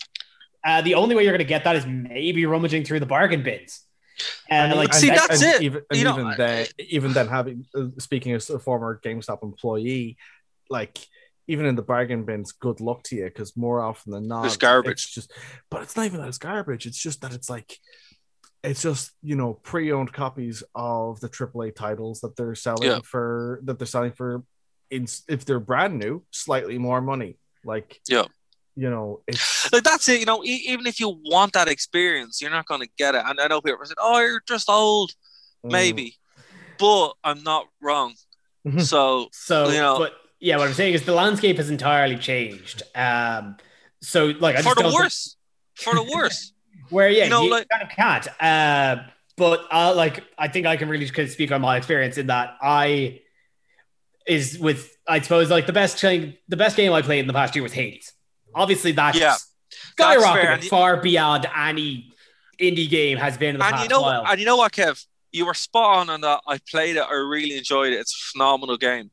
uh, 0.66 0.82
the 0.82 0.96
only 0.96 1.16
way 1.16 1.24
you're 1.24 1.34
going 1.34 1.40
to 1.40 1.46
get 1.46 1.66
that 1.66 1.76
is 1.76 1.86
maybe 1.86 2.46
rummaging 2.46 2.86
through 2.86 3.00
the 3.00 3.06
bargain 3.06 3.44
bins. 3.44 3.82
And, 4.50 4.78
like, 4.78 4.94
See, 4.94 5.10
that's 5.10 5.42
it. 5.42 5.62
Even, 5.64 5.82
and 5.90 5.98
You 6.00 6.06
know, 6.06 6.14
even 6.20 6.34
then, 6.38 6.68
even 6.78 7.14
then, 7.14 7.28
having 7.28 7.66
uh, 7.76 7.88
speaking 7.98 8.34
as 8.34 8.50
a 8.50 8.60
former 8.60 9.02
GameStop 9.04 9.42
employee, 9.44 10.18
like 10.70 11.00
even 11.48 11.66
in 11.66 11.76
the 11.76 11.82
bargain 11.82 12.24
bins, 12.24 12.52
good 12.52 12.80
luck 12.80 13.04
to 13.04 13.16
you 13.16 13.26
because 13.26 13.56
more 13.58 13.82
often 13.82 14.12
than 14.14 14.28
not, 14.28 14.42
There's 14.44 14.58
garbage. 14.58 14.92
It's 15.06 15.14
just, 15.14 15.32
but 15.70 15.82
it's 15.82 15.96
not 15.96 16.06
even 16.06 16.20
that 16.22 16.28
it's 16.30 16.38
garbage. 16.38 16.86
It's 16.86 16.98
just 16.98 17.22
that 17.22 17.34
it's 17.34 17.50
like, 17.50 17.78
it's 18.64 18.82
just 18.82 19.12
you 19.22 19.36
know 19.36 19.56
pre-owned 19.56 20.14
copies 20.14 20.64
of 20.74 21.20
the 21.20 21.28
AAA 21.30 21.76
titles 21.76 22.22
that 22.22 22.36
they're 22.38 22.56
selling 22.56 22.88
Yeah. 22.90 23.00
for 23.04 23.60
that 23.64 23.78
they're 23.78 23.86
selling 23.86 24.14
for, 24.14 24.44
in, 24.90 25.06
if 25.28 25.44
they're 25.44 25.60
brand 25.60 26.00
new, 26.00 26.24
slightly 26.32 26.78
more 26.78 27.02
money. 27.02 27.38
Like 27.66 28.00
Yeah. 28.08 28.24
you 28.76 28.90
know, 28.90 29.22
it's 29.28 29.72
like 29.74 29.84
that's 29.84 30.08
it. 30.08 30.20
You 30.22 30.26
know, 30.26 30.44
e- 30.46 30.64
even 30.68 30.88
if 30.88 31.00
you 31.00 31.10
want 31.26 31.54
that 31.54 31.68
experience, 31.68 32.42
you're 32.42 32.52
not 32.52 32.66
going 32.66 32.82
to 32.82 32.90
get 32.98 33.16
it. 33.16 33.24
And 33.26 33.40
I 33.40 33.48
know 33.48 33.60
people 33.62 33.82
are 33.82 33.86
saying, 33.86 33.96
"Oh, 34.00 34.20
you're 34.20 34.42
just 34.48 34.70
old." 34.70 35.12
Mm. 35.66 35.72
Maybe, 35.72 36.16
but 36.80 37.14
I'm 37.24 37.44
not 37.44 37.68
wrong. 37.82 38.14
So, 38.80 39.28
So, 39.34 39.68
you 39.70 39.78
know, 39.80 39.98
but 39.98 40.14
yeah, 40.44 40.58
what 40.58 40.68
I'm 40.68 40.74
saying 40.74 40.94
is 40.94 41.04
the 41.04 41.14
landscape 41.14 41.58
has 41.58 41.70
entirely 41.70 42.18
changed. 42.18 42.84
Um, 42.96 43.56
so 44.02 44.26
like 44.40 44.56
I 44.58 44.62
for 44.62 44.76
the 44.76 44.82
don't 44.84 44.92
think- 44.92 45.02
worse, 45.02 45.38
for 45.76 45.96
the 45.96 46.04
worse. 46.04 46.52
where 46.90 47.10
yeah, 47.10 47.24
You 47.24 47.30
know, 47.30 47.44
you 47.44 47.52
like- 47.52 47.70
kind 47.70 47.84
of 47.84 47.90
can't. 47.90 48.28
Uh, 48.42 49.04
but 49.38 49.66
uh, 49.72 49.94
like 49.96 50.24
I 50.38 50.48
think 50.50 50.68
I 50.68 50.76
can 50.78 50.90
really 50.90 51.08
speak 51.08 51.52
on 51.52 51.62
my 51.62 51.78
experience 51.78 52.18
in 52.18 52.28
that 52.28 52.56
I 52.62 53.22
is 54.28 54.60
with 54.60 54.96
I 55.08 55.20
suppose 55.22 55.50
like 55.50 55.66
the 55.66 55.74
best 55.74 55.98
thing, 56.00 56.36
the 56.50 56.58
best 56.58 56.76
game 56.78 56.94
I 56.94 57.02
played 57.02 57.20
in 57.20 57.28
the 57.28 57.34
past 57.34 57.56
year 57.56 57.64
was 57.64 57.74
Hades. 57.74 58.14
Obviously, 58.54 58.92
that's 58.92 59.18
Yeah, 59.20 59.36
skyrocketed 59.98 60.66
far 60.70 60.98
beyond 60.98 61.48
any 61.58 62.12
indie 62.62 62.90
game 62.90 63.18
has 63.18 63.38
been 63.38 63.56
in 63.56 63.60
the 63.60 63.66
and 63.66 63.74
past 63.76 63.84
you 63.84 63.90
know, 63.90 64.02
while. 64.02 64.26
and 64.28 64.40
you 64.40 64.46
know 64.46 64.58
what, 64.58 64.72
Kev, 64.72 65.06
you 65.32 65.46
were 65.46 65.54
spot 65.56 65.98
on 66.00 66.10
on 66.10 66.22
that. 66.22 66.42
I 66.48 66.60
played 66.70 66.96
it. 66.98 67.02
I 67.02 67.14
really 67.14 67.58
enjoyed 67.58 67.94
it. 67.94 67.98
It's 68.00 68.14
a 68.14 68.32
phenomenal 68.34 68.78
game. 68.78 69.10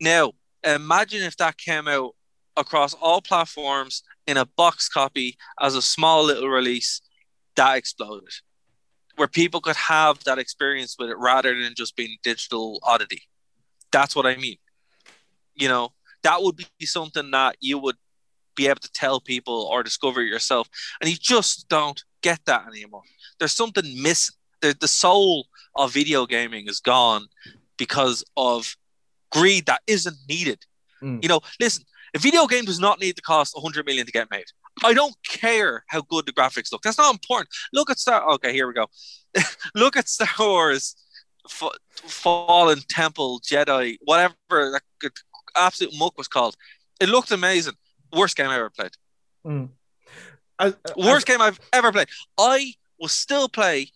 Now, 0.00 0.32
imagine 0.64 1.22
if 1.22 1.36
that 1.36 1.58
came 1.58 1.88
out 1.88 2.14
across 2.56 2.94
all 2.94 3.20
platforms 3.20 4.02
in 4.26 4.36
a 4.36 4.46
box 4.46 4.88
copy 4.88 5.36
as 5.60 5.74
a 5.74 5.82
small 5.82 6.24
little 6.24 6.48
release 6.48 7.00
that 7.56 7.76
exploded, 7.76 8.28
where 9.16 9.28
people 9.28 9.60
could 9.60 9.76
have 9.76 10.22
that 10.24 10.38
experience 10.38 10.96
with 10.98 11.10
it 11.10 11.18
rather 11.18 11.60
than 11.60 11.74
just 11.76 11.96
being 11.96 12.16
digital 12.22 12.80
oddity. 12.82 13.22
That's 13.92 14.16
what 14.16 14.26
I 14.26 14.36
mean. 14.36 14.56
You 15.54 15.68
know, 15.68 15.92
that 16.22 16.42
would 16.42 16.56
be 16.56 16.86
something 16.86 17.30
that 17.30 17.56
you 17.60 17.78
would 17.78 17.96
be 18.56 18.68
able 18.68 18.80
to 18.80 18.92
tell 18.92 19.20
people 19.20 19.68
or 19.70 19.82
discover 19.82 20.22
yourself, 20.22 20.68
and 21.00 21.10
you 21.10 21.16
just 21.20 21.68
don't 21.68 22.02
get 22.22 22.40
that 22.46 22.66
anymore. 22.66 23.02
There's 23.38 23.52
something 23.52 23.84
missing. 24.02 24.34
The, 24.60 24.74
the 24.80 24.88
soul 24.88 25.46
of 25.76 25.92
video 25.92 26.24
gaming 26.24 26.68
is 26.68 26.80
gone 26.80 27.26
because 27.76 28.24
of 28.36 28.76
greed 29.34 29.66
that 29.66 29.80
isn't 29.86 30.16
needed. 30.28 30.58
Mm. 31.02 31.22
You 31.22 31.28
know, 31.28 31.40
listen, 31.60 31.84
a 32.14 32.18
video 32.18 32.46
game 32.46 32.64
does 32.64 32.80
not 32.80 33.00
need 33.00 33.16
to 33.16 33.22
cost 33.22 33.54
100 33.54 33.84
million 33.84 34.06
to 34.06 34.12
get 34.12 34.30
made. 34.30 34.44
I 34.82 34.94
don't 34.94 35.14
care 35.28 35.84
how 35.88 36.02
good 36.02 36.26
the 36.26 36.32
graphics 36.32 36.72
look. 36.72 36.82
That's 36.82 36.98
not 36.98 37.12
important. 37.12 37.48
Look 37.72 37.90
at 37.90 37.98
Star. 37.98 38.28
Okay, 38.34 38.52
here 38.52 38.66
we 38.66 38.74
go. 38.74 38.86
look 39.74 39.96
at 39.96 40.08
Star 40.08 40.28
Wars, 40.38 40.96
F- 41.48 41.78
Fallen 41.92 42.80
Temple, 42.88 43.40
Jedi, 43.40 43.98
whatever 44.02 44.34
that 44.50 44.82
absolute 45.56 45.94
muck 45.96 46.16
was 46.16 46.28
called. 46.28 46.56
It 47.00 47.08
looked 47.08 47.30
amazing. 47.30 47.74
Worst 48.12 48.36
game 48.36 48.48
I 48.48 48.56
ever 48.56 48.70
played. 48.70 48.92
Mm. 49.46 49.68
As- 50.58 50.76
Worst 50.96 51.26
game 51.26 51.40
I've 51.40 51.60
ever 51.72 51.92
played. 51.92 52.08
I 52.38 52.74
will 52.98 53.08
still 53.08 53.48
play 53.48 53.88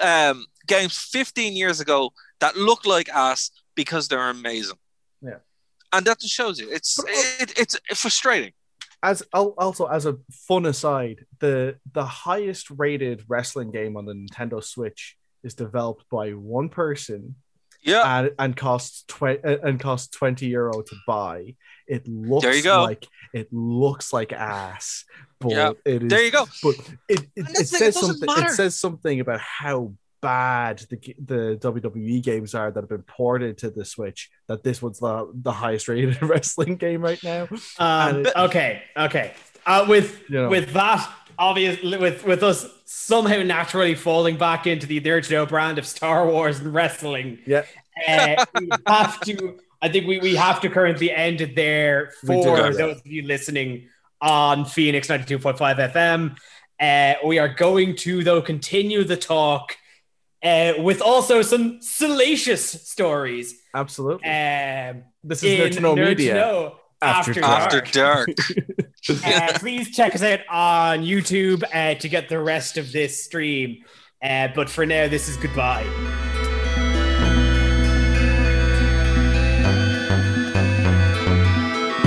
um, 0.00 0.46
games 0.66 0.96
15 0.96 1.56
years 1.56 1.80
ago 1.80 2.10
that 2.40 2.56
look 2.56 2.86
like 2.86 3.08
ass 3.08 3.50
because 3.82 4.04
they're 4.08 4.30
amazing. 4.40 4.78
Yeah. 5.22 5.40
And 5.94 6.02
that 6.06 6.18
just 6.20 6.34
shows 6.34 6.54
you 6.60 6.66
it's 6.78 6.98
oh, 7.00 7.04
it, 7.42 7.50
it's 7.60 7.74
frustrating. 8.04 8.52
as 9.02 9.22
also 9.32 9.86
as 9.86 10.04
a 10.06 10.14
fun 10.48 10.66
aside, 10.66 11.18
the 11.44 11.76
the 11.98 12.04
highest 12.26 12.66
rated 12.84 13.18
wrestling 13.32 13.70
game 13.78 13.96
on 13.98 14.04
the 14.08 14.14
Nintendo 14.20 14.58
Switch 14.62 15.16
is 15.46 15.54
developed 15.54 16.04
by 16.10 16.26
one 16.32 16.68
person 16.68 17.20
Yeah. 17.90 18.02
and, 18.18 18.30
and 18.42 18.52
costs 18.66 19.04
twenty 19.16 19.40
uh, 19.50 19.58
and 19.68 19.76
costs 19.80 20.08
twenty 20.18 20.46
euro 20.56 20.82
to 20.90 20.96
buy. 21.06 21.36
It 21.86 22.02
looks 22.06 22.44
There 22.44 22.56
you 22.60 22.62
go. 22.74 22.82
like 22.90 23.04
it 23.40 23.48
looks 23.52 24.12
like 24.12 24.32
ass, 24.32 25.04
but 25.40 25.52
Yeah. 25.52 25.72
it 25.92 26.02
is 26.02 26.10
There 26.12 26.24
you 26.26 26.32
go. 26.38 26.44
But 26.64 26.74
it 27.08 27.20
it, 27.20 27.26
it 27.36 27.44
that's 27.46 27.70
the 27.70 27.78
thing, 27.78 27.92
says 27.92 27.96
it 27.96 28.00
something. 28.06 28.26
matter. 28.26 28.50
It 28.52 28.56
says 28.60 28.74
something 28.86 29.16
about 29.24 29.40
how 29.62 29.92
bad 30.20 30.78
the 30.90 31.14
the 31.24 31.58
WWE 31.60 32.22
games 32.22 32.54
are 32.54 32.70
that 32.70 32.80
have 32.80 32.88
been 32.88 33.02
ported 33.02 33.58
to 33.58 33.70
the 33.70 33.84
Switch. 33.84 34.30
That 34.48 34.62
this 34.62 34.80
one's 34.82 34.98
the 35.00 35.30
the 35.34 35.52
highest 35.52 35.88
rated 35.88 36.20
wrestling 36.22 36.76
game 36.76 37.02
right 37.02 37.22
now. 37.22 37.48
Um, 37.78 38.26
it- 38.26 38.32
okay, 38.36 38.82
okay. 38.96 39.34
Uh, 39.66 39.86
with 39.88 40.22
You 40.28 40.42
know. 40.42 40.48
with 40.48 40.72
that 40.72 41.08
obvious 41.38 41.80
with 41.82 42.24
with 42.24 42.42
us 42.42 42.66
somehow 42.84 43.42
naturally 43.42 43.94
falling 43.94 44.36
back 44.36 44.66
into 44.66 44.86
the 44.86 45.00
Nerd 45.00 45.26
to 45.28 45.32
Know 45.34 45.46
brand 45.46 45.78
of 45.78 45.86
Star 45.86 46.26
Wars 46.26 46.58
and 46.60 46.72
wrestling. 46.74 47.38
Yeah. 47.46 47.64
Uh, 48.08 48.44
we 48.60 48.68
have 48.86 49.20
to. 49.20 49.58
I 49.80 49.88
think 49.88 50.06
we, 50.08 50.18
we 50.18 50.34
have 50.34 50.60
to 50.62 50.68
currently 50.68 51.10
end 51.12 51.40
it 51.40 51.54
there 51.54 52.12
for 52.26 52.42
those 52.72 52.78
of 52.80 53.06
you 53.06 53.22
listening 53.22 53.88
on 54.20 54.64
Phoenix 54.64 55.08
ninety 55.08 55.26
two 55.26 55.38
point 55.38 55.58
five 55.58 55.76
FM. 55.76 56.36
Uh, 56.80 57.14
we 57.26 57.38
are 57.38 57.48
going 57.48 57.94
to 57.96 58.22
though 58.24 58.40
continue 58.40 59.04
the 59.04 59.16
talk 59.16 59.76
uh, 60.42 60.74
with 60.78 61.00
also 61.00 61.42
some 61.42 61.80
salacious 61.80 62.64
stories. 62.88 63.54
Absolutely. 63.74 64.28
Um, 64.28 65.04
This 65.24 65.42
is 65.42 65.58
Nerd 65.58 65.72
to 65.72 65.80
Know 65.80 65.94
Nerd 65.94 66.04
to 66.04 66.08
Media. 66.10 66.34
Know 66.34 66.76
After 67.02 67.44
After 67.44 67.80
dark. 67.80 68.28
uh, 69.24 69.52
please 69.56 69.94
check 69.94 70.14
us 70.14 70.22
out 70.22 70.40
on 70.48 71.00
YouTube 71.00 71.62
uh, 71.72 71.98
to 71.98 72.08
get 72.08 72.28
the 72.28 72.38
rest 72.38 72.76
of 72.76 72.92
this 72.92 73.24
stream. 73.24 73.84
Uh, 74.22 74.48
but 74.54 74.68
for 74.68 74.84
now, 74.84 75.08
this 75.08 75.28
is 75.28 75.36
goodbye. 75.36 75.86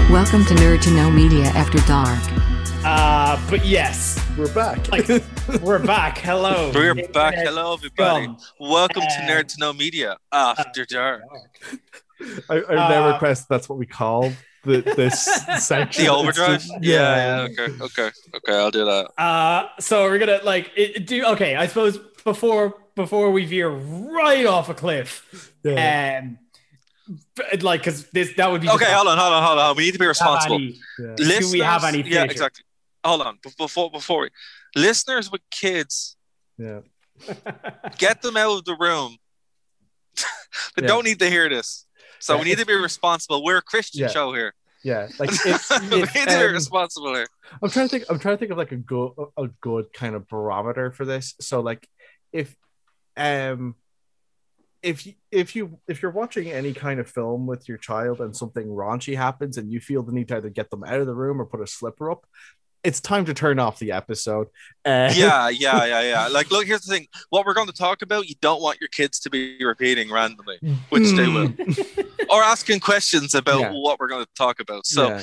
Welcome 0.10 0.44
to 0.46 0.54
Nerd 0.56 0.82
to 0.82 0.92
Know 0.92 1.10
Media 1.10 1.46
After 1.46 1.78
Dark. 1.80 2.41
Uh, 2.94 3.40
but 3.50 3.66
yes, 3.66 4.20
We're 4.38 4.54
back. 4.54 4.90
like 4.92 5.08
we're 5.62 5.80
back. 5.80 6.18
Hello, 6.18 6.72
We're 6.76 6.90
Internet 6.90 7.14
back. 7.14 7.36
Hello, 7.36 7.74
everybody. 7.74 8.26
scum. 8.26 8.38
Welcome 8.60 9.04
to 9.04 9.08
Uh, 9.24 9.28
Nerd 9.30 9.48
to 9.54 9.60
Know 9.62 9.72
Media 9.72 10.18
After 10.34 10.84
Dark. 10.84 11.22
I, 12.50 12.62
I 12.70 12.76
now 12.76 13.08
Uh, 13.08 13.14
request 13.14 13.48
that's 13.48 13.70
what 13.70 13.78
we 13.80 13.86
call 13.86 14.34
the, 14.66 14.82
this 14.82 15.24
section. 15.60 16.04
The 16.04 16.12
It's 16.12 16.20
overdrive? 16.20 16.60
just- 16.60 16.74
yeah, 16.82 17.46
yeah. 17.48 17.64
Okay, 17.64 17.74
okay, 17.82 18.10
okay. 18.36 18.54
I'll 18.60 18.72
do 18.72 18.84
that. 18.84 19.08
Uh, 19.18 19.70
so 19.80 20.04
we're 20.04 20.20
gonna 20.20 20.42
like 20.44 20.72
it, 20.76 21.08
do. 21.08 21.24
Okay, 21.28 21.56
I 21.56 21.68
suppose 21.68 21.98
before 22.26 22.76
before 22.96 23.32
we 23.32 23.46
veer 23.46 23.70
right 23.70 24.46
off 24.46 24.68
a 24.68 24.74
cliff, 24.74 25.54
yeah. 25.64 26.20
um, 26.22 26.38
like 27.62 27.80
because 27.80 28.10
this 28.10 28.34
that 28.36 28.52
would 28.52 28.60
be 28.62 28.70
Okay, 28.70 28.92
hold 28.92 29.08
on, 29.08 29.18
hold 29.18 29.32
on, 29.34 29.44
hold 29.44 29.60
on. 29.60 29.78
We 29.78 29.86
need 29.86 29.94
to 29.94 30.00
be 30.00 30.08
responsible. 30.08 30.56
any- 30.58 30.78
yeah. 31.00 31.16
Listeners, 31.18 31.54
we 31.54 31.60
have 31.60 31.86
any 31.86 32.02
Yeah, 32.02 32.26
exactly. 32.26 32.66
Hold 33.04 33.22
on. 33.22 33.40
Before 33.58 33.90
before 33.90 34.22
we 34.22 34.30
listeners 34.76 35.32
with 35.32 35.42
kids, 35.50 36.16
yeah. 36.58 36.82
get 37.98 38.22
them 38.22 38.38
out 38.38 38.58
of 38.60 38.66
the 38.66 38.76
room. 38.80 39.18
they 40.76 40.84
Yeah. 40.84 40.88
don't 40.88 41.06
need 41.06 41.20
to 41.20 41.30
hear 41.30 41.50
this. 41.50 41.86
So 42.20 42.36
Yeah, 42.36 42.40
we 42.42 42.50
need 42.50 42.58
to 42.60 42.66
be 42.66 42.76
responsible. 42.76 43.44
We're 43.44 43.58
a 43.58 43.62
Christian 43.62 44.02
Yeah. 44.02 44.08
show 44.10 44.34
here. 44.34 44.54
Yeah, 44.84 45.08
like 45.20 45.30
if, 45.46 45.70
we 45.70 46.02
if, 46.02 46.16
need 46.16 46.28
to 46.28 46.38
be 46.40 46.46
um, 46.46 46.54
responsible 46.54 47.14
here. 47.14 47.28
I'm 47.62 47.70
trying 47.70 47.88
to 47.88 47.90
think. 47.90 48.06
I'm 48.10 48.18
trying 48.20 48.36
to 48.36 48.40
think 48.40 48.52
of 48.52 48.58
like 48.58 48.72
a 48.72 48.78
good, 48.78 49.12
a 49.38 49.48
good 49.62 49.94
kind 49.94 50.16
of 50.16 50.28
barometer 50.28 50.92
for 50.92 51.06
this. 51.06 51.36
So 51.40 51.60
like, 51.62 51.88
if, 52.34 52.56
um, 53.16 53.76
if 54.82 55.06
you, 55.06 55.14
if 55.32 55.56
you 55.56 55.80
if 55.88 56.02
you're 56.02 56.10
watching 56.10 56.52
any 56.52 56.74
kind 56.74 57.00
of 57.00 57.08
film 57.08 57.46
with 57.46 57.70
your 57.70 57.78
child 57.78 58.22
and 58.22 58.36
something 58.36 58.66
raunchy 58.66 59.16
happens 59.16 59.58
and 59.58 59.72
you 59.72 59.80
feel 59.80 60.02
the 60.02 60.12
need 60.12 60.28
to 60.30 60.38
either 60.38 60.50
get 60.50 60.72
them 60.72 60.84
out 60.84 61.00
of 61.00 61.06
the 61.06 61.14
room 61.14 61.40
or 61.40 61.46
put 61.46 61.62
a 61.62 61.68
slipper 61.68 62.10
up, 62.10 62.26
it's 62.84 63.00
time 63.00 63.26
to 63.26 63.34
turn 63.34 63.60
off 63.60 63.78
the 63.80 63.92
episode. 63.92 64.48
Uh, 64.86 65.12
yeah, 65.16 65.50
yeah, 65.50 65.86
yeah, 65.86 66.02
yeah. 66.02 66.28
Like, 66.28 66.50
look, 66.52 66.66
here's 66.66 66.82
the 66.82 66.94
thing. 66.94 67.08
What 67.30 67.46
we're 67.46 67.54
going 67.54 67.68
to 67.68 67.74
talk 67.74 68.02
about, 68.02 68.28
you 68.28 68.36
don't 68.42 68.62
want 68.62 68.80
your 68.82 68.88
kids 68.90 69.20
to 69.22 69.30
be 69.30 69.64
repeating 69.64 70.12
randomly, 70.12 70.58
which 70.90 71.12
they 71.12 71.28
will, 71.28 71.54
or 72.30 72.42
asking 72.44 72.80
questions 72.80 73.36
about 73.36 73.60
Yeah. 73.62 73.72
what 73.74 74.00
we're 74.00 74.08
going 74.08 74.24
to 74.26 74.30
talk 74.36 74.60
about. 74.60 74.86
So, 74.88 75.10
Yeah. 75.10 75.22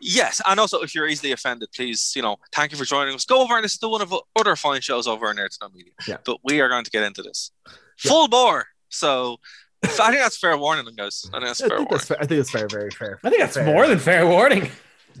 yes, 0.00 0.40
and 0.46 0.58
also 0.58 0.80
if 0.80 0.94
you're 0.94 1.06
easily 1.08 1.32
offended, 1.32 1.68
please, 1.74 2.12
you 2.16 2.22
know, 2.22 2.36
thank 2.54 2.72
you 2.72 2.78
for 2.78 2.84
joining 2.86 3.14
us. 3.14 3.24
Go 3.26 3.42
over 3.42 3.54
and 3.54 3.62
listen 3.62 3.80
to 3.80 3.88
one 3.90 4.00
of 4.02 4.12
our 4.12 4.20
other 4.38 4.56
fine 4.56 4.80
shows 4.80 5.06
over 5.06 5.28
on 5.28 5.36
Nerds 5.36 5.58
No 5.60 5.68
Media. 5.74 5.92
Yeah. 6.08 6.16
But 6.24 6.38
we 6.44 6.60
are 6.62 6.68
going 6.70 6.84
to 6.84 6.90
get 6.90 7.02
into 7.02 7.22
this 7.22 7.50
full 7.98 8.28
bore. 8.28 8.66
So, 8.88 9.36
I 9.82 9.88
think 9.88 10.22
that's 10.22 10.38
fair 10.38 10.56
warning, 10.56 10.86
guys. 10.96 11.26
I 11.34 11.36
think 11.38 11.44
that's 11.48 11.60
I 11.60 11.68
fair 11.68 11.76
think 11.78 11.90
warning. 11.90 11.98
that's 11.98 12.08
fair. 12.08 12.16
I 12.22 12.26
think 12.26 12.40
it's 12.40 12.50
very 12.50 12.68
very 12.70 12.90
fair. 12.90 13.20
I 13.22 13.28
think 13.28 13.42
that's 13.42 13.54
Fair. 13.56 13.66
more 13.66 13.86
than 13.86 13.98
fair 13.98 14.26
warning. 14.26 14.70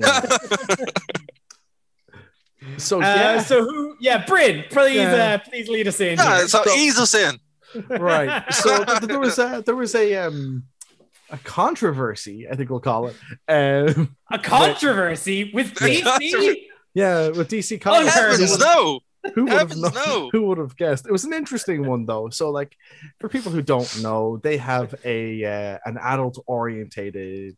So 2.78 2.98
Uh, 2.98 3.04
yeah, 3.04 3.38
So 3.42 3.64
who? 3.64 3.96
Yeah, 4.00 4.24
Bryn, 4.24 4.64
please, 4.70 4.96
Yeah. 4.96 5.34
uh, 5.44 5.48
please 5.48 5.68
lead 5.68 5.88
us 5.88 6.00
in. 6.00 6.16
Yeah, 6.18 6.38
here. 6.38 6.48
so 6.48 6.62
ease 6.76 6.98
us 6.98 7.14
in. 7.14 7.38
right. 7.88 8.44
So 8.52 8.84
th- 8.84 9.00
there 9.00 9.18
was 9.18 9.38
a 9.38 9.62
there 9.66 9.76
was 9.76 9.94
a 9.94 10.14
um 10.16 10.64
a 11.30 11.38
controversy, 11.38 12.46
I 12.50 12.54
think 12.54 12.70
we'll 12.70 12.80
call 12.80 13.08
it. 13.08 13.16
Um, 13.48 14.16
a 14.30 14.38
controversy 14.38 15.50
with 15.52 15.74
DC. 15.74 16.56
yeah, 16.94 17.28
with 17.28 17.48
DC 17.48 17.76
Oh, 17.76 17.80
Comics. 17.80 18.14
Heavens 18.14 18.58
no! 18.58 19.00
Who 19.34 19.44
would 19.44 19.52
have 19.52 19.74
known, 19.76 19.94
no! 19.94 20.28
Who 20.32 20.42
would 20.48 20.58
have 20.58 20.76
guessed? 20.76 21.06
It 21.06 21.12
was 21.12 21.24
an 21.24 21.32
interesting 21.32 21.86
one 21.86 22.04
though. 22.06 22.28
So, 22.28 22.50
like, 22.50 22.76
for 23.20 23.28
people 23.28 23.50
who 23.50 23.62
don't 23.62 24.02
know, 24.02 24.36
they 24.42 24.58
have 24.58 24.94
a 25.04 25.44
uh, 25.44 25.78
an 25.86 25.96
adult 25.98 26.38
orientated 26.46 27.56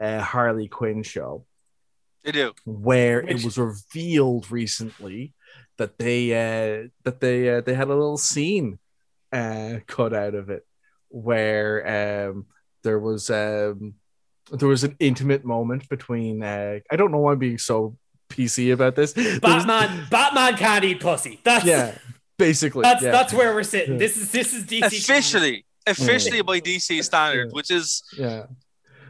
uh, 0.00 0.20
Harley 0.20 0.68
Quinn 0.68 1.02
show 1.02 1.44
They 2.28 2.32
do. 2.32 2.52
where 2.66 3.22
Which- 3.22 3.36
it 3.36 3.44
was 3.44 3.56
revealed 3.56 4.50
recently 4.50 5.32
that 5.78 5.96
they 5.96 6.32
uh, 6.32 6.88
that 7.04 7.20
they 7.20 7.48
uh, 7.48 7.62
they 7.62 7.72
had 7.72 7.88
a 7.88 7.94
little 7.94 8.18
scene 8.18 8.78
uh, 9.32 9.76
cut 9.86 10.12
out 10.12 10.34
of 10.34 10.50
it 10.50 10.66
where 11.08 12.28
um, 12.28 12.44
there 12.84 12.98
was 12.98 13.30
um, 13.30 13.94
there 14.52 14.68
was 14.68 14.84
an 14.84 14.94
intimate 15.00 15.42
moment 15.42 15.88
between 15.88 16.42
uh, 16.42 16.80
I 16.90 16.96
don't 16.96 17.12
know 17.12 17.18
why 17.18 17.32
I'm 17.32 17.38
being 17.38 17.56
so 17.56 17.96
PC 18.28 18.74
about 18.74 18.94
this. 18.94 19.14
There 19.14 19.24
was- 19.24 19.40
Batman, 19.40 20.06
Batman 20.10 20.56
can't 20.58 20.84
eat 20.84 21.00
pussy. 21.00 21.40
That's 21.44 21.64
yeah, 21.64 21.96
basically. 22.36 22.82
that's 22.82 23.02
yeah. 23.02 23.10
that's 23.10 23.32
where 23.32 23.54
we're 23.54 23.62
sitting. 23.62 23.94
Yeah. 23.94 24.00
This 24.00 24.18
is 24.18 24.30
this 24.32 24.52
is 24.52 24.64
DC. 24.64 24.86
Officially, 24.98 25.64
officially 25.86 26.42
by 26.42 26.60
DC 26.60 27.02
standard, 27.02 27.52
which 27.52 27.70
is 27.70 28.02
Yeah. 28.18 28.48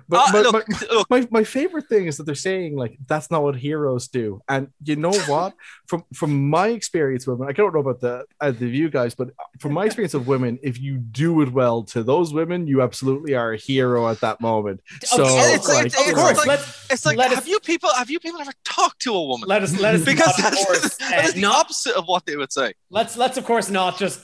But, 0.09 0.18
Ah, 0.20 0.28
but- 0.32 0.43
look, 0.44 0.66
but 0.66 0.90
look. 0.90 1.10
my, 1.10 1.28
my 1.30 1.44
favorite 1.44 1.86
thing 1.89 2.06
is 2.06 2.16
that 2.16 2.24
they're 2.24 2.35
saying 2.35 2.76
like 2.76 2.97
that's 3.06 3.30
not 3.30 3.43
what 3.43 3.56
heroes 3.56 4.09
do. 4.09 4.40
And 4.48 4.68
you 4.85 4.97
know 4.97 5.12
what? 5.26 5.55
from 5.86 6.05
from 6.14 6.51
my 6.51 6.68
experience 6.68 7.26
with 7.26 7.39
women, 7.39 7.51
I 7.51 7.52
don't 7.56 7.72
know 7.74 7.80
about 7.80 8.01
the 8.01 8.24
uh, 8.40 8.51
the 8.51 8.68
view 8.70 8.89
guys, 8.90 9.14
but 9.14 9.30
from 9.59 9.72
my 9.72 9.85
experience 9.86 10.14
of 10.14 10.26
women, 10.26 10.59
if 10.62 10.80
you 10.80 10.98
do 10.98 11.40
it 11.43 11.52
well 11.52 11.82
to 11.85 12.02
those 12.02 12.32
women, 12.32 12.66
you 12.66 12.82
absolutely 12.82 13.35
are 13.35 13.52
a 13.52 13.56
hero 13.59 14.09
at 14.09 14.20
that 14.20 14.40
moment. 14.40 14.80
So 15.02 15.24
it's, 15.26 15.68
like, 15.68 15.86
it's, 15.86 15.97
you 15.97 16.12
it's 16.16 16.47
like, 16.47 16.60
it's 16.90 17.06
like 17.06 17.18
have 17.18 17.39
us- 17.39 17.47
you 17.47 17.59
people 17.60 17.90
have 17.97 18.10
you 18.10 18.18
people 18.20 18.40
ever 18.40 18.52
talked 18.64 19.01
to 19.02 19.14
a 19.14 19.24
woman? 19.26 19.48
Let 19.48 19.62
us 19.62 19.78
let 19.80 19.94
us 19.94 20.05
because 20.05 20.39
not, 20.39 20.39
of 20.39 20.44
that's, 20.44 20.64
course, 20.66 20.97
that 20.98 21.28
uh, 21.28 21.32
the 21.32 21.44
opposite 21.44 21.94
of 21.94 22.05
what 22.06 22.24
they 22.26 22.36
would 22.36 22.52
say. 22.52 22.72
let's 22.90 23.16
let's 23.16 23.36
of 23.36 23.44
course 23.44 23.68
not 23.70 23.98
just 23.98 24.20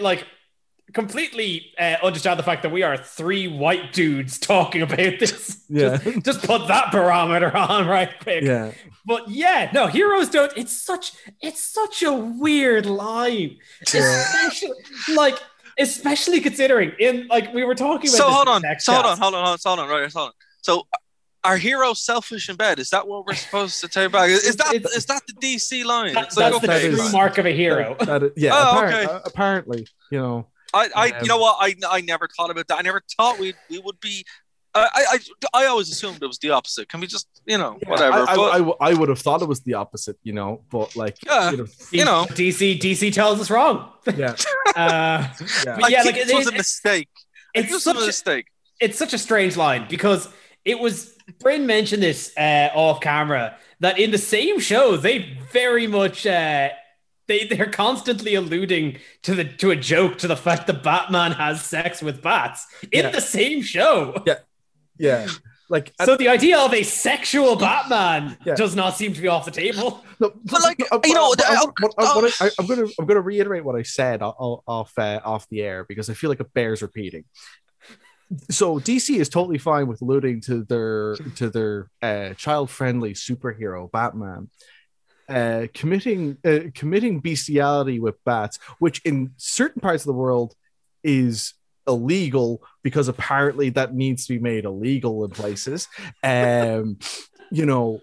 like 0.00 0.24
completely 0.94 1.72
uh, 1.78 1.96
understand 2.02 2.38
the 2.38 2.42
fact 2.42 2.62
that 2.62 2.70
we 2.72 2.82
are 2.82 2.96
three 2.96 3.46
white 3.48 3.92
dudes 3.92 4.38
talking 4.38 4.82
about 4.82 4.96
this. 5.20 5.56
Yeah. 5.70 5.98
just, 5.98 6.24
just 6.24 6.42
put 6.44 6.66
that 6.68 6.90
barometer 6.92 7.54
on 7.54 7.86
right 7.86 8.08
quick. 8.22 8.42
yeah. 8.42 8.72
But 9.04 9.28
yeah, 9.28 9.70
no, 9.74 9.86
heroes 9.86 10.30
don't. 10.30 10.50
It's 10.56 10.72
such 10.72 11.12
it's 11.42 11.60
such 11.62 12.02
a 12.02 12.12
weird 12.12 12.86
line, 12.86 13.58
especially 13.82 14.70
like 15.14 15.38
especially 15.78 16.40
considering 16.40 16.92
in 16.98 17.26
like 17.28 17.52
we 17.54 17.64
were 17.64 17.74
talking 17.74 18.08
about. 18.10 18.16
So 18.18 18.30
hold 18.30 18.48
on, 18.48 18.62
so 18.78 18.92
hold 18.94 19.06
on, 19.06 19.18
hold 19.18 19.34
on, 19.34 19.44
hold 19.44 19.54
on, 19.54 19.58
hold 19.64 19.78
on, 19.80 19.88
right, 20.02 20.12
hold 20.12 20.26
on. 20.28 20.32
So 20.62 20.86
are 21.44 21.56
heroes 21.56 22.00
selfish 22.00 22.48
in 22.48 22.56
bed? 22.56 22.78
Is 22.78 22.90
that 22.90 23.06
what 23.06 23.26
we're 23.26 23.34
supposed 23.34 23.80
to 23.82 23.88
take 23.88 24.10
back? 24.12 24.28
Is 24.30 24.56
that 24.56 24.74
It's- 24.74 24.96
is 24.96 25.04
that 25.06 25.22
the 25.26 25.34
DC 25.34 25.84
line? 25.84 26.14
That- 26.14 26.24
It's 26.28 26.36
like 26.36 26.52
that's 26.52 26.64
okay, 26.64 26.88
the 26.90 26.96
true 26.96 27.04
is- 27.06 27.12
mark 27.12 27.38
of 27.38 27.46
a 27.46 27.52
hero. 27.54 27.94
That- 27.98 28.06
that 28.06 28.22
is- 28.24 28.32
yeah. 28.36 28.50
Oh, 28.54 28.76
apparent- 28.78 28.94
okay. 28.94 29.12
uh, 29.14 29.20
apparently, 29.24 29.86
you 30.10 30.18
know. 30.18 30.46
I, 30.74 30.88
I, 30.94 31.10
Um, 31.10 31.22
you 31.22 31.28
know 31.28 31.38
what? 31.38 31.56
I, 31.60 31.74
I 31.88 32.00
never 32.02 32.28
thought 32.28 32.50
about 32.50 32.68
that. 32.68 32.78
I 32.78 32.82
never 32.82 33.02
thought 33.16 33.38
we, 33.38 33.54
we 33.70 33.78
would 33.78 33.98
be. 34.00 34.24
I, 34.74 34.88
I, 34.94 35.18
I, 35.54 35.62
I 35.62 35.66
always 35.66 35.88
assumed 35.88 36.22
it 36.22 36.26
was 36.26 36.38
the 36.38 36.50
opposite. 36.50 36.88
Can 36.88 37.00
we 37.00 37.06
just, 37.06 37.26
you 37.46 37.56
know, 37.56 37.78
whatever? 37.86 38.18
I, 38.18 38.22
I, 38.32 38.36
but, 38.36 38.50
I, 38.52 38.58
w- 38.58 38.76
I 38.80 38.94
would 38.94 39.08
have 39.08 39.18
thought 39.18 39.40
it 39.40 39.48
was 39.48 39.60
the 39.60 39.74
opposite, 39.74 40.18
you 40.22 40.34
know, 40.34 40.60
but 40.70 40.94
like, 40.94 41.16
Yeah. 41.24 41.50
you 41.50 41.56
know, 41.56 41.66
you 41.90 42.04
know, 42.04 42.26
DC 42.30 42.78
DC 42.78 43.12
tells 43.12 43.40
us 43.40 43.50
wrong. 43.50 43.90
yeah, 44.16 44.36
Uh, 44.76 45.26
yeah. 45.66 45.78
yeah, 45.88 46.02
like 46.02 46.14
this 46.14 46.30
it- 46.30 46.36
was 46.36 46.46
a 46.48 46.52
mistake. 46.52 47.08
It's 47.54 47.72
was 47.72 47.82
such 47.82 47.96
a 47.96 48.00
a, 48.02 48.06
mistake. 48.06 48.46
it's 48.78 48.98
such 48.98 49.14
a 49.14 49.18
strange 49.18 49.56
line 49.56 49.86
because 49.88 50.28
it 50.66 50.78
was 50.78 51.14
Bryn 51.40 51.66
mentioned 51.66 52.02
this 52.02 52.30
uh, 52.36 52.68
off 52.74 53.00
camera 53.00 53.56
that 53.80 53.98
in 53.98 54.10
the 54.10 54.18
same 54.18 54.60
show 54.60 54.96
they 54.98 55.38
very 55.50 55.86
much 55.86 56.26
uh, 56.26 56.68
they 57.28 57.46
they're 57.46 57.70
constantly 57.70 58.34
alluding 58.34 58.98
to 59.22 59.34
the 59.34 59.44
to 59.44 59.70
a 59.70 59.76
joke 59.76 60.18
to 60.18 60.26
the 60.26 60.36
fact 60.36 60.66
that 60.66 60.82
Batman 60.82 61.32
has 61.32 61.62
sex 61.62 62.02
with 62.02 62.20
bats 62.22 62.66
in 62.90 63.04
Yeah. 63.04 63.10
the 63.10 63.20
same 63.20 63.62
show. 63.62 64.22
yeah. 64.26 64.38
yeah. 64.98 65.28
Like, 65.70 65.92
So 66.02 66.16
the 66.16 66.28
idea 66.28 66.58
of 66.58 66.72
a 66.72 66.82
sexual 66.82 67.54
Batman 67.54 68.38
Yeah. 68.46 68.54
does 68.54 68.74
not 68.74 68.96
seem 68.96 69.12
to 69.12 69.20
be 69.20 69.28
off 69.28 69.44
the 69.44 69.50
table. 69.50 70.02
No, 70.18 70.32
But, 70.46 70.62
like, 70.62 70.80
uh, 70.90 70.98
you 71.04 71.12
know, 71.14 71.32
but 71.36 71.44
I- 71.46 71.54
I- 71.54 71.60
what- 71.60 71.74
what- 71.78 71.94
oh. 71.98 72.20
what 72.22 72.42
I, 72.42 72.50
am 72.58 72.66
gonna 72.66 72.88
I'm 72.98 73.06
gonna 73.06 73.20
reiterate 73.20 73.64
what 73.64 73.76
I 73.76 73.82
said 73.82 74.22
o- 74.22 74.34
o- 74.40 74.62
off 74.66 74.92
uh, 74.98 75.20
off 75.24 75.46
the 75.50 75.60
air 75.62 75.84
because 75.88 76.08
I 76.10 76.14
feel 76.14 76.30
like 76.30 76.40
it 76.40 76.52
bears 76.54 76.80
repeating. 76.82 77.24
So 78.50 78.78
DC 78.78 79.16
is 79.20 79.28
totally 79.28 79.58
fine 79.58 79.86
with 79.86 80.02
alluding 80.02 80.40
to 80.42 80.64
their 80.64 81.14
to 81.36 81.48
their 81.50 81.88
uh, 82.02 82.34
child 82.34 82.68
friendly 82.70 83.12
superhero 83.14 83.90
Batman. 83.90 84.50
Uh, 85.28 85.66
committing 85.74 86.38
uh, 86.44 86.60
committing 86.74 87.20
bestiality 87.20 88.00
with 88.00 88.22
bats, 88.24 88.58
which 88.78 89.00
in 89.04 89.32
certain 89.36 89.80
parts 89.80 90.02
of 90.02 90.06
the 90.06 90.12
world 90.14 90.54
is 91.04 91.54
illegal 91.86 92.62
because 92.82 93.08
apparently 93.08 93.70
that 93.70 93.94
needs 93.94 94.26
to 94.26 94.34
be 94.34 94.38
made 94.38 94.64
illegal 94.64 95.24
in 95.24 95.30
places. 95.30 95.88
Um, 96.22 96.98
you 97.50 97.66
know, 97.66 98.00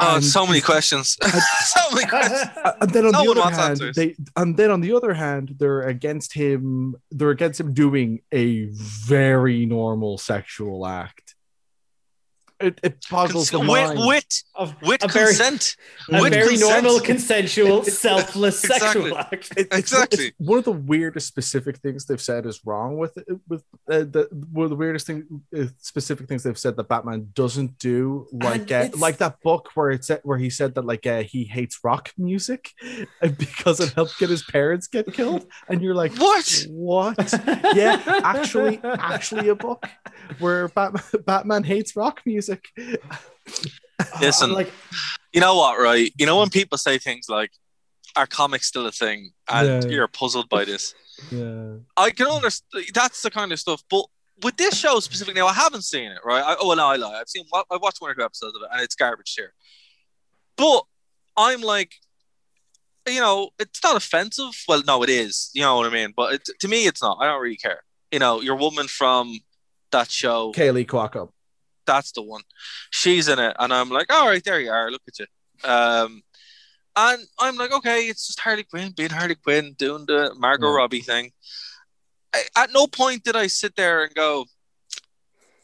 Oh, 0.00 0.20
so 0.20 0.46
many 0.46 0.60
questions. 0.60 1.16
so 1.64 1.80
many 1.92 2.06
questions. 2.06 2.50
and 2.80 2.90
then 2.90 3.06
on 3.06 3.12
No 3.12 3.24
the 3.24 3.30
other 3.40 3.50
hand, 3.50 3.70
answers. 3.70 3.96
they 3.96 4.14
and 4.36 4.56
then 4.56 4.70
on 4.70 4.80
the 4.80 4.92
other 4.92 5.12
hand, 5.12 5.56
they're 5.58 5.82
against 5.82 6.32
him. 6.34 6.94
They're 7.10 7.30
against 7.30 7.58
him 7.60 7.74
doing 7.74 8.20
a 8.32 8.66
very 8.72 9.66
normal 9.66 10.16
sexual 10.18 10.86
act. 10.86 11.34
It, 12.60 12.80
it 12.82 13.04
boggles 13.08 13.50
the 13.50 13.58
Cons- 13.58 13.68
mind. 13.68 13.98
with, 14.00 14.06
with, 14.06 14.42
Of 14.56 14.74
with 14.82 15.04
a 15.04 15.08
very, 15.08 15.26
consent. 15.28 15.76
a 16.10 16.20
with 16.20 16.32
very 16.32 16.48
consent. 16.56 16.82
normal, 16.84 17.00
consensual, 17.00 17.84
selfless 17.84 18.64
Exactly. 18.64 19.02
sexual 19.10 19.18
act. 19.18 19.52
It- 19.56 19.68
Exactly. 19.72 20.26
it's 20.26 20.34
one 20.38 20.58
of 20.58 20.64
the 20.64 20.72
weirdest 20.72 21.28
specific 21.28 21.76
things 21.78 22.06
they've 22.06 22.20
said 22.20 22.46
is 22.46 22.60
wrong 22.66 22.98
with 22.98 23.16
with 23.48 23.62
uh, 23.88 23.98
the 23.98 24.28
one 24.50 24.64
of 24.64 24.70
the 24.70 24.76
weirdest 24.76 25.06
thing 25.06 25.24
uh, 25.56 25.66
specific 25.78 26.26
things 26.26 26.42
they've 26.42 26.58
said 26.58 26.76
that 26.76 26.88
Batman 26.88 27.28
doesn't 27.34 27.78
do 27.78 28.26
like 28.32 28.72
uh, 28.72 28.88
like 28.96 29.18
that 29.18 29.40
book 29.42 29.70
where 29.74 29.90
it 29.90 30.04
said 30.04 30.20
where 30.24 30.38
he 30.38 30.50
said 30.50 30.74
that 30.74 30.84
like 30.84 31.06
uh, 31.06 31.22
he 31.22 31.44
hates 31.44 31.78
rock 31.84 32.10
music 32.18 32.72
because 33.38 33.78
it 33.78 33.92
helped 33.92 34.18
get 34.18 34.30
his 34.30 34.42
parents 34.42 34.88
get 34.88 35.06
killed 35.12 35.46
and 35.68 35.80
you're 35.80 35.94
like 35.94 36.12
What? 36.16 36.66
what 36.70 37.16
yeah 37.76 38.02
actually 38.24 38.80
actually 38.82 39.48
a 39.48 39.54
book 39.54 39.86
where 40.40 40.66
Batman 40.68 41.02
Batman 41.24 41.62
hates 41.64 41.94
rock 41.94 42.20
music 42.26 42.47
Listen, 44.20 44.52
like 44.52 44.70
you 45.32 45.40
know 45.40 45.56
what, 45.56 45.78
right? 45.78 46.10
You 46.18 46.26
know 46.26 46.38
when 46.38 46.50
people 46.50 46.78
say 46.78 46.98
things 46.98 47.26
like, 47.28 47.50
"Are 48.16 48.26
comics 48.26 48.66
still 48.68 48.86
a 48.86 48.92
thing?" 48.92 49.32
and 49.48 49.84
Yeah. 49.84 49.90
you're 49.90 50.08
puzzled 50.08 50.48
by 50.48 50.64
this. 50.64 50.94
yeah 51.30 51.74
I 51.96 52.10
can 52.10 52.26
understand. 52.28 52.86
That's 52.94 53.22
the 53.22 53.30
kind 53.30 53.52
of 53.52 53.58
stuff. 53.58 53.82
But 53.90 54.04
with 54.42 54.56
this 54.56 54.78
show 54.78 55.00
specifically, 55.00 55.40
now 55.40 55.48
I 55.48 55.52
haven't 55.52 55.82
seen 55.82 56.10
it. 56.12 56.20
Right? 56.24 56.42
I, 56.44 56.56
oh, 56.60 56.68
well, 56.68 56.76
no, 56.76 56.86
I 56.86 56.96
lie. 56.96 57.18
I've 57.20 57.28
seen. 57.28 57.44
I 57.52 57.76
watched 57.76 58.00
one 58.00 58.10
or 58.10 58.14
two 58.14 58.22
episodes 58.22 58.54
of 58.56 58.62
it, 58.62 58.68
and 58.72 58.80
it's 58.82 58.94
garbage 58.94 59.34
here. 59.36 59.52
But 60.56 60.82
I'm 61.36 61.60
like, 61.60 61.92
you 63.08 63.20
know, 63.20 63.50
it's 63.58 63.82
not 63.82 63.96
offensive. 63.96 64.52
Well, 64.68 64.82
no, 64.86 65.02
it 65.02 65.10
is. 65.10 65.50
You 65.54 65.62
know 65.62 65.76
what 65.76 65.86
I 65.86 65.90
mean? 65.92 66.12
But 66.16 66.34
it, 66.34 66.48
to 66.60 66.68
me, 66.68 66.86
it's 66.86 67.02
not. 67.02 67.18
I 67.20 67.26
don't 67.26 67.40
really 67.42 67.56
care. 67.56 67.80
You 68.12 68.20
know, 68.20 68.40
your 68.40 68.56
woman 68.56 68.86
from 68.86 69.40
that 69.90 70.10
show. 70.10 70.52
Kaley 70.52 70.86
Cuoco 70.86 71.30
that's 71.88 72.12
the 72.12 72.22
one. 72.22 72.42
She's 72.90 73.26
in 73.26 73.40
it, 73.40 73.56
and 73.58 73.72
I'm 73.72 73.88
like, 73.90 74.12
all 74.12 74.28
right, 74.28 74.44
there 74.44 74.60
you 74.60 74.70
are. 74.70 74.90
Look 74.92 75.02
at 75.08 75.18
you. 75.18 75.26
Um, 75.68 76.22
and 76.94 77.22
I'm 77.40 77.56
like, 77.56 77.72
okay, 77.72 78.02
it's 78.02 78.26
just 78.28 78.38
Harley 78.40 78.62
Quinn 78.64 78.92
being 78.96 79.10
Harley 79.10 79.34
Quinn 79.34 79.74
doing 79.76 80.04
the 80.06 80.34
Margot 80.38 80.68
Yeah. 80.68 80.76
Robbie 80.76 81.00
thing. 81.00 81.32
I, 82.34 82.42
at 82.56 82.70
no 82.72 82.86
point 82.86 83.24
did 83.24 83.34
I 83.36 83.46
sit 83.48 83.74
there 83.76 84.04
and 84.04 84.14
go, 84.14 84.46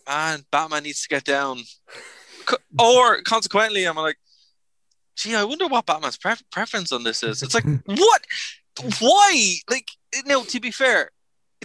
man, 0.08 0.44
Batman 0.50 0.82
needs 0.84 1.02
to 1.02 1.08
get 1.08 1.24
down. 1.24 1.58
Or 2.78 3.22
consequently, 3.22 3.84
I'm 3.84 3.96
like, 3.96 4.16
gee, 5.16 5.34
I 5.34 5.44
wonder 5.44 5.66
what 5.66 5.86
Batman's 5.86 6.16
pref- 6.18 6.42
preference 6.50 6.92
on 6.92 7.04
this 7.04 7.22
is. 7.22 7.42
It's 7.42 7.54
like, 7.54 7.64
what? 7.86 8.22
Why? 9.00 9.54
Like, 9.70 9.88
no, 10.26 10.44
to 10.44 10.60
be 10.60 10.70
fair, 10.70 11.10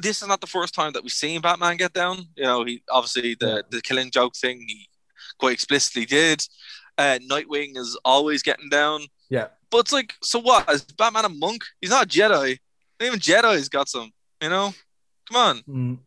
this 0.01 0.21
is 0.21 0.27
not 0.27 0.41
the 0.41 0.47
first 0.47 0.73
time 0.73 0.93
that 0.93 1.03
we've 1.03 1.11
seen 1.11 1.41
Batman 1.41 1.77
get 1.77 1.93
down. 1.93 2.17
You 2.35 2.43
know, 2.43 2.63
he 2.65 2.81
obviously 2.89 3.35
the, 3.39 3.63
the 3.69 3.81
killing 3.81 4.11
joke 4.11 4.35
thing 4.35 4.63
he 4.67 4.87
quite 5.37 5.53
explicitly 5.53 6.05
did. 6.05 6.41
Uh, 6.97 7.17
Nightwing 7.29 7.77
is 7.77 7.97
always 8.03 8.43
getting 8.43 8.69
down. 8.69 9.01
yeah 9.29 9.47
But 9.71 9.79
it's 9.79 9.93
like, 9.93 10.13
so 10.21 10.39
what? 10.39 10.69
Is 10.69 10.83
Batman 10.83 11.25
a 11.25 11.29
monk? 11.29 11.63
He's 11.79 11.91
not 11.91 12.05
a 12.05 12.07
Jedi. 12.09 12.57
Even 13.01 13.19
Jedi's 13.19 13.69
got 13.69 13.87
some, 13.87 14.11
you 14.41 14.49
know? 14.49 14.73
Come 15.31 15.37
on. 15.37 15.61
Mm. 15.69 15.97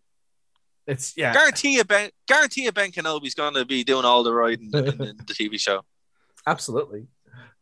it's 0.87 1.15
yeah 1.17 1.33
Guarantee 1.33 1.77
you 1.77 1.85
Ben 1.85 2.11
guarantee 2.27 2.65
you 2.65 2.73
Ben 2.73 2.91
Kenobi's 2.91 3.35
gonna 3.35 3.65
be 3.65 3.85
doing 3.85 4.05
all 4.05 4.23
the 4.25 4.33
writing 4.35 4.71
in, 4.75 4.87
in 4.89 5.17
the 5.17 5.33
TV 5.39 5.59
show. 5.61 5.83
absolutely 6.47 7.07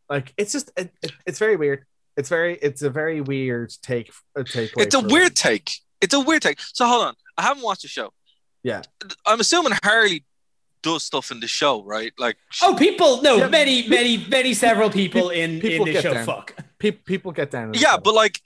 like 0.08 0.32
it's 0.38 0.52
just 0.52 0.70
it, 0.76 0.90
it- 1.02 1.12
it's 1.26 1.38
very 1.38 1.56
weird. 1.56 1.84
It's 2.16 2.28
very 2.28 2.56
it's 2.56 2.82
a 2.82 2.90
very 2.90 3.20
weird 3.20 3.72
take. 3.82 4.10
A 4.36 4.42
take. 4.42 4.72
It's 4.78 4.94
a 4.94 5.00
weird 5.00 5.36
take. 5.36 5.70
It's 6.00 6.14
a 6.14 6.20
weird 6.20 6.42
take. 6.42 6.60
So 6.60 6.86
hold 6.86 7.04
on. 7.06 7.14
I 7.36 7.42
haven't 7.42 7.62
watched 7.62 7.82
the 7.82 7.88
show. 7.88 8.12
Yeah. 8.62 8.82
I'm 9.26 9.40
assuming 9.40 9.72
Harley 9.82 10.24
does 10.82 11.02
stuff 11.04 11.30
in 11.30 11.40
the 11.40 11.46
show, 11.46 11.82
right? 11.84 12.12
Like 12.18 12.36
Oh, 12.62 12.74
people! 12.74 13.20
No, 13.22 13.36
Yeah. 13.36 13.48
many, 13.48 13.86
many, 13.88 14.26
many, 14.28 14.54
several 14.54 14.90
people 14.90 15.30
in 15.30 15.60
People 15.60 15.86
in 15.86 15.92
get 15.92 16.02
the 16.02 16.08
show. 16.08 16.14
down. 16.14 16.26
Fuck. 16.26 16.54
Pe- 16.78 16.90
people 16.92 17.32
get 17.32 17.50
down. 17.50 17.74
yeah, 17.74 17.92
show. 17.92 17.98
but 17.98 18.14
like, 18.14 18.40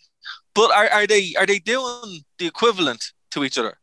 but 0.54 0.70
are, 0.72 0.88
are 0.90 1.06
they 1.06 1.34
are 1.38 1.46
they 1.46 1.58
doing 1.60 2.24
the 2.38 2.46
equivalent 2.46 3.12
to 3.32 3.44
each 3.44 3.56
other 3.58 3.78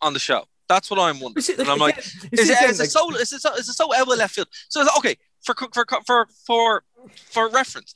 on 0.00 0.12
the 0.12 0.20
show? 0.20 0.44
That's 0.68 0.88
what 0.90 1.00
I'm 1.00 1.18
wondering. 1.18 1.34
You 1.36 1.42
see, 1.42 1.54
and 1.58 1.68
I'm 1.68 1.78
like, 1.78 1.98
again- 1.98 2.30
is 2.32 2.46
see, 2.46 2.52
it, 2.52 2.58
again, 2.58 2.70
is 2.70 2.78
it 2.78 2.82
like- 2.84 2.90
so 2.90 3.10
is 3.16 3.32
it 3.32 3.40
so 3.40 3.54
is 3.54 3.68
it 3.68 3.72
so 3.74 3.92
out 3.94 4.02
of 4.08 4.16
left 4.18 4.34
field? 4.36 4.48
So 4.68 4.80
it's- 4.82 4.96
okay, 4.98 5.16
for 5.42 5.54
for 5.74 5.84
for 6.06 6.26
for 6.46 6.84
for 7.32 7.48
reference, 7.48 7.94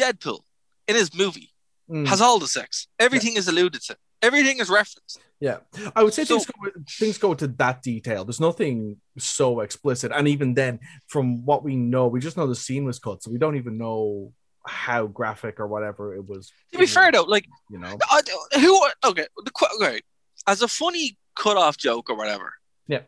Deadpool 0.00 0.40
in 0.86 0.94
his 0.94 1.12
movie 1.14 1.48
Mm. 1.90 2.06
has 2.06 2.20
all 2.20 2.38
the 2.38 2.46
sex. 2.46 2.86
Everything 3.00 3.36
is 3.36 3.48
alluded 3.48 3.82
to. 3.82 3.96
Everything 4.22 4.58
is 4.58 4.70
referenced. 4.70 5.20
Yeah, 5.40 5.58
I 5.96 6.04
would 6.04 6.14
say 6.14 6.24
So- 6.24 6.38
things, 6.38 6.46
go, 6.46 6.70
things 6.88 7.18
go 7.18 7.34
to 7.34 7.48
that 7.48 7.82
detail. 7.82 8.24
There's 8.24 8.40
nothing 8.40 8.98
so 9.18 9.60
explicit, 9.60 10.12
and 10.14 10.28
even 10.28 10.54
then, 10.54 10.78
from 11.08 11.44
what 11.44 11.64
we 11.64 11.74
know, 11.76 12.06
we 12.06 12.20
just 12.20 12.36
know 12.36 12.46
the 12.46 12.54
scene 12.54 12.84
was 12.84 12.98
cut, 13.00 13.22
so 13.22 13.30
we 13.30 13.38
don't 13.38 13.56
even 13.56 13.76
know 13.78 14.32
how 14.64 15.06
graphic 15.08 15.58
or 15.58 15.66
whatever 15.66 16.14
it 16.14 16.24
was. 16.28 16.52
To 16.72 16.78
be 16.78 16.86
fair 16.86 17.10
though, 17.10 17.24
like 17.24 17.46
you 17.68 17.78
know, 17.80 17.98
I, 18.10 18.20
who 18.60 18.86
okay, 19.04 19.26
the 19.44 19.68
okay, 19.76 20.00
as 20.46 20.62
a 20.62 20.68
funny 20.68 21.18
cut 21.34 21.56
off 21.56 21.76
joke 21.76 22.10
or 22.10 22.16
whatever. 22.16 22.54
Yeah. 22.86 23.00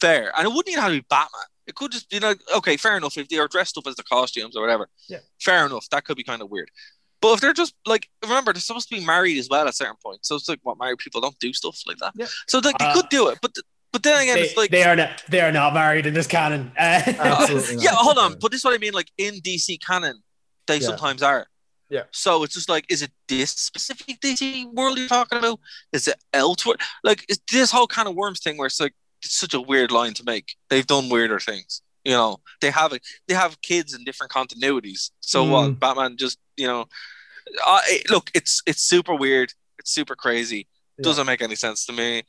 Fair. 0.00 0.32
And 0.36 0.46
it 0.46 0.50
wouldn't 0.50 0.68
even 0.68 0.82
have 0.82 0.92
to 0.92 0.98
be 1.00 1.06
Batman. 1.08 1.46
It 1.66 1.74
could 1.74 1.92
just 1.92 2.08
be 2.08 2.20
like, 2.20 2.40
okay, 2.56 2.76
fair 2.76 2.96
enough. 2.96 3.18
If 3.18 3.28
they 3.28 3.38
are 3.38 3.48
dressed 3.48 3.76
up 3.76 3.86
as 3.86 3.96
the 3.96 4.02
costumes 4.04 4.56
or 4.56 4.62
whatever. 4.62 4.88
Yeah. 5.08 5.18
Fair 5.40 5.66
enough. 5.66 5.88
That 5.90 6.04
could 6.04 6.16
be 6.16 6.24
kind 6.24 6.40
of 6.40 6.50
weird. 6.50 6.70
But 7.20 7.34
if 7.34 7.40
they're 7.40 7.52
just 7.52 7.74
like 7.86 8.08
remember, 8.22 8.52
they're 8.52 8.60
supposed 8.60 8.88
to 8.90 8.94
be 8.98 9.04
married 9.04 9.38
as 9.38 9.48
well 9.50 9.66
at 9.66 9.74
certain 9.74 9.96
points. 10.04 10.28
So 10.28 10.36
it's 10.36 10.48
like 10.48 10.60
what 10.62 10.78
married 10.78 10.98
people 10.98 11.20
don't 11.20 11.38
do 11.40 11.52
stuff 11.52 11.78
like 11.86 11.98
that. 11.98 12.12
Yeah. 12.14 12.26
So 12.46 12.58
like 12.58 12.78
they 12.78 12.84
Uh, 12.86 12.94
could 12.94 13.08
do 13.08 13.28
it, 13.28 13.38
but 13.42 13.54
but 13.92 14.02
then 14.02 14.22
again, 14.22 14.36
They, 14.36 14.42
it's 14.42 14.56
like 14.56 14.70
they 14.70 14.84
are 14.84 14.94
not. 14.94 15.22
They 15.28 15.40
are 15.40 15.50
not 15.52 15.72
married 15.74 16.06
in 16.06 16.14
this 16.14 16.26
canon. 16.26 16.72
Uh, 16.78 17.62
yeah, 17.78 17.90
hold 17.94 18.18
on. 18.18 18.36
But 18.40 18.50
this 18.52 18.60
is 18.60 18.64
what 18.64 18.74
I 18.74 18.78
mean. 18.78 18.92
Like 18.92 19.10
in 19.18 19.36
DC 19.40 19.80
canon, 19.84 20.22
they 20.66 20.76
Yeah. 20.76 20.88
sometimes 20.88 21.22
are. 21.22 21.46
Yeah. 21.90 22.02
So 22.12 22.42
it's 22.44 22.52
just 22.54 22.68
like, 22.68 22.84
is 22.90 23.00
it 23.00 23.10
this 23.28 23.50
specific 23.50 24.20
DC 24.20 24.66
world 24.74 24.98
you're 24.98 25.08
talking 25.08 25.38
about? 25.38 25.58
Is 25.92 26.06
it 26.06 26.16
elsewhere? 26.34 26.76
Like, 27.02 27.24
is 27.30 27.40
this 27.50 27.70
whole 27.70 27.86
kind 27.86 28.06
of 28.06 28.14
worms 28.14 28.40
thing 28.40 28.58
where 28.58 28.66
it's 28.66 28.78
like 28.78 28.94
it's 29.22 29.34
such 29.38 29.54
a 29.54 29.60
weird 29.60 29.90
line 29.90 30.12
to 30.14 30.22
make. 30.24 30.54
They've 30.68 30.86
done 30.86 31.08
weirder 31.08 31.40
things. 31.40 31.80
You 32.04 32.12
know, 32.12 32.38
they 32.60 32.70
have 32.70 32.92
it. 32.92 33.02
They 33.26 33.34
have 33.34 33.60
kids 33.60 33.94
in 33.94 34.04
different 34.04 34.32
continuities. 34.32 35.10
So 35.20 35.44
Mm. 35.44 35.50
what? 35.50 35.80
Batman 35.80 36.16
just 36.16 36.38
you 36.56 36.66
know, 36.66 36.86
uh, 37.66 37.80
it- 37.86 38.10
look, 38.10 38.30
it's 38.34 38.62
it's 38.66 38.82
super 38.82 39.14
weird. 39.14 39.52
It's 39.78 39.90
super 39.92 40.14
crazy. 40.16 40.66
Yeah. 40.98 41.04
Doesn't 41.04 41.26
make 41.26 41.42
any 41.42 41.54
sense 41.54 41.86
to 41.86 41.92
me. 41.92 42.22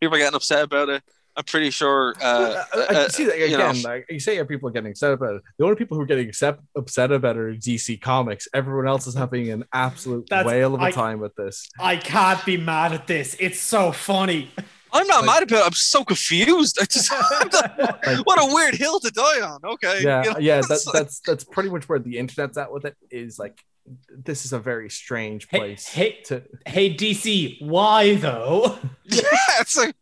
People 0.00 0.16
are 0.16 0.18
getting 0.18 0.34
upset 0.36 0.64
about 0.64 0.88
it. 0.88 1.02
I'm 1.36 1.44
pretty 1.44 1.70
sure. 1.70 2.14
Uh, 2.20 2.64
Well, 2.72 2.86
I, 2.90 2.94
I 2.94 2.96
uh, 3.04 3.08
see 3.08 3.24
that 3.24 3.38
you 3.38 3.58
know. 3.58 3.70
again. 3.70 3.82
like 3.82 4.06
you 4.08 4.20
say, 4.20 4.38
are 4.38 4.44
people 4.44 4.70
getting 4.70 4.92
upset 4.92 5.12
about 5.12 5.34
it? 5.34 5.42
The 5.58 5.64
only 5.64 5.74
people 5.76 5.96
who 5.96 6.02
are 6.04 6.06
getting 6.06 6.28
upset, 6.28 6.58
upset 6.76 7.10
about 7.10 7.34
it 7.36 7.40
are 7.40 7.54
DC 7.54 8.00
Comics. 8.00 8.46
Everyone 8.54 8.86
else 8.86 9.06
is 9.08 9.14
having 9.14 9.50
an 9.50 9.64
absolute 9.72 10.28
whale 10.30 10.76
of 10.76 10.80
a 10.80 10.84
I- 10.84 10.90
time 10.92 11.18
with 11.18 11.34
this. 11.34 11.68
I 11.78 11.96
can't 11.96 12.42
be 12.44 12.56
mad 12.56 12.92
at 12.92 13.06
this. 13.08 13.34
It's 13.40 13.60
so 13.60 13.90
funny. 13.92 14.50
I'm 14.94 15.06
not 15.06 15.26
Like- 15.26 15.40
mad 15.40 15.42
about 15.42 15.60
it. 15.62 15.66
I'm 15.66 15.72
so 15.72 16.04
confused. 16.04 16.78
I 16.80 16.84
just 16.84 17.12
what 18.24 18.38
a 18.42 18.54
weird 18.54 18.74
hill 18.74 19.00
to 19.00 19.10
die 19.10 19.40
on. 19.40 19.60
Okay. 19.64 20.00
Yeah, 20.02 20.24
you 20.24 20.30
know? 20.30 20.38
yeah. 20.38 20.60
That, 20.68 20.82
like- 20.86 20.92
that's 20.94 21.20
that's 21.20 21.44
pretty 21.44 21.68
much 21.68 21.88
where 21.88 21.98
the 21.98 22.16
internet's 22.18 22.56
at 22.56 22.72
with 22.72 22.84
it. 22.84 22.96
Is 23.10 23.38
like, 23.38 23.60
this 24.08 24.44
is 24.44 24.52
a 24.52 24.58
very 24.58 24.88
strange 24.88 25.48
place 25.48 25.88
hey, 25.88 26.20
to. 26.26 26.42
hey, 26.66 26.94
DC, 26.94 27.60
why 27.60 28.14
though? 28.14 28.78
yeah, 29.04 29.20
it's 29.60 29.76
like 29.76 29.94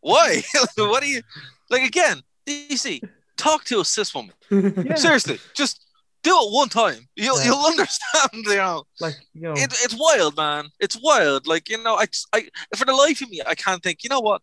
why? 0.00 0.42
what 0.76 1.02
do 1.02 1.08
you 1.08 1.22
like 1.70 1.82
again? 1.82 2.22
DC, 2.46 3.06
talk 3.36 3.64
to 3.64 3.80
a 3.80 3.84
cis 3.84 4.14
woman. 4.14 4.32
Yeah, 4.50 4.94
Seriously, 4.94 5.38
just 5.54 5.84
do 6.22 6.30
it 6.30 6.52
one 6.52 6.68
time. 6.68 7.08
You'll 7.16 7.38
Yeah. 7.38 7.46
you'll 7.46 7.66
understand. 7.72 8.30
You 8.32 8.56
know, 8.56 8.84
like 9.00 9.16
you 9.34 9.42
know, 9.42 9.52
it, 9.52 9.72
it's 9.82 9.96
wild, 9.98 10.36
man. 10.36 10.68
It's 10.80 10.98
wild. 11.00 11.46
Like 11.46 11.68
you 11.68 11.82
know, 11.82 11.96
I 11.96 12.06
I 12.32 12.48
for 12.76 12.84
the 12.84 12.94
life 12.94 13.20
of 13.22 13.30
me, 13.30 13.40
I 13.46 13.54
can't 13.54 13.82
think. 13.82 14.04
You 14.04 14.10
know 14.10 14.20
what? 14.20 14.42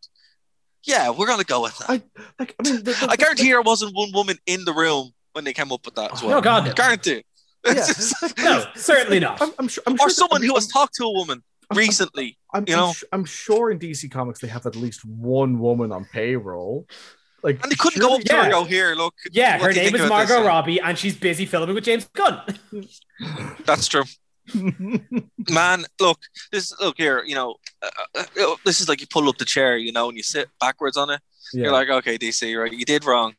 Yeah, 0.83 1.09
we're 1.09 1.27
gonna 1.27 1.43
go 1.43 1.61
with 1.63 1.77
that. 1.79 1.89
I 1.89 2.01
like. 2.39 2.55
I 2.59 2.63
mean, 2.63 2.83
the, 2.83 2.91
the, 2.91 3.07
I 3.09 3.15
guarantee 3.15 3.49
there 3.49 3.61
wasn't 3.61 3.95
one 3.95 4.11
woman 4.13 4.37
in 4.45 4.65
the 4.65 4.73
room 4.73 5.11
when 5.33 5.43
they 5.43 5.53
came 5.53 5.71
up 5.71 5.85
with 5.85 5.95
that 5.95 6.13
as 6.13 6.23
oh, 6.23 6.27
well. 6.27 6.37
No, 6.37 6.41
God, 6.41 6.65
no. 6.65 6.73
guarantee. 6.73 7.23
Yeah. 7.65 7.87
No, 8.37 8.63
certainly 8.75 9.19
not. 9.19 9.41
I'm, 9.41 9.51
I'm 9.57 9.67
sure. 9.67 9.83
I'm 9.87 9.97
sure 9.97 10.07
or 10.07 10.09
someone 10.11 10.41
I'm, 10.43 10.47
who 10.47 10.53
has 10.53 10.67
talked 10.67 10.93
to 10.95 11.05
a 11.05 11.11
woman 11.11 11.41
recently. 11.73 12.37
I'm, 12.53 12.65
you 12.67 12.75
I'm 12.75 12.79
know? 12.79 12.93
I'm 13.11 13.25
sure 13.25 13.71
in 13.71 13.79
DC 13.79 14.11
Comics 14.11 14.39
they 14.39 14.47
have 14.47 14.67
at 14.67 14.75
least 14.75 15.03
one 15.03 15.59
woman 15.59 15.91
on 15.91 16.05
payroll. 16.05 16.85
Like, 17.45 17.61
And 17.63 17.71
they 17.71 17.75
couldn't 17.75 18.01
go 18.01 18.15
up 18.15 18.21
to 18.23 18.33
her 18.33 18.37
Yeah. 18.39 18.43
and 18.45 18.51
go, 18.51 18.63
here, 18.65 18.95
look. 18.95 19.13
Yeah, 19.31 19.59
her 19.59 19.71
name 19.71 19.93
is 19.95 20.01
about 20.01 20.21
this?" 20.21 20.29
Margot 20.31 20.47
Robbie, 20.47 20.81
and 20.81 20.97
she's 20.97 21.15
busy 21.15 21.45
filming 21.45 21.75
with 21.75 21.83
James 21.85 22.05
Gunn. 22.13 22.41
That's 23.65 23.87
true. 23.87 24.03
Man, 25.49 25.85
look, 25.99 26.19
this 26.51 26.73
look 26.79 26.97
here, 26.97 27.23
you 27.23 27.35
know, 27.35 27.55
uh, 27.81 27.89
uh, 28.15 28.23
uh, 28.41 28.55
this 28.65 28.81
is 28.81 28.89
like 28.89 28.99
you 29.01 29.07
pull 29.07 29.29
up 29.29 29.37
the 29.37 29.45
chair, 29.45 29.77
you 29.77 29.91
know, 29.91 30.07
and 30.09 30.17
you 30.17 30.23
sit 30.23 30.49
backwards 30.59 30.97
on 30.97 31.09
it. 31.09 31.21
yeah. 31.53 31.63
You're 31.63 31.71
like, 31.71 31.89
okay, 31.89 32.17
DC, 32.17 32.59
right? 32.59 32.71
You 32.71 32.85
did 32.85 33.05
wrong. 33.05 33.33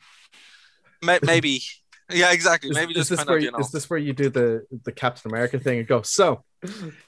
May- 1.03 1.19
Maybe, 1.23 1.63
yeah, 2.11 2.33
exactly. 2.33 2.71
Maybe 2.73 2.93
is 2.93 2.97
just 2.99 3.11
this 3.11 3.19
kind 3.19 3.29
where 3.29 3.37
of, 3.39 3.43
you, 3.43 3.47
you 3.49 3.53
know. 3.53 3.59
is 3.59 3.71
this 3.71 3.91
where 3.91 3.99
you 3.99 4.13
do 4.13 4.29
the 4.31 4.65
the 4.85 4.93
Captain 4.93 5.31
America 5.31 5.59
thing 5.59 5.79
and 5.81 5.89
go? 5.89 6.03
So, 6.03 6.45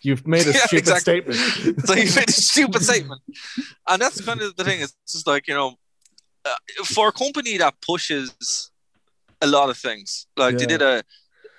you've 0.02 0.26
made 0.26 0.46
a 0.46 0.52
Yeah, 0.52 0.58
stupid 0.66 0.78
exactly. 0.78 1.32
statement. 1.32 1.86
so 1.86 1.94
you 1.94 2.10
made 2.16 2.28
a 2.28 2.32
stupid 2.32 2.82
statement, 2.82 3.22
and 3.88 4.02
that's 4.02 4.20
kind 4.24 4.40
of 4.42 4.56
the 4.56 4.64
thing. 4.64 4.80
It's 4.82 4.96
just 5.08 5.26
like 5.26 5.46
you 5.48 5.54
know, 5.54 5.74
uh, 6.44 6.84
for 6.84 7.08
a 7.08 7.12
company 7.12 7.58
that 7.58 7.74
pushes 7.80 8.70
a 9.40 9.46
lot 9.46 9.70
of 9.70 9.76
things, 9.76 10.26
like 10.36 10.58
they 10.58 10.66
did 10.66 10.82
a, 10.82 11.02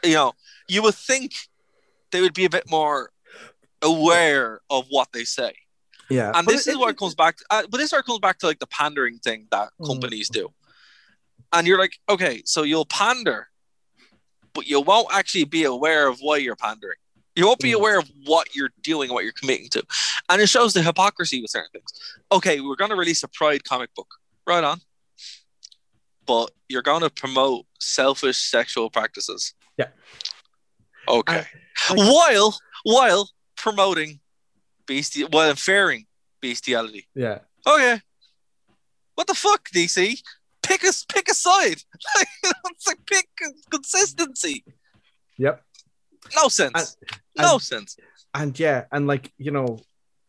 you 0.04 0.14
know, 0.14 0.34
you 0.68 0.82
would 0.84 0.96
think 0.96 1.34
they 2.12 2.22
would 2.22 2.34
be 2.34 2.46
a 2.46 2.50
bit 2.50 2.70
more 2.70 3.12
aware 3.82 4.60
of 4.70 4.86
what 4.90 5.10
they 5.14 5.24
say, 5.24 5.54
Yeah, 6.10 6.32
and 6.36 6.48
this 6.48 6.68
is 6.68 6.78
what 6.78 6.98
comes 6.98 7.16
back. 7.16 7.38
Uh, 7.50 7.64
but 7.70 7.78
this 7.78 7.86
is 7.88 7.92
where 7.92 8.02
it 8.02 8.06
comes 8.06 8.20
back 8.20 8.40
to 8.40 8.48
like 8.48 8.60
the 8.60 8.68
pandering 8.68 9.20
thing 9.20 9.48
that 9.52 9.70
Mm. 9.80 9.88
companies 9.88 10.30
do, 10.30 10.50
and 11.54 11.68
you're 11.68 11.80
like, 11.80 11.98
okay, 12.10 12.42
so 12.46 12.64
you'll 12.64 12.86
pander, 12.86 13.48
but 14.54 14.68
you 14.68 14.82
won't 14.82 15.08
actually 15.14 15.46
be 15.46 15.64
aware 15.64 16.08
of 16.08 16.20
why 16.20 16.38
you're 16.38 16.56
pandering. 16.56 16.98
You 17.36 17.46
won't 17.46 17.60
be 17.60 17.72
Mm. 17.72 17.76
aware 17.76 18.00
of 18.00 18.12
what 18.26 18.54
you're 18.56 18.74
doing, 18.82 19.14
what 19.14 19.24
you're 19.24 19.32
committing 19.34 19.70
to. 19.70 19.84
And 20.30 20.42
it 20.42 20.48
shows 20.48 20.74
the 20.74 20.82
hypocrisy 20.82 21.42
with 21.42 21.52
certain 21.52 21.70
things. 21.72 21.92
Okay, 22.32 22.60
we're 22.60 22.76
going 22.76 22.90
to 22.90 22.98
release 22.98 23.24
a 23.24 23.30
Pride 23.30 23.64
comic 23.64 23.94
book. 23.96 24.16
Right 24.50 24.64
on. 24.64 24.80
But 26.26 26.50
you're 26.68 26.82
going 26.82 27.02
to 27.02 27.10
promote 27.12 27.66
selfish 27.80 28.38
sexual 28.38 28.90
practices. 28.90 29.54
Yeah. 29.78 29.90
Okay. 31.08 31.34
I- 31.44 31.94
like- 31.94 32.08
while 32.10 32.60
while 32.84 33.30
promoting 33.56 34.20
besti 34.88 35.32
while 35.32 35.50
inferring 35.52 36.06
bestiality. 36.42 37.08
Yeah, 37.16 37.40
Okay. 37.68 38.02
What 39.16 39.28
the 39.28 39.34
fuck, 39.36 39.70
DC? 39.70 40.22
Pick 40.64 40.84
a 40.84 40.92
pick 41.14 41.30
a 41.30 41.34
side. 41.34 41.82
Like, 42.16 42.28
it's 42.72 42.88
like 42.88 43.06
pick 43.06 43.28
consistency. 43.70 44.64
yep. 45.38 45.64
No 46.36 46.48
sense. 46.50 46.98
no 47.38 47.58
sense. 47.60 47.98
and 48.34 48.58
yeah, 48.60 48.86
and 48.92 49.06
like 49.08 49.32
you 49.38 49.52
know, 49.52 49.80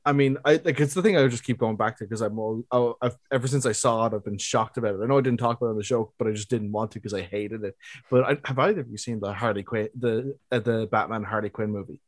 I 0.05 0.12
mean, 0.12 0.39
I 0.44 0.60
like 0.64 0.81
it's 0.81 0.94
the 0.94 1.02
thing 1.02 1.16
I 1.16 1.22
would 1.22 1.31
just 1.31 1.44
keep 1.44 1.59
going 1.59 1.77
back 1.77 1.98
to 1.98 2.05
because 2.05 2.22
I'm 2.22 2.39
all, 2.39 2.64
oh, 2.72 2.97
I've 3.02 3.16
ever 3.31 3.47
since 3.47 3.66
I 3.66 3.72
saw 3.72 4.06
it, 4.06 4.14
I've 4.14 4.24
been 4.24 4.39
shocked 4.39 4.78
about 4.78 4.94
it. 4.94 5.01
I 5.02 5.06
know 5.06 5.18
I 5.18 5.20
didn't 5.20 5.40
talk 5.40 5.59
about 5.59 5.68
it 5.68 5.70
on 5.70 5.77
the 5.77 5.85
show, 5.85 6.12
but 6.18 6.27
I 6.27 6.32
just 6.32 6.48
didn't 6.48 6.72
want 6.72 6.93
to 6.93 6.98
because 6.98 7.14
I 7.14 7.22
hated 7.22 7.64
it. 7.64 7.77
But 8.10 8.24
I, 8.24 8.39
have 8.44 8.59
either 8.59 8.81
of 8.81 8.89
you 8.89 8.97
seen 8.97 9.20
the 9.20 9.32
Harley 9.32 9.62
Quinn, 9.62 9.89
the 9.98 10.36
uh, 10.51 10.59
the 10.60 10.89
Batman 10.90 11.24
Harley 11.24 11.51
Quinn 11.51 11.70
movie? 11.70 12.01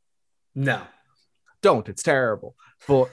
No. 0.55 0.83
Don't. 1.61 1.89
It's 1.89 2.03
terrible. 2.03 2.57
But 2.89 3.11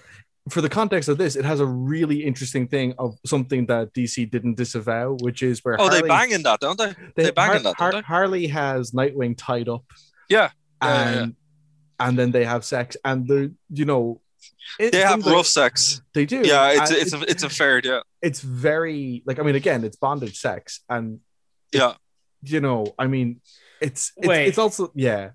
for 0.49 0.61
the 0.61 0.69
context 0.69 1.09
of 1.09 1.17
this, 1.17 1.35
it 1.35 1.45
has 1.45 1.59
a 1.59 1.65
really 1.65 2.23
interesting 2.23 2.67
thing 2.67 2.93
of 2.97 3.17
something 3.25 3.65
that 3.67 3.93
DC 3.93 4.29
didn't 4.31 4.55
disavow, 4.55 5.17
which 5.21 5.43
is 5.43 5.63
where 5.63 5.79
Oh, 5.79 5.89
they 5.89 5.97
Harley, 5.97 6.09
bang 6.09 6.31
in 6.31 6.43
that, 6.43 6.59
don't 6.59 6.77
they? 6.77 6.93
They, 7.15 7.31
bang 7.31 7.57
in 7.57 7.63
that, 7.63 7.77
don't 7.77 7.91
they? 7.91 8.01
Harley 8.01 8.47
has 8.47 8.91
Nightwing 8.91 9.35
tied 9.37 9.69
up 9.69 9.83
Yeah. 10.29 10.49
Yeah, 10.81 11.01
and 11.01 11.15
yeah, 11.15 11.21
yeah. 11.21 12.07
and 12.07 12.17
then 12.17 12.31
they 12.31 12.45
have 12.45 12.63
sex 12.63 12.95
and 13.03 13.27
the 13.27 13.53
you 13.69 13.83
know 13.83 14.21
it- 14.79 14.91
They 14.91 15.01
have 15.01 15.11
from 15.11 15.21
the- 15.21 15.31
rough 15.31 15.47
sex. 15.47 16.01
they 16.13 16.25
do 16.25 16.41
Yeah, 16.43 16.71
it's 16.81 16.91
and 16.91 16.99
it's 17.01 17.13
a, 17.13 17.21
it's 17.21 17.43
a 17.43 17.49
fair 17.49 17.81
yeah. 17.83 18.01
it's 18.21 18.41
very 18.41 19.23
like 19.25 19.39
i 19.39 19.43
mean 19.43 19.55
again 19.55 19.83
it's 19.83 19.97
bondage 19.97 20.37
sex 20.39 20.81
and 20.89 21.19
Yeah. 21.71 21.93
you 22.43 22.59
know 22.61 22.93
i 22.97 23.07
mean 23.07 23.41
it's 23.81 24.11
it's, 24.17 24.27
Wait. 24.27 24.47
it's 24.47 24.57
also 24.57 24.91
yeah 24.95 25.31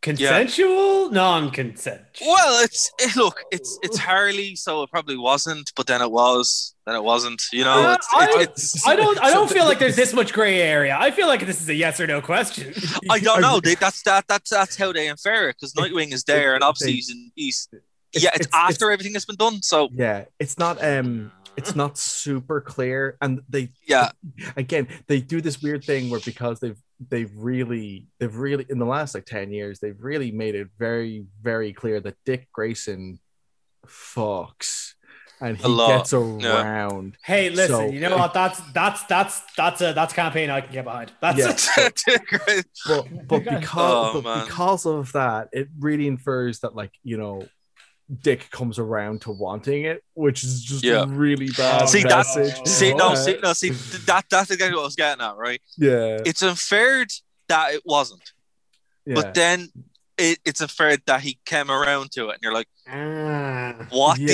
Consensual, 0.00 1.10
non-consensual. 1.10 2.28
Well, 2.28 2.62
it's 2.64 2.90
it, 3.00 3.16
look, 3.16 3.42
it's 3.50 3.78
it's 3.82 3.98
Harley, 3.98 4.54
so 4.54 4.84
it 4.84 4.90
probably 4.92 5.16
wasn't, 5.16 5.72
but 5.74 5.88
then 5.88 6.00
it 6.00 6.10
was, 6.10 6.76
then 6.86 6.94
it 6.94 7.02
wasn't. 7.02 7.42
You 7.52 7.64
know, 7.64 7.88
Uh, 7.88 7.94
it's, 7.94 8.08
I, 8.14 8.26
it's, 8.42 8.86
I 8.86 8.94
don't. 8.94 9.18
I 9.20 9.30
don't 9.30 9.50
feel 9.50 9.64
like 9.64 9.80
there's 9.80 9.96
this 9.96 10.12
much 10.14 10.32
gray 10.32 10.62
area. 10.62 10.96
I 10.98 11.10
feel 11.10 11.26
like 11.26 11.44
this 11.44 11.60
is 11.60 11.68
a 11.68 11.74
yes 11.74 11.98
or 12.00 12.06
no 12.06 12.20
question. 12.20 12.72
I 13.10 13.18
don't 13.18 13.40
know. 13.46 13.58
They, 13.60 13.74
that's 13.74 14.02
that 14.04 14.24
that's 14.28 14.50
that's 14.50 14.76
how 14.76 14.92
they 14.92 15.08
infer 15.08 15.48
it 15.48 15.56
because 15.60 15.72
Nightwing 15.74 16.12
is 16.12 16.22
there, 16.32 16.54
and 16.54 16.62
obviously 16.62 16.92
they- 16.92 16.96
he's, 16.96 17.10
in, 17.10 17.32
he's 17.34 17.68
It's- 18.14 18.22
yeah, 18.24 18.30
it's, 18.34 18.46
it's- 18.46 18.70
after 18.70 18.90
everything 18.90 19.14
has 19.14 19.24
been 19.24 19.36
done. 19.36 19.62
So 19.62 19.88
Yeah, 19.92 20.24
it's 20.38 20.58
not 20.58 20.82
um 20.84 21.32
it's 21.56 21.74
not 21.74 21.98
super 21.98 22.60
clear 22.60 23.16
and 23.20 23.40
they 23.48 23.70
yeah, 23.86 24.10
again 24.56 24.86
they 25.08 25.20
do 25.20 25.40
this 25.40 25.60
weird 25.60 25.84
thing 25.84 26.08
where 26.10 26.20
because 26.20 26.60
they've 26.60 26.78
they've 27.10 27.32
really 27.36 28.06
they've 28.20 28.34
really 28.36 28.64
in 28.68 28.78
the 28.78 28.84
last 28.86 29.14
like 29.14 29.24
10 29.26 29.50
years 29.52 29.78
they've 29.80 30.00
really 30.00 30.30
made 30.30 30.54
it 30.54 30.68
very 30.78 31.26
very 31.42 31.72
clear 31.72 32.00
that 32.00 32.16
Dick 32.24 32.48
Grayson 32.52 33.18
fucks 33.86 34.92
and 35.40 35.56
he 35.56 35.76
gets 35.76 36.12
around. 36.12 37.16
Hey, 37.24 37.48
listen. 37.50 37.68
So- 37.76 37.86
you 37.90 38.00
know 38.00 38.16
what? 38.16 38.34
That's 38.34 38.60
that's 38.72 39.04
that's 39.04 39.40
that's 39.56 39.80
a 39.80 39.92
that's 39.92 40.12
a 40.12 40.16
campaign 40.16 40.50
I 40.50 40.60
can 40.60 40.72
get 40.72 40.84
behind. 40.84 41.12
That's 41.20 41.68
Yeah. 41.76 41.88
Great. 42.28 42.64
But 42.86 43.28
but 43.28 43.44
because 43.44 44.14
Oh, 44.16 44.20
but 44.20 44.44
because 44.46 44.84
of 44.86 45.12
that, 45.12 45.48
it 45.52 45.68
really 45.78 46.08
infers 46.08 46.60
that 46.60 46.74
like, 46.74 46.92
you 47.04 47.16
know, 47.18 47.46
Dick 48.22 48.50
comes 48.50 48.78
around 48.78 49.20
to 49.22 49.30
wanting 49.30 49.84
it, 49.84 50.02
which 50.14 50.42
is 50.42 50.62
just 50.62 50.82
Yeah. 50.82 51.04
really 51.08 51.48
bad 51.50 51.88
see 51.88 52.02
that's 52.02 52.36
message. 52.36 52.66
see 52.66 52.94
no 52.94 53.08
Uh, 53.10 53.16
see 53.16 53.38
no 53.42 53.52
see 53.52 53.70
that 54.06 54.24
that's 54.30 54.50
exactly 54.50 54.74
what 54.76 54.82
I 54.82 54.84
was 54.86 54.96
getting 54.96 55.22
at, 55.24 55.36
right? 55.36 55.60
yeah, 55.76 56.18
It's 56.24 56.42
inferred 56.42 57.10
that 57.48 57.74
it 57.74 57.82
wasn't, 57.84 58.32
yeah. 59.04 59.14
but 59.14 59.34
then 59.34 59.70
it, 60.16 60.38
it's 60.44 60.60
inferred 60.60 61.02
that 61.06 61.20
he 61.20 61.38
came 61.44 61.70
around 61.70 62.10
to 62.12 62.28
it, 62.30 62.34
and 62.34 62.38
you're 62.42 62.52
like, 62.52 62.66
Ah. 62.90 63.86
what 63.90 64.18
DC? 64.18 64.26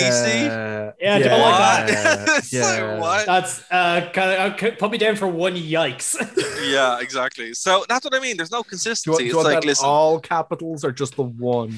Yeah, 0.46 0.92
Yeah, 1.00 1.14
I 1.16 1.18
don't 1.18 1.40
like 1.40 1.86
that. 1.88 2.28
It's 2.38 2.52
like, 2.54 2.78
yeah. 2.78 2.98
what? 3.00 3.26
That's 3.26 3.62
uh, 3.70 4.10
kind 4.14 4.54
of 4.64 4.78
put 4.78 4.90
me 4.92 4.96
down 4.98 5.16
for 5.16 5.26
one 5.26 5.54
yikes. 5.56 6.14
Yeah, 6.64 7.00
exactly. 7.00 7.52
So 7.52 7.84
that's 7.90 8.04
what 8.06 8.14
I 8.14 8.20
mean. 8.20 8.38
There's 8.38 8.50
no 8.50 8.58
Do 8.58 8.58
you 8.58 8.60
want, 8.62 8.68
consistency. 8.70 9.18
do 9.18 9.24
you 9.28 9.36
It's 9.40 9.44
like, 9.44 9.64
listen, 9.64 9.84
all 9.86 10.18
capitals 10.18 10.82
are 10.84 10.92
just 10.92 11.14
the 11.16 11.22
one? 11.24 11.76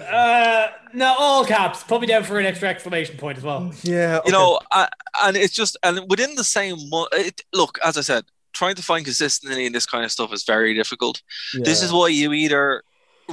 Uh, 0.00 0.68
no, 0.92 1.14
all 1.18 1.44
caps. 1.44 1.82
Put 1.82 2.00
me 2.00 2.06
down 2.06 2.24
for 2.24 2.38
an 2.38 2.46
extra 2.46 2.68
exclamation 2.68 3.16
point 3.16 3.38
as 3.38 3.44
well. 3.44 3.72
Yeah, 3.82 4.20
you 4.24 4.32
know, 4.32 4.60
uh, 4.72 4.86
and 5.24 5.36
it's 5.36 5.54
just 5.54 5.76
and 5.82 6.00
within 6.08 6.34
the 6.34 6.44
same 6.44 6.76
mo- 6.90 7.08
it, 7.12 7.42
look. 7.52 7.78
As 7.84 7.96
I 7.96 8.00
said, 8.00 8.24
trying 8.52 8.74
to 8.76 8.82
find 8.82 9.04
consistency 9.04 9.66
in 9.66 9.72
this 9.72 9.86
kind 9.86 10.04
of 10.04 10.12
stuff 10.12 10.32
is 10.32 10.44
very 10.44 10.74
difficult. 10.74 11.22
This 11.54 11.82
is 11.82 11.92
why 11.92 12.08
you 12.08 12.32
either 12.32 12.82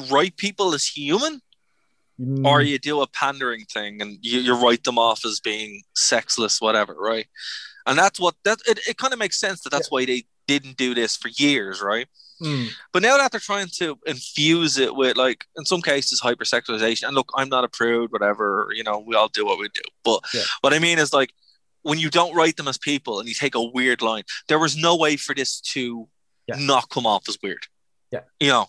write 0.09 0.37
people 0.37 0.73
as 0.73 0.85
human 0.87 1.41
Mm, 2.19 2.45
or 2.45 2.61
you 2.61 2.77
do 2.77 3.01
a 3.01 3.07
pandering 3.07 3.65
thing 3.65 4.01
and 4.01 4.19
you, 4.21 4.39
you 4.39 4.53
write 4.53 4.83
them 4.83 4.99
off 4.99 5.25
as 5.25 5.39
being 5.39 5.81
sexless, 5.95 6.61
whatever, 6.61 6.93
right? 6.93 7.25
And 7.87 7.97
that's 7.97 8.19
what 8.19 8.35
that 8.45 8.59
it, 8.67 8.79
it 8.87 8.97
kind 8.97 9.13
of 9.13 9.19
makes 9.19 9.39
sense 9.39 9.61
that 9.61 9.71
that's 9.71 9.89
why 9.89 10.05
they 10.05 10.23
didn't 10.47 10.77
do 10.77 10.93
this 10.93 11.17
for 11.17 11.29
years, 11.29 11.81
right? 11.81 12.07
Mm, 12.43 12.69
But 12.91 13.01
now 13.01 13.17
that 13.17 13.31
they're 13.31 13.39
trying 13.39 13.67
to 13.79 13.97
infuse 14.05 14.77
it 14.77 14.95
with 14.95 15.17
like 15.17 15.45
in 15.57 15.65
some 15.65 15.81
cases 15.81 16.21
hypersexualization, 16.21 17.07
and 17.07 17.15
look, 17.15 17.31
I'm 17.35 17.49
not 17.49 17.63
a 17.63 17.69
prude, 17.69 18.11
whatever, 18.11 18.67
you 18.73 18.83
know, 18.83 18.99
we 18.99 19.15
all 19.15 19.29
do 19.29 19.45
what 19.45 19.59
we 19.59 19.69
do. 19.69 19.81
But 20.03 20.19
Yeah. 20.33 20.43
what 20.61 20.73
I 20.73 20.79
mean 20.79 20.99
is 20.99 21.13
like 21.13 21.31
when 21.83 21.99
you 21.99 22.09
don't 22.09 22.33
write 22.35 22.55
them 22.57 22.67
as 22.67 22.77
people 22.77 23.19
and 23.19 23.27
you 23.27 23.35
take 23.35 23.55
a 23.55 23.63
weird 23.63 24.01
line, 24.01 24.23
there 24.47 24.59
was 24.59 24.75
no 24.77 24.95
way 24.95 25.15
for 25.17 25.33
this 25.35 25.59
to 25.73 26.07
Yeah. 26.47 26.55
not 26.59 26.89
come 26.89 27.05
off 27.05 27.27
as 27.29 27.37
weird. 27.43 27.63
Yeah. 28.11 28.21
You 28.39 28.49
know, 28.49 28.67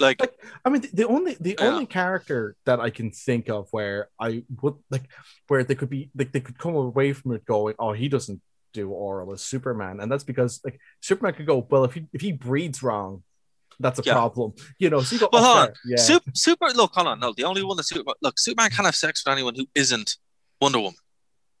like 0.00 0.20
Like, 0.20 0.34
I 0.64 0.68
mean, 0.70 0.82
the, 0.92 1.06
only 1.06 1.36
the 1.40 1.56
Yeah. 1.58 1.66
only 1.68 1.86
character 1.86 2.56
that 2.64 2.80
I 2.80 2.90
can 2.90 3.10
think 3.12 3.48
of 3.48 3.68
where 3.70 4.08
I 4.20 4.44
would 4.62 4.74
like 4.90 5.04
where 5.48 5.64
they 5.64 5.74
could 5.74 5.90
be 5.90 6.10
like 6.14 6.32
they 6.32 6.40
could 6.40 6.58
come 6.58 6.74
away 6.74 7.12
from 7.12 7.32
it 7.36 7.44
going, 7.44 7.74
oh, 7.78 7.92
he 7.92 8.08
doesn't 8.08 8.40
do 8.80 8.90
oral 8.90 9.32
as 9.32 9.42
Superman, 9.42 10.00
and 10.00 10.08
that's 10.10 10.24
because 10.32 10.60
like 10.64 10.78
Superman 11.00 11.34
could 11.34 11.46
go, 11.46 11.66
well, 11.70 11.84
if 11.84 11.94
he 11.94 12.06
if 12.12 12.20
he 12.20 12.32
breathes 12.32 12.82
wrong, 12.82 13.22
that's 13.80 13.98
a 13.98 14.02
Yeah. 14.04 14.14
problem, 14.14 14.52
you 14.78 14.88
know. 14.90 15.00
So 15.02 15.14
you 15.14 15.20
go, 15.20 15.28
Well, 15.32 15.42
oh, 15.44 15.54
hold 15.54 15.68
on. 15.68 15.74
yeah, 15.86 15.96
super, 16.10 16.30
super 16.34 16.68
look, 16.80 16.92
hold 16.94 17.08
on, 17.08 17.18
no, 17.20 17.32
the 17.36 17.44
only 17.44 17.62
one 17.64 17.76
that 17.78 17.84
super 17.84 18.12
look, 18.22 18.38
Superman 18.38 18.70
can't 18.70 18.86
have 18.86 18.96
sex 18.96 19.22
with 19.24 19.32
anyone 19.32 19.54
who 19.54 19.66
isn't 19.74 20.16
Wonder 20.60 20.78
Woman. 20.80 21.00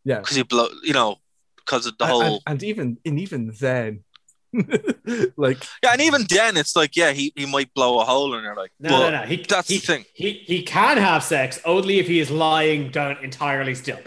yeah. 0.04 0.20
Because 0.20 0.36
he 0.36 0.42
blow 0.42 0.68
you 0.82 0.92
know, 0.92 1.16
because 1.56 1.84
of 1.86 1.94
the 1.98 2.04
And- 2.04 2.12
whole 2.12 2.22
and, 2.24 2.40
and 2.46 2.62
even 2.62 2.98
and 3.04 3.18
even 3.24 3.52
then, 3.60 4.04
like 5.36 5.62
Yeah, 5.82 5.92
and 5.92 6.00
even 6.00 6.22
then 6.28 6.56
it's 6.56 6.74
like, 6.76 6.96
yeah, 6.96 7.12
he, 7.12 7.32
he 7.36 7.46
might 7.46 7.72
blow 7.74 8.00
a 8.00 8.04
hole 8.04 8.34
in 8.36 8.42
there, 8.44 8.56
like 8.56 8.72
No, 8.80 8.90
but 8.90 9.10
no, 9.10 9.20
no. 9.20 9.26
He, 9.26 9.36
that's 9.48 9.68
he, 9.68 9.78
the 9.78 9.86
thing. 9.86 10.04
He 10.14 10.30
he 10.52 10.62
can 10.62 10.96
have 10.98 11.22
sex 11.22 11.60
only 11.64 11.98
if 11.98 12.06
he 12.06 12.18
is 12.20 12.30
lying 12.30 12.90
down 12.90 13.18
entirely 13.22 13.74
still. 13.74 13.98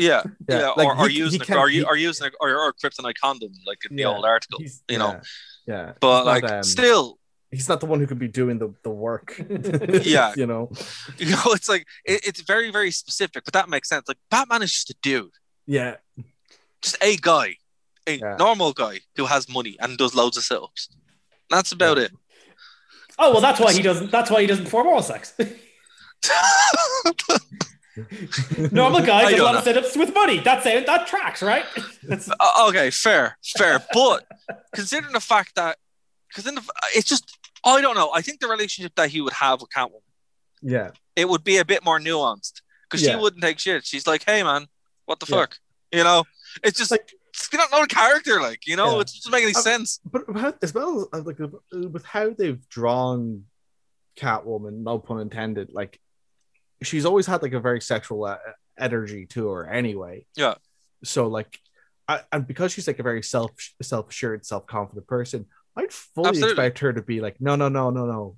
Yeah, 0.00 0.22
yeah, 0.48 0.58
Yeah, 0.60 0.68
like, 0.76 0.86
or, 0.88 0.96
or 0.98 1.08
he- 1.08 1.14
he 1.14 1.18
using 1.20 1.42
a, 1.42 1.44
can't- 1.44 1.58
or, 1.60 1.68
you, 1.68 1.80
he- 1.82 1.86
or 1.86 1.96
using 1.96 2.26
a, 2.28 2.30
or, 2.40 2.48
or 2.56 2.68
a 2.68 2.72
kryptonite 2.74 3.14
condom, 3.22 3.52
like 3.66 3.78
in 3.88 3.96
the 3.96 4.02
Yeah, 4.02 4.08
old 4.08 4.24
article, 4.24 4.58
he's 4.60 4.82
you 4.88 4.98
know. 4.98 5.20
yeah, 5.66 5.74
yeah. 5.74 5.92
But 6.00 6.18
He's 6.18 6.26
like, 6.26 6.42
not, 6.42 6.52
um, 6.52 6.62
still, 6.64 7.18
he's 7.50 7.68
not 7.68 7.80
the 7.80 7.86
one 7.86 8.00
who 8.00 8.06
could 8.06 8.18
be 8.18 8.28
doing 8.28 8.58
the 8.58 8.72
the 8.82 8.90
work. 8.90 9.28
Yeah. 10.16 10.32
you 10.36 10.46
know, 10.46 10.70
you 11.18 11.30
know, 11.30 11.42
it's 11.58 11.68
like 11.68 11.84
it, 12.04 12.20
it's 12.26 12.40
very, 12.40 12.70
very 12.70 12.90
specific, 12.90 13.44
but 13.44 13.52
that 13.54 13.68
makes 13.68 13.88
sense. 13.88 14.08
Like 14.08 14.18
Batman 14.30 14.62
is 14.62 14.72
just 14.72 14.90
a 14.90 14.94
dude, 15.02 15.32
yeah, 15.66 15.96
just 16.82 16.96
a 17.02 17.16
guy, 17.16 17.56
a 18.06 18.14
Yeah. 18.18 18.36
normal 18.38 18.72
guy 18.72 19.00
who 19.16 19.26
has 19.26 19.48
money 19.48 19.76
and 19.80 19.98
does 19.98 20.14
loads 20.14 20.36
of 20.36 20.44
sit-ups. 20.44 20.88
That's 21.50 21.72
about 21.72 21.98
it. 21.98 22.12
Oh 23.18 23.32
well, 23.32 23.40
that's 23.42 23.60
why 23.60 23.72
he 23.74 23.82
doesn't. 23.82 24.10
That's 24.10 24.30
why 24.30 24.40
he 24.40 24.46
doesn't 24.46 24.64
perform 24.64 24.86
oral 24.86 25.02
sex. 25.02 25.34
Normal 28.72 29.00
guy 29.02 29.20
I 29.20 29.22
does 29.24 29.32
a 29.34 29.36
don't 29.36 29.46
lot 29.46 29.54
of 29.56 29.64
sit-ups 29.64 29.96
with 29.96 30.14
money. 30.14 30.38
That's 30.40 30.64
it. 30.66 30.86
That 30.86 31.06
tracks, 31.06 31.42
right? 31.42 31.64
Uh, 32.10 32.66
okay, 32.68 32.90
fair, 32.90 33.36
fair. 33.44 33.80
But 33.92 34.26
considering 34.74 35.12
the 35.12 35.20
fact 35.20 35.54
that, 35.56 35.76
because 36.28 36.44
then 36.44 36.58
it's 36.94 37.08
just, 37.08 37.38
I 37.64 37.80
don't 37.80 37.94
know. 37.94 38.10
I 38.14 38.20
think 38.22 38.40
the 38.40 38.48
relationship 38.48 38.92
that 38.96 39.10
he 39.10 39.20
would 39.20 39.34
have 39.34 39.60
with 39.60 39.70
Catwoman, 39.70 40.00
yeah, 40.62 40.90
it 41.14 41.28
would 41.28 41.44
be 41.44 41.58
a 41.58 41.64
bit 41.64 41.84
more 41.84 42.00
nuanced 42.00 42.62
because 42.88 43.02
Yeah. 43.04 43.12
she 43.12 43.16
wouldn't 43.20 43.42
take 43.42 43.58
shit. 43.58 43.84
She's 43.86 44.06
like, 44.06 44.24
"Hey, 44.24 44.42
man, 44.42 44.66
what 45.06 45.20
the 45.20 45.26
Yeah. 45.28 45.36
fuck?" 45.40 45.58
You 45.92 46.02
know, 46.04 46.24
it's 46.64 46.78
just 46.78 46.90
Like- 46.90 47.12
it's 47.28 47.52
not 47.52 47.70
not 47.70 47.84
a 47.84 47.86
character, 47.86 48.40
like 48.40 48.66
you 48.66 48.76
know, 48.76 48.94
Yeah. 48.96 49.00
it 49.02 49.06
doesn't 49.14 49.30
make 49.30 49.44
any 49.44 49.54
Um, 49.54 49.62
sense. 49.62 50.00
but 50.04 50.22
how, 50.34 50.54
as 50.62 50.74
well 50.74 51.08
as 51.12 51.24
like 51.26 51.38
with 51.72 52.04
how 52.04 52.30
they've 52.30 52.66
drawn 52.68 53.44
Catwoman, 54.16 54.82
no 54.82 54.98
pun 54.98 55.20
intended, 55.20 55.70
like 55.72 56.00
she's 56.82 57.04
always 57.04 57.26
had 57.26 57.42
like 57.42 57.52
a 57.52 57.60
very 57.60 57.80
sexual 57.80 58.24
uh, 58.24 58.38
energy 58.78 59.26
to 59.26 59.48
her 59.48 59.68
anyway. 59.68 60.26
Yeah. 60.36 60.54
So 61.04 61.28
like, 61.28 61.58
I, 62.08 62.20
and 62.32 62.46
because 62.46 62.72
she's 62.72 62.86
like 62.86 62.98
a 62.98 63.02
very 63.02 63.22
self 63.22 63.52
self 63.82 64.10
assured, 64.10 64.44
self 64.44 64.66
confident 64.66 65.06
person, 65.06 65.46
I'd 65.76 65.92
fully 65.92 66.28
Absolutely. 66.28 66.52
expect 66.52 66.78
her 66.80 66.92
to 66.92 67.02
be 67.02 67.20
like, 67.20 67.40
no, 67.40 67.56
no, 67.56 67.68
no, 67.68 67.90
no, 67.90 68.06
no. 68.06 68.36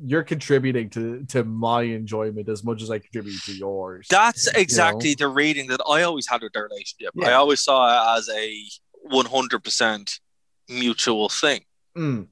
You're 0.00 0.22
contributing 0.22 0.90
to 0.90 1.24
to 1.30 1.42
my 1.42 1.82
enjoyment 1.82 2.48
as 2.48 2.62
much 2.62 2.82
as 2.82 2.90
I 2.90 3.00
contribute 3.00 3.42
to 3.46 3.52
yours. 3.52 4.06
That's 4.08 4.46
exactly 4.54 5.14
the 5.14 5.26
reading 5.26 5.66
that 5.68 5.80
I 5.88 6.02
always 6.02 6.28
had 6.28 6.42
with 6.42 6.52
their 6.52 6.64
relationship. 6.64 7.14
I 7.20 7.32
always 7.32 7.60
saw 7.60 8.14
it 8.14 8.18
as 8.18 8.28
a 8.28 8.62
one 9.02 9.26
hundred 9.26 9.64
percent 9.64 10.20
mutual 10.68 11.28
thing, 11.28 11.62
Mm, 11.96 12.28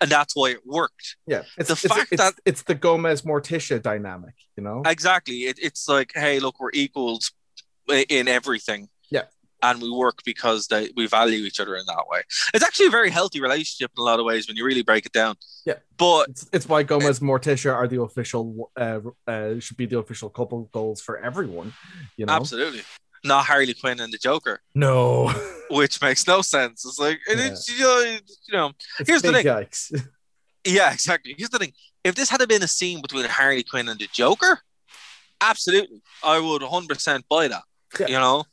and 0.00 0.10
that's 0.10 0.36
why 0.36 0.50
it 0.50 0.66
worked. 0.66 1.16
yeah, 1.26 1.42
it's 1.56 1.68
The 1.68 1.72
it's, 1.72 1.94
fact 1.94 2.12
it's, 2.12 2.22
that- 2.22 2.34
it's 2.44 2.62
the 2.62 2.74
Gomez 2.74 3.22
Morticia 3.22 3.80
dynamic, 3.80 4.34
you 4.56 4.62
know. 4.62 4.82
Exactly. 4.86 5.40
It, 5.40 5.58
it's 5.60 5.88
like, 5.88 6.12
hey, 6.14 6.38
look, 6.38 6.60
we're 6.60 6.70
equals 6.74 7.32
in 7.88 8.28
everything. 8.28 8.88
Yeah. 9.10 9.22
And 9.62 9.80
we 9.80 9.90
work 9.90 10.18
because 10.24 10.66
they, 10.66 10.90
we 10.96 11.06
value 11.06 11.44
each 11.44 11.60
other 11.60 11.76
in 11.76 11.86
that 11.86 12.04
way. 12.08 12.22
It's 12.52 12.64
actually 12.64 12.86
a 12.86 12.90
very 12.90 13.10
healthy 13.10 13.40
relationship 13.40 13.90
in 13.96 14.00
a 14.02 14.04
lot 14.04 14.20
of 14.20 14.26
ways 14.26 14.46
when 14.46 14.56
you 14.56 14.64
really 14.64 14.82
break 14.82 15.06
it 15.06 15.12
down. 15.12 15.36
Yeah. 15.64 15.76
But 15.96 16.28
It's, 16.28 16.48
it's 16.52 16.68
why 16.68 16.82
Gomez 16.82 17.20
Morticia 17.20 17.72
are 17.74 17.88
the 17.88 18.02
official 18.02 18.70
uh, 18.76 19.00
uh 19.26 19.58
should 19.58 19.78
be 19.78 19.86
the 19.86 19.98
official 19.98 20.28
couple 20.28 20.68
goals 20.72 21.00
for 21.00 21.18
everyone. 21.18 21.72
You 22.18 22.26
know, 22.26 22.34
absolutely. 22.34 22.82
Not 23.26 23.46
Harley 23.46 23.74
Quinn 23.74 24.00
and 24.00 24.12
the 24.12 24.18
Joker, 24.18 24.60
no. 24.74 25.28
which 25.70 26.00
makes 26.00 26.26
no 26.26 26.42
sense. 26.42 26.84
It's 26.84 26.98
like, 26.98 27.18
and 27.28 27.40
it's, 27.40 27.68
you 27.68 27.84
know, 27.84 28.00
you 28.00 28.52
know, 28.52 28.72
Here's 29.06 29.22
the 29.22 29.32
thing. 29.32 29.44
yikes. 29.44 30.06
yeah, 30.64 30.92
exactly. 30.92 31.34
Here's 31.36 31.50
the 31.50 31.58
thing 31.58 31.72
if 32.06 32.14
this 32.14 32.30
had 32.30 32.46
been 32.48 32.62
a 32.62 32.68
scene 32.68 33.02
between 33.02 33.24
Harley 33.24 33.64
Quinn 33.64 33.88
and 33.88 33.98
the 33.98 34.08
Joker, 34.12 34.60
absolutely. 35.40 36.02
I 36.22 36.38
would 36.38 36.62
100% 36.62 37.22
buy 37.28 37.48
that. 37.48 37.62
Yeah. 37.98 38.06
You 38.06 38.18
know? 38.18 38.44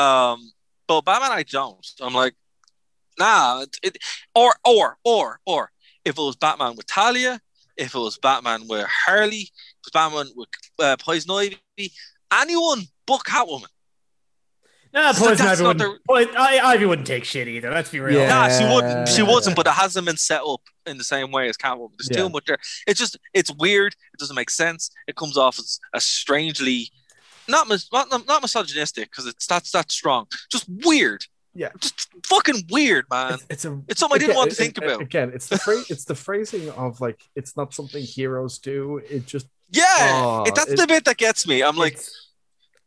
Um, 0.00 0.50
but 0.86 1.02
Batman, 1.02 1.32
I 1.32 1.42
don't. 1.42 1.86
I'm 2.00 2.14
like, 2.14 2.34
nah. 3.18 3.62
It, 3.62 3.76
it, 3.82 3.98
or, 4.34 4.54
or, 4.64 4.96
or, 5.04 5.40
or, 5.44 5.70
if 6.06 6.16
it 6.16 6.22
was 6.22 6.36
Batman 6.36 6.74
with 6.74 6.86
Talia, 6.86 7.38
if 7.76 7.94
it 7.94 7.98
was 7.98 8.16
Batman 8.16 8.66
with 8.66 8.86
Harley, 8.88 9.50
Batman 9.92 10.28
with 10.34 10.48
uh, 10.78 10.96
Poison 10.98 11.32
Ivy, 11.32 11.92
anyone 12.32 12.82
but 13.06 13.20
Catwoman. 13.24 13.66
Nah, 14.92 15.12
So 15.12 15.26
Poison 15.26 15.46
that's 15.46 15.60
Ivy 15.60 15.62
not 15.64 15.76
wouldn't, 15.78 16.04
Poison- 16.06 16.36
I- 16.36 16.58
Ivy 16.58 16.86
wouldn't 16.86 17.06
take 17.06 17.24
shit 17.24 17.48
either. 17.48 17.70
Let's 17.70 17.90
be 17.90 18.00
real. 18.00 18.18
Yeah. 18.20 18.28
Nah, 18.28 18.48
she 18.48 18.64
wouldn't. 18.64 19.08
She 19.08 19.22
wasn't, 19.22 19.56
but 19.56 19.66
it 19.66 19.72
hasn't 19.74 20.06
been 20.06 20.16
set 20.16 20.40
up 20.46 20.60
in 20.86 20.98
the 20.98 21.04
same 21.04 21.30
way 21.32 21.48
as 21.48 21.56
Catwoman. 21.56 21.90
There's 21.98 22.08
Yeah. 22.10 22.24
too 22.24 22.28
much 22.30 22.44
there. 22.46 22.58
It's 22.86 22.98
just 22.98 23.18
it's 23.34 23.50
weird. 23.52 23.94
It 24.14 24.18
doesn't 24.18 24.36
make 24.36 24.50
sense. 24.50 24.90
It 25.06 25.16
comes 25.16 25.36
off 25.36 25.58
as 25.58 25.78
a 25.92 26.00
strangely 26.00 26.90
not 27.48 27.68
mis- 27.68 27.88
not, 27.92 28.10
not 28.26 28.42
misogynistic 28.42 29.10
because 29.10 29.26
it's 29.26 29.46
that's 29.46 29.70
that 29.72 29.92
strong. 29.92 30.26
Just 30.50 30.64
weird. 30.68 31.24
Yeah. 31.54 31.70
Just 31.80 32.08
fucking 32.26 32.64
weird, 32.70 33.06
man. 33.10 33.34
It's, 33.34 33.44
it's 33.50 33.64
a 33.64 33.80
It's 33.88 34.00
something 34.00 34.16
I 34.16 34.18
didn't 34.18 34.36
want 34.36 34.50
to 34.50 34.54
it- 34.54 34.58
think 34.58 34.78
it- 34.78 34.84
about. 34.84 35.00
Again, 35.00 35.30
it's 35.34 35.46
the 35.46 35.58
phrase. 35.58 35.90
It's 35.90 36.04
the 36.04 36.14
phrasing 36.14 36.70
of 36.70 37.00
like 37.00 37.20
it's 37.34 37.56
not 37.56 37.72
something 37.74 38.02
heroes 38.02 38.58
do. 38.58 38.98
It 39.10 39.26
just 39.26 39.46
Yeah, 39.70 39.84
Oh, 40.24 40.44
it, 40.46 40.54
that's 40.54 40.70
it- 40.72 40.78
the 40.78 40.86
bit 40.86 41.04
that 41.06 41.16
gets 41.16 41.46
me. 41.46 41.62
I'm 41.62 41.76
like, 41.76 41.98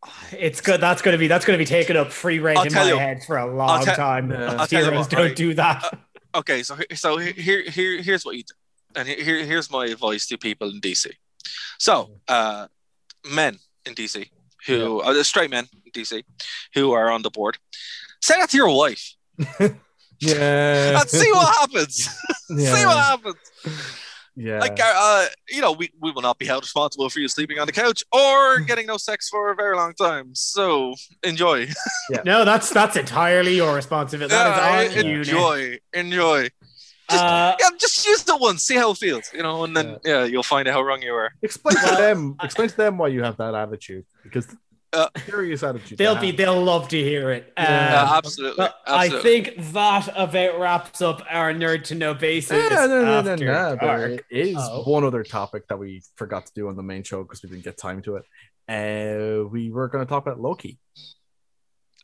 It's, 0.06 0.34
it's 0.34 0.62
good. 0.62 0.80
That's 0.82 1.02
going 1.02 1.14
to 1.14 1.18
be 1.18 1.28
that's 1.28 1.46
going 1.46 1.58
to 1.58 1.62
be 1.62 1.68
taken 1.68 1.98
up 1.98 2.12
free 2.12 2.40
range 2.40 2.60
I'll 2.60 2.66
in 2.66 2.72
tell 2.72 2.86
my 2.86 2.92
you- 2.92 2.98
head 3.00 3.24
for 3.24 3.38
a 3.38 3.46
long 3.54 3.84
tell- 3.84 3.96
time. 3.96 4.32
Yeah. 4.32 4.56
I'll 4.56 4.68
tell 4.68 4.80
you 4.82 4.90
Heroes 4.90 5.06
what, 5.06 5.10
don't 5.10 5.26
right? 5.28 5.36
do 5.36 5.54
that. 5.56 6.00
okay, 6.36 6.64
so 6.64 6.78
so 6.94 7.18
here 7.18 7.64
here 7.70 8.02
here's 8.02 8.24
what 8.26 8.36
you 8.38 8.44
do, 8.44 8.54
and 8.96 9.08
here 9.08 9.44
here's 9.44 9.70
my 9.70 9.86
advice 9.88 10.26
to 10.28 10.38
people 10.38 10.70
in 10.70 10.80
DC. 10.80 11.12
So, 11.78 12.12
uh, 12.28 12.68
men 13.30 13.58
in 13.86 13.94
DC 13.96 14.30
who 14.68 15.00
uh, 15.02 15.24
straight 15.24 15.50
men 15.50 15.68
in 15.86 15.92
DC 15.92 16.24
who 16.76 16.92
are 16.92 17.10
on 17.10 17.22
the 17.22 17.30
board, 17.30 17.58
say 18.22 18.36
that 18.40 18.50
to 18.52 18.58
your 18.58 18.76
wife 18.76 19.16
yeah. 20.20 21.00
and 21.00 21.10
see 21.10 21.32
what 21.32 21.56
happens. 21.58 21.96
see 22.48 22.86
what 22.86 22.98
happens. 22.98 23.36
Yeah. 24.42 24.60
Like, 24.60 24.80
uh, 24.82 25.26
you 25.50 25.60
know, 25.62 25.74
we, 25.74 25.90
we 26.02 26.12
will 26.12 26.22
not 26.22 26.40
be 26.40 26.46
held 26.46 26.64
responsible 26.64 27.10
for 27.10 27.20
you 27.20 27.28
sleeping 27.28 27.60
on 27.60 27.68
the 27.68 27.74
couch 27.74 28.04
or 28.14 28.60
getting 28.70 28.88
no 28.88 28.96
sex 28.96 29.28
for 29.28 29.52
a 29.52 29.56
very 29.56 29.76
long 29.76 29.94
time. 29.94 30.30
So 30.34 30.96
enjoy. 31.24 31.68
yeah. 32.10 32.22
No, 32.26 32.46
that's 32.46 32.70
that's 32.70 32.96
entirely 32.96 33.56
your 33.58 33.76
responsibility. 33.76 34.34
That 34.34 34.48
is 34.88 34.96
Yeah, 34.96 35.02
on 35.02 35.06
you. 35.08 35.18
Nick. 35.18 35.28
enjoy, 35.28 35.78
enjoy. 35.94 36.42
Just, 37.12 37.24
Uh, 37.24 37.56
yeah, 37.60 37.70
just 37.80 38.06
use 38.08 38.24
the 38.24 38.38
one, 38.38 38.58
see 38.60 38.76
how 38.76 38.92
it 38.92 38.98
feels, 38.98 39.30
you 39.34 39.42
know, 39.44 39.64
and 39.66 39.76
then 39.76 39.98
yeah, 40.06 40.24
you'll 40.26 40.44
find 40.44 40.68
out 40.68 40.74
how 40.76 40.82
wrong 40.84 41.02
you 41.02 41.12
are. 41.14 41.32
explain 41.42 41.76
to 41.76 41.96
them. 41.98 42.36
Explain 42.42 42.70
to 42.70 42.78
them 42.78 42.98
why 43.00 43.08
you 43.10 43.24
have 43.24 43.36
that 43.38 43.54
attitude 43.56 44.06
because 44.24 44.48
Uh, 44.92 45.08
curious 45.26 45.62
attitude. 45.64 45.90
to 45.90 45.96
They'll 45.98 46.20
be 46.20 46.32
they'll 46.32 46.64
love 46.64 46.88
to 46.90 46.98
hear 46.98 47.32
it. 47.32 47.54
Yeah. 47.58 47.92
Yeah, 47.92 48.02
Um, 48.04 48.18
absolutely. 48.18 48.58
Well, 48.60 48.76
I 48.88 49.10
think 49.22 49.56
that 49.74 50.12
about 50.16 50.60
wraps 50.60 51.02
up 51.02 51.22
our 51.30 51.54
nerd 51.54 51.84
to 51.86 51.96
know 51.96 52.14
basis. 52.16 52.52
No, 52.52 52.70
no, 52.70 52.88
no, 52.88 53.22
no, 53.22 53.22
no, 53.22 53.36
no. 53.36 53.76
dark. 53.76 53.80
There 53.80 54.22
is 54.32 54.56
Oh. 54.58 54.84
one 54.90 55.04
other 55.04 55.24
topic 55.24 55.68
that 55.68 55.78
we 55.78 56.02
forgot 56.16 56.46
to 56.48 56.52
do 56.56 56.68
on 56.70 56.76
the 56.76 56.84
main 56.84 57.04
show 57.04 57.22
because 57.24 57.44
we 57.44 57.50
didn't 57.50 57.64
get 57.66 57.78
time 57.78 58.02
to 58.04 58.16
it. 58.18 58.26
Uh, 58.68 59.48
we 59.48 59.70
were 59.72 59.88
going 59.88 60.06
to 60.06 60.10
talk 60.10 60.26
about 60.26 60.40
Loki. 60.40 60.80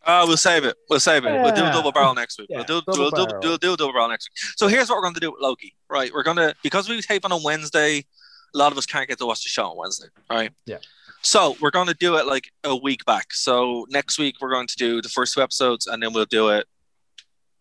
Uh, 0.05 0.23
we'll 0.27 0.37
save 0.37 0.63
it. 0.65 0.75
We'll 0.87 0.99
save 0.99 1.25
it. 1.25 1.31
We'll 1.31 1.55
do 1.55 1.65
a 1.65 1.71
double 1.71 1.91
barrel 1.91 2.13
next 2.13 2.37
week. 2.37 2.47
Yeah, 2.51 2.57
we'll 2.57 2.65
do 2.65 2.81
double 2.85 3.09
we'll 3.11 3.25
do, 3.25 3.39
do, 3.41 3.57
do 3.57 3.73
a 3.73 3.77
double 3.77 3.93
barrel 3.93 4.09
next 4.09 4.29
week. 4.29 4.53
So 4.55 4.67
here's 4.67 4.87
what 4.89 4.97
we're 4.97 5.01
going 5.01 5.15
to 5.15 5.19
do 5.19 5.31
with 5.31 5.41
Loki. 5.41 5.73
Right, 5.89 6.11
we're 6.13 6.21
going 6.23 6.37
to 6.37 6.53
because 6.61 6.87
we 6.87 7.01
tape 7.01 7.25
on 7.25 7.31
a 7.31 7.37
Wednesday. 7.41 8.05
A 8.53 8.57
lot 8.57 8.71
of 8.71 8.77
us 8.77 8.85
can't 8.85 9.07
get 9.07 9.17
to 9.17 9.25
watch 9.25 9.41
the 9.43 9.49
show 9.49 9.65
on 9.65 9.77
Wednesday. 9.77 10.07
right? 10.29 10.51
Yeah. 10.65 10.77
So 11.25 11.55
we're 11.59 11.71
going 11.71 11.87
to 11.87 11.95
do 11.95 12.17
it 12.17 12.27
like 12.27 12.51
a 12.63 12.75
week 12.75 13.03
back. 13.03 13.33
So 13.33 13.87
next 13.89 14.19
week 14.19 14.35
we're 14.39 14.51
going 14.51 14.67
to 14.67 14.75
do 14.77 15.01
the 15.01 15.09
first 15.09 15.33
two 15.33 15.41
episodes, 15.41 15.87
and 15.87 16.01
then 16.01 16.13
we'll 16.13 16.25
do 16.25 16.49
it. 16.49 16.67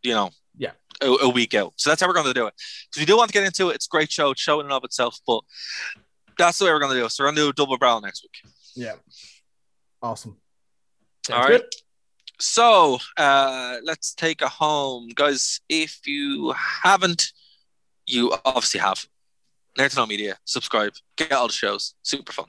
You 0.02 0.12
know. 0.12 0.30
Yeah. 0.56 0.72
A, 1.00 1.06
a 1.06 1.28
week 1.28 1.54
out. 1.54 1.72
So 1.76 1.90
that's 1.90 2.00
how 2.00 2.06
we're 2.06 2.14
going 2.14 2.26
to 2.26 2.34
do 2.34 2.46
it. 2.46 2.54
Because 2.86 3.00
we 3.00 3.06
do 3.06 3.16
want 3.16 3.30
to 3.30 3.32
get 3.32 3.44
into 3.44 3.70
it. 3.70 3.76
It's 3.76 3.86
a 3.86 3.88
great 3.88 4.12
show. 4.12 4.30
It's 4.30 4.40
show 4.40 4.60
in 4.60 4.66
and 4.66 4.72
of 4.72 4.84
itself, 4.84 5.18
but 5.26 5.40
that's 6.38 6.58
the 6.58 6.66
way 6.66 6.72
we're 6.72 6.78
going 6.78 6.92
to 6.92 6.98
do 6.98 7.06
it. 7.06 7.10
So 7.10 7.24
we're 7.24 7.28
going 7.28 7.36
to 7.36 7.42
do 7.42 7.48
a 7.48 7.52
double 7.54 7.78
barrel 7.78 8.00
next 8.00 8.22
week. 8.22 8.52
Yeah. 8.76 8.94
Awesome. 10.02 10.36
All 11.32 11.40
right. 11.40 11.62
So 12.38 12.98
uh, 13.16 13.78
let's 13.82 14.14
take 14.14 14.42
a 14.42 14.48
home, 14.48 15.08
guys. 15.14 15.60
If 15.68 16.06
you 16.06 16.52
haven't, 16.52 17.32
you 18.06 18.36
obviously 18.44 18.80
have. 18.80 19.06
Nerd 19.78 19.90
to 19.90 19.96
Know 19.96 20.06
Media. 20.06 20.36
Subscribe. 20.44 20.92
Get 21.16 21.32
all 21.32 21.46
the 21.46 21.52
shows. 21.52 21.94
Super 22.02 22.32
fun. 22.32 22.46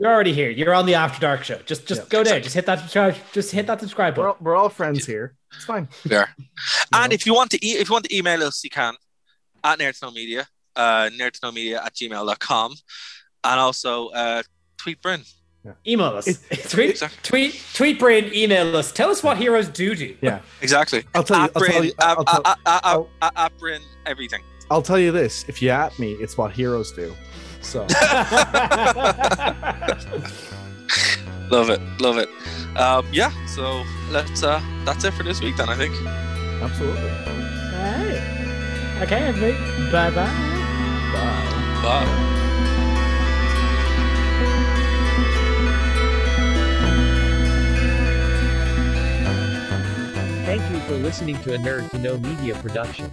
You're 0.00 0.10
already 0.10 0.32
here. 0.32 0.48
You're 0.48 0.72
on 0.74 0.86
the 0.86 0.94
After 0.94 1.20
Dark 1.20 1.44
show. 1.44 1.58
Just 1.66 1.86
just 1.86 2.00
Yeah, 2.02 2.06
go 2.08 2.24
there. 2.24 2.40
Just 2.40 2.54
hit 2.54 2.64
that 2.64 2.78
subscribe. 2.80 3.16
Just 3.32 3.52
hit 3.52 3.66
that 3.66 3.80
subscribe 3.80 4.16
We're 4.16 4.28
button. 4.28 4.38
all, 4.40 4.44
we're 4.52 4.56
all 4.56 4.70
friends 4.70 5.04
here. 5.04 5.34
It's 5.54 5.64
fine. 5.64 5.88
There. 6.06 6.28
You 6.38 6.44
And 6.94 7.12
if 7.12 7.26
you 7.26 7.34
want 7.34 7.50
to, 7.50 7.58
e- 7.66 7.72
if 7.82 7.90
you 7.90 7.92
want 7.92 8.06
to 8.06 8.16
email 8.16 8.42
us, 8.42 8.64
you 8.64 8.70
can 8.70 8.94
at 9.62 9.78
Nerd 9.78 9.98
to 9.98 10.06
Know 10.06 10.10
Media, 10.12 10.46
uh, 10.74 11.10
nerd 11.12 11.32
to 11.32 11.40
know 11.42 11.52
media 11.52 11.82
at 11.84 11.94
gmail.com, 11.94 12.72
and 13.44 13.60
also 13.60 14.08
uh, 14.08 14.42
tweet 14.78 15.02
Bryn. 15.02 15.20
Email 15.86 16.06
us. 16.16 16.26
It- 16.28 16.38
tweet, 16.70 16.90
Exactly. 16.90 17.18
tweet, 17.22 17.62
tweet, 17.74 17.98
Bryn. 17.98 18.32
Email 18.32 18.74
us. 18.78 18.92
Tell 18.92 19.10
us 19.10 19.22
what 19.22 19.36
heroes 19.36 19.68
do 19.68 19.94
do. 19.94 20.16
Yeah. 20.22 20.40
Exactly. 20.62 21.04
I'll 21.14 21.24
tell 21.24 21.42
you. 21.42 21.50
I'll 21.54 21.62
tell 21.62 21.84
you. 21.84 21.92
I'll 21.98 22.24
I'll- 22.64 23.08
at, 23.20 23.32
at 23.36 23.52
everything. 24.06 24.40
I'll 24.70 24.80
tell 24.82 24.98
you 24.98 25.12
this. 25.12 25.44
If 25.46 25.60
you 25.60 25.68
at 25.68 25.98
me, 25.98 26.12
it's 26.14 26.38
what 26.38 26.52
heroes 26.52 26.90
do. 26.92 27.14
So 27.60 27.80
Love 31.50 31.68
it. 31.70 31.80
Love 32.00 32.18
it. 32.18 32.28
Um, 32.76 33.06
yeah. 33.12 33.30
So 33.46 33.84
let's. 34.10 34.42
Uh, 34.42 34.60
that's 34.84 35.04
it 35.04 35.12
for 35.14 35.22
this 35.22 35.40
week, 35.40 35.56
then. 35.56 35.68
I 35.68 35.74
think. 35.76 35.94
absolutely. 36.62 37.10
Alright. 37.74 39.02
Okay, 39.02 39.22
everybody. 39.26 39.90
Bye 39.90 40.10
bye. 40.10 40.26
Bye. 41.12 41.82
Bye. 41.82 42.26
Thank 50.44 50.68
you 50.72 50.80
for 50.80 50.94
listening 50.94 51.40
to 51.42 51.54
a 51.54 51.58
Nerd 51.58 51.90
to 51.90 51.98
Know 51.98 52.18
Media 52.18 52.54
production. 52.56 53.10